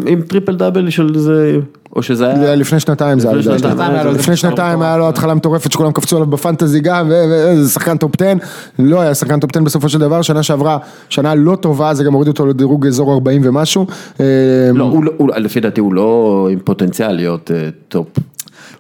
עם- 0.06 0.22
טריפל 0.28 0.56
דאבל 0.56 0.90
של 0.90 1.18
זה, 1.18 1.58
או 1.96 2.04
שזה 2.04 2.28
היה... 2.30 2.56
לפני 2.56 2.80
שנתיים 2.80 3.20
זה 3.20 3.30
היה 3.30 3.38
איזה 3.38 3.68
לפני 4.12 4.36
שנתיים 4.36 4.82
היה 4.82 4.98
לו 4.98 5.10
התחלה 5.10 5.34
מטורפת 5.34 5.72
שכולם 5.72 5.92
קפצו 5.92 6.16
עליו 6.16 6.28
ב 6.28 6.34
fantasy 6.34 6.80
גם, 6.80 7.03
וזה 7.10 7.70
שחקן 7.70 7.98
top 7.98 8.12
10, 8.22 8.34
לא 8.80 9.02
היה 9.02 9.16
שחקן 9.16 9.40
top 9.40 9.50
10 9.56 9.64
בסופו 9.64 9.90
של 9.90 10.00
דבר, 10.00 10.22
שנה 10.22 10.44
שעברה, 10.44 10.78
שנה 11.10 11.36
לא 11.36 11.56
טובה, 11.56 11.94
זה 11.94 12.04
גם 12.04 12.14
הוריד 12.14 12.28
אותו 12.28 12.46
לדירוג 12.46 12.88
אזור 12.88 13.14
40 13.14 13.42
ומשהו. 13.46 13.86
אה, 14.20 14.26
לא, 14.74 14.84
הוא 14.84 15.04
לא- 15.04 15.12
הוא- 15.18 15.30
לפי 15.38 15.60
דעתי 15.60 15.82
הוא 15.82 15.94
לא 15.94 16.48
עם 16.52 16.60
פוטנציאל 16.60 17.12
להיות 17.12 17.52
אה, 17.54 17.70
top. 17.90 18.08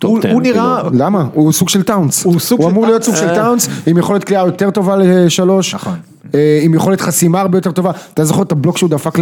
הוא- 0.03 0.19
10, 0.19 0.31
הוא 0.31 0.41
נראה- 0.41 0.79
כאילו. 0.83 1.05
למה? 1.05 1.25
הוא 1.33 1.51
סוג 1.51 1.69
של 1.69 1.83
טאונס. 1.83 2.23
הוא 2.25 2.39
סוג 2.39 2.59
הוא 2.59 2.67
של 2.69 2.71
אמור 2.73 2.85
להיות. 2.85 3.03
סוג 3.03 3.15
של 3.15 3.27
אה. 3.29 3.35
טאונס, 3.35 3.69
עם 3.87 3.97
יכולת 3.97 4.23
קליעה 4.23 4.45
יותר 4.45 4.69
טובה 4.71 4.95
לשלוש. 4.99 5.75
נכון. 5.75 5.93
אה, 6.35 6.59
עם 6.63 6.73
יכולת 6.73 7.01
חסימה 7.01 7.41
הרבה 7.41 7.57
יותר 7.57 7.71
טובה. 7.71 7.91
אתה 8.13 8.25
זוכר 8.25 8.41
את 8.41 8.51
הבלוק 8.51 8.77
שהוא 8.77 8.89
דפק 8.89 9.19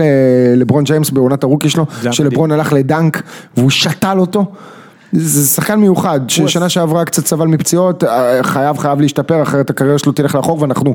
לברון 0.58 0.84
ג'יימס 0.84 1.10
בעונת 1.10 1.44
ה 1.44 1.47
rookie 1.47 1.70
שלו? 1.70 1.86
שלברון 2.12 2.52
הלך 2.52 2.74
לדנק 2.74 3.22
והוא 3.58 3.70
שתל 3.70 4.18
אותו. 4.20 4.46
זה 5.14 5.48
שחקן 5.48 5.76
מיוחד, 5.76 6.20
ששנה 6.28 6.70
שעברה 6.70 7.06
קצת 7.06 7.26
סבל 7.26 7.48
מפציעות, 7.48 8.04
אה, 8.04 8.44
חייב 8.44 8.78
חייב 8.78 9.02
להשתפר, 9.02 9.42
אחרת 9.42 9.70
הקריירה 9.70 9.98
שלו 9.98 10.12
תלך 10.12 10.36
לאחור, 10.36 10.62
ואנחנו 10.62 10.94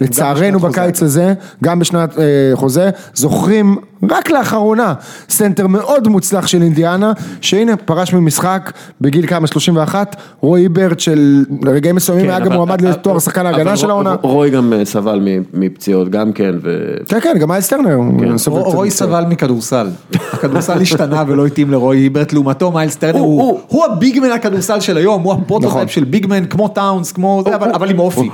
לצערנו 0.00 0.58
בקיץ 0.58 1.02
הזה, 1.02 1.34
גם 1.64 1.78
בשנת 1.78 2.18
אה, 2.18 2.24
חוזה, 2.54 2.90
זוכרים 3.14 3.76
רק 4.10 4.30
לאחרונה 4.30 4.94
סנטר 5.28 5.66
מאוד 5.66 6.08
מוצלח 6.08 6.46
של 6.46 6.62
אינדיאנה, 6.62 7.12
שהנה 7.40 7.76
פרש 7.76 8.14
ממשחק 8.14 8.72
בגיל 9.00 9.26
כמה? 9.26 9.46
31, 9.46 10.16
רועי 10.40 10.62
היברט 10.62 11.00
של 11.00 11.44
רגעים 11.66 11.94
מסוימים 11.94 12.24
כן, 12.24 12.30
היה 12.30 12.40
גם 12.40 12.52
מועמד 12.52 12.80
לתואר 12.80 13.18
שחקן 13.18 13.46
ההגנה 13.46 13.76
של 13.76 13.90
העונה. 13.90 14.16
רוי 14.22 14.50
גם 14.50 14.72
אה, 14.72 14.84
סבל 14.84 15.28
מפציעות 15.54 16.08
גם 16.08 16.32
כן, 16.32 16.54
ו... 16.62 16.94
כן 17.08 17.20
כן, 17.20 17.38
גם 17.40 17.48
מיילס 17.48 17.68
טרנר. 17.68 17.94
הוא 17.94 18.38
סובל 18.38 18.60
קצת 18.62 18.74
רוי 18.74 18.88
מפציעות. 18.88 19.10
סבל 19.12 19.24
מכדורסל, 19.28 19.88
הכדורסל 20.32 20.80
השתנה 20.80 21.24
ולא 21.26 21.46
התאים 21.46 21.70
לרוי 21.70 21.96
היברט, 21.96 22.32
לעומתו 22.32 22.72
מיילס 22.72 22.96
טרנר 22.96 23.18
הוא- 23.20 23.57
הוא 23.66 23.84
ה 23.84 23.91
big 23.91 24.10
man 24.10 24.30
הכדורסל 24.30 24.80
של 24.80 24.96
היום, 24.96 25.22
הוא 25.22 25.32
נכון. 25.32 25.42
ה 25.44 25.49
prototype 25.49 25.90
של 25.90 26.04
big 26.04 26.24
man 26.24 26.44
כמו 26.46 26.68
טאונס, 26.68 27.12
כמו 27.12 27.42
זה, 27.48 27.54
אבל 27.56 27.70
אבל 27.70 27.90
עם 27.90 27.98
אופי. 27.98 28.28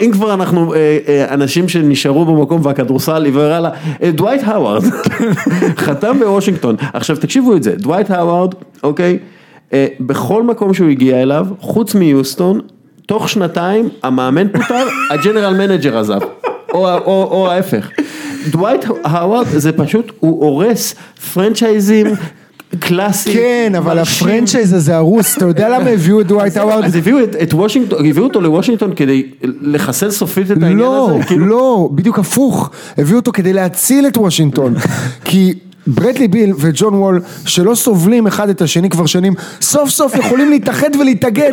אם 0.00 0.10
כבר- 0.12 0.34
אנחנו 0.34 0.74
אה, 0.74 0.78
אה, 1.08 1.34
אנשים 1.34 1.68
שנשארו 1.68 2.24
במקום 2.24 2.60
והכדורסל 2.64 3.24
עבר 3.24 3.52
הלאה, 3.52 3.70
אה, 4.02 4.10
דווייט 4.10 4.42
האווארד 4.44 4.82
חתם 5.84 6.18
בוושינגטון, 6.18 6.76
עכשיו 6.92 7.16
תקשיבו 7.16 7.56
את 7.56 7.62
זה, 7.62 7.74
דווייט 7.76 8.10
האווארד, 8.10 8.54
אוקיי, 8.82 9.18
בכל 10.00 10.42
מקום 10.42 10.74
שהוא 10.74 10.88
הגיע 10.88 11.22
אליו, 11.22 11.46
חוץ 11.60 11.94
מיוסטון, 11.94 12.60
תוך 13.06 13.28
שנתיים 13.28 13.88
המאמן 14.02 14.48
פוטר, 14.48 14.86
ה 15.12 15.17
general 15.17 15.54
manager 15.54 15.98
עזב, 15.98 16.20
או 16.74 17.48
ההפך. 17.50 17.90
דווייט 18.50 18.84
האווארד 19.04 19.46
זה 19.46 19.72
פשוט, 19.72 20.12
הוא 20.20 20.44
הורס 20.44 20.94
פרנצ'ייזים 21.34 22.06
קלאסיים. 22.80 23.36
כן, 23.36 23.72
אבל. 23.78 23.98
ה 23.98 24.05
franchise 24.05 24.72
הזה 24.72 24.96
הרוס, 24.96 25.36
אתה 25.36 25.44
יודע 25.44 25.68
למה 25.68 25.90
הביאו 25.90 26.20
את 26.20 26.26
דווייט 26.26 26.56
האווארד? 26.58 26.84
אז 26.84 26.96
הביאו 26.96 27.18
את, 27.42 27.54
וושינגטון, 27.54 28.06
הביאו 28.06 28.24
אותו 28.24 28.40
לוושינגטון 28.40 28.94
כדי 28.94 29.22
לחסל 29.42 30.10
סופית 30.10 30.50
את 30.50 30.50
העניין 30.50 30.76
לא, 30.76 31.10
הזה, 31.10 31.24
כאילו, 31.26 31.46
לא, 31.46 31.88
בדיוק 31.94 32.18
הפוך, 32.18 32.70
הביאו 32.98 33.18
אותו 33.18 33.32
כדי 33.32 33.52
להציל 33.52 34.06
את 34.06 34.16
וושינגטון, 34.16 34.74
כי 35.24 35.54
ברדלי 35.86 36.28
ביל 36.28 36.52
וג'ון 36.58 36.94
וול 36.94 37.20
שלא 37.46 37.74
סובלים 37.74 38.26
אחד 38.26 38.48
את 38.48 38.62
השני 38.62 38.90
כבר 38.90 39.06
שנים, 39.06 39.34
סוף 39.60 39.90
סוף 39.90 40.14
יכולים 40.14 40.50
להתאחד 40.50 40.90
ולהתאגד 41.00 41.52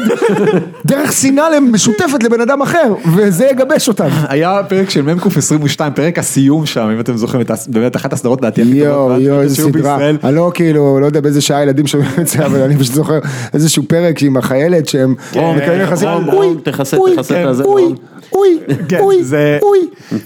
דרך 0.86 1.12
שנאה 1.14 1.60
משותפת 1.60 2.24
לבן 2.24 2.42
אדם 2.42 2.62
אחר, 2.62 2.94
וזה 3.16 3.48
יגבש 3.52 3.88
אותם. 3.88 4.08
היה 4.28 4.62
פרק 4.70 4.90
של 4.90 5.02
מ"ק 5.02 5.38
22, 5.38 5.94
פרק 5.94 6.20
הסיום 6.20 6.66
שם, 6.66 6.90
אם 6.94 7.00
אתם 7.00 7.18
זוכרים, 7.18 7.46
באמת 7.68 7.96
אחת 7.96 8.14
הסדרות 8.14 8.42
לדעתי 8.42 8.62
הכי 8.62 8.72
יואו, 8.72 9.08
טובות 9.08 9.22
יואו, 9.22 9.42
איזה 9.42 9.56
שהיו 9.56 9.70
סדרה, 9.70 9.98
בישראל. 9.98 10.18
אני 10.24 10.36
לא 10.36 10.52
כאילו, 10.54 11.00
לא 11.00 11.06
יודע 11.06 11.22
באיזה 11.22 11.42
שעה 11.42 11.60
הילדים 11.60 11.88
שומעים 11.88 12.12
את 12.22 12.28
זה, 12.28 12.46
אבל 12.46 12.62
אני 12.62 12.78
פשוט 12.78 12.94
זוכר 12.94 13.20
איזשהו 13.54 13.84
פרק 13.88 14.24
עם 14.24 14.38
החיילת 14.38 14.88
שהם 14.88 15.16
יחסים, 15.82 16.10
רום, 16.10 16.30
רום, 16.30 16.58
תכסה, 16.64 16.98
תכסה 17.16 17.42
את 17.42 17.48
הזה, 17.48 17.64
אוי. 17.64 17.94
אוי, 18.34 18.60
כן, 18.90 19.00
אוי, 19.00 19.18
אוי, 19.62 19.80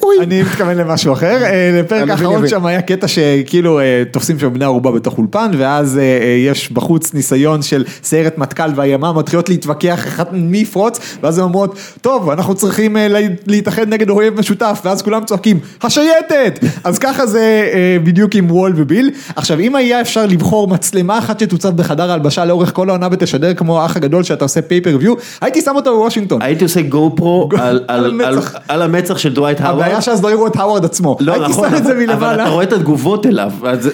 אוי. 0.04 0.16
אני 0.22 0.42
מתכוון 0.42 0.78
למשהו 0.78 1.14
אחר, 1.14 1.44
אה, 1.44 1.80
לפרק 1.82 2.10
האחרון. 2.10 2.48
שם 2.48 2.66
היה 2.66 2.82
קטע 2.82 3.08
שכאילו 3.08 3.80
אה, 3.80 3.93
תופסים 4.12 4.40
שם 4.40 4.54
בני 4.54 4.66
ערובה 4.66 4.92
בתוך 4.92 5.18
אולפן 5.18 5.52
ואז 5.58 5.98
אה, 5.98 6.02
אה, 6.04 6.28
יש 6.48 6.72
בחוץ 6.72 7.14
ניסיון 7.14 7.62
של 7.62 7.84
סיירת 8.04 8.38
מטכ"ל 8.38 8.70
והימ"מ 8.76 9.18
מתחילות 9.18 9.50
להתווכח 9.50 10.08
אחת 10.08 10.30
מי 10.34 10.58
יפרוץ 10.58 11.00
ואז 11.24 11.38
הן 11.38 11.44
אומרות 11.44 11.76
טוב 12.02 12.30
אנחנו 12.30 12.56
צריכים 12.56 12.98
אה, 12.98 13.08
לה- 13.08 13.20
להתאחד 13.48 13.88
נגד 13.90 14.10
אויב 14.10 14.40
משותף 14.40 14.82
ואז 14.86 15.02
כולם 15.02 15.24
צועקים 15.26 15.60
השייטת! 15.84 16.60
אז 16.84 17.00
ככה 17.00 17.26
זה 17.26 17.70
בדיוק 18.04 18.36
עם 18.36 18.52
וול 18.52 18.74
וביל. 18.76 19.12
עכשיו 19.36 19.60
אם 19.60 19.76
היה 19.76 20.02
אפשר 20.02 20.26
לבחור 20.26 20.68
מצלמה 20.68 21.18
אחת 21.20 21.40
שתוצב 21.40 21.70
בחדר 21.76 22.12
ההלבשה 22.12 22.46
לאורך 22.46 22.74
כל 22.74 22.90
העונה 22.90 23.08
ותשדר 23.12 23.54
כמו 23.54 23.82
האח 23.82 23.96
הגדול 23.96 24.24
שאתה 24.24 24.46
עושה 24.46 24.62
פייפריוויו 24.62 25.14
הייתי 25.42 25.62
שם 25.62 25.72
אותו 25.76 25.98
בוושינגטון. 25.98 26.42
הייתי 26.42 26.64
עושה 26.64 26.82
GoPro 26.94 27.50
על, 27.58 27.84
על 27.88 28.22
על, 28.26 28.40
על, 28.68 28.82
המצח. 28.82 29.18
של 29.18 29.34
דווייט 29.34 29.62
האווארד. 29.62 29.82
הבעיה 29.86 30.02
שאז 30.02 30.24
לא 30.24 30.32
יראו 30.32 30.48
את 30.48 30.56
האווארד 30.56 30.86
עצמו. 30.86 31.18
לא, 31.20 31.34
הייתי 31.34 31.48
נכון, 31.50 31.70
שם 31.70 31.76
את 31.76 31.84
זה 31.84 31.92
אבל- 31.94 32.04
אבל 32.04 32.14
מלמעלה. 32.14 32.44
אתה 32.44 32.52
רואה 32.52 32.64
את 32.64 32.74
התגובות 32.74 33.26
אליו, 33.26 33.52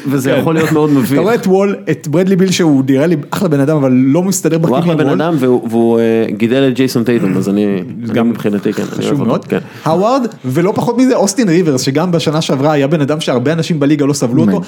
וזה 0.08 0.32
יכול 0.32 0.54
להיות 0.56 0.72
מאוד 0.72 0.90
מביך. 0.90 1.14
אתה 1.14 1.22
רואה 1.22 1.36
את 1.36 1.48
וול, 1.48 1.76
את 1.92 2.08
ברדלי 2.08 2.36
ביל 2.36 2.52
שהוא 2.52 2.84
נראה 2.90 3.08
לי 3.08 3.16
אחלה 3.30 3.50
בן 3.50 3.60
אדם 3.60 3.78
אבל 3.78 3.92
לא 3.92 4.24
מסתדר 4.24 4.56
הוא 4.56 4.64
בכימיה 4.64 4.80
אחלה 4.80 4.96
בן. 4.96 5.10
אדם 5.10 5.36
והוא 5.40 6.00
אה, 6.00 6.26
גידל 6.38 6.68
את 6.68 6.74
ג'ייסון 6.74 7.04
טייטום, 7.04 7.38
אז 7.38 7.50
אני, 7.50 7.84
גם 8.14 8.30
מבחינתי 8.30 8.74
כן, 8.74 8.84
חשוב 8.84 9.24
מאוד. 9.24 9.46
כן. 9.46 9.60
האווארד 9.86 10.28
ולא 10.46 10.72
פחות 10.76 10.98
מזה 10.98 11.16
אוסטין 11.16 11.50
ריברס 11.50 11.82
שגם 11.82 12.12
בשנה 12.12 12.42
שעברה 12.42 12.72
היה 12.72 12.88
בן 12.88 13.02
אדם 13.02 13.20
שהרבה 13.20 13.54
אנשים 13.54 13.80
בליגה 13.80 14.06
לא 14.06 14.14
סבלו 14.14 14.42
אותו. 14.44 14.62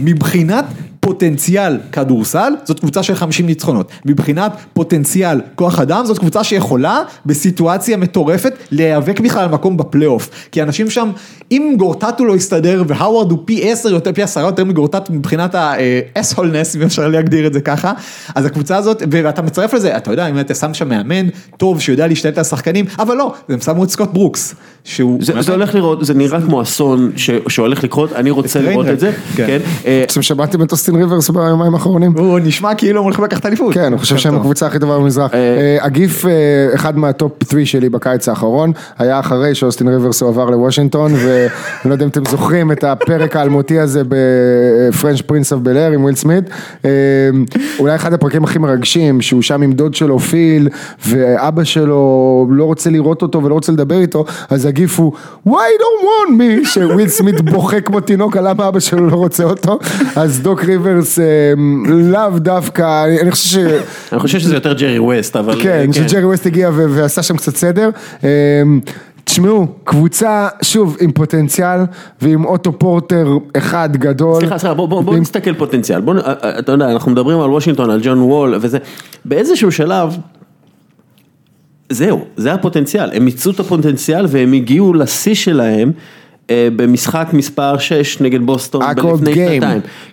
מבחינת 0.00 0.64
פוטנציאל 1.00 1.78
כדורסל 1.92 2.52
זאת 2.64 2.80
קבוצה 2.80 3.02
של 3.02 3.14
50 3.14 3.46
ניצחונות. 3.46 3.90
מבחינת 4.04 4.52
פוטנציאל 4.72 5.40
כוח 5.54 5.80
אדם 5.80 6.04
זאת 6.06 6.18
קבוצה 6.18 6.44
שיכולה 6.44 7.02
בסיטואציה 7.26 7.96
מטורפת 7.96 8.52
להיאבק 8.70 9.20
בכלל 9.20 9.42
על 9.42 9.48
מקום 9.50 9.76
בפלייאוף. 9.76 10.30
כי 10.52 10.62
אנשים 10.62 10.90
שם 10.90 11.10
אם 11.52 11.74
גורטטו 11.78 12.24
לא 12.24 12.36
יסתדר 12.36 12.82
והאווארד 12.86 13.30
הוא 13.30 13.38
פי 13.44 13.70
10 13.70 13.88
יותר 13.88 14.12
פי 14.12 14.22
10 14.22 14.40
יותר 14.40 14.64
מגורטטו 14.68 15.12
מבחינת 15.12 15.54
האס-הולנס 15.54 16.76
אם 16.76 16.82
אפשר 16.82 17.08
להגדיר 17.08 17.46
את 17.46 17.52
זה 17.52 17.60
ככה. 17.60 17.92
אז 18.34 18.44
הקבוצה 18.44 18.76
הזאת 18.76 19.02
ואתה 19.10 19.42
מצרף 19.42 19.74
לזה 19.74 19.96
אתה 19.96 20.10
יודע 20.10 20.26
אם 20.26 20.40
אתה 20.40 20.54
שם 20.54 20.74
שם 20.74 20.88
מאמן 20.88 21.26
טוב 21.56 21.80
שיודע 21.80 22.06
להשתלט 22.06 22.38
על 22.38 22.40
השחקנים 22.40 22.84
אבל 22.98 23.16
לא 23.16 23.34
הם 23.48 23.60
שמו 23.60 23.84
את 23.84 23.90
סקוט 23.90 24.12
ברוקס. 24.12 24.54
שהוא 24.84 25.18
זה 25.22 25.32
זה 25.42 25.52
הולך 25.52 25.74
לראות, 25.74 26.04
זה 26.06 26.14
נראה 26.14 26.40
כמו 26.40 26.62
אסון 26.62 27.10
ש- 27.16 27.30
שהולך 27.48 27.84
לקרות, 27.84 28.12
אני 28.12 28.30
רוצה 28.30 28.60
לראות 28.60 28.86
את 28.88 29.00
זה, 29.00 29.12
כן. 29.36 29.46
כן. 29.46 29.58
אה, 29.86 30.04
אתם 30.12 30.22
שמעתם 30.22 30.62
את 30.62 30.72
אוסטין 30.72 30.94
ריברס 30.96 31.30
ביומיים 31.30 31.74
האחרונים? 31.74 32.12
הוא 32.18 32.38
נשמע 32.42 32.74
כאילו 32.74 32.98
הם 32.98 33.04
הולכים 33.04 33.24
לקחת 33.24 33.46
אליפות. 33.46 33.74
כן, 33.74 33.84
אני 33.84 33.98
חושב 33.98 34.16
שהם 34.16 34.32
טוב. 34.32 34.40
הקבוצה 34.40 34.66
הכי 34.66 34.78
טובה 34.78 34.98
במזרח. 34.98 35.34
אה, 35.34 35.78
הגיף, 35.80 36.26
אה, 36.26 36.30
אחד 36.74 36.98
מה 36.98 37.12
top 37.12 37.32
3 37.50 37.72
שלי 37.72 37.88
בקיץ 37.88 38.28
האחרון, 38.28 38.72
היה 38.98 39.20
אחרי 39.20 39.54
שאוסטין 39.54 39.88
ריברס 39.88 40.22
הועבר 40.22 40.44
לוושינגטון, 40.50 41.12
ואני 41.14 41.48
לא 41.84 41.92
יודע 41.92 42.04
אם 42.04 42.10
אתם 42.10 42.24
זוכרים 42.24 42.72
את 42.72 42.84
הפרק 42.84 43.36
האלמותי 43.36 43.78
הזה 43.78 44.02
ב 44.88 44.93
Fresh 44.93 45.20
Prince 45.20 45.52
of 45.52 45.60
Bel-Air 45.62 45.90
עם 45.92 46.02
וויל 46.02 46.14
סמית. 46.14 46.44
אה, 46.84 46.90
אולי 47.78 47.94
אחד 47.94 48.12
הפרקים 48.12 48.44
הכי 48.44 48.58
מרגשים, 48.58 49.20
שהוא 49.20 49.42
שם 49.42 49.62
עם 49.62 49.72
דוד 49.72 49.94
שלו 49.94 50.18
פיל, 50.18 50.68
ואבא 51.06 51.64
שלו 51.64 51.98
לא 52.50 52.64
רוצה 52.64 52.90
לראות 52.90 53.22
אותו 53.22 53.42
ולא 53.44 53.54
רוצה 53.54 53.72
לדבר 53.72 54.00
איתו, 54.00 54.24
אז 54.50 54.66
ה 54.66 54.74
GIF 54.74 54.98
הוא, 55.00 55.12
why 55.48 55.50
don't 55.50 56.04
want 56.04 56.32
me, 56.40 56.68
שוויל 56.68 57.08
סמית 57.08 57.40
בוכה 57.40 57.80
כמו 57.80 58.00
תינוק 58.00 58.36
על 58.36 58.48
למה 58.48 58.68
אבא 58.68 58.80
שלו 58.80 59.06
לא 59.10 59.16
רוצה 59.16 59.44
אותו, 59.44 59.78
אז 60.16 60.40
דוק 60.40 60.64
ריברס 60.64 61.18
אה, 61.18 61.24
לאו 61.86 62.38
דווקא, 62.38 63.04
אני- 63.04 63.30
חושב 63.30 63.48
ש... 63.60 63.82
אני 64.12 64.20
חושב 64.20 64.38
שזה 64.38 64.54
יותר 64.54 64.72
ג'רי 64.72 64.98
ווסט, 64.98 65.36
אבל... 65.36 65.62
כן, 65.62 65.86
אה, 65.88 66.08
שג'רי 66.08 66.24
ווסט 66.24 66.46
הגיע 66.46 66.70
ועשה 66.74 67.22
שם 67.22 67.36
קצת 67.36 67.56
סדר. 67.56 67.90
תשמעו, 69.28 69.66
קבוצה, 69.84 70.48
שוב, 70.62 70.96
עם 71.00 71.12
פוטנציאל 71.12 71.80
ועם 72.22 72.44
אוטו 72.44 72.78
פורטר 72.78 73.28
אחד 73.56 73.96
גדול. 73.96 74.40
סליחה, 74.40 74.58
סליחה, 74.58 74.74
בוא, 74.74 74.88
בוא, 74.88 75.02
בוא 75.02 75.16
נסתכל 75.16 75.54
פוטנציאל, 75.54 76.02
אה, 76.08 76.32
אה, 76.44 76.58
אתה 76.58 76.72
יודע, 76.72 76.92
אנחנו 76.92 77.10
מדברים 77.10 77.40
על 77.40 77.50
וושינגטון, 77.50 77.90
על 77.90 78.00
ג'ון 78.02 78.18
וול 78.18 78.54
וזה, 78.60 78.78
באיזשהו 79.24 79.72
שלב, 79.72 80.16
זהו, 81.88 82.24
זה 82.36 82.52
הפוטנציאל, 82.52 83.10
הם 83.12 83.24
מיצו 83.24 83.50
את 83.50 83.60
הפוטנציאל 83.60 84.26
והם 84.28 84.52
הגיעו 84.52 84.94
לשיא 84.94 85.34
שלהם. 85.34 85.92
אה, 86.50 86.68
במשחק 86.76 87.28
מספר 87.32 87.78
6 87.78 88.20
נגד 88.20 88.42
בוסטון 88.42 88.82
לפני. 88.90 89.34
שנתיים, 89.34 89.62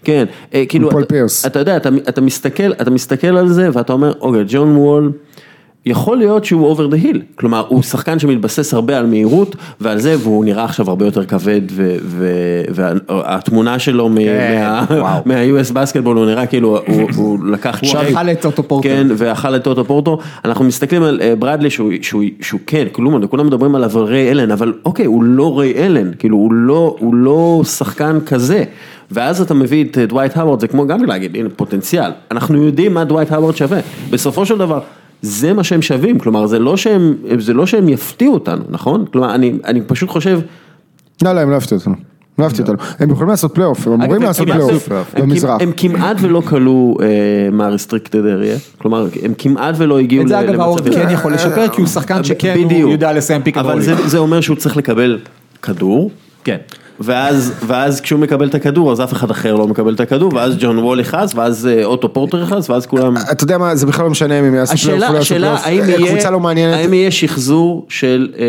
כן, 0.04 0.26
כאילו, 0.70 0.90
אתה-. 0.90 1.48
אתה 1.48 1.60
יודע, 1.60 1.78
אתה, 1.78 1.90
אתה 2.10 2.22
מסתכל, 2.22 2.72
אתה 2.82 2.90
מסתכל 2.90 3.38
על 3.38 3.48
זה 3.48 3.70
ואתה 3.74 3.94
אומר, 3.94 4.14
אוקיי, 4.22 4.44
ג'ון 4.48 4.76
וול, 4.78 5.12
יכול 5.86 6.18
להיות 6.18 6.46
שהוא 6.46 6.68
over 6.68 6.88
the 6.88 6.98
hill, 6.98 7.22
כלומר 7.36 7.66
הוא 7.68 7.84
שחקן 7.84 8.20
שמתבסס 8.20 8.74
הרבה 8.74 8.98
על 8.98 9.06
מהירות 9.06 9.56
ועל 9.82 10.00
זה 10.00 10.16
והוא 10.20 10.46
נראה 10.46 10.64
עכשיו 10.64 10.90
הרבה 10.90 11.06
יותר 11.06 11.26
כבד 11.26 11.62
והתמונה 12.70 13.80
שלו 13.80 14.10
וואו. 14.90 15.22
מה-US 15.26 15.74
Basketball 15.74 16.18
הוא 16.18 16.26
נראה 16.26 16.46
כאילו 16.46 16.78
הוא, 16.88 17.10
הוא 17.16 17.46
לקח 17.46 17.80
הוא 17.82 17.90
צ'ק, 17.90 17.96
אכל 17.96 18.32
את 18.32 18.46
אוטו 18.46 18.64
פורטר. 18.64 18.90
כן 18.90 19.08
ואכל 19.18 19.56
את 19.56 19.68
אוטו 19.68 19.86
פורטר, 19.86 20.18
אנחנו 20.46 20.66
מסתכלים 20.66 21.04
על 21.04 21.20
אה, 21.22 21.36
ברדלי 21.36 21.70
שהוא, 21.70 21.92
כן, 22.68 22.88
כלום, 22.92 23.28
כולם 23.28 23.48
מדברים 23.48 23.76
עליו 23.76 24.00
על 24.00 24.04
ריי 24.04 24.32
אלן, 24.32 24.52
אבל 24.52 24.74
אוקיי 24.86 25.06
הוא 25.06 25.24
לא 25.24 25.60
ריי 25.60 25.74
אלן, 25.86 26.12
כאילו 26.20 26.38
הוא 26.38 26.54
לא, 26.54 26.96
הוא 27.00 27.16
לא 27.16 27.62
שחקן 27.66 28.20
כזה. 28.26 28.64
ואז 29.12 29.42
אתה 29.42 29.54
מביא 29.54 29.84
את 29.84 29.98
אה, 29.98 30.06
דווייט 30.06 30.38
האוורד, 30.38 30.60
זה 30.60 30.68
כמו 30.68 30.88
גם 30.88 31.06
להגיד, 31.06 31.36
הנה 31.36 31.50
פוטנציאל, 31.56 32.12
אנחנו 32.32 32.66
יודעים 32.66 32.94
מה 32.94 33.04
דווייט 33.04 33.32
האוורד 33.32 33.56
שווה, 33.56 33.80
בסופו 34.10 34.46
של 34.46 34.58
דבר, 34.58 34.80
זה 35.26 35.54
מה 35.54 35.64
שהם 35.64 35.82
שווים, 35.82 36.20
כלומר 36.20 36.46
זה 36.48 36.60
לא 36.60 36.78
שהם, 36.78 37.14
זה 37.40 37.54
לא 37.54 37.66
שהם 37.66 37.90
יפתיעו 37.90 38.34
אותנו, 38.34 38.64
נכון? 38.70 39.06
כלומר 39.12 39.36
אני, 39.36 39.54
אני 39.66 39.82
פשוט 39.82 40.10
חושב, 40.10 40.40
לא, 41.24 41.32
לא, 41.34 41.40
הם 41.40 41.50
לא 41.50 41.56
הפתיעו 41.56 41.80
אותנו. 41.80 41.96
לא 42.40 42.46
הפתיעו 42.46 42.68
אותנו. 42.68 42.88
הם 43.00 43.10
יכולים 43.12 43.30
לעשות 43.30 43.56
פלייאוף, 43.56 43.88
הם 43.88 43.94
אמורים 43.94 44.22
לעשות 44.22 44.48
הם- 44.48 44.54
פלייאוף 44.54 44.90
במזרח. 45.20 45.62
הם 45.62 45.72
כמעט 45.78 46.18
ולא 46.20 46.42
קלעו 46.46 46.98
אה, 47.02 47.08
מה 47.52 47.64
restricted 47.64 48.26
area, 48.26 48.56
כלומר 48.78 49.08
הם 49.24 49.34
כמעט 49.38 49.76
ולא 49.78 50.00
הגיעו 50.00 50.24
את 50.24 50.28
זה 50.28 50.40
אגב 50.40 50.60
האווארד 50.62 50.86
למצבים. 50.86 51.08
כן 51.08 51.14
יכול 51.14 51.34
לשפר 51.34 51.68
כי 51.68 51.82
הוא 51.82 51.88
שחקן 51.88 52.24
שכן 52.24 52.58
הוא. 52.64 52.92
יודע 52.92 53.14
לסיים 53.14 53.42
pick 53.42 53.58
אבל 53.58 53.82
זה 53.82 54.18
אומר 54.18 54.42
שהוא 54.42 54.58
צריך 54.58 54.78
לקבל 54.78 55.20
כדור, 55.62 56.12
כן. 56.44 56.58
ואז, 57.00 57.54
ואז 57.68 58.02
כשהוא 58.02 58.20
מקבל 58.20 58.48
את 58.48 58.56
הכדור, 58.56 58.92
אז 58.92 59.02
אף 59.02 59.14
אחד 59.14 59.32
אחר 59.32 59.56
לא 59.56 59.68
מקבל 59.68 59.94
את 59.94 60.00
הכדור, 60.00 60.36
ואז 60.36 60.56
ג'ון 60.60 60.80
וול 60.80 61.00
יכעס, 61.00 61.36
ואז 61.36 61.68
אה, 61.68 61.86
אוטו 61.86 62.14
פורטר 62.14 62.44
יכעס, 62.44 62.70
ואז 62.70 62.86
כולם... 62.86 63.18
אתה 63.32 63.44
יודע 63.44 63.58
מה, 63.58 63.76
זה 63.76 63.86
בכלל 63.86 64.06
לא 64.06 64.12
משנה 64.12 64.40
אם 64.40 64.44
הם 64.44 64.56
יעשו 64.56 64.78
פלייאוף 64.78 65.02
לא 65.02 65.06
יעשו 65.06 65.18
השאלה, 65.18 65.58
פלייאוף. 65.58 65.66
האם 65.66 65.90
יהיה, 65.90 66.12
קבוצה 66.12 66.32
לא 66.32 66.40
מעניינת. 66.40 66.76
האם 66.76 66.94
יהיה 66.94 67.12
שחזור 67.12 67.86
של 67.90 68.28
אה, 68.38 68.44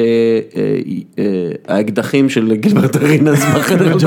אה, 0.57 0.79
אה, 1.19 1.75
האקדחים 1.77 2.29
של 2.29 2.55
גילברט 2.55 2.97
ארינס 2.97 3.45
בחדר 3.57 3.97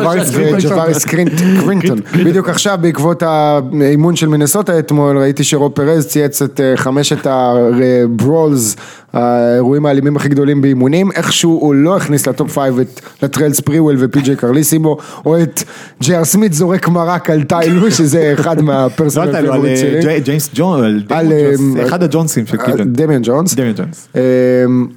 ג'אווריס 0.62 1.06
קריטנטון. 1.10 2.00
בדיוק 2.26 2.50
עכשיו 2.50 2.78
בעקבות 2.82 3.24
האימון 3.24 4.16
של 4.16 4.28
מינסוטה 4.28 4.80
אתמול 4.80 5.18
ראיתי 5.18 5.44
שרוב 5.44 5.72
פרז 5.72 6.08
צייץ 6.08 6.42
את 6.42 6.60
אה, 6.60 6.78
חמשת 6.78 7.28
ה 7.30 7.48
brawls, 7.48 8.76
האירועים 9.14 9.86
האלימים 9.86 10.16
הכי 10.16 10.30
גדולים 10.30 10.62
באימונים, 10.62 11.12
איכשהו 11.12 11.52
הוא 11.52 11.76
לא 11.76 11.98
הכניס 11.98 12.28
ל 12.28 12.34
top 12.34 12.52
five 12.52 12.80
את 12.80 13.00
לטרל 13.24 13.54
ספריוול 13.54 13.96
ופי.ג'יי 14.00 14.36
קרליסימו, 14.36 14.98
או 15.26 15.42
את 15.44 15.64
ג'י.אר 16.04 16.24
סמית 16.24 16.54
זורק 16.54 16.88
מרק 16.88 17.30
על 17.30 17.44
טיילו, 17.44 17.92
שזה 17.92 18.34
אחד 18.34 18.58
לא 18.58 18.64
מה 18.64 18.77
personal 18.77 19.32
favorite 19.32 19.72
אה, 19.72 19.78
שלי. 19.78 20.02
ג'יי- 20.02 20.20
ג'יימס 20.20 20.50
ג'ון, 20.56 20.84
על 20.84 21.02
ג'ונס, 21.10 21.78
אה, 21.78 21.86
אחד 21.86 22.04
הג'ונסים 22.04 22.46
של 22.46 22.58
קליבלנד. 22.58 23.02
דיימון 23.02 23.22
ג'ונס. 23.24 23.54
דיימון 23.56 23.74
ג'ונס. 23.78 24.08
אה, 24.16 24.22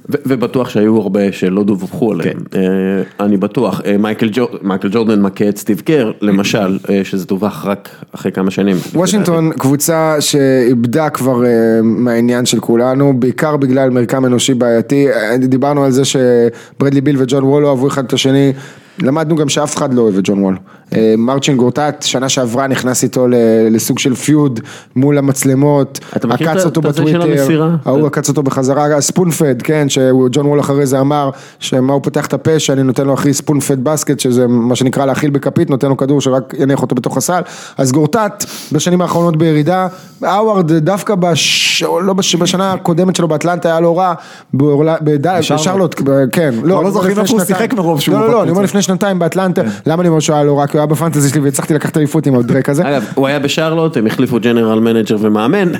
ו- 0.09 0.15
ובטוח 0.25 0.69
שהיו 0.69 0.97
הרבה 0.97 1.31
שלא 1.31 1.63
דווחו 1.63 2.11
עליהם, 2.11 2.37
כן. 2.51 2.59
אה, 2.59 3.25
אני 3.25 3.37
בטוח, 3.37 3.81
אה, 3.85 3.97
מייקל 3.97 4.29
ג'ור- 4.33 4.49
מייקל 4.61 4.89
ג'ורדן 4.91 5.21
מכה 5.21 5.49
את 5.49 5.57
סטיב 5.57 5.79
קר, 5.85 6.11
למשל, 6.21 6.77
אה, 6.89 7.01
שזה 7.03 7.25
דווח 7.25 7.65
רק 7.65 7.89
אחרי 8.15 8.31
כמה 8.31 8.51
שנים. 8.51 8.77
וושינגטון 8.95 9.51
קבוצה 9.51 10.15
שאיבדה 10.19 11.09
כבר 11.09 11.45
אה, 11.45 11.49
מהעניין 11.83 12.45
של 12.45 12.59
כולנו, 12.59 13.13
בעיקר 13.19 13.57
בגלל 13.57 13.89
מרקם 14.03 14.25
אנושי 14.25 14.53
בעייתי, 14.53 15.07
אה, 15.11 15.37
דיברנו 15.37 15.83
על 15.83 15.91
זה 15.91 16.01
שברדלי 16.05 17.01
ביל 17.01 17.15
וג'ון 17.19 17.43
וול 17.43 17.63
לא 17.63 17.69
אהבו 17.69 17.87
אחד 17.87 18.05
את 18.05 18.13
השני, 18.13 18.53
למדנו 18.99 19.35
גם 19.35 19.49
שאף 19.49 19.77
אחד 19.77 19.93
לא 19.93 20.01
אוהב 20.01 20.17
את 20.17 20.23
ג'ון 20.23 20.43
וול. 20.43 20.57
אה, 20.95 21.13
מרצ'ין 21.17 21.57
גורטט, 21.57 22.03
שנה 22.03 22.29
שעברה 22.29 22.67
נכנס 22.67 23.03
איתו 23.03 23.27
לסוג 23.71 23.99
של 23.99 24.15
פיוד 24.15 24.59
מול 24.95 25.17
המצלמות, 25.17 25.99
עקץ 26.29 26.65
אותו 26.65 26.81
בטוויטר? 26.81 27.69
ההוא 27.85 28.07
עקץ 28.07 28.29
אותו 28.29 28.43
בחזרה, 28.43 29.01
ספונפד, 29.01 29.61
כן, 29.61 29.89
שג'ון 29.89 30.45
וול 30.45 30.59
אחרי 30.59 30.85
זה 30.85 30.99
אמר, 30.99 31.29
שמה 31.59 31.93
הוא 31.93 32.01
פותח 32.03 32.25
את 32.25 32.33
הפה, 32.33 32.59
שאני 32.59 32.83
נותן 32.83 33.05
לו 33.05 33.13
הכי 33.13 33.33
ספונפד 33.33 33.83
בסקט, 33.83 34.19
שזה 34.19 34.47
מה 34.47 34.75
שנקרא 34.75 35.05
להאכיל 35.05 35.29
בכפית, 35.29 35.69
נותן 35.69 35.89
לו 35.89 35.97
כדור 35.97 36.21
שרק 36.21 36.53
יניח 36.57 36.81
אותו 36.81 36.95
בתוך 36.95 37.17
הסל, 37.17 37.41
אז 37.77 37.91
גורטאט 37.91 38.45
בשנים 38.71 39.01
האחרונות 39.01 39.37
בירידה, 39.37 39.87
האווארד 40.21 40.71
דווקא 40.71 41.15
בש... 41.15 41.83
לא 41.83 42.13
בש... 42.13 42.35
בשנה 42.35 42.73
הקודמת 42.73 43.15
שלו 43.15 43.27
באטלנטה 43.27 43.69
היה 43.69 43.79
לא 43.79 43.97
רע. 43.99 44.13
בשרלוט, 44.53 46.01
כן, 46.31 46.53
לא 46.63 46.91
זוכרים 46.91 47.11
לפני 47.11 47.23
איפה 47.23 47.37
הוא. 47.37 47.45
שיחק 47.45 47.73
מרוב 47.73 47.99
שהוא 47.99 48.15
לא, 48.15 48.21
לא. 48.21 48.31
לא, 48.31 48.43
אני 48.43 48.51
אומר 48.51 48.61
לפני 48.61 48.81
שנתיים 48.81 49.19
באטלנטה, 49.19 49.61
למה 49.85 50.01
אני 50.01 50.09
אומר 50.09 50.19
שהוא 50.19 50.35
היה 50.35 50.43
לא 50.43 50.59
רע? 50.59 50.65
היה 50.83 50.87
ב 50.87 50.92
fantasy 50.92 51.29
שלי 51.29 51.39
והצלחתי 51.39 51.73
לקחת 51.73 51.97
אליפות 51.97 52.27
עם 52.27 52.35
הדרעק 52.35 52.69
הזה. 52.69 52.89
אגב, 52.89 53.05
הוא 53.15 53.27
היה 53.27 53.39
בשרלוט, 53.39 53.97
הם 53.97 54.07
החליפו 54.07 54.39
general 54.39 54.79
manager 54.79 55.17
ומאמן. 55.19 55.71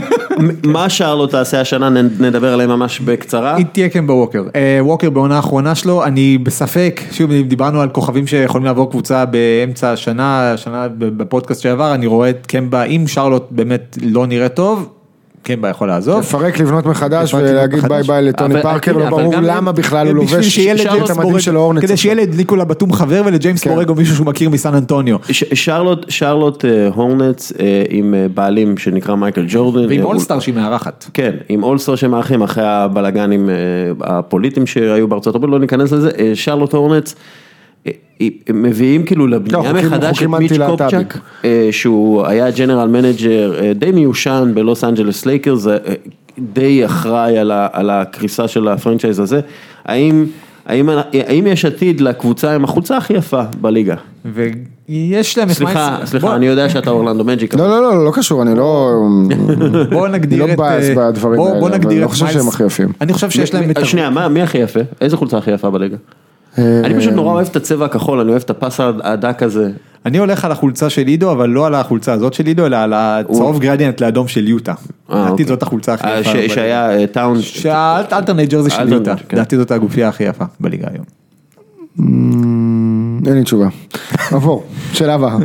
מה 0.64 0.88
שרלוט 0.88 1.30
תעשה 1.30 1.60
השנה, 1.60 1.88
נדבר 2.20 2.52
עליהם 2.52 2.70
ממש 2.70 3.00
בקצרה. 3.00 3.56
היא 3.56 3.66
תהיה 3.72 3.88
כן 3.88 4.06
בווקר. 4.06 4.42
אה, 4.56 4.78
ווקר 4.80 5.10
בעונה 5.10 5.36
האחרונה 5.36 5.74
שלו, 5.74 6.04
אני 6.04 6.38
בספק, 6.38 7.00
שוב 7.12 7.30
דיברנו 7.32 7.80
על 7.80 7.88
כוכבים 7.88 8.26
שיכולים 8.26 8.64
לעבור 8.64 8.90
קבוצה 8.90 9.24
באמצע 9.24 9.92
השנה, 9.92 10.52
השנה 10.52 10.88
בפודקאסט 10.98 11.62
שעבר, 11.62 11.94
אני 11.94 12.06
רואה 12.06 12.30
את 12.30 12.46
קמבה, 12.46 12.82
אם 12.82 13.04
שרלוט 13.06 13.46
באמת 13.50 13.98
לא 14.02 14.26
נראה 14.26 14.48
טוב, 14.48 14.88
קמבה 15.42 15.68
יכול 15.68 15.88
לעזוב. 15.88 16.20
לפרק, 16.20 16.58
לבנות 16.60 16.86
מחדש 16.86 17.34
ולהגיד. 17.34 17.88
ביי 17.88 18.02
ביי 18.02 18.22
לטוני 18.22 18.54
אבל- 18.54 18.62
פארקר, 18.62 18.92
לא 18.92 19.10
ברור 19.10 19.34
למה 19.42 19.72
בכלל 19.72 20.08
הוא 20.08 20.24
בשביל 20.24 20.72
לובש 20.72 21.10
את 21.10 21.16
המדים 21.16 21.40
של 21.40 21.56
ההורנץ. 21.56 21.82
כדי. 21.82 21.96
שילד 21.96 22.34
ניקולה 22.36 22.64
בטום 22.64 22.92
חבר 22.92 23.22
ולג'יימס 23.26 23.62
כן. 23.62 23.70
בורג 23.70 23.88
או 23.88 23.94
מישהו 23.94 24.14
שהוא 24.14 24.26
מכיר 24.26 24.50
מסן 24.50 24.74
אנטוניו. 24.74 25.16
שרלוט, 26.08 26.64
אה, 26.64 26.88
הורנץ 26.94 27.52
אה, 27.60 27.82
עם 27.88 28.14
אה, 28.14 28.26
בעלים 28.34 28.78
שנקרא 28.78 29.14
מייקל 29.14 29.44
ג'ורדן. 29.48 29.88
ועם 29.88 30.00
אה, 30.00 30.04
אולסטאר 30.04 30.40
שהיא 30.40 30.54
מארחת. 30.54 31.10
כן, 31.14 31.30
עם 31.48 31.62
אולסטר 31.62 31.96
שמארחים 31.96 32.42
אחרי 32.42 32.64
הבלגנים 32.66 33.50
אה, 33.50 33.54
הפוליטיים 34.00 34.66
שהיו 34.66 35.08
בארצות 35.08 35.34
הברית, 35.34 35.52
לא 35.52 35.58
ניכנס 35.58 35.92
לזה, 35.92 36.10
אה, 36.18 36.30
שרלוט 36.34 36.74
הורנץ, 36.74 37.14
אה, 37.14 37.18
אה, 37.20 37.24
הם 38.48 38.62
מביאים 38.62 39.02
כאילו 39.02 39.26
לבנייה 39.26 39.62
חוקים- 39.70 39.86
מחדש 39.86 40.22
את 40.22 40.28
מיץ' 40.28 40.42
אנטי-להט"בים. 40.52 40.78
קופצ'ק, 41.04 41.18
אה, 41.44 41.68
שהוא 41.70 42.26
היה 42.26 42.50
general 42.50 42.88
manager 42.88 43.54
אה, 43.62 43.72
די 43.72 43.90
מיושן 43.92 44.52
בלוס 44.54 44.84
אנג'לס 44.84 45.26
לייקרס, 45.26 45.66
אה, 45.66 45.76
די 46.38 46.84
אחראי 46.86 47.38
על 47.38 47.50
ה- 47.50 47.68
על 47.72 47.90
הקריסה 47.90 48.48
של 48.48 48.68
ה 48.68 48.73
franchise 48.73 49.20
הזה, 49.20 49.40
האם... 49.84 50.24
האם, 50.66 50.88
האם 51.26 51.46
יש 51.46 51.64
עתיד 51.64 52.00
לקבוצה 52.00 52.54
עם 52.54 52.64
החולצה 52.64 52.96
הכי 52.96 53.12
יפה 53.12 53.42
בליגה? 53.60 53.94
ויש 54.34 55.38
להם 55.38 55.48
את 55.48 55.52
סליחה, 55.54 55.96
מייס- 55.98 56.10
סליחה, 56.10 56.26
בוא- 56.26 56.36
אני 56.36 56.46
יודע 56.46 56.68
שאתה 56.68 56.90
אורלנדו 56.90 57.24
מג'יק. 57.24 57.54
לא, 57.54 57.68
לא, 57.68 57.82
לא, 57.82 58.04
לא 58.04 58.10
קשור, 58.14 58.42
אני 58.42 58.54
לא... 58.58 58.90
בוא 59.90 60.06
אני 60.06 60.14
נגדיר 60.14 60.46
לא 60.46 60.52
את... 60.52 60.56
באז 60.56 60.90
אה, 60.90 60.94
בדברים 61.10 61.36
בוא- 61.36 61.66
האלה, 61.66 61.76
אני 61.76 62.00
לא 62.00 62.08
חושב 62.08 62.26
שהם 62.26 62.48
הכי 62.48 62.64
יפים. 62.64 62.88
אני 63.00 63.12
חושב 63.12 63.30
שיש 63.30 63.54
להם 63.54 63.70
את... 63.70 63.86
שנייה, 63.86 64.10
מה, 64.10 64.28
מי 64.28 64.42
הכי 64.42 64.58
יפה? 64.58 64.80
איזה 65.00 65.16
חולצה 65.16 65.38
הכי 65.38 65.50
יפה 65.50 65.70
בליגה? 65.70 65.96
אני 66.84 66.94
פשוט 66.94 67.12
נורא 67.12 67.32
אוהב 67.32 67.46
את 67.50 67.56
הצבע 67.56 67.84
הכחול, 67.84 68.20
אני 68.20 68.30
אוהב 68.30 68.42
את 68.42 68.50
הפס 68.50 68.80
הדק 69.02 69.42
הזה. 69.42 69.70
אני 70.06 70.18
הולך 70.18 70.44
על 70.44 70.52
החולצה 70.52 70.90
של 70.90 71.06
עידו, 71.06 71.32
אבל 71.32 71.48
לא 71.48 71.66
על 71.66 71.74
החולצה 71.74 72.12
הזאת 72.12 72.34
של 72.34 72.46
עידו, 72.46 72.66
אלא 72.66 72.76
על 72.76 72.92
הצהוב 72.96 73.58
גרדיאנט 73.58 74.00
לאדום 74.00 74.28
של 74.28 74.48
יוטה. 74.48 74.72
אה, 74.72 75.16
לדעתי 75.16 75.30
אוקיי. 75.30 75.46
זאת 75.46 75.62
החולצה 75.62 75.94
הכי 75.94 76.06
אה, 76.06 76.18
יפה. 76.20 76.54
שהיה 76.54 76.90
אה, 76.90 77.06
טאון, 77.06 77.42
שהאלטרנט 77.42 78.48
ג'רזי 78.48 78.70
של 78.70 78.92
יוטה, 78.92 79.14
כן. 79.28 79.36
לדעתי 79.36 79.56
זאת 79.56 79.70
הגופייה 79.70 80.08
הכי 80.08 80.24
יפה 80.24 80.44
בליגה 80.60 80.86
היום. 80.92 81.19
אין 81.98 83.34
לי 83.34 83.42
תשובה. 83.42 83.68
עבור, 84.34 84.64
שאלה 84.92 85.14
הבאה. 85.14 85.36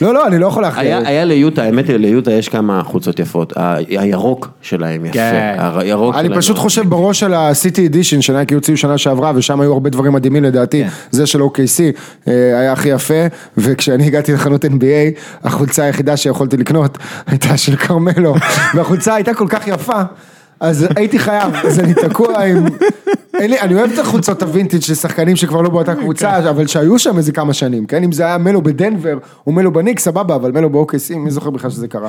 לא, 0.00 0.14
לא, 0.14 0.26
אני 0.26 0.38
לא 0.38 0.46
יכול 0.46 0.64
היה 0.64 0.70
להכריע. 0.70 0.98
היה 0.98 1.24
ליוטה, 1.24 1.62
האמת 1.62 1.88
היא 1.88 1.96
ליוטה 1.96 2.32
יש 2.32 2.48
כמה 2.48 2.82
חולצות 2.82 3.18
יפות, 3.18 3.52
הירוק 3.88 4.48
שלהם 4.62 5.06
יפה, 5.06 5.12
כן. 5.14 5.56
הירוק 5.58 6.14
שלהם. 6.14 6.26
אני 6.26 6.36
פשוט 6.36 6.58
חושב 6.58 6.88
בראש 6.88 7.22
על 7.22 7.34
ה-City 7.34 7.92
Edition 7.92 8.20
שנייקי 8.20 8.54
הוציאו 8.54 8.76
שנה 8.76 8.98
שעברה 8.98 9.32
ושם 9.34 9.60
היו 9.60 9.72
הרבה 9.72 9.90
דברים 9.90 10.12
מדהימים 10.12 10.44
לדעתי, 10.44 10.82
כן. 10.82 10.88
זה 11.10 11.26
של 11.26 11.40
OKC 11.40 11.80
אה, 12.28 12.32
היה 12.58 12.72
הכי 12.72 12.88
יפה 12.88 13.26
וכשאני 13.56 14.06
הגעתי 14.06 14.32
לחנות 14.32 14.64
NBA 14.64 15.20
החולצה 15.44 15.84
היחידה 15.84 16.16
שיכולתי 16.16 16.56
לקנות 16.56 16.98
הייתה 17.26 17.56
של 17.56 17.76
כרמלו 17.76 18.34
והחולצה 18.74 19.14
הייתה 19.14 19.34
כל 19.34 19.46
כך 19.48 19.68
יפה 19.68 20.02
אז 20.60 20.86
הייתי 20.96 21.18
חייב, 21.18 21.54
אז 21.64 21.80
אני 21.80 21.94
תקוע 21.94 22.44
עם, 22.44 22.66
אני 23.40 23.74
אוהב 23.74 23.92
את 23.92 23.98
החולצות 23.98 24.42
הווינטג' 24.42 24.80
של 24.80 24.94
שחקנים 24.94 25.36
שכבר 25.36 25.62
לא 25.62 25.70
באותה 25.70 25.94
קבוצה, 25.94 26.50
אבל 26.50 26.66
שהיו 26.66 26.98
שם 26.98 27.18
איזה 27.18 27.32
כמה 27.32 27.52
שנים, 27.52 27.86
כן, 27.86 28.04
אם 28.04 28.12
זה 28.12 28.24
היה 28.24 28.38
מלו 28.38 28.62
בדנבר 28.62 29.18
או 29.46 29.52
מלו 29.52 29.72
בניק 29.72 29.98
סבבה, 29.98 30.34
אבל 30.34 30.52
מלו 30.52 30.70
ב-OKC, 30.70 31.16
מי 31.16 31.30
זוכר 31.30 31.50
בכלל 31.50 31.70
שזה 31.70 31.88
קרה. 31.88 32.08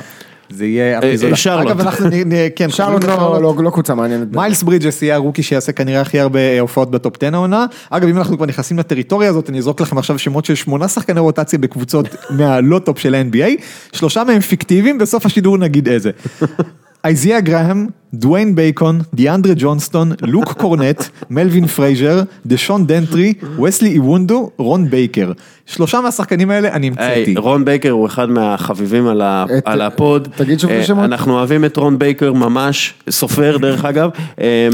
זה 0.49 0.65
יהיה 0.65 0.93
אה, 0.93 0.99
אפיזודה. 0.99 1.35
שרלוט. 1.35 1.71
אגב, 1.71 1.79
אנחנו 1.79 2.09
כן, 2.55 2.69
שרלוט 2.69 3.03
לא- 3.03 3.41
לא 3.41 3.53
לא 3.63 3.69
קבוצה 3.69 3.95
מעניינת. 3.95 4.27
מיילס 4.31 4.63
ברידג'ס 4.63 5.01
יהיה 5.01 5.15
ה 5.15 5.19
rookie 5.19 5.43
שיעשה 5.43 5.71
כנראה 5.71 6.01
הכי 6.01 6.19
הרבה 6.19 6.39
אה, 6.39 6.59
הופעות 6.59 6.91
ב 6.91 6.99
top 6.99 7.23
10 7.23 7.35
העונה. 7.35 7.65
אגב, 7.89 8.07
אם 8.07 8.17
אנחנו 8.17 8.37
כבר 8.37 8.45
נכנסים 8.45 8.79
לטריטוריה 8.79 9.29
הזאת, 9.29 9.49
אני 9.49 9.57
אזרוק 9.57 9.81
לכם 9.81 9.97
עכשיו 9.97 10.19
שמות 10.19 10.45
של 10.45 10.55
שמונה 10.55 10.87
שחקני 10.87 11.19
רוטציה 11.19 11.59
בקבוצות 11.59 12.07
מהלא 12.37 12.79
top 12.79 12.99
של 12.99 13.15
ה-NBA, 13.15 13.61
שלושה 13.91 14.23
מהם 14.23 14.39
פיקטיביים, 14.39 14.97
בסוף 14.97 15.25
השידור 15.25 15.57
נגיד 15.57 15.89
איזה. 15.89 16.11
אייזיה 17.05 17.39
גראהם, 17.39 17.87
דוויין 18.13 18.55
בייקון, 18.55 19.01
דיאנדרה 19.13 19.53
ג'ונסטון, 19.57 20.11
לוק 20.21 20.53
קורנט, 20.53 21.03
מלווין 21.29 21.67
פרייזר, 21.67 22.21
דשון 22.45 22.87
דנטרי, 22.87 23.33
וסלי 23.63 23.89
איוונדו, 23.89 24.49
רון 24.57 24.89
בייקר. 24.89 25.31
שלושה 25.65 26.01
מהשחקנים 26.01 26.49
האלה 26.51 26.69
אני 26.71 26.91
היי, 26.97 27.13
המצאתי. 27.19 27.35
רון 27.37 27.65
בייקר 27.65 27.89
הוא 27.89 28.07
אחד 28.07 28.29
מהחביבים 28.29 29.07
על 29.07 29.21
ה- 29.21 29.45
את- 29.57 29.63
על 29.65 29.81
הפוד. 29.81 30.27
תגיד 30.35 30.59
שוב 30.59 30.69
את 30.71 30.75
אה, 30.75 30.81
השמות. 30.81 31.05
אנחנו 31.05 31.33
אוהבים 31.33 31.65
את 31.65 31.77
רון 31.77 31.99
בייקר 31.99 32.33
ממש, 32.33 32.93
סופר 33.09 33.57
דרך 33.57 33.85
אגב, 33.85 34.09
אה, 34.41 34.67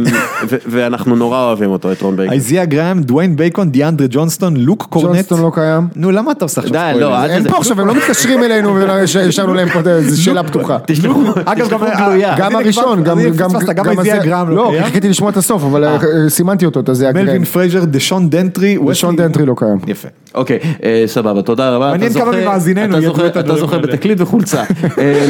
ו- 0.50 0.56
ואנחנו 0.68 1.16
נורא 1.16 1.44
אוהבים 1.44 1.70
אותו, 1.70 1.92
את 1.92 2.02
רון 2.02 2.16
בייקר. 2.16 2.32
אייזיה 2.34 2.66
גראהם, 2.66 3.02
דוויין 3.04 3.36
בייקון, 3.36 3.70
דיאנדרה 3.72 4.08
ג'ונסטון, 4.10 4.58
לוק 4.58 4.88
קורנט. 4.90 5.08
ג'ונסטון 5.16 5.42
לא 5.42 5.52
קיים. 5.54 5.88
נו, 5.96 6.12
למה 6.12 6.32
אתה 6.32 6.46
עושה 6.46 6.62
עכשיו 6.62 6.74
ספוילר? 6.90 7.10
לא, 7.10 7.24
אל 7.24 7.30
אין 7.30 7.40
תזה- 7.40 7.50
פה 7.50 7.58
עכשיו, 7.58 7.82
הם 7.82 7.88
לא 7.88 7.96
מתקשרים 7.96 8.44
אלינו 8.44 8.76
והשארנו 8.76 9.54
להם 9.54 9.70
פה 9.70 9.90
איזו 9.90 10.24
שאלה 10.24 10.44
פתוחה. 10.44 10.78
תשלחו 10.88 11.22
אגב, 11.46 11.66
תשלחו 11.68 11.86
גם- 11.86 11.98
גלויה. 12.06 12.36
גם 12.38 12.50
הנה, 12.52 12.60
הראשון, 12.60 13.04
כבר- 13.04 13.12
גם 13.12 13.20
גם 13.36 13.50
גם 13.76 14.00
איזיה 14.00 14.16
הזה- 14.18 14.26
גרם 14.26 14.50
לא 14.50 14.56
לא, 14.56 14.68
קיים? 14.70 14.82
כי 14.84 14.88
חיכיתי 14.88 15.10
לשמוע 15.10 15.30
את 15.32 15.38
הסוף, 15.38 15.64
אבל 15.64 15.84
אה, 15.84 15.98
סימנתי 16.28 16.66
אותו, 16.66 16.80
את 16.80 16.90
הזה 16.90 17.12
מלווין. 17.14 17.44
פרייזר, 17.44 17.86
דשון 17.86 18.30
דנטרי, 18.30 18.78
וסלי- 18.78 19.16
דנטרי 19.18 19.45
לא 19.45 19.53
קיים. 19.58 19.78
יפה. 19.88 20.08
אוקיי, 20.36 20.60
אה, 20.84 21.03
סבבה, 21.06 21.41
תודה 21.41 21.70
רבה. 21.76 21.91
מעניין 21.91 22.12
אתה 22.12 22.20
כמה 22.20 22.32
ממאזיננו 22.41 22.98
אתה 22.98 23.06
ידעו 23.06 23.26
את 23.28 23.38
הדברים 23.38 23.64
אתה 23.66 23.76
האלה. 23.76 23.88
בתקליט 23.88 24.22
וחולצה. 24.22 24.64
אה, 24.98 25.26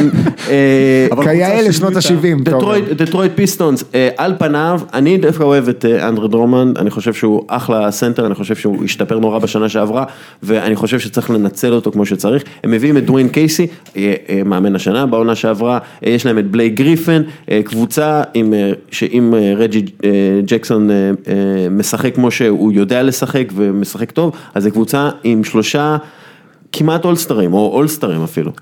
אה, 0.50 1.22
כיאה 1.22 1.62
לשנות 1.62 1.92
שינוי 2.00 2.32
את 2.42 2.48
ה- 2.48 2.56
ה-70, 2.56 2.94
דטרויט, 2.94 3.32
פיסטונס, 3.34 3.84
אה, 3.94 4.08
על 4.16 4.34
פניו, 4.38 4.80
אני 4.94 5.18
דווקא 5.18 5.42
אוהב 5.42 5.68
את 5.68 5.84
אה, 5.84 6.08
אנדרי 6.08 6.28
דראמונד, 6.28 6.72
אני 6.78 6.90
חושב 6.90 7.12
שהוא 7.12 7.42
אחלה 7.48 7.90
סנטר, 7.90 8.26
אני 8.26 8.34
חושב 8.34 8.54
שהוא 8.54 8.84
השתפר 8.84 9.18
נורא 9.18 9.38
בשנה 9.38 9.68
שעברה, 9.68 10.04
ואני 10.42 10.76
חושב 10.76 10.98
שצריך 10.98 11.30
לנצל 11.30 11.72
אותו 11.72 11.92
כמו 11.92 12.06
שצריך. 12.06 12.42
הם 12.64 12.70
מביאים 12.70 12.96
את 12.96 13.06
דוויין 13.06 13.28
קייסי, 13.28 13.66
אה, 13.96 14.14
אה, 14.28 14.40
מאמן 14.44 14.76
השנה, 14.76 15.06
בעונה 15.06 15.34
שעברה, 15.34 15.78
אה, 16.06 16.10
יש 16.10 16.26
להם 16.26 16.38
את 16.38 16.50
בלייק 16.50 16.74
גריפן, 16.74 17.22
אה, 17.50 17.60
קבוצה 17.82 18.22
עם, 18.34 18.54
אה, 18.54 18.72
שאם 18.90 19.34
אה, 19.34 19.54
רג'י 19.56 19.84
אה, 20.04 20.10
ג'קסון 20.44 20.90
משחק 21.70 22.14
כמו 22.14 22.30
שהוא 22.30 22.72
יודע 22.72 23.02
לשחק 23.02 23.52
ומשחק 23.54 24.10
טוב, 24.10 24.36
אז 24.54 24.62
זו 24.62 24.70
קבוצה 24.70 25.10
עם 25.24 25.44
שלושה 25.44 25.96
כמעט 26.72 27.04
אולסטרים, 27.04 27.54
או 27.54 27.70
אולסטרים 27.72 28.22
אפילו. 28.22 28.52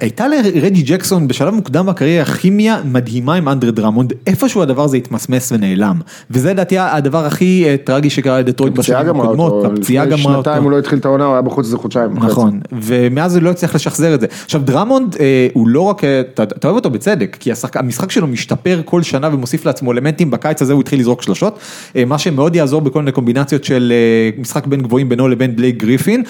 הייתה 0.00 0.28
לרג'י 0.28 0.82
ג'קסון 0.82 1.28
בשלב 1.28 1.54
מוקדם 1.54 1.86
בקריירה 1.86 2.24
כימיה 2.24 2.80
מדהימה 2.84 3.34
עם 3.34 3.48
אנדרי 3.48 3.70
דרמונד, 3.70 4.12
איפשהו 4.26 4.62
הדבר 4.62 4.84
הזה 4.84 4.96
התמסמס 4.96 5.52
ונעלם. 5.52 6.00
וזה 6.30 6.52
לדעתי 6.52 6.78
הדבר 6.78 7.26
הכי 7.26 7.64
אה, 7.66 7.76
טרגי 7.84 8.10
שקרה 8.10 8.40
לדטרויט 8.40 8.76
פציעה 8.76 9.02
בשנים 9.02 9.20
הקודמות, 9.20 9.64
הפציעה 9.64 10.04
לפני 10.04 10.22
גמרה 10.22 10.36
אותו. 10.36 10.44
שנתיים 10.44 10.62
הוא 10.62 10.70
לא 10.70 10.78
התחיל 10.78 10.98
את 10.98 11.04
העונה, 11.04 11.24
הוא 11.24 11.32
היה 11.32 11.42
בחוץ 11.42 11.66
איזה 11.66 11.76
חודשיים. 11.76 12.10
נכון, 12.14 12.60
ומאז 12.72 13.36
הוא 13.36 13.42
לא 13.42 13.50
הצליח 13.50 13.74
לשחזר 13.74 14.14
את 14.14 14.20
זה. 14.20 14.26
עכשיו 14.44 14.60
דרמונד 14.64 15.16
אה, 15.20 15.48
הוא 15.52 15.68
לא 15.68 15.80
רק, 15.80 16.04
אה, 16.04 16.20
אתה, 16.20 16.68
אוהב 16.68 16.76
אותו 16.76 16.90
בצדק, 16.90 17.36
כי 17.40 17.50
המשחק 17.74 18.10
שלו 18.10 18.26
משתפר 18.26 18.80
כל 18.84 19.02
שנה 19.02 19.28
ומוסיף 19.32 19.66
לעצמו 19.66 19.92
אלמנטים, 19.92 20.30
בקיץ 20.30 20.62
הזה 20.62 20.72
הוא 20.72 20.80
התחיל 20.80 21.00
לזרוק 21.00 21.22
שלשות, 21.22 21.58
מה 22.06 22.18
שמאוד 22.18 22.56
יעזור 22.56 22.80
בכל 22.80 22.98
מיני 22.98 23.12
קומבינציות 23.12 23.64
של 23.64 23.92
משחק 24.38 24.66
בין 24.66 24.82
גבוהים 24.82 25.08
בינו 25.08 25.28
לבין 25.28 25.56
בלייק 25.56 25.76
גריפין, 25.76 26.22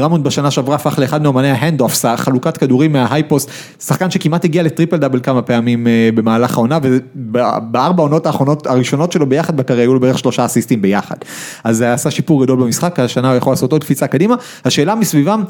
ודרמונד 0.00 0.24
בשנה 0.24 0.50
שעברה 0.50 0.74
הפך 0.74 0.98
לאחד 0.98 1.22
מאומני 1.22 1.50
ה 1.50 1.55
hand-offs, 1.55 2.04
החלוקת 2.04 2.56
כדורים 2.56 2.92
מה 2.92 3.03
high 3.03 3.24
post, 3.24 3.50
שחקן 3.84 4.10
שכמעט 4.10 4.44
הגיע 4.44 4.62
ל 4.62 4.67
triple 4.67 4.96
double 4.96 5.20
כמה 5.22 5.42
פעמים 5.42 5.86
אה, 5.86 6.08
במהלך 6.14 6.54
העונה, 6.54 6.78
ובארבע 6.82 8.02
העונות 8.02 8.26
האחרונות 8.26 8.66
הראשונות 8.66 9.12
שלו 9.12 9.26
ביחד 9.26 9.56
בקריירה 9.56 9.84
היו 9.84 9.94
לו 9.94 10.00
בערך 10.00 10.18
שלושה 10.18 10.44
אסיסטים 10.44 10.82
ביחד. 10.82 11.16
אז 11.64 11.76
זה 11.76 11.92
עשה 11.92 12.10
שיפור 12.10 12.44
גדול 12.44 12.60
במשחק, 12.60 13.00
השנה 13.00 13.28
הוא 13.28 13.36
יכול 13.36 13.52
לעשות 13.52 13.72
עוד 13.72 13.84
קפיצה 13.84 14.06
קדימה, 14.06 14.34
השאלה 14.64 14.94
מסביבם, 14.94 15.42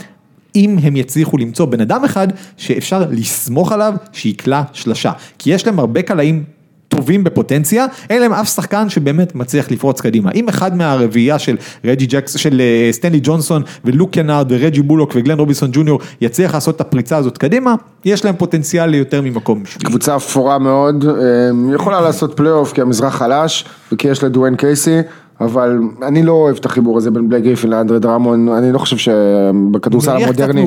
אם 0.56 0.76
הם 0.82 0.96
יצליחו 0.96 1.38
למצוא 1.38 1.66
בן 1.66 1.80
אדם 1.80 2.04
אחד 2.04 2.28
שאפשר 2.56 3.04
לסמוך 3.10 3.72
עליו 3.72 3.94
שיקלע 4.12 4.62
שלשה, 4.72 5.12
כי 5.38 5.54
יש 5.54 5.66
להם 5.66 5.78
הרבה 5.78 6.02
קלעים 6.02 6.44
טובים 6.90 7.24
בפוטנציה, 7.24 7.86
אין 8.10 8.20
להם 8.22 8.32
אף 8.32 8.48
שחקן 8.54 8.88
שבאמת 8.88 9.34
מצליח 9.34 9.70
לפרוץ 9.70 10.00
קדימה. 10.00 10.30
אם 10.34 10.48
אחד 10.48 10.76
מהרביעייה 10.76 11.38
של 11.38 11.56
רג'י 11.84 12.06
ג'קס, 12.06 12.36
של 12.36 12.60
אה, 12.60 12.92
סטנלי 12.92 13.20
ג'ונסון 13.22 13.62
ולוק 13.84 14.10
קנארד 14.10 14.46
ורג'י 14.52 14.82
בולוק 14.82 15.12
וגלן 15.14 15.38
רובינסון 15.38 15.70
ג'וניור 15.72 16.00
יצליח 16.20 16.54
לעשות 16.54 16.76
את 16.76 16.80
הפריצה 16.80 17.16
הזאת 17.16 17.38
קדימה, 17.38 17.74
יש 18.04 18.24
להם 18.24 18.36
פוטנציאל 18.36 18.86
ליותר 18.86 19.22
ממקום 19.22 19.62
שביעי. 19.66 19.84
קבוצה 19.84 20.16
אפורה 20.16 20.58
מאוד, 20.58 21.04
אה, 21.08 21.74
יכולה 21.74 22.00
לעשות 22.00 22.36
פלייאוף 22.36 22.72
כי 22.72 22.80
המזרח 22.80 23.14
חלש 23.14 23.64
וכי 23.92 24.08
יש 24.08 24.24
לדואן 24.24 24.54
קייסי, 24.56 24.98
אבל 25.40 25.78
אני 26.02 26.22
לא 26.22 26.32
אוהב 26.32 26.56
את 26.56 26.66
החיבור 26.66 26.98
הזה 26.98 27.10
בין 27.10 27.28
בלייק 27.28 27.44
גריפין 27.44 27.70
לאנדרי 27.70 27.98
דרמון, 27.98 28.48
אני 28.48 28.72
לא 28.72 28.78
חושב 28.78 28.96
שבכדורסל 28.96 30.10
המודרני. 30.10 30.64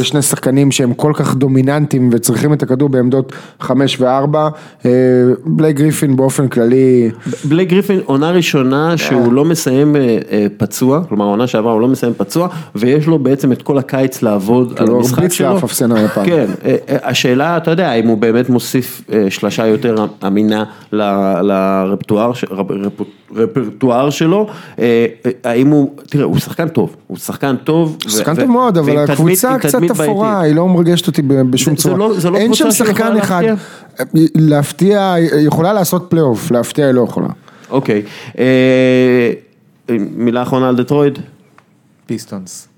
יש 0.00 0.08
שני 0.08 0.22
שחקנים 0.22 0.72
שהם 0.72 0.94
כל 0.94 1.12
כך 1.14 1.34
דומיננטיים 1.34 2.10
וצריכים 2.12 2.52
את 2.52 2.62
הכדור 2.62 2.88
בעמדות 2.88 3.32
חמש 3.60 4.00
וארבע, 4.00 4.48
אה, 4.86 4.90
בלייק 5.44 5.76
גריפין 5.76 6.16
באופן 6.16 6.48
כללי, 6.48 7.10
בלייק 7.44 7.68
גריפין, 7.68 8.00
עונה 8.04 8.30
ראשונה 8.30 8.96
שהוא 8.96 9.32
לא 9.32 9.44
מסיים 9.44 9.96
אה, 9.96 10.18
אה, 10.30 10.46
פצוע, 10.56 11.04
כלומר 11.08 11.24
עונה 11.24 11.46
שעברה 11.46 11.72
הוא 11.72 11.80
לא 11.80 11.88
מסיים 11.88 12.12
פצוע, 12.16 12.48
ויש 12.74 13.06
לו 13.06 13.18
בעצם 13.18 13.52
את 13.52 13.62
כל 13.62 13.78
הקיץ 13.78 14.22
לעבוד 14.22 14.70
על 14.70 14.76
כאילו, 14.76 14.96
המשחק 14.96 15.18
הרביץ 15.18 15.32
שלו. 15.32 15.54
לאף 15.54 15.64
אפסנה 15.64 16.00
היפני. 16.00 16.24
כן, 16.24 16.46
השאלה, 17.02 17.56
אתה 17.56 17.70
יודע, 17.70 17.92
אם 17.92 18.06
הוא 18.06 18.18
באמת 18.18 18.50
מוסיף 18.50 19.02
שלשה 19.28 19.66
יותר 19.66 20.06
אמינה 20.26 20.64
ל- 20.92 21.40
לרפטואר 21.42 22.32
רפרטואר 23.34 24.10
שלו, 24.10 24.46
אה, 24.78 24.84
אה, 25.26 25.30
האם 25.50 25.68
הוא, 25.68 25.90
תראה, 26.10 26.24
הוא 26.24 26.38
שחקן 26.38 26.68
טוב, 26.68 26.96
הוא 27.06 27.18
שחקן 27.18 27.56
טוב. 27.56 27.96
שחקן 28.08 28.32
ו- 28.32 28.36
טוב 28.36 28.50
מאוד, 28.50 28.78
אבל 28.78 28.98
הקבוצה 28.98 29.58
קצת 29.58 29.72
תדמית 29.72 29.90
אפורה. 29.90 30.40
היא 30.40 30.54
לא 30.54 30.68
מרגשת 30.68 31.06
אותי 31.06 31.22
ב- 31.22 31.34
בשום 31.50 31.76
זה- 31.76 31.82
זה 31.82 31.88
צורה. 31.88 31.98
לא- 31.98 32.14
זה 32.20 32.30
לא 32.30 32.36
אין 32.38 32.54
שם 32.54 32.70
שחקן 32.70 33.16
אחד, 33.16 33.42
להפתיע? 34.34 35.12
היא 35.12 35.46
יכולה 35.46 35.72
לעשות 35.72 36.06
פלייאוף, 36.08 36.50
להפתיע 36.50 36.86
היא 36.86 36.94
לא 36.94 37.00
יכולה. 37.08 37.28
אוקיי, 37.70 38.02
אה, 38.38 39.32
מילה 40.16 40.42
אחרונה 40.42 40.68
על 40.68 40.76
דטרויט. 40.76 41.18
פיסטונס. 42.06 42.68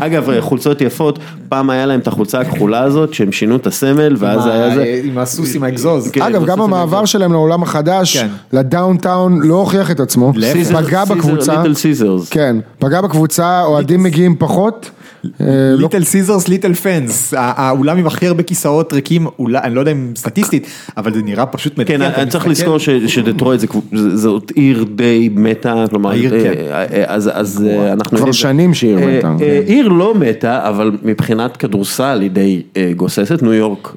אגב, 0.00 0.40
חולצות 0.40 0.80
יפות, 0.80 1.18
פעם 1.48 1.70
היה 1.70 1.86
להם 1.86 2.00
את 2.00 2.06
החולצה 2.06 2.40
הכחולה 2.40 2.80
הזאת, 2.82 3.14
שהם 3.14 3.32
שינו 3.32 3.56
את 3.56 3.66
הסמל, 3.66 4.16
ואז 4.18 4.46
היה 4.46 4.74
זה. 4.74 5.00
עם 5.04 5.18
הסוס 5.18 5.54
עם 5.54 5.64
האגזוז. 5.64 6.10
כן, 6.10 6.22
אגב, 6.22 6.44
גם 6.44 6.60
המעבר. 6.60 7.04
שלהם 7.04 7.32
לעולם 7.32 7.62
החדש, 7.62 8.16
כן. 8.16 8.28
ל 8.52 8.61
downtown, 8.61 9.42
לא 9.42 9.54
הוכיח 9.54 9.90
את 9.90 10.00
עצמו. 10.00 10.32
פגע 10.72 11.04
בקבוצה, 11.04 11.56
ליטל 11.56 11.74
סיזרס. 11.74 12.28
כן, 12.28 12.56
פגע 12.78 13.00
בקבוצה, 13.00 13.62
אוהדים 13.62 14.02
מגיעים 14.02 14.36
פחות, 14.38 14.90
ליטל 15.78 16.04
סיזרס, 16.04 16.48
ליטל 16.48 16.74
פנס, 16.74 17.34
האולם 17.36 17.98
עם 17.98 18.06
הכי 18.06 18.26
הרבה 18.26 18.42
כיסאות 18.42 18.92
ריקים, 18.92 19.26
אני 19.54 19.74
לא 19.74 19.80
יודע 19.80 19.92
אם 19.92 20.12
סטטיסטית, 20.16 20.66
אבל 20.96 21.14
זה 21.14 21.22
נראה 21.22 21.46
פשוט 21.46 21.78
מדהים. 21.78 21.98
כן, 21.98 22.20
אני 22.20 22.30
צריך 22.30 22.46
לזכור 22.48 22.78
ש- 22.78 22.90
שדטרויט 22.90 23.60
זה 23.60 23.66
קבוצ- 23.66 23.96
זה- 23.96 24.16
זאת 24.16 24.52
עיר 24.54 24.84
די 24.94 25.28
מתה, 25.34 25.84
כלומר, 25.90 26.12
אה, 26.12 26.30
כן. 26.30 26.52
אה, 26.70 27.04
אז 27.06 27.64
אה, 27.68 27.92
אנחנו... 27.92 28.18
כבר 28.18 28.32
שנים 28.32 28.74
שהיא 28.74 28.96
עיר 28.96 29.18
מתה, 29.18 29.34
כן. 29.38 29.44
עיר 29.66 29.88
לא 29.88 30.14
מתה, 30.14 30.68
אבל 30.68 30.90
מבחינת 31.02 31.56
כדורסל 31.56 32.18
היא 32.20 32.30
די 32.30 32.62
גוססת, 32.96 33.42
ניו 33.42 33.52
יורק. 33.52 33.96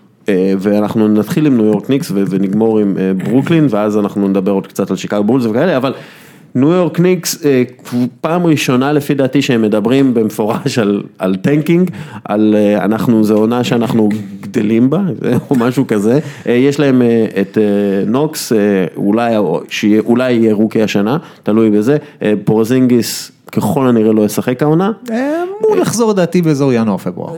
ואנחנו 0.60 1.08
נתחיל 1.08 1.46
עם 1.46 1.58
ניו 1.58 1.66
יורק 1.66 1.90
ניקס 1.90 2.12
ונגמור 2.16 2.80
עם 2.80 2.98
ברוקלין 3.26 3.68
ואז 3.70 3.98
אנחנו 3.98 4.28
נדבר 4.28 4.52
עוד 4.52 4.68
קצת 4.68 4.90
על 4.92 4.98
שיקגו 4.98 5.24
בולס 5.24 5.46
וכאלה, 5.46 5.78
אבל 5.78 5.94
ניו 6.56 6.72
יורק 6.72 7.00
ניקס, 7.00 7.46
אה, 7.46 7.64
פעם 8.22 8.46
ראשונה 8.46 8.92
לפי 8.92 9.14
דעתי 9.14 9.42
שהם 9.42 9.62
מדברים 9.62 10.14
במפורש 10.14 10.80
על, 10.80 11.04
על 11.20 11.36
tanking, 11.36 11.92
על 12.26 12.56
אה, 12.58 12.86
אנחנו, 12.86 13.24
זו 13.24 13.36
עונה 13.38 13.64
שאנחנו 13.64 14.10
גדלים 14.42 14.90
בה, 14.90 15.02
או 15.50 15.56
משהו 15.56 15.88
כזה, 15.88 16.20
אה, 16.48 16.54
יש 16.54 16.80
להם 16.80 17.02
את 17.42 17.58
נוקס, 18.08 18.52
אולי, 18.96 19.36
אולי 20.06 20.32
יהיה 20.34 20.54
rookie 20.54 20.82
השנה, 20.84 21.18
תלוי 21.44 21.70
בזה, 21.70 21.98
פורזינגיס 22.46 23.32
ככל 23.56 23.88
הנראה 23.88 24.14
לא 24.14 24.26
ישחק 24.26 24.64
העונה, 24.64 24.92
אה, 25.12 25.44
אמור 25.62 25.76
לחזור 25.76 26.12
לדעתי 26.12 26.42
באזור 26.42 26.74
ינואר-פברואר. 26.74 27.36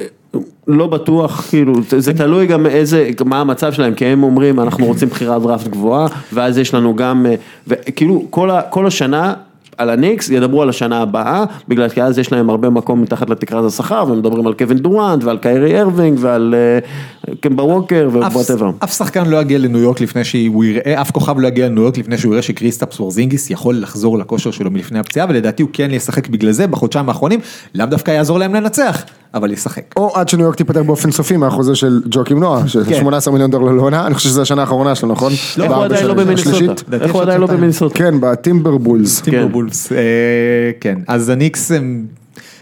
לא 0.68 0.88
בטוח, 0.88 1.45
כאילו, 1.49 1.73
זה, 1.98 2.14
תלוי 2.14 2.48
גם 2.48 2.65
איזה, 2.65 3.10
מה 3.26 3.41
המצב 3.41 3.73
שלהם, 3.73 3.94
כי 3.94 4.06
הם 4.06 4.23
אומרים, 4.23 4.60
אנחנו 4.60 4.85
רוצים 4.85 5.10
בחירת 5.10 5.41
דראפט 5.41 5.68
גבוהה, 5.68 6.07
ואז 6.34 6.57
יש 6.57 6.73
לנו 6.73 6.95
גם, 6.95 7.26
אה, 7.26 7.35
וכאילו, 7.68 8.26
ה, 8.52 8.61
כל 8.61 8.88
השנה, 8.88 9.34
על 9.78 9.90
הניקס, 9.90 10.30
ידברו 10.30 10.62
על 10.62 10.70
השנה 10.70 11.02
הבאה, 11.02 11.44
בגלל 11.68 11.90
כי 11.90 12.04
אז 12.04 12.20
יש 12.20 12.32
להם 12.32 12.49
הרבה 12.49 12.70
מקום 12.70 13.02
מתחת 13.02 13.30
לתקרת 13.30 13.66
השכר, 13.66 14.06
ומדברים 14.08 14.48
על 14.48 14.54
קווין 14.54 14.78
דורנט, 14.78 15.24
ועל 15.24 15.38
קיירי 15.38 15.82
ארווינג, 15.82 16.18
ועל 16.22 16.56
אה, 16.58 17.36
קמבה 17.36 17.64
ווקר, 17.64 18.10
ו 18.11 18.18
whatever. 18.18 18.72
אף 18.84 18.98
שחקן 18.98 19.26
לא 19.26 19.38
יגיע 19.38 19.58
לניו 19.58 19.80
יורק 19.80 20.02
לפני 20.02 20.24
שהוא 20.24 20.64
יראה, 20.64 21.02
אף 21.02 21.12
כוכב 21.12 21.40
לא 21.40 21.48
יגיע 21.48 21.66
לניו 21.66 21.84
יורק 21.84 21.98
לפני 21.98 22.18
שהוא 22.18 22.34
יראה 22.34 22.41
שקריסטפס 22.41 22.99
פורזינגיס 22.99 23.49
יכול 23.49 23.82
לחזור 23.82 24.18
לכושר 24.18 24.52
שלו 24.52 24.72
מלפני 24.72 24.99
הפציעה, 24.99 25.26
ולדעתי 25.30 25.64
הוא 25.64 25.70
כן 25.74 25.91
ישחק 25.91 26.28
בגלל 26.28 26.52
זה 26.52 26.68
בחודשיים 26.68 27.10
האחרונים, 27.10 27.40
לאו 27.76 27.86
דווקא 27.86 28.12
יעזור 28.12 28.40
להם 28.40 28.56
לנצח, 28.56 29.04
אבל 29.34 29.52
ישחק. 29.52 29.84
או 29.95 30.16
עד 30.16 30.30
שניו 30.30 30.45
יורק 30.45 30.56
תיפטר 30.56 30.84
באופן 30.84 31.12
סופי 31.12 31.38
מהחוזה 31.38 31.76
של 31.76 32.02
ג'ואקים 32.10 32.39
נואה, 32.39 32.68
של 32.68 32.84
כן. 32.86 32.99
18 32.99 33.32
מיליון 33.34 33.52
דולר 33.52 33.72
לעונה, 33.72 34.08
אני 34.08 34.16
חושב 34.16 34.30
שזו 34.30 34.41
השנה 34.41 34.62
האחרונה 34.62 34.95
שלו, 34.95 35.10
נכון? 35.10 35.32
איך 35.62 35.72
הוא 35.72 35.84
עדיין 35.84 36.08
לא? 36.08 36.32
השלישית? 36.34 36.84
איך 37.02 37.14
הוא 37.14 37.22
עדיין 37.22 37.41
לא 37.41 37.48
במינסוטה? 37.48 37.95
כן, 37.95 38.16
בטימברוולבס. 38.19 39.22
טימברוולבס, 39.22 39.91
אה, 39.91 39.98
כן, 40.82 40.99
אז 41.08 41.30
הניקס 41.30 41.72
הם, 41.72 42.06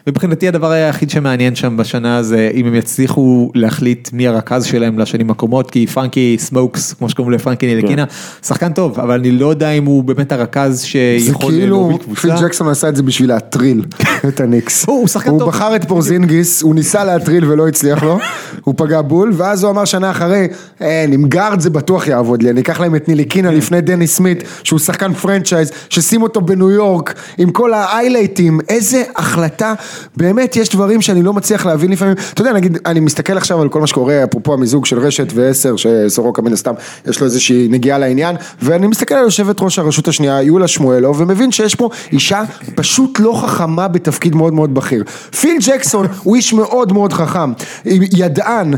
מבחינתי 0.10 0.48
הדבר 0.48 0.72
היחיד 0.72 1.10
שמעניין 1.10 1.56
שם 1.56 1.78
בשנה 1.78 2.24
זה 2.24 2.50
אם 2.54 2.66
הם 2.66 2.76
יצליחו 2.76 3.52
להחליט 3.56 4.10
מי 4.14 4.28
הרכז 4.28 4.66
שלהם 4.66 5.00
לשנים 5.00 5.30
הקרובות, 5.30 5.72
כי 5.72 5.88
פרנקי 5.88 6.36
סמוקס, 6.40 6.94
כמו 6.94 7.10
שקוראים 7.10 7.34
לפרנקי 7.34 7.66
ניליקינה, 7.68 8.04
שחקן 8.46 8.74
טוב, 8.74 9.00
אבל 9.00 9.20
אני 9.20 9.32
לא 9.32 9.48
יודע 9.50 9.70
אם 9.72 9.86
הוא 9.86 10.04
באמת 10.04 10.32
הרכז 10.32 10.80
זה 10.82 10.88
שיכול 10.88 11.52
כאילו, 11.52 11.68
להוביל 11.76 11.98
פיל 11.98 12.32
קבוצה. 12.32 12.46
ג'קסון 12.48 12.68
עשה 12.70 12.90
את 12.90 12.96
זה 12.96 13.04
בשביל 13.04 13.30
להטריל 13.30 13.82
את 14.28 14.40
הניקס. 14.40 14.86
הוא- 14.86 15.00
הוא 15.00 15.08
שחקן 15.08 15.30
הוא 15.30 15.40
טוב. 15.40 15.48
בחר 15.50 15.76
את 15.76 15.86
פורזינגיס, 15.88 16.62
הוא 16.62 16.76
ניסה 16.76 17.04
להטריל 17.04 17.46
ולא 17.46 17.68
הצליח 17.68 18.04
לו, 18.04 18.18
הוא 18.64 18.74
פגע 18.78 19.02
בול, 19.02 19.32
ואז 19.36 19.64
הוא 19.64 19.72
אמר 19.72 19.86
שנה 19.86 20.12
אחרי, 20.12 20.48
אין, 20.82 21.14
עם 21.14 21.26
guard 21.30 21.60
זה 21.60 21.70
בטוח 21.70 22.08
יעבוד 22.08 22.44
לי, 22.44 22.50
אני 22.50 22.62
אקח 22.62 22.80
להם 22.80 22.96
את 22.96 23.08
ניליקינה 23.08 23.50
כן. 23.50 23.56
לפני 23.58 23.82
דניס 23.82 24.08
סמית, 24.08 24.44
שהוא 24.64 24.80
שחקן 24.80 25.14
franchise, 25.14 25.72
ששים 25.90 26.22
אותו 26.22 26.42
בניו 26.42 26.72
יורק, 26.72 27.14
עם 27.38 27.50
כל 27.52 27.74
ה 27.74 27.80
highlight 27.80 28.40
ים, 28.40 28.60
איזה 28.70 29.04
החלטה 29.16 29.74
באמת 30.18 30.56
יש 30.56 30.70
דברים 30.70 31.02
שאני 31.02 31.22
לא 31.22 31.34
מצליח 31.34 31.66
להבין 31.66 31.92
לפעמים, 31.92 32.16
אתה 32.34 32.42
יודע, 32.42 32.54
נגיד, 32.54 32.78
אני 32.86 33.00
מסתכל 33.00 33.38
עכשיו 33.38 33.62
על 33.62 33.70
כל 33.70 33.80
מה 33.80 33.88
שקורה, 33.88 34.24
אפרופו 34.24 34.54
המיזוג 34.54 34.86
של 34.86 35.00
רשת 35.00 35.28
ועשר, 35.36 35.76
שסורוקה 35.76 36.42
מן 36.42 36.54
הסתם, 36.54 36.74
יש 37.08 37.20
לו 37.20 37.26
איזושהי 37.26 37.68
נגיעה 37.72 37.98
לעניין, 37.98 38.36
ואני 38.62 38.88
מסתכל 38.88 39.16
על 39.16 39.24
יושבת 39.24 39.62
ראש 39.62 39.80
הרשות 39.80 40.08
השנייה, 40.08 40.42
יולה 40.42 40.68
שמואלו, 40.68 41.16
ומבין 41.18 41.52
שיש 41.52 41.76
פה 41.76 41.90
אישה 42.12 42.44
פשוט 42.76 43.20
לא 43.20 43.42
חכמה 43.46 43.88
בתפקיד 43.88 44.36
מאוד 44.36 44.54
מאוד 44.54 44.74
בכיר. 44.74 45.04
פיל 45.40 45.58
ג'קסון 45.68 46.08
הוא 46.24 46.36
איש 46.36 46.54
מאוד 46.54 46.94
מאוד 46.94 47.14
חכם, 47.14 47.52
ידען, 47.86 48.74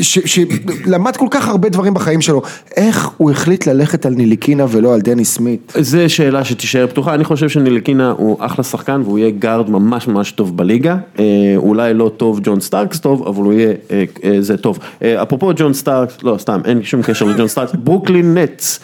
ש- 0.00 0.18
שלמד 0.24 1.16
כל 1.16 1.26
כך 1.30 1.48
הרבה 1.48 1.68
דברים 1.68 1.94
בחיים 1.94 2.20
שלו, 2.20 2.42
איך 2.76 3.10
הוא 3.16 3.30
החליט 3.30 3.66
ללכת 3.66 4.06
על 4.06 4.14
ניליקינה 4.14 4.66
ולא 4.68 4.94
על 4.94 5.00
דניס 5.00 5.24
סמית? 5.24 5.72
זה 5.80 6.08
שאלה 6.08 6.44
שתישאר 6.44 6.86
פתוחה, 6.86 7.14
אני 7.14 7.24
חושב 7.24 7.48
שניליקינה 7.48 8.14
הוא 8.16 8.36
אחלה 8.40 8.64
שחקן 8.64 9.02
והוא 9.04 9.18
יהיה 9.18 9.30
guard 9.30 9.70
ממש 9.70 9.91
ממש 10.08 10.32
טוב 10.32 10.56
בליגה, 10.56 10.96
אה, 11.18 11.24
אולי 11.56 11.94
לא 11.94 12.10
טוב 12.16 12.40
ג'ון 12.42 12.60
סטארקס 12.60 13.00
טוב, 13.00 13.26
אבל 13.26 13.44
הוא 13.44 13.52
יהיה, 13.52 13.72
אה, 13.90 14.04
אה, 14.24 14.36
זה 14.40 14.56
טוב. 14.56 14.78
אפרופו 15.02 15.50
ג'ון 15.56 15.72
סטארקס, 15.74 16.18
לא 16.22 16.36
סתם, 16.38 16.60
אין 16.64 16.82
שום 16.82 17.02
קשר 17.02 17.24
לג'ון 17.24 17.48
סטארקס, 17.48 17.72
ברוקלין 17.84 18.38
נטס. 18.38 18.80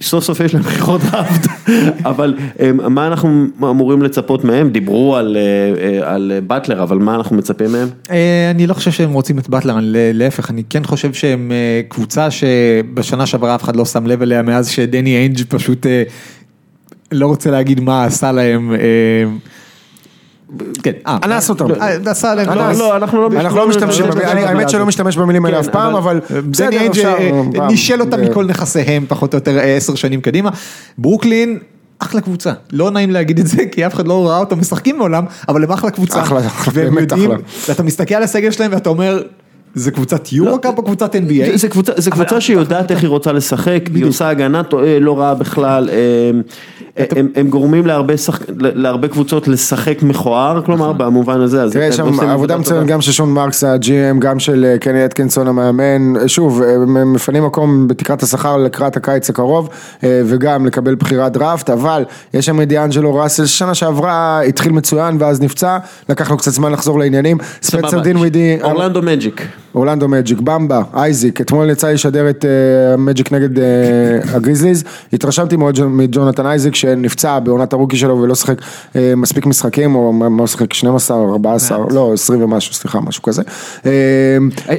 סוף 0.00 0.24
סוף 0.24 0.40
יש 0.40 0.54
להם 0.54 0.62
בחירות 0.62 1.00
דראפט, 1.00 1.46
אבל 2.10 2.34
מה 2.72 3.06
אנחנו 3.06 3.46
אמורים 3.62 4.02
לצפות 4.02 4.44
מהם? 4.44 4.70
דיברו 4.70 5.16
על, 5.16 5.36
על 6.02 6.32
באטלר, 6.46 6.82
אבל 6.82 6.96
מה 6.96 7.14
אנחנו 7.14 7.36
מצפים 7.36 7.72
מהם? 7.72 7.88
אני 8.54 8.66
לא 8.66 8.74
חושב 8.74 8.90
שהם 8.90 9.12
רוצים 9.12 9.38
את 9.38 9.48
באטלר, 9.48 9.76
להפך, 10.14 10.50
אני 10.50 10.62
כן 10.70 10.84
חושב 10.84 11.12
שהם 11.12 11.52
קבוצה 11.88 12.30
שבשנה 12.30 13.26
שעברה 13.26 13.54
אף 13.54 13.62
אחד 13.62 13.76
לא 13.76 13.84
שם 13.84 14.06
לב 14.06 14.22
אליה 14.22 14.42
מאז 14.42 14.68
שדני 14.68 15.16
איינג' 15.16 15.42
פשוט 15.48 15.86
לא 17.12 17.26
רוצה 17.26 17.50
להגיד 17.50 17.80
מה 17.80 18.04
עשה 18.04 18.32
להם. 18.32 18.72
אה, 18.74 18.78
כן, 20.82 20.92
אה, 21.06 21.18
אנס 21.24 21.50
אותם. 21.50 21.64
אה, 21.80 21.96
עשה 22.10 22.34
להם, 22.34 22.46
לא, 22.58 22.68
אנס. 22.70 22.78
לא, 22.78 22.96
אנחנו 22.96 23.20
לא- 23.28 23.40
אנחנו 23.40 23.58
לא 23.58 23.68
משתמשים, 23.68 24.04
האמת 24.24 24.68
שלא. 24.70 24.86
משתמש 24.86 25.16
במילים 25.16 25.44
האלה 25.44 25.56
כן, 25.62 25.68
אף 25.68 25.72
פעם, 25.72 25.94
אבל- 25.96 26.20
בסדר, 26.50 26.86
אפשר. 26.86 27.16
נישל 27.68 28.00
אותם 28.00 28.16
ב- 28.16 28.30
מכל 28.30 28.44
נכסיהם 28.46 29.04
פחות 29.08 29.34
או 29.34 29.38
יותר 29.38 29.58
עשר 29.62 29.94
שנים 29.94 30.20
קדימה. 30.20 30.50
ברוקלין. 30.98 31.58
אחלה 31.98 32.20
קבוצה, 32.20 32.52
לא 32.72 32.90
נעים 32.90 33.10
להגיד 33.10 33.38
את 33.38 33.46
זה 33.46 33.62
כי 33.72 33.86
אף 33.86 33.94
אחד 33.94 34.08
לא 34.08 34.28
ראה 34.28 34.38
אותם 34.38 34.60
משחקים 34.60 34.98
מעולם, 34.98 35.24
אבל 35.48 35.64
הם 35.64 35.72
אחלה 35.72 35.90
קבוצה, 35.90 36.22
אחלה, 36.22 36.40
באמת 36.74 37.12
אחלה. 37.12 37.36
ואתה 37.68 37.82
מסתכל 37.82 38.14
על 38.14 38.22
הסגל 38.22 38.50
שלהם 38.50 38.70
ואתה 38.72 38.88
אומר, 38.88 39.22
זה 39.78 39.90
קבוצת 39.90 40.32
יורו-קאפ 40.32 40.78
או 40.78 40.82
קבוצת 40.82 41.14
NBA? 41.14 41.46
זה- 41.50 41.56
זה 41.56 41.68
קבוצה, 41.68 41.92
זה 41.96 42.10
קבוצה 42.10 42.40
שיודעת 42.40 42.90
איך 42.90 43.02
היא 43.02 43.08
רוצה 43.08 43.32
לשחק, 43.32 43.80
היא 43.94 44.04
עושה 44.04 44.28
הגנה 44.28 44.62
טועה, 44.62 44.98
לא 44.98 45.18
רעה 45.20 45.34
בכלל, 45.34 45.88
הם- 46.32 46.42
הם 47.16 47.28
הם 47.34 47.48
גורמים 47.48 47.86
להרבה 48.74 49.08
קבוצות 49.08 49.48
לשחק 49.48 50.02
מכוער, 50.02 50.62
כלומר 50.62 50.92
במובן 50.92 51.40
הזה, 51.40 51.64
תראה, 51.72 51.84
יש 51.86 51.96
שם 51.96 52.20
עבודה 52.20 52.56
מצוינת 52.56 52.80
טובה. 52.82 52.92
גם 52.92 53.00
של 53.00 53.12
שון 53.12 53.30
מרקס 53.32 53.64
ה-GM, 53.64 54.18
גם 54.18 54.38
של 54.38 54.64
אה, 54.64 54.78
קני 54.78 55.04
אטקינסון 55.04 55.48
המאמן, 55.48 56.14
שוב, 56.26 56.62
הם 56.62 57.12
מפנים 57.12 57.44
מקום 57.44 57.88
בתקרת 57.88 58.22
השכר 58.22 58.56
לקראת 58.56 58.96
הקיץ 58.96 59.30
הקרוב, 59.30 59.68
אה, 60.04 60.22
וגם 60.26 60.66
לקבל 60.66 60.94
בחירת 60.94 61.32
דראפט, 61.32 61.70
אבל 61.70 62.04
יש 62.34 62.46
שם 62.46 62.60
את 62.62 62.68
דיאנג'לו 62.68 63.14
ראסל, 63.14 63.46
שנה 63.46 63.74
שעברה 63.74 64.40
התחיל 64.42 64.72
מצוין 64.72 65.16
ואז 65.20 65.40
נפצע, 65.40 65.78
לקח 66.08 66.30
לו 66.30 66.36
קצת 66.36 66.50
זמן 66.52 66.72
לחזור 66.72 66.98
לעניינים, 66.98 67.38
ספנסר 67.62 68.00
דינווידי, 68.00 68.58
אורלנדו 68.62 69.02
מג'יק. 69.02 69.42
אורלנדו 69.76 70.08
מג'יק, 70.08 70.40
במבה, 70.40 70.82
אייזיק, 70.94 71.40
אתמול 71.40 71.70
יצא 71.70 71.88
לשדר 71.90 72.30
את 72.30 72.44
אה, 72.44 72.96
מג'יק 72.96 73.32
נגד 73.32 73.58
אה, 73.58 73.64
הגריזליז, 74.34 74.84
התרשמתי 75.12 75.56
מאוד 75.56 75.80
מג'ונתן 75.84 76.46
אייזיק 76.46 76.74
שנפצע 76.74 77.38
בעונת 77.38 77.72
ה 77.72 77.75
rookie 77.75 77.96
שלו 77.96 78.18
ולא 78.22 78.34
שיחק 78.34 78.58
אה, 78.96 79.12
מספיק 79.16 79.46
משחקים, 79.46 79.94
או 79.94 80.12
הוא 80.38 80.46
שיחק 80.46 80.72
12, 80.74 81.16
14, 81.32 81.78
לא 81.90 82.10
20 82.14 82.42
ומשהו, 82.42 82.74
סליחה, 82.74 83.00
משהו 83.00 83.22
כזה. 83.22 83.42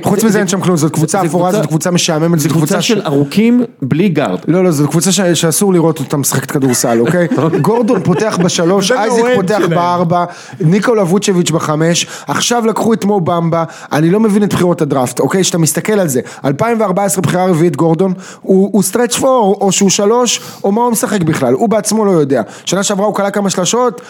חוץ 0.03 0.19
זה- 0.19 0.26
מזה 0.26 0.30
זה- 0.34 0.40
אין 0.40 0.48
שם 0.48 0.61
כלום, 0.61 0.78
זאת 0.78 0.91
קבוצה 0.94 1.26
אפורה, 1.26 1.52
זאת 1.52 1.65
קבוצה 1.65 1.91
משעממת, 1.91 2.40
זאת 2.40 2.52
קבוצה 2.52 2.82
של 2.82 3.02
ארוכים 3.06 3.64
בלי 3.82 4.10
guard. 4.10 4.40
לא, 4.48 4.64
לא, 4.64 4.72
זו 4.72 4.88
קבוצה 4.88 5.11
שאסור 5.11 5.74
לראות 5.74 5.99
אותה 5.99 6.18
משחקת 6.18 6.52
כדורסל, 6.52 6.99
אוקיי? 6.99 7.28
גורדון 7.61 8.03
פותח 8.03 8.38
בשלוש, 8.44 8.88
זה 8.91 8.99
אייזיק 8.99 9.26
פותח. 9.36 9.60
בארבע, 9.69 10.26
ניקולה 10.61 11.03
ווצ'ביץ' 11.03 11.52
בחמש, 11.52 12.07
עכשיו 12.28 12.65
לקחו 12.65 12.94
את 12.94 13.06
מו 13.06 13.22
במבה, 13.22 13.64
אני 13.91 14.10
לא 14.10 14.19
מבין 14.19 14.44
את 14.44 14.53
בחירות 14.53 14.82
הדראפט, 14.88 15.19
אוקיי? 15.19 15.41
כשאתה 15.41 15.57
מסתכל 15.57 15.99
על 15.99 16.07
זה, 16.07 16.22
2014 16.45 17.22
בחירה 17.22 17.45
רביעית 17.45 17.76
גורדון, 17.76 18.14
הוא 18.41 18.84
stretch 18.84 19.15
four, 19.15 19.57
או 19.61 19.72
שהוא 19.72 19.89
שלוש, 19.89 20.41
או 20.64 20.72
מה 20.72 20.81
הוא 20.81 20.91
משחק 20.91 21.22
בכלל, 21.22 21.53
הוא 21.53 21.69
בעצמו 21.69 22.05
לא 22.05 22.11
יודע. 22.11 22.41
שנה 22.65 22.84
שעברה 22.84 23.05
הוא 23.05 23.15
קלע 23.15 23.32
כמה 23.31 23.49
שלשות, 23.49 24.01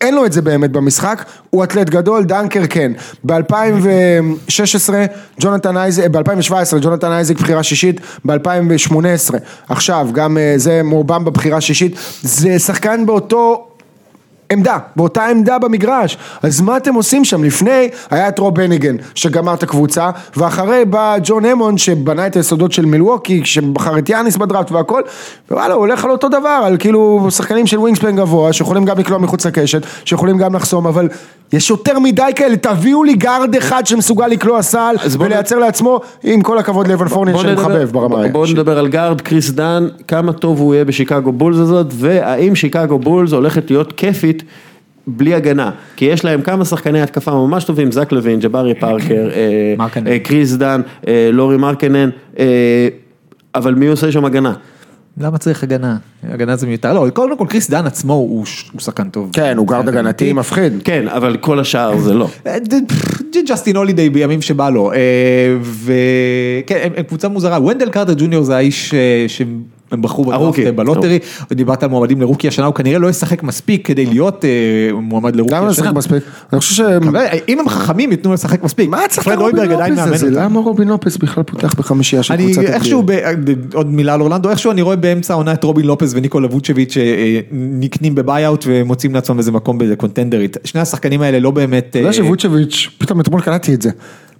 אין 0.00 0.14
לו 0.14 0.26
את 0.26 0.32
זה 0.32 0.42
באמת 0.42 0.72
במשחק, 0.72 1.24
הוא 1.50 1.64
אתלט 1.64 1.90
גדול, 1.90 2.24
דנקר 2.24 2.62
כן. 2.70 2.92
ב-2016, 3.24 4.92
ג'ונתן 5.40 5.76
אייזק, 5.76 6.06
ב-2017, 6.06 6.78
ג'ונתן 6.80 7.12
אייזק 7.12 7.40
בחירה 7.40 7.62
שישית, 7.62 8.00
ב-2018, 8.24 9.34
עכשיו, 9.68 10.08
גם 10.12 10.38
אה, 10.38 10.54
זה 10.56 10.80
מורבם 10.84 11.24
בבחירה 11.24 11.60
שישית, 11.60 11.96
זה 12.22 12.58
שחקן 12.58 13.06
באותו... 13.06 13.67
עמדה, 14.52 14.78
באותה 14.96 15.26
עמדה 15.26 15.58
במגרש, 15.58 16.18
אז 16.42 16.60
מה 16.60 16.76
אתם 16.76 16.94
עושים 16.94 17.24
שם? 17.24 17.44
לפני 17.44 17.88
היה 18.10 18.28
את 18.28 18.38
רוב 18.38 18.54
בניגן 18.54 18.96
שגמר 19.14 19.54
את 19.54 19.62
הקבוצה, 19.62 20.10
ואחרי 20.36 20.84
בא 20.84 21.16
ג'ון 21.22 21.44
המון 21.44 21.78
שבנה 21.78 22.26
את 22.26 22.36
היסודות 22.36 22.72
של 22.72 22.84
מילווקי, 22.84 23.40
שבחר 23.44 23.98
את 23.98 24.08
יאניס 24.08 24.36
בדראפט 24.36 24.72
והכל, 24.72 25.02
ווואלה 25.50 25.74
הוא 25.74 25.80
הולך 25.80 26.04
על 26.04 26.10
אותו 26.10 26.28
דבר, 26.28 26.60
על 26.64 26.76
כאילו 26.76 27.26
שחקנים 27.30 27.66
של 27.66 27.78
wingspan 27.78 28.16
גבוה, 28.16 28.52
שיכולים 28.52 28.84
גם 28.84 28.98
לקלוע 28.98 29.18
מחוץ 29.18 29.46
לקשת, 29.46 29.82
שיכולים 30.04 30.38
גם 30.38 30.54
לחסום, 30.54 30.86
אבל 30.86 31.08
יש 31.52 31.70
יותר 31.70 31.98
מדי 31.98 32.22
כאלה, 32.36 32.56
תביאו 32.56 33.04
לי 33.04 33.14
גארד 33.14 33.56
אחד 33.56 33.86
שמסוגל 33.86 34.26
לקלוע 34.26 34.62
סל 34.62 34.94
ולייצר 35.18 35.58
לעצמו, 35.58 36.00
עם 36.24 36.40
כל 36.40 36.58
הכבוד 36.58 36.88
לאוון 36.88 37.08
פורנייה 37.08 37.34
בוא 37.34 37.42
שאני 37.42 37.52
נדבר- 37.52 37.68
מחבב 37.68 37.90
ברמה 37.92 38.28
בוא 38.28 38.46
נדבר 38.46 38.78
על 38.78 38.88
גארד, 38.88 39.20
קריס 39.20 39.50
דאן, 39.50 39.88
כמה 40.08 40.32
טוב 40.32 40.60
הוא 40.60 40.74
יהיה 40.74 40.84
בשיקגו 40.84 41.32
בולס 41.32 41.58
הזאת, 41.58 41.86
והאם 41.90 42.54
שיקגו 42.54 42.98
בולס 42.98 43.32
הולכת 43.32 43.70
להיות 43.70 43.92
כיפית 43.92 44.37
בלי 45.06 45.34
הגנה, 45.34 45.70
כי 45.96 46.04
יש 46.04 46.24
להם 46.24 46.42
כמה 46.42 46.64
שחקני 46.64 47.02
התקפה 47.02 47.30
ממש 47.30 47.64
טובים, 47.64 47.92
זאק 47.92 48.12
לאבין, 48.12 48.40
ג'בארי 48.40 48.74
פארקר, 48.74 49.28
אה. 49.32 49.74
אה, 50.06 50.18
קריס 50.18 50.52
דאן, 50.52 50.80
אה, 51.08 51.30
לורי 51.32 51.56
מרקנן, 51.56 52.10
אה, 52.38 52.88
אבל 53.54 53.74
מי 53.74 53.86
עושה 53.86 54.12
שם 54.12 54.24
הגנה? 54.24 54.52
למה 55.20 55.38
צריך 55.38 55.62
הגנה? 55.62 55.96
הגנה 56.28 56.56
זה 56.56 56.66
מיותר. 56.66 56.92
לא, 56.92 57.06
קודם 57.10 57.38
כל 57.38 57.46
קריס 57.48 57.70
דאן 57.70 57.86
עצמו 57.86 58.12
הוא 58.12 58.46
ש- 58.46 58.70
הוא 58.72 58.80
שחקן 58.80 59.08
טוב. 59.08 59.30
כן, 59.32 59.56
הוא 59.56 59.68
גארד 59.68 59.88
הגנתי 59.88 60.32
מפחיד. 60.32 60.72
כן, 60.84 61.08
אבל 61.08 61.36
כל 61.36 61.60
השאר 61.60 61.98
זה 61.98 62.14
לא. 62.14 62.28
ג'סטין 63.48 63.76
הולידיי 63.76 64.10
בימים 64.10 64.42
שבא 64.42 64.70
לו, 64.70 64.92
וכן, 65.84 66.88
הם 66.96 67.02
קבוצה 67.02 67.28
מוזרה, 67.28 67.62
ונדל 67.62 67.88
קארטר 67.88 68.12
ג'וניור 68.18 68.44
זה 68.44 68.56
האיש 68.56 68.94
אה, 68.94 69.26
שהם 69.90 70.02
בחרו 70.02 70.24
בדראפט. 70.24 70.58
אה, 70.58 70.72
ב 70.72 70.77
lottery, 70.77 71.18
דיברת 71.52 71.82
על 71.82 71.88
מועמדים 71.88 72.20
לרוקי 72.20 72.48
השנה, 72.48 72.66
הוא 72.66 72.74
כנראה 72.74 72.98
לא 72.98 73.10
ישחק 73.10 73.42
מספיק 73.42 73.86
כדי 73.86 74.06
להיות 74.06 74.44
אה, 74.44 75.00
מועמד 75.00 75.36
לרוקי 75.36 75.54
למה 75.54 75.66
לא 75.66 75.70
השנה. 75.70 75.84
לשחק 75.84 75.96
מספיק? 75.96 76.22
אני 76.52 76.60
חושב 76.60 76.74
ש... 76.74 76.80
אבל 76.80 77.26
אם 77.48 77.60
הם 77.60 77.68
חכמים 77.68 78.10
ייתנו 78.10 78.32
לשחק 78.32 78.62
מספיק. 78.62 78.90
מה 78.90 79.00
צריך 79.08 79.28
עדיין 79.28 79.94
לופס 79.94 80.22
הזה? 80.22 80.30
למה 80.30 80.60
רובין 80.60 80.88
לופס 80.88 81.16
בכלל 81.16 81.44
פותח 81.44 81.74
בחמישייה 81.74 82.22
של 82.22 82.34
אני 82.34 82.44
קבוצת 82.44 82.62
איכשהו, 82.62 83.02
NBA? 83.02 83.04
ב- 83.44 83.74
עוד 83.74 83.86
מילה 83.92 84.14
על 84.14 84.20
אורלנדו, 84.20 84.50
איכשהו 84.50 84.70
אני 84.70 84.82
רואה 84.82 84.96
באמצע 84.96 85.34
העונה 85.34 85.52
את 85.52 85.64
רובין 85.64 85.86
לופס 85.86 86.12
וניקולה 86.14 86.48
ווצ'ביץ' 86.48 86.94
שנקנים 86.94 88.14
בביי-אוט 88.14 88.64
ומוצאים 88.68 89.14
לעצמם 89.14 89.38
איזה 89.38 89.52
מקום 89.52 89.78
באיזה 89.78 89.96
קונטנדרית. 89.96 90.56
שני 90.64 90.80
השחקנים 90.80 91.22
האלה 91.22 91.38
לא 91.40 91.50
באמת... 91.50 91.86
אתה 91.90 91.98
יודע 91.98 92.08
אה, 92.08 92.12
שווצ'ביץ', 92.12 92.88
פתאום 92.98 93.20
אתמול 93.20 93.40
קלטתי 93.40 93.74
את 93.74 93.82
זה. 93.82 93.90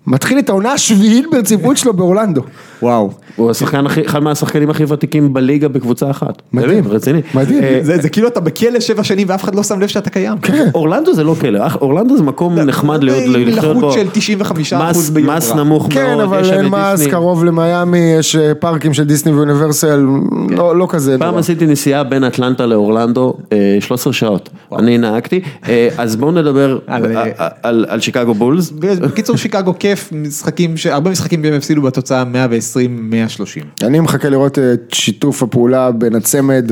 מתחיל 0.09 0.39
את 0.39 0.49
העונה 0.49 0.73
השביעית 0.73 1.27
ברציפות 1.33 1.77
שלו 1.77 1.93
באורלנדו. 1.93 2.43
וואו. 2.83 3.11
הוא 3.37 3.51
השחקן 3.51 3.87
הכי, 3.87 4.07
אחד 4.07 4.23
מהשחקנים 4.23 4.71
הכי 4.71 4.85
ותיקים 4.85 5.33
בליגה 5.35 5.69
בקבוצה 5.69 6.11
אחת. 6.11 6.43
מדהים. 6.53 6.85
רציני. 6.89 7.21
מדהים. 7.35 7.63
אה, 7.65 7.79
זה 7.83 7.99
זה 8.03 8.09
כאילו 8.09 8.29
אתה 8.29 8.41
בכלא 8.41 8.81
שבע 8.81 9.05
שנים 9.05 9.27
ואף 9.31 9.45
אחד 9.45 9.55
לא 9.55 9.63
שם 9.63 9.81
לב 9.81 9.87
שאתה 9.89 10.11
קיים. 10.11 10.39
כן. 10.39 10.69
אורלנדו 10.75 11.15
זה 11.15 11.25
לא 11.25 11.35
כלא, 11.41 11.61
אורלנדו 11.81 12.17
זה 12.17 12.23
מקום 12.23 12.59
נחמד 12.59 13.03
להיות, 13.05 13.37
לחיות 13.37 13.77
בו. 13.77 13.89
לחות 13.89 13.93
של 13.93 14.35
95% 14.73 14.75
מס- 14.75 15.11
ביוקרה. 15.11 15.37
מס 15.37 15.53
נמוך 15.53 15.87
כן, 15.91 16.07
מאוד, 16.17 16.21
אבל 16.21 16.41
יש 16.41 16.47
שם 16.49 16.55
אין 16.55 16.67
מס. 16.69 17.07
קרוב 17.07 17.45
למיאמי, 17.45 17.99
יש 18.19 18.37
אה, 18.37 18.55
פארקים 18.55 18.95
של 18.95 19.05
דיסני 19.05 19.33
ואוניברסל, 19.33 20.07
לא 20.51 20.77
לא 20.77 20.87
כזה 20.91 21.17
פעם 21.19 21.29
נורא. 21.29 21.41
עשיתי 21.41 21.67
נסיעה 21.67 22.05
בין 22.05 22.25
אטלנטה 22.25 22.67
לאורלנדו, 22.67 23.35
אה, 23.53 23.77
13 23.81 24.13
שעות, 24.13 24.49
אני 24.79 24.99
נהגתי, 24.99 25.41
אה, 25.69 25.89
אז 25.99 26.17
בואו 26.17 26.31
נדבר 26.33 26.79
על, 26.87 27.05
על- 27.07 27.17
אה, 27.17 27.49
על 27.63 27.85
על 27.89 28.01
שיקגו 28.01 28.35
בולס. 28.35 28.71
בקיצור 28.71 29.37
שיקגו 29.37 29.75
כיף, 29.79 29.98
משחקים, 30.13 30.77
ש- 30.77 30.87
הרבה 30.87 31.11
משחקים 31.11 31.41
והם 31.43 31.55
הפסידו 31.55 31.83
בתוצאה 31.83 32.23
120-130. 32.23 33.85
אני 33.87 34.01
מחכה 34.01 34.29
לראות 34.29 34.59
את 34.59 34.95
שיתוף 34.95 35.43
הפעולה 35.43 35.91
בין 35.91 36.15
הצמד 36.15 36.71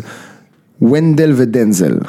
ונדל 0.83 1.33
ודנזל. 1.37 1.99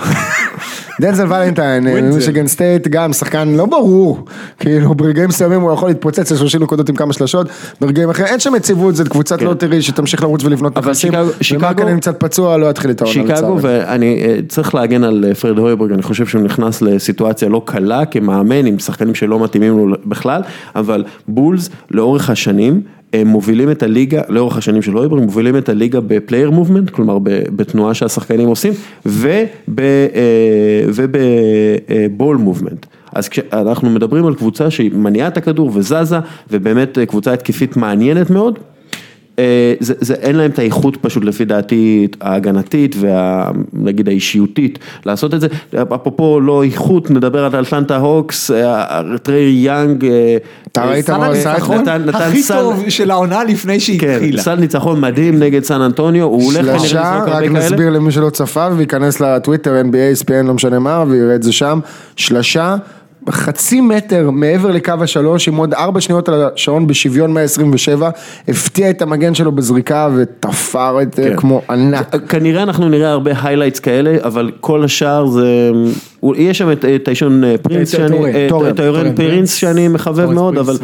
דנזל 1.02 1.26
ולנטיין, 1.26 1.88
אה, 1.88 2.02
מישיגן 2.02 2.48
סטייט, 2.48 2.88
גם 2.88 3.14
שחקן 3.14 3.48
לא 3.48 3.66
ברור, 3.66 4.26
כאילו 4.60 4.96
ברגעים 4.96 5.30
מסוימים 5.30 5.62
הוא 5.62 5.74
יכול 5.74 5.90
להתפוצץ 5.90 6.32
ל-30 6.32 6.60
נקודות 6.64 6.90
עם 6.90 6.96
כמה 6.96 7.14
שלשות, 7.14 7.48
ברגעים 7.82 8.10
אחרים 8.10 8.28
אין 8.28 8.40
שם 8.40 8.56
יציבות, 8.56 8.96
זו 8.96 9.04
קבוצת 9.10 9.42
lottery 9.42 9.82
שתמשיך 9.82 10.24
לרוץ 10.24 10.44
ולבנות 10.44 10.78
כן. 10.78 10.94
שיקגו- 10.94 11.16
שיקגו- 11.42 11.58
ומרקנן 11.66 12.00
קצת 12.00 12.20
פצוע, 12.20 12.58
לא 12.58 12.70
יתחיל 12.70 12.92
את 12.92 13.02
העונה 13.02 13.14
שיקגו, 13.14 13.32
לצערי. 13.34 13.54
ואני 13.62 14.22
אה, 14.26 14.38
צריך 14.48 14.76
להגן 14.76 15.04
על 15.04 15.26
אה, 15.28 15.36
פרד 15.36 15.58
הויברג, 15.58 15.92
אני 15.92 16.02
חושב 16.02 16.26
שהוא 16.26 16.42
נכנס 16.42 16.82
לסיטואציה 16.82 17.50
לא 17.50 17.62
קלה 17.66 18.06
כמאמן 18.06 18.66
עם 18.66 18.80
שחקנים 18.80 19.16
שלא 19.16 19.44
מתאימים 19.44 19.78
לו 19.78 19.96
בכלל, 20.06 20.42
אבל 20.76 21.04
בולס 21.28 21.70
לאורך 21.92 22.30
השנים. 22.30 22.82
הם 23.14 23.28
מובילים 23.28 23.72
את 23.72 23.84
הליגה, 23.84 24.22
לאורך 24.30 24.58
השנים 24.58 24.82
של 24.82 24.94
הויברג, 24.94 25.22
מובילים 25.22 25.58
את 25.58 25.70
הליגה 25.70 26.00
ב 26.00 26.07
player 26.07 26.52
movement, 26.52 26.90
כלומר 26.90 27.18
בתנועה 27.56 27.94
שהשחקנים 27.94 28.48
עושים, 28.48 28.74
וב 30.88 31.38
ball 31.38 32.38
movement. 32.38 32.86
אז 33.14 33.30
כשאנחנו 33.30 33.90
מדברים 33.90 34.26
על 34.26 34.36
קבוצה 34.36 34.72
שהיא 34.72 34.92
מניעה 34.96 35.28
את 35.28 35.38
הכדור 35.38 35.72
וזזה, 35.74 36.20
ובאמת 36.52 36.98
אה, 36.98 37.06
קבוצה 37.06 37.34
התקפית 37.34 37.78
מעניינת 37.78 38.30
מאוד, 38.30 38.56
אה, 38.56 38.77
זה, 39.80 39.94
זה, 40.00 40.14
אין 40.14 40.36
להם 40.36 40.52
את 40.52 40.60
האיכות 40.60 40.98
פשוט 41.02 41.24
לפי 41.24 41.46
דעתי 41.46 42.08
ההגנתית 42.22 42.96
ונגיד 43.00 44.08
האישיותית 44.08 44.80
לעשות 45.06 45.34
את 45.34 45.42
זה. 45.42 45.48
אפרופו 45.96 46.40
לא 46.40 46.64
איכות, 46.64 47.12
נדבר 47.12 47.46
על 47.46 47.64
אטלנטה 47.64 47.98
הוקס, 47.98 48.52
אה, 48.52 49.02
טריי 49.24 49.52
יאנג. 49.52 50.06
אה, 50.06 50.38
אתה 50.72 50.82
אה, 50.82 50.90
ראית 50.90 51.10
מה 51.10 51.26
הוא 51.26 51.36
עשה 51.36 51.58
אתמול? 51.58 51.80
הכי 52.14 52.42
סל, 52.42 52.62
טוב 52.62 52.90
של 52.90 53.12
העונה 53.12 53.44
לפני 53.44 53.80
שהיא 53.80 54.00
כן, 54.00 54.14
התחילה. 54.16 54.42
סל 54.42 54.56
ניצחון 54.56 55.02
מדהים 55.02 55.40
נגד 55.40 55.64
סן 55.64 55.82
אנטוניו, 55.82 56.24
הוא 56.24 56.44
הולך 56.44 56.62
כנראה 56.62 56.80
שלושה, 56.80 57.12
לזרוק 57.12 57.30
רק 57.30 57.44
הרבה 57.44 57.48
כאלה. 57.48 57.60
נסביר 57.60 57.90
למי 57.90 58.12
שלא 58.12 58.30
צפה 58.30 58.68
וייכנס 58.78 59.20
לטוויטר 59.20 59.82
NBA, 59.82 60.24
ESPN, 60.24 60.48
לא 60.48 60.54
משנה 60.54 60.80
מה, 60.80 61.04
ויראה 61.08 61.36
את 61.36 61.44
זה 61.44 61.52
שם, 61.52 61.80
שלשה, 62.16 62.76
חצי 63.30 63.82
מטר 63.82 64.30
מעבר 64.32 64.72
לקו 64.72 64.94
השלוש, 65.02 65.48
עם 65.48 65.56
עוד 65.56 65.74
ארבע 65.74 66.02
שניות 66.02 66.30
על 66.30 66.50
השעון 66.56 66.88
בשוויון 66.88 67.34
127, 67.34 68.10
הפתיע 68.48 68.90
את 68.90 69.02
המגן 69.02 69.34
שלו 69.34 69.52
בזריקה 69.52 70.10
ותפר 70.16 71.02
את 71.02 71.14
זה 71.14 71.24
כן. 71.24 71.36
כמו 71.36 71.62
ענק. 71.70 72.16
כנראה 72.30 72.64
אנחנו 72.64 72.90
נראה 72.90 73.12
הרבה 73.12 73.32
highlights 73.44 73.80
כאלה, 73.80 74.18
אבל 74.24 74.52
כל 74.60 74.84
השאר 74.84 75.28
זה, 75.28 75.72
יש 76.36 76.58
שם 76.58 76.72
את 76.72 77.08
האישון 77.08 77.44
פרינס, 77.62 77.96
את 77.96 78.00
טורן, 78.50 78.70
את- 78.70 78.80
טוריאן 78.80 79.16
פרינס 79.16 79.54
שאני 79.54 79.88
מחבב 79.88 80.32
מאוד, 80.32 80.58
אבל 80.58 80.78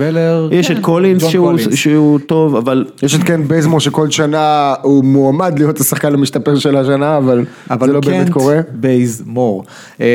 יש 0.52 0.68
כן, 0.68 0.74
את 0.78 0.82
קולינס 0.82 1.26
שהוא- 1.26 1.48
קולינס. 1.52 1.76
שהוא 1.76 2.20
טוב, 2.20 2.56
אבל 2.56 2.86
יש 3.04 3.16
את 3.16 3.24
קנט 3.24 3.44
בייזמור 3.48 3.80
שכל 3.80 4.10
שנה 4.10 4.74
הוא 4.82 5.04
מועמד 5.04 5.60
להיות 5.60 5.80
השחקן 5.80 6.14
המשתפר 6.14 6.56
של 6.56 6.78
השנה, 6.78 7.18
אבל 7.18 7.46
זה 7.88 7.94
לא 7.94 8.00
באמת 8.00 8.30
קורה. 8.30 8.60
בייזמור. 8.74 9.64
אה, 10.02 10.06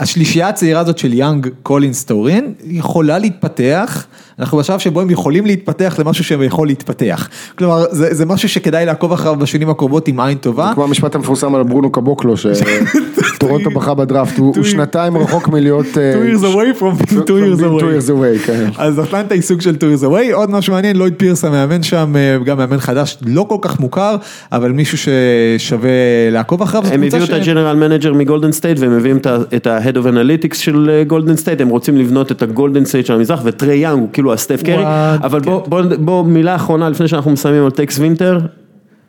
השלישייה 0.00 0.48
הצעירה 0.48 0.80
הזאת 0.80 0.98
של 0.98 1.12
יאנג, 1.12 1.48
קולינס, 1.62 2.04
טוריאן, 2.04 2.52
יכולה 2.66 3.18
להתפתח. 3.18 4.06
אנחנו 4.38 4.58
בשלב 4.58 4.78
שבו 4.78 5.00
הם 5.00 5.10
יכולים 5.10 5.46
להתפתח 5.46 5.96
למשהו 5.98 6.24
שהם 6.24 6.42
יכול 6.42 6.66
להתפתח. 6.66 7.28
כלומר, 7.58 7.84
זה, 7.90 8.14
זה 8.14 8.26
משהו 8.26 8.48
שכדאי 8.48 8.86
לעקוב 8.86 9.12
אחריו 9.12 9.36
בשנים 9.36 9.70
הקרובות 9.70 10.08
עם 10.08 10.20
עין 10.20 10.38
טובה. 10.38 10.70
כמו 10.74 10.84
המשפט 10.84 11.14
המפורסם 11.14 11.54
על 11.54 11.62
ברונו 11.62 11.92
קבוקלו, 11.92 12.34
שטורונטו 12.36 13.70
בחר 13.76 13.94
בדראפט, 13.94 14.38
הוא 14.38 14.64
שנתיים 14.64 15.16
רחוק 15.16 15.48
מלהיות... 15.48 15.98
אה, 15.98 16.14
two 16.14 16.36
years 16.36 16.42
away 16.42 16.80
from 16.80 17.02
being 17.02 17.12
two 17.12 17.28
years 17.28 17.60
away. 17.60 17.80
two 17.80 18.06
years 18.06 18.10
away, 18.10 18.46
כן. 18.46 18.70
אז 18.78 19.00
אטלנטה 19.00 19.34
היא 19.34 19.42
סוג 19.42 19.60
של 19.60 19.74
two 19.74 20.00
years 20.00 20.04
away, 20.04 20.34
עוד 20.34 20.50
משהו 20.50 20.72
מעניין, 20.72 20.96
לויד 20.96 21.14
פירס 21.16 21.44
המאמן 21.44 21.82
שם, 21.82 22.12
אה, 22.16 22.38
גם 22.44 22.58
מאמן 22.58 22.80
חדש, 22.80 23.18
לא 23.26 23.46
כל 23.48 23.58
כך 23.60 23.80
מוכר, 23.80 24.16
אבל 24.52 24.72
מישהו 24.72 24.98
ששווה 24.98 25.90
לעקוב 26.30 26.62
אחריו. 26.62 26.84
הם 26.86 27.02
הביאו 27.02 27.24
את 27.24 27.30
ה 27.30 27.36
general 27.36 27.76
manager 27.76 28.12
מגולדן 28.12 28.52
סטייט 28.52 28.78
והם 28.78 28.96
מביאים 28.96 29.18
את 29.56 29.66
ה-Head 29.66 29.94
of 29.94 30.06
Analytics 30.06 30.54
של 30.54 31.02
גולדן 31.06 31.36
סטייט, 31.36 31.60
הם 31.60 31.68
רוצים 31.68 31.96
לבנות 31.96 32.32
את 32.32 32.42
הגולדן 32.42 32.84
סטייט 32.84 33.06
של 33.06 33.14
המזרח 33.14 33.40
וטרי 33.44 33.76
יאנג 33.76 33.98
הוא 33.98 34.08
כאילו 34.22 34.32
הסטף 34.32 34.62
קרי, 34.62 34.74
וואט, 34.74 35.20
אבל 35.24 35.40
כן. 35.40 35.44
בוא- 35.50 35.66
בוא 35.68 35.82
בוא 35.98 36.24
מילה 36.24 36.54
אחרונה 36.54 36.88
לפני 36.88 37.08
שאנחנו 37.08 37.30
מסיימים 37.30 37.64
על 37.64 37.70
טקס 37.70 37.98
וינטר, 37.98 38.38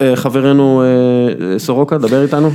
אה, 0.01 0.15
חברנו 0.15 0.83
אה, 0.83 1.59
סורוקה, 1.59 1.97
דבר 1.97 2.21
איתנו. 2.23 2.49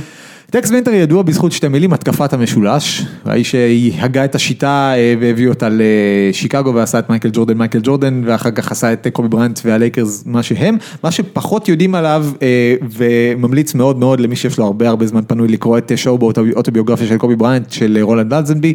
טקס 0.51 0.71
וינטר 0.71 0.91
ידוע 0.93 1.23
בזכות 1.23 1.51
שתי 1.51 1.67
מילים, 1.67 1.93
התקפת 1.93 2.33
המשולש, 2.33 3.05
האיש 3.25 3.51
שהגה 3.55 4.25
את 4.25 4.35
השיטה 4.35 4.91
אה, 4.95 5.13
והביא 5.21 5.47
אותה 5.49 5.67
לשיקגו 5.71 6.73
ועשה 6.73 6.99
את 6.99 7.09
מייקל 7.09 7.29
ג'ורדן 7.33 7.57
מייקל 7.57 7.79
ג'ורדן 7.83 8.21
ואחר 8.25 8.51
כך 8.51 8.71
עשה 8.71 8.93
את 8.93 9.07
קובי 9.13 9.27
בריינט 9.27 9.59
והלייקרס 9.65 10.23
מה 10.25 10.43
שהם, 10.43 10.77
מה 11.03 11.11
שפחות 11.11 11.69
יודעים 11.69 11.95
עליו 11.95 12.25
אה, 12.41 12.75
וממליץ 12.97 13.75
מאוד 13.75 13.97
מאוד 13.99 14.19
למי 14.19 14.35
שיש 14.35 14.57
לו 14.57 14.65
הרבה 14.65 14.89
הרבה 14.89 15.05
זמן 15.05 15.21
פנוי 15.27 15.47
לקרוא 15.47 15.77
את 15.77 15.91
Showboat 15.95 16.17
הביוגרפיה 16.17 17.07
של 17.07 17.17
קובי 17.17 17.35
בריינט 17.35 17.71
של 17.71 17.97
אה, 17.97 18.03
רולנד 18.03 18.33
לייזנבי, 18.33 18.73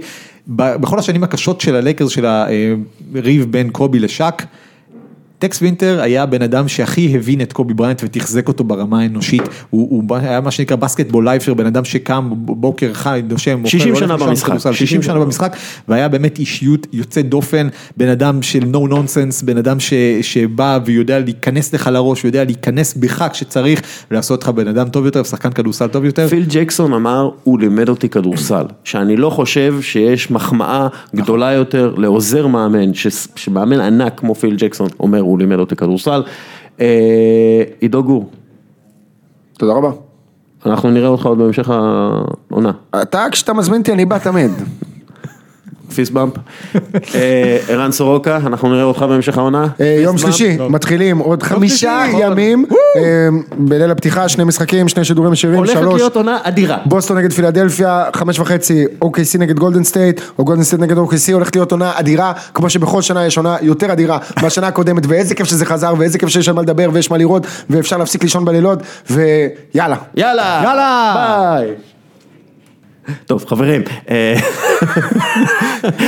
בכל 0.49 0.99
השנים 0.99 1.25
הקשות 1.25 1.61
של 1.61 1.77
הלייקרס 1.77 2.11
של 2.11 2.27
הריב 2.27 3.47
בין 3.51 3.71
קובי 3.71 3.99
לשאק. 3.99 4.47
טקס 5.39 5.63
וינטר 5.63 6.01
היה 6.01 6.23
הבן 6.23 6.43
אדם 6.43 6.69
שהכי 6.69 7.17
הבין 7.17 7.41
את 7.41 7.53
קובי 7.53 7.75
בריינט 7.75 8.01
ותחזק 8.05 8.49
אותו 8.49 8.65
ברמה 8.65 9.01
האנושית, 9.01 9.43
הוא, 9.71 9.89
הוא 9.91 10.17
היה 10.17 10.41
מה 10.41 10.51
שנקרא 10.51 10.77
basketball 10.77 11.25
lifer, 11.25 11.55
בן 11.55 11.67
אדם 11.67 11.85
שקם 11.85 12.31
בוקר 12.37 12.91
אחד, 12.91 13.23
נושם, 13.29 13.59
אוכל, 13.59 13.69
60 13.69 13.95
הולך 13.95 13.99
שנה 13.99 14.17
במשחק, 14.17 14.47
כדורסל, 14.47 14.73
60 14.73 15.03
שנה 15.03 15.19
במשחק, 15.19 15.57
והיה 15.89 16.09
באמת 16.09 16.39
אישיות 16.39 16.87
יוצאת 16.93 17.29
דופן, 17.29 17.69
בן 17.97 18.09
אדם 18.09 18.43
של 18.43 18.63
no 18.63 18.91
nonsense, 18.91 19.45
בן 19.45 19.57
אדם 19.57 19.81
ש, 19.81 19.95
שבא 20.23 20.79
ויודע 20.85 21.19
להיכנס 21.19 21.75
לך 21.75 21.91
לראש, 21.93 22.25
ויודע 22.25 22.45
להיכנס 22.45 22.95
בך 22.95 23.25
כשצריך, 23.33 23.83
ולעשות 24.11 24.37
אותך 24.37 24.49
בן 24.49 24.69
אדם 24.69 24.89
טוב 24.89 25.05
יותר, 25.05 25.21
ושחקן 25.21 25.51
כדורסל 25.53 25.87
טוב 25.87 26.05
יותר. 26.05 26.29
פיל 26.29 26.45
ג'קסון 26.49 26.93
אמר, 26.93 27.31
הוא 27.45 27.61
לימד 27.61 27.89
אותי 27.89 28.09
כדורסל, 28.09 28.65
שאני 28.85 29.17
לא 29.17 29.31
חושב 29.31 29.75
שיש 29.81 30.31
מחמאה 30.31 30.89
גדולה 31.17 31.53
יותר 31.53 31.95
לעוזר 31.97 32.47
מאמן, 32.47 32.95
ש- 32.95 33.27
שמאמן 33.37 33.81
ענק 33.81 34.13
כמו 34.17 34.35
פיל 34.35 34.57
ג'קסון 34.59 34.89
אומר, 35.01 35.21
הוא 35.25 35.39
לימד 35.39 35.59
אותי 35.59 35.77
כדורסל. 35.77 36.23
אה, 36.81 37.63
עידו 37.81 38.03
גור, 38.05 38.31
תודה 39.59 39.73
רבה. 39.73 39.91
אנחנו 40.67 40.91
נראה 40.91 41.09
אותך 41.09 41.27
עוד 41.27 41.39
בהמשך 41.39 41.71
העונה. 41.71 42.73
אתה, 43.03 43.27
כשאתה 43.33 43.53
מזמין 43.53 43.81
אותי, 43.81 43.93
אני 43.93 44.05
בא 44.05 44.19
תמיד. 44.19 44.51
fist 45.95 46.13
bump. 46.13 46.33
אה, 47.15 47.59
ערן 47.69 47.93
סורוקה, 47.93 48.37
אנחנו 48.37 48.69
נראה 48.73 48.83
אותך 48.83 49.03
בהמשך 49.03 49.39
העונה. 49.39 49.67
אה, 49.81 49.99
יום. 50.03 50.19
שלישי, 50.19 50.57
מתחילים 50.71 51.19
עוד 51.19 51.43
חמישה 51.43 52.03
שלישי. 52.11 52.25
ימים, 52.27 52.65
אה, 52.97 53.29
בליל 53.59 53.91
הפתיחה, 53.91 54.29
שני 54.29 54.45
משחקים, 54.45 54.89
שני 54.89 55.05
שידורים 55.05 55.33
ישירים, 55.33 55.57
הולכת 55.57 55.73
שלוש. 55.73 55.95
להיות 55.95 56.17
עונה 56.17 56.39
אדירה. 56.43 56.79
בוסטון 56.87 57.19
נגד 57.19 57.33
פילדלפיה, 57.33 58.05
חמש 58.17 58.39
וחצי, 58.39 58.85
OKC 59.05 59.39
נגד 59.39 59.59
גולדן 59.59 59.85
סטייט, 59.85 60.21
או 60.39 60.45
גולדן 60.45 60.63
סטייט 60.63 60.83
נגד 60.83 60.97
OKC, 60.97 61.33
הולכת 61.33 61.57
להיות 61.57 61.73
עונה 61.73 61.93
אדירה, 61.95 62.33
כמו 62.55 62.71
שבכל 62.71 63.03
שנה 63.03 63.27
יש 63.27 63.37
עונה 63.37 63.57
יותר 63.63 63.93
אדירה 63.93 64.19
מהשנה 64.43 64.67
הקודמת, 64.67 65.07
ואיזה 65.07 65.35
כיף 65.35 65.47
שזה 65.47 65.67
חזר, 65.67 65.95
ואיזה 65.99 66.19
כיף 66.19 66.29
שיש 66.29 66.49
על 66.49 66.55
מה 66.55 66.63
לדבר, 66.63 66.89
ויש 66.93 67.11
מה 67.11 67.17
לראות, 67.17 67.47
ואפשר 67.71 67.97
להפסיק 67.97 68.23
לישון 68.23 68.45
בלילות, 68.45 68.79
ויאללה. 69.11 69.97
יאללה. 70.15 70.61
יאללה. 70.65 71.13
ביי. 71.61 71.94
טוב 73.27 73.45
חברים, 73.49 73.83
אה, 74.11 74.35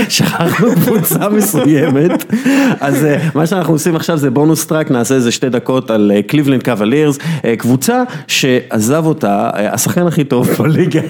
שכחנו 0.08 0.72
קבוצה 0.72 1.28
מסוימת, 1.28 2.32
אז 2.80 3.04
אה, 3.04 3.28
מה 3.34 3.46
שאנחנו 3.46 3.72
עושים 3.72 3.96
עכשיו 3.96 4.18
זה 4.18 4.30
bonus 4.30 4.66
track, 4.66 4.90
נעשה 4.90 5.14
איזה 5.14 5.32
שתי 5.32 5.48
דקות 5.48 5.90
על 5.90 6.12
קליבלנד 6.26 6.62
קוולירס, 6.62 7.18
קבוצה 7.58 8.02
שעזב 8.26 9.06
אותה 9.06 9.50
אה, 9.56 9.72
השחקן 9.72 10.06
הכי 10.06 10.24
טוב 10.24 10.50
בליגה 10.58 11.00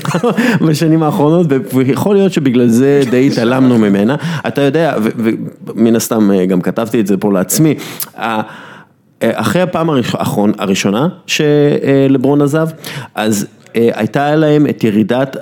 בשנים 0.67 1.03
האחרונות, 1.03 1.47
ויכול 1.75 2.17
להיות 2.17 2.33
שבגלל 2.33 2.69
זה 2.69 3.01
די 3.11 3.27
התעלמנו 3.27 3.79
ממנה, 3.79 4.17
אתה 4.47 4.63
יודע, 4.63 4.95
ומן 5.67 5.97
הסתם 5.97 6.31
אה, 6.31 6.47
גם 6.47 6.61
כתבתי 6.61 7.01
את 7.01 7.07
זה 7.07 7.17
פה 7.17 7.33
לעצמי, 7.33 7.75
אחרי 9.21 9.63
הפעם 9.63 9.91
הראשונה 10.59 11.09
שלברון 11.27 12.43
עזב, 12.43 12.69
אז 13.15 13.43
אה, 13.45 13.56
הייתה 13.77 14.37
להם 14.37 14.67
את 14.67 14.85
ירידת, 14.85 15.37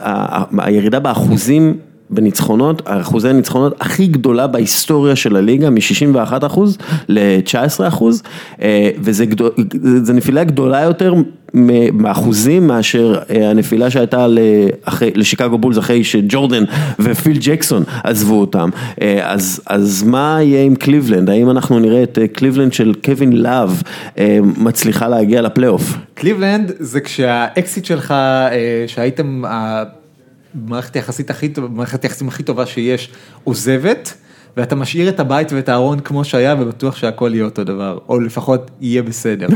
הירידה 0.59 1.01
באחוזים 1.01 1.79
בניצחונות, 2.11 2.83
אחוזי 2.85 3.29
הניצחונות 3.29 3.81
הכי 3.81 4.07
גדולה 4.07 4.47
בהיסטוריה 4.47 5.17
של 5.17 5.37
הליגה, 5.37 5.71
מ-61 5.71 6.47
אחוז 6.47 6.79
ל-19 7.09 7.89
אחוז, 7.89 8.23
אה, 8.63 8.91
וזה 8.99 9.27
גדול, 9.27 9.51
נפילה 10.15 10.45
גדולה 10.45 10.81
יותר 10.81 11.15
מ- 11.55 12.03
באחוזים 12.03 12.67
מאשר 12.67 13.19
אה, 13.31 13.51
הנפילה 13.51 13.91
שהייתה 13.91 14.27
לשיקגו 15.15 15.59
בולס 15.59 15.79
אחרי 15.79 16.05
שג'ורדן 16.05 16.65
ופיל 16.99 17.39
ג'קסון 17.41 17.83
עזבו 18.05 18.41
אותם. 18.41 18.71
אה, 19.03 19.33
אז, 19.33 19.61
אז 19.67 20.03
מה 20.03 20.39
יהיה 20.41 20.65
עם 20.65 20.75
קליבלנד? 20.75 21.31
האם 21.31 21.51
אנחנו 21.51 21.79
נראה 21.79 22.03
את 22.03 22.19
קליבלנד 22.33 22.73
של 22.73 22.95
קווין 23.05 23.33
לאב 23.33 23.83
מצליחה 24.57 25.09
להגיע 25.09 25.43
לפלייאוף? 25.43 25.97
קליבלנד 26.15 26.73
זה 26.79 27.01
כשהאקסית 27.01 27.85
שלך, 27.85 28.15
שהייתם 28.87 29.43
המערכת 30.55 30.97
היחסית 30.97 31.31
הכי 31.31 31.49
טובה, 31.49 31.69
מערכת 31.69 32.03
היחסים 32.03 32.29
הכי 32.29 32.43
טובה 32.43 32.67
שיש, 32.67 33.11
עוזבת, 33.45 34.15
ואתה 34.57 34.75
משאיר 34.75 35.09
את 35.09 35.21
הבית 35.21 35.53
ואת 35.53 35.69
הארון 35.69 36.01
כמו 36.01 36.25
שהיה 36.25 36.55
ובטוח 36.59 36.97
שהכל 36.97 37.31
יהיה 37.35 37.45
אותו 37.45 37.65
דבר, 37.65 37.99
או 38.09 38.21
לפחות 38.21 38.71
יהיה 38.81 39.03
בסדר. 39.03 39.47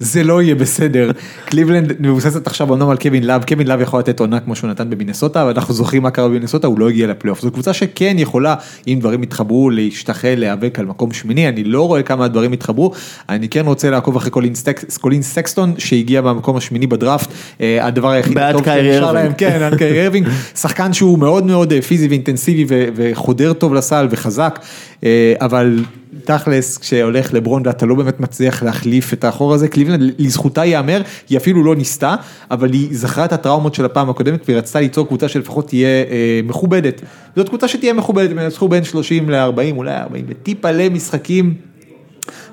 זה 0.00 0.24
לא 0.24 0.42
יהיה 0.42 0.54
בסדר. 0.54 1.10
קליבלנד 1.44 1.92
מבוססת 2.00 2.46
עכשיו 2.46 2.70
עונה 2.70 2.90
על 2.90 2.96
קווין 2.96 3.26
לאב, 3.26 3.44
קווין 3.44 3.66
לאב 3.66 3.80
יכול 3.80 4.00
לתת 4.00 4.20
עונה 4.20 4.40
כמו 4.40 4.56
שהוא 4.56 4.70
נתן 4.70 4.90
במינסוטה, 4.90 5.42
אבל 5.42 5.50
אנחנו 5.50 5.74
זוכרים 5.74 6.02
מה 6.02 6.10
קרה 6.10 6.28
במינסוטה, 6.28 6.66
הוא 6.66 6.78
לא 6.78 6.88
הגיע 6.88 7.06
לפלייאוף. 7.06 7.40
זו 7.40 7.50
קבוצה 7.50 7.72
שכן 7.72 8.14
יכולה, 8.18 8.54
אם 8.88 8.96
דברים 9.00 9.22
יתחברו, 9.22 9.70
להשתחל, 9.70 10.34
להיאבק 10.36 10.78
על 10.78 10.86
מקום 10.86 11.12
שמיני, 11.12 11.48
אני 11.48 11.64
לא 11.64 11.86
רואה 11.86 12.02
כמה 12.02 12.24
הדברים 12.24 12.52
יתחברו, 12.52 12.92
אני 13.28 13.48
כן 13.48 13.66
רוצה 13.66 13.90
לעקוב 13.90 14.16
אחרי 14.16 14.30
קולין, 14.30 14.54
סטק, 14.54 14.80
קולין 15.00 15.22
סקסטון, 15.22 15.74
שהגיע 15.78 16.20
במקום 16.20 16.56
השמיני 16.56 16.86
בדראפט, 16.86 17.28
אה, 17.60 17.86
הדבר 17.86 18.10
היחיד 18.10 18.38
הטוב 18.38 18.64
שנשאר 18.64 19.04
ארווינג. 19.04 19.14
להם, 19.14 19.32
כן, 19.32 19.62
על 19.62 19.78
קיירי 19.78 20.22
שחקן 20.60 20.92
שהוא 20.92 21.18
מאוד 21.18 21.46
מאוד 21.46 21.72
אה, 21.72 21.82
פיזי 21.82 22.08
ואינטנסיבי 22.08 22.64
וחודר 22.94 23.52
טוב 23.52 23.74
לסל 23.74 24.06
וחזק, 24.10 24.58
אבל 25.40 25.84
תכלס 26.24 26.78
כשהולך 26.78 27.34
לברון 27.34 27.62
ואתה 27.66 27.86
לא 27.86 27.94
באמת 27.94 28.20
מצליח 28.20 28.62
להחליף 28.62 29.12
את 29.12 29.24
האחור 29.24 29.54
הזה, 29.54 29.68
קליבלנד 29.68 30.12
לזכותה 30.18 30.64
ייאמר, 30.64 31.02
היא 31.28 31.38
אפילו 31.38 31.64
לא 31.64 31.76
ניסתה, 31.76 32.14
אבל 32.50 32.72
היא 32.72 32.88
זכרה 32.92 33.24
את 33.24 33.32
הטראומות 33.32 33.74
של 33.74 33.84
הפעם 33.84 34.10
הקודמת 34.10 34.48
והיא 34.48 34.58
רצתה 34.58 34.80
ליצור 34.80 35.06
קבוצה 35.06 35.28
שלפחות 35.28 35.66
תהיה 35.66 35.88
אה, 35.88 36.40
מכובדת. 36.44 37.00
זאת 37.36 37.48
קבוצה 37.48 37.68
שתהיה 37.68 37.92
מכובדת, 37.92 38.30
הם 38.30 38.38
ינצחו 38.38 38.68
בין 38.68 38.84
30 38.84 39.30
ל-40, 39.30 39.76
אולי 39.76 39.96
40 39.96 40.24
וטיפה 40.28 40.70
משחקים, 40.70 41.54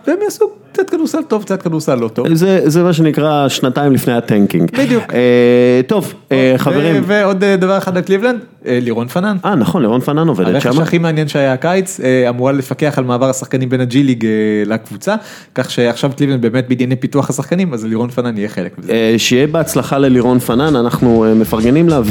והם 0.07 0.17
יעשו 0.23 0.45
קצת 0.71 0.89
כדורסל 0.89 1.21
טוב, 1.27 1.43
קצת 1.43 1.61
כדורסל 1.61 1.95
לא 1.95 2.07
טוב. 2.07 2.33
זה, 2.33 2.61
זה 2.65 2.83
מה 2.83 2.93
שנקרא 2.93 3.49
שנתיים 3.49 3.91
לפני 3.91 4.13
ה 4.13 4.20
tanking. 4.20 4.71
בדיוק. 4.77 5.03
אה, 5.13 5.81
טוב, 5.87 6.13
אה, 6.31 6.53
חברים. 6.57 6.95
ו- 6.95 7.07
ועוד 7.07 7.43
אה, 7.43 7.55
דבר 7.55 7.77
אחד 7.77 7.97
על 7.97 8.03
קליבלנד, 8.03 8.39
אה, 8.67 8.79
לירון 8.81 9.07
פנן. 9.07 9.37
אה, 9.45 9.55
נכון, 9.55 9.81
לירון 9.81 10.01
פנן 10.01 10.27
עובדת 10.27 10.47
הרכש 10.47 10.75
שם. 10.75 10.81
הכי 10.81 10.97
מעניין 10.97 11.27
שהיה 11.27 11.53
הקיץ, 11.53 11.99
אה, 12.03 12.29
אמורה 12.29 12.51
לפקח 12.51 12.93
על 12.97 13.03
מעבר 13.03 13.29
השחקנים 13.29 13.69
בין 13.69 13.81
ה 13.81 13.92
G 13.92 14.03
League 14.03 14.25
אה, 14.25 14.31
לקבוצה, 14.65 15.15
כך 15.55 15.71
שעכשיו 15.71 16.11
קליבלנד 16.17 16.41
באמת 16.41 16.67
בענייני 16.69 16.95
פיתוח 16.95 17.29
השחקנים, 17.29 17.73
אז 17.73 17.85
לירון 17.85 18.09
פנן 18.09 18.37
יהיה 18.37 18.49
חלק 18.49 18.77
מזה. 18.79 18.91
אה, 18.91 19.13
שיהיה 19.17 19.47
בהצלחה 19.47 19.97
ללירון 19.97 20.39
פנן, 20.39 20.75
אנחנו 20.75 21.25
אה, 21.25 21.33
מפרגנים 21.33 21.89
לה, 21.89 22.01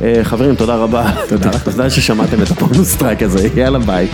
וחברים, 0.00 0.54
תודה 0.54 0.76
רבה. 0.76 1.10
תודה. 1.28 1.50
תודה 1.64 1.90
ששמעתם 1.90 2.42
את 2.42 2.50
הפונוס 2.50 2.96
טרק 2.96 3.22
הזה, 3.22 3.48
יאללה 3.56 3.78
ביי. 3.78 4.08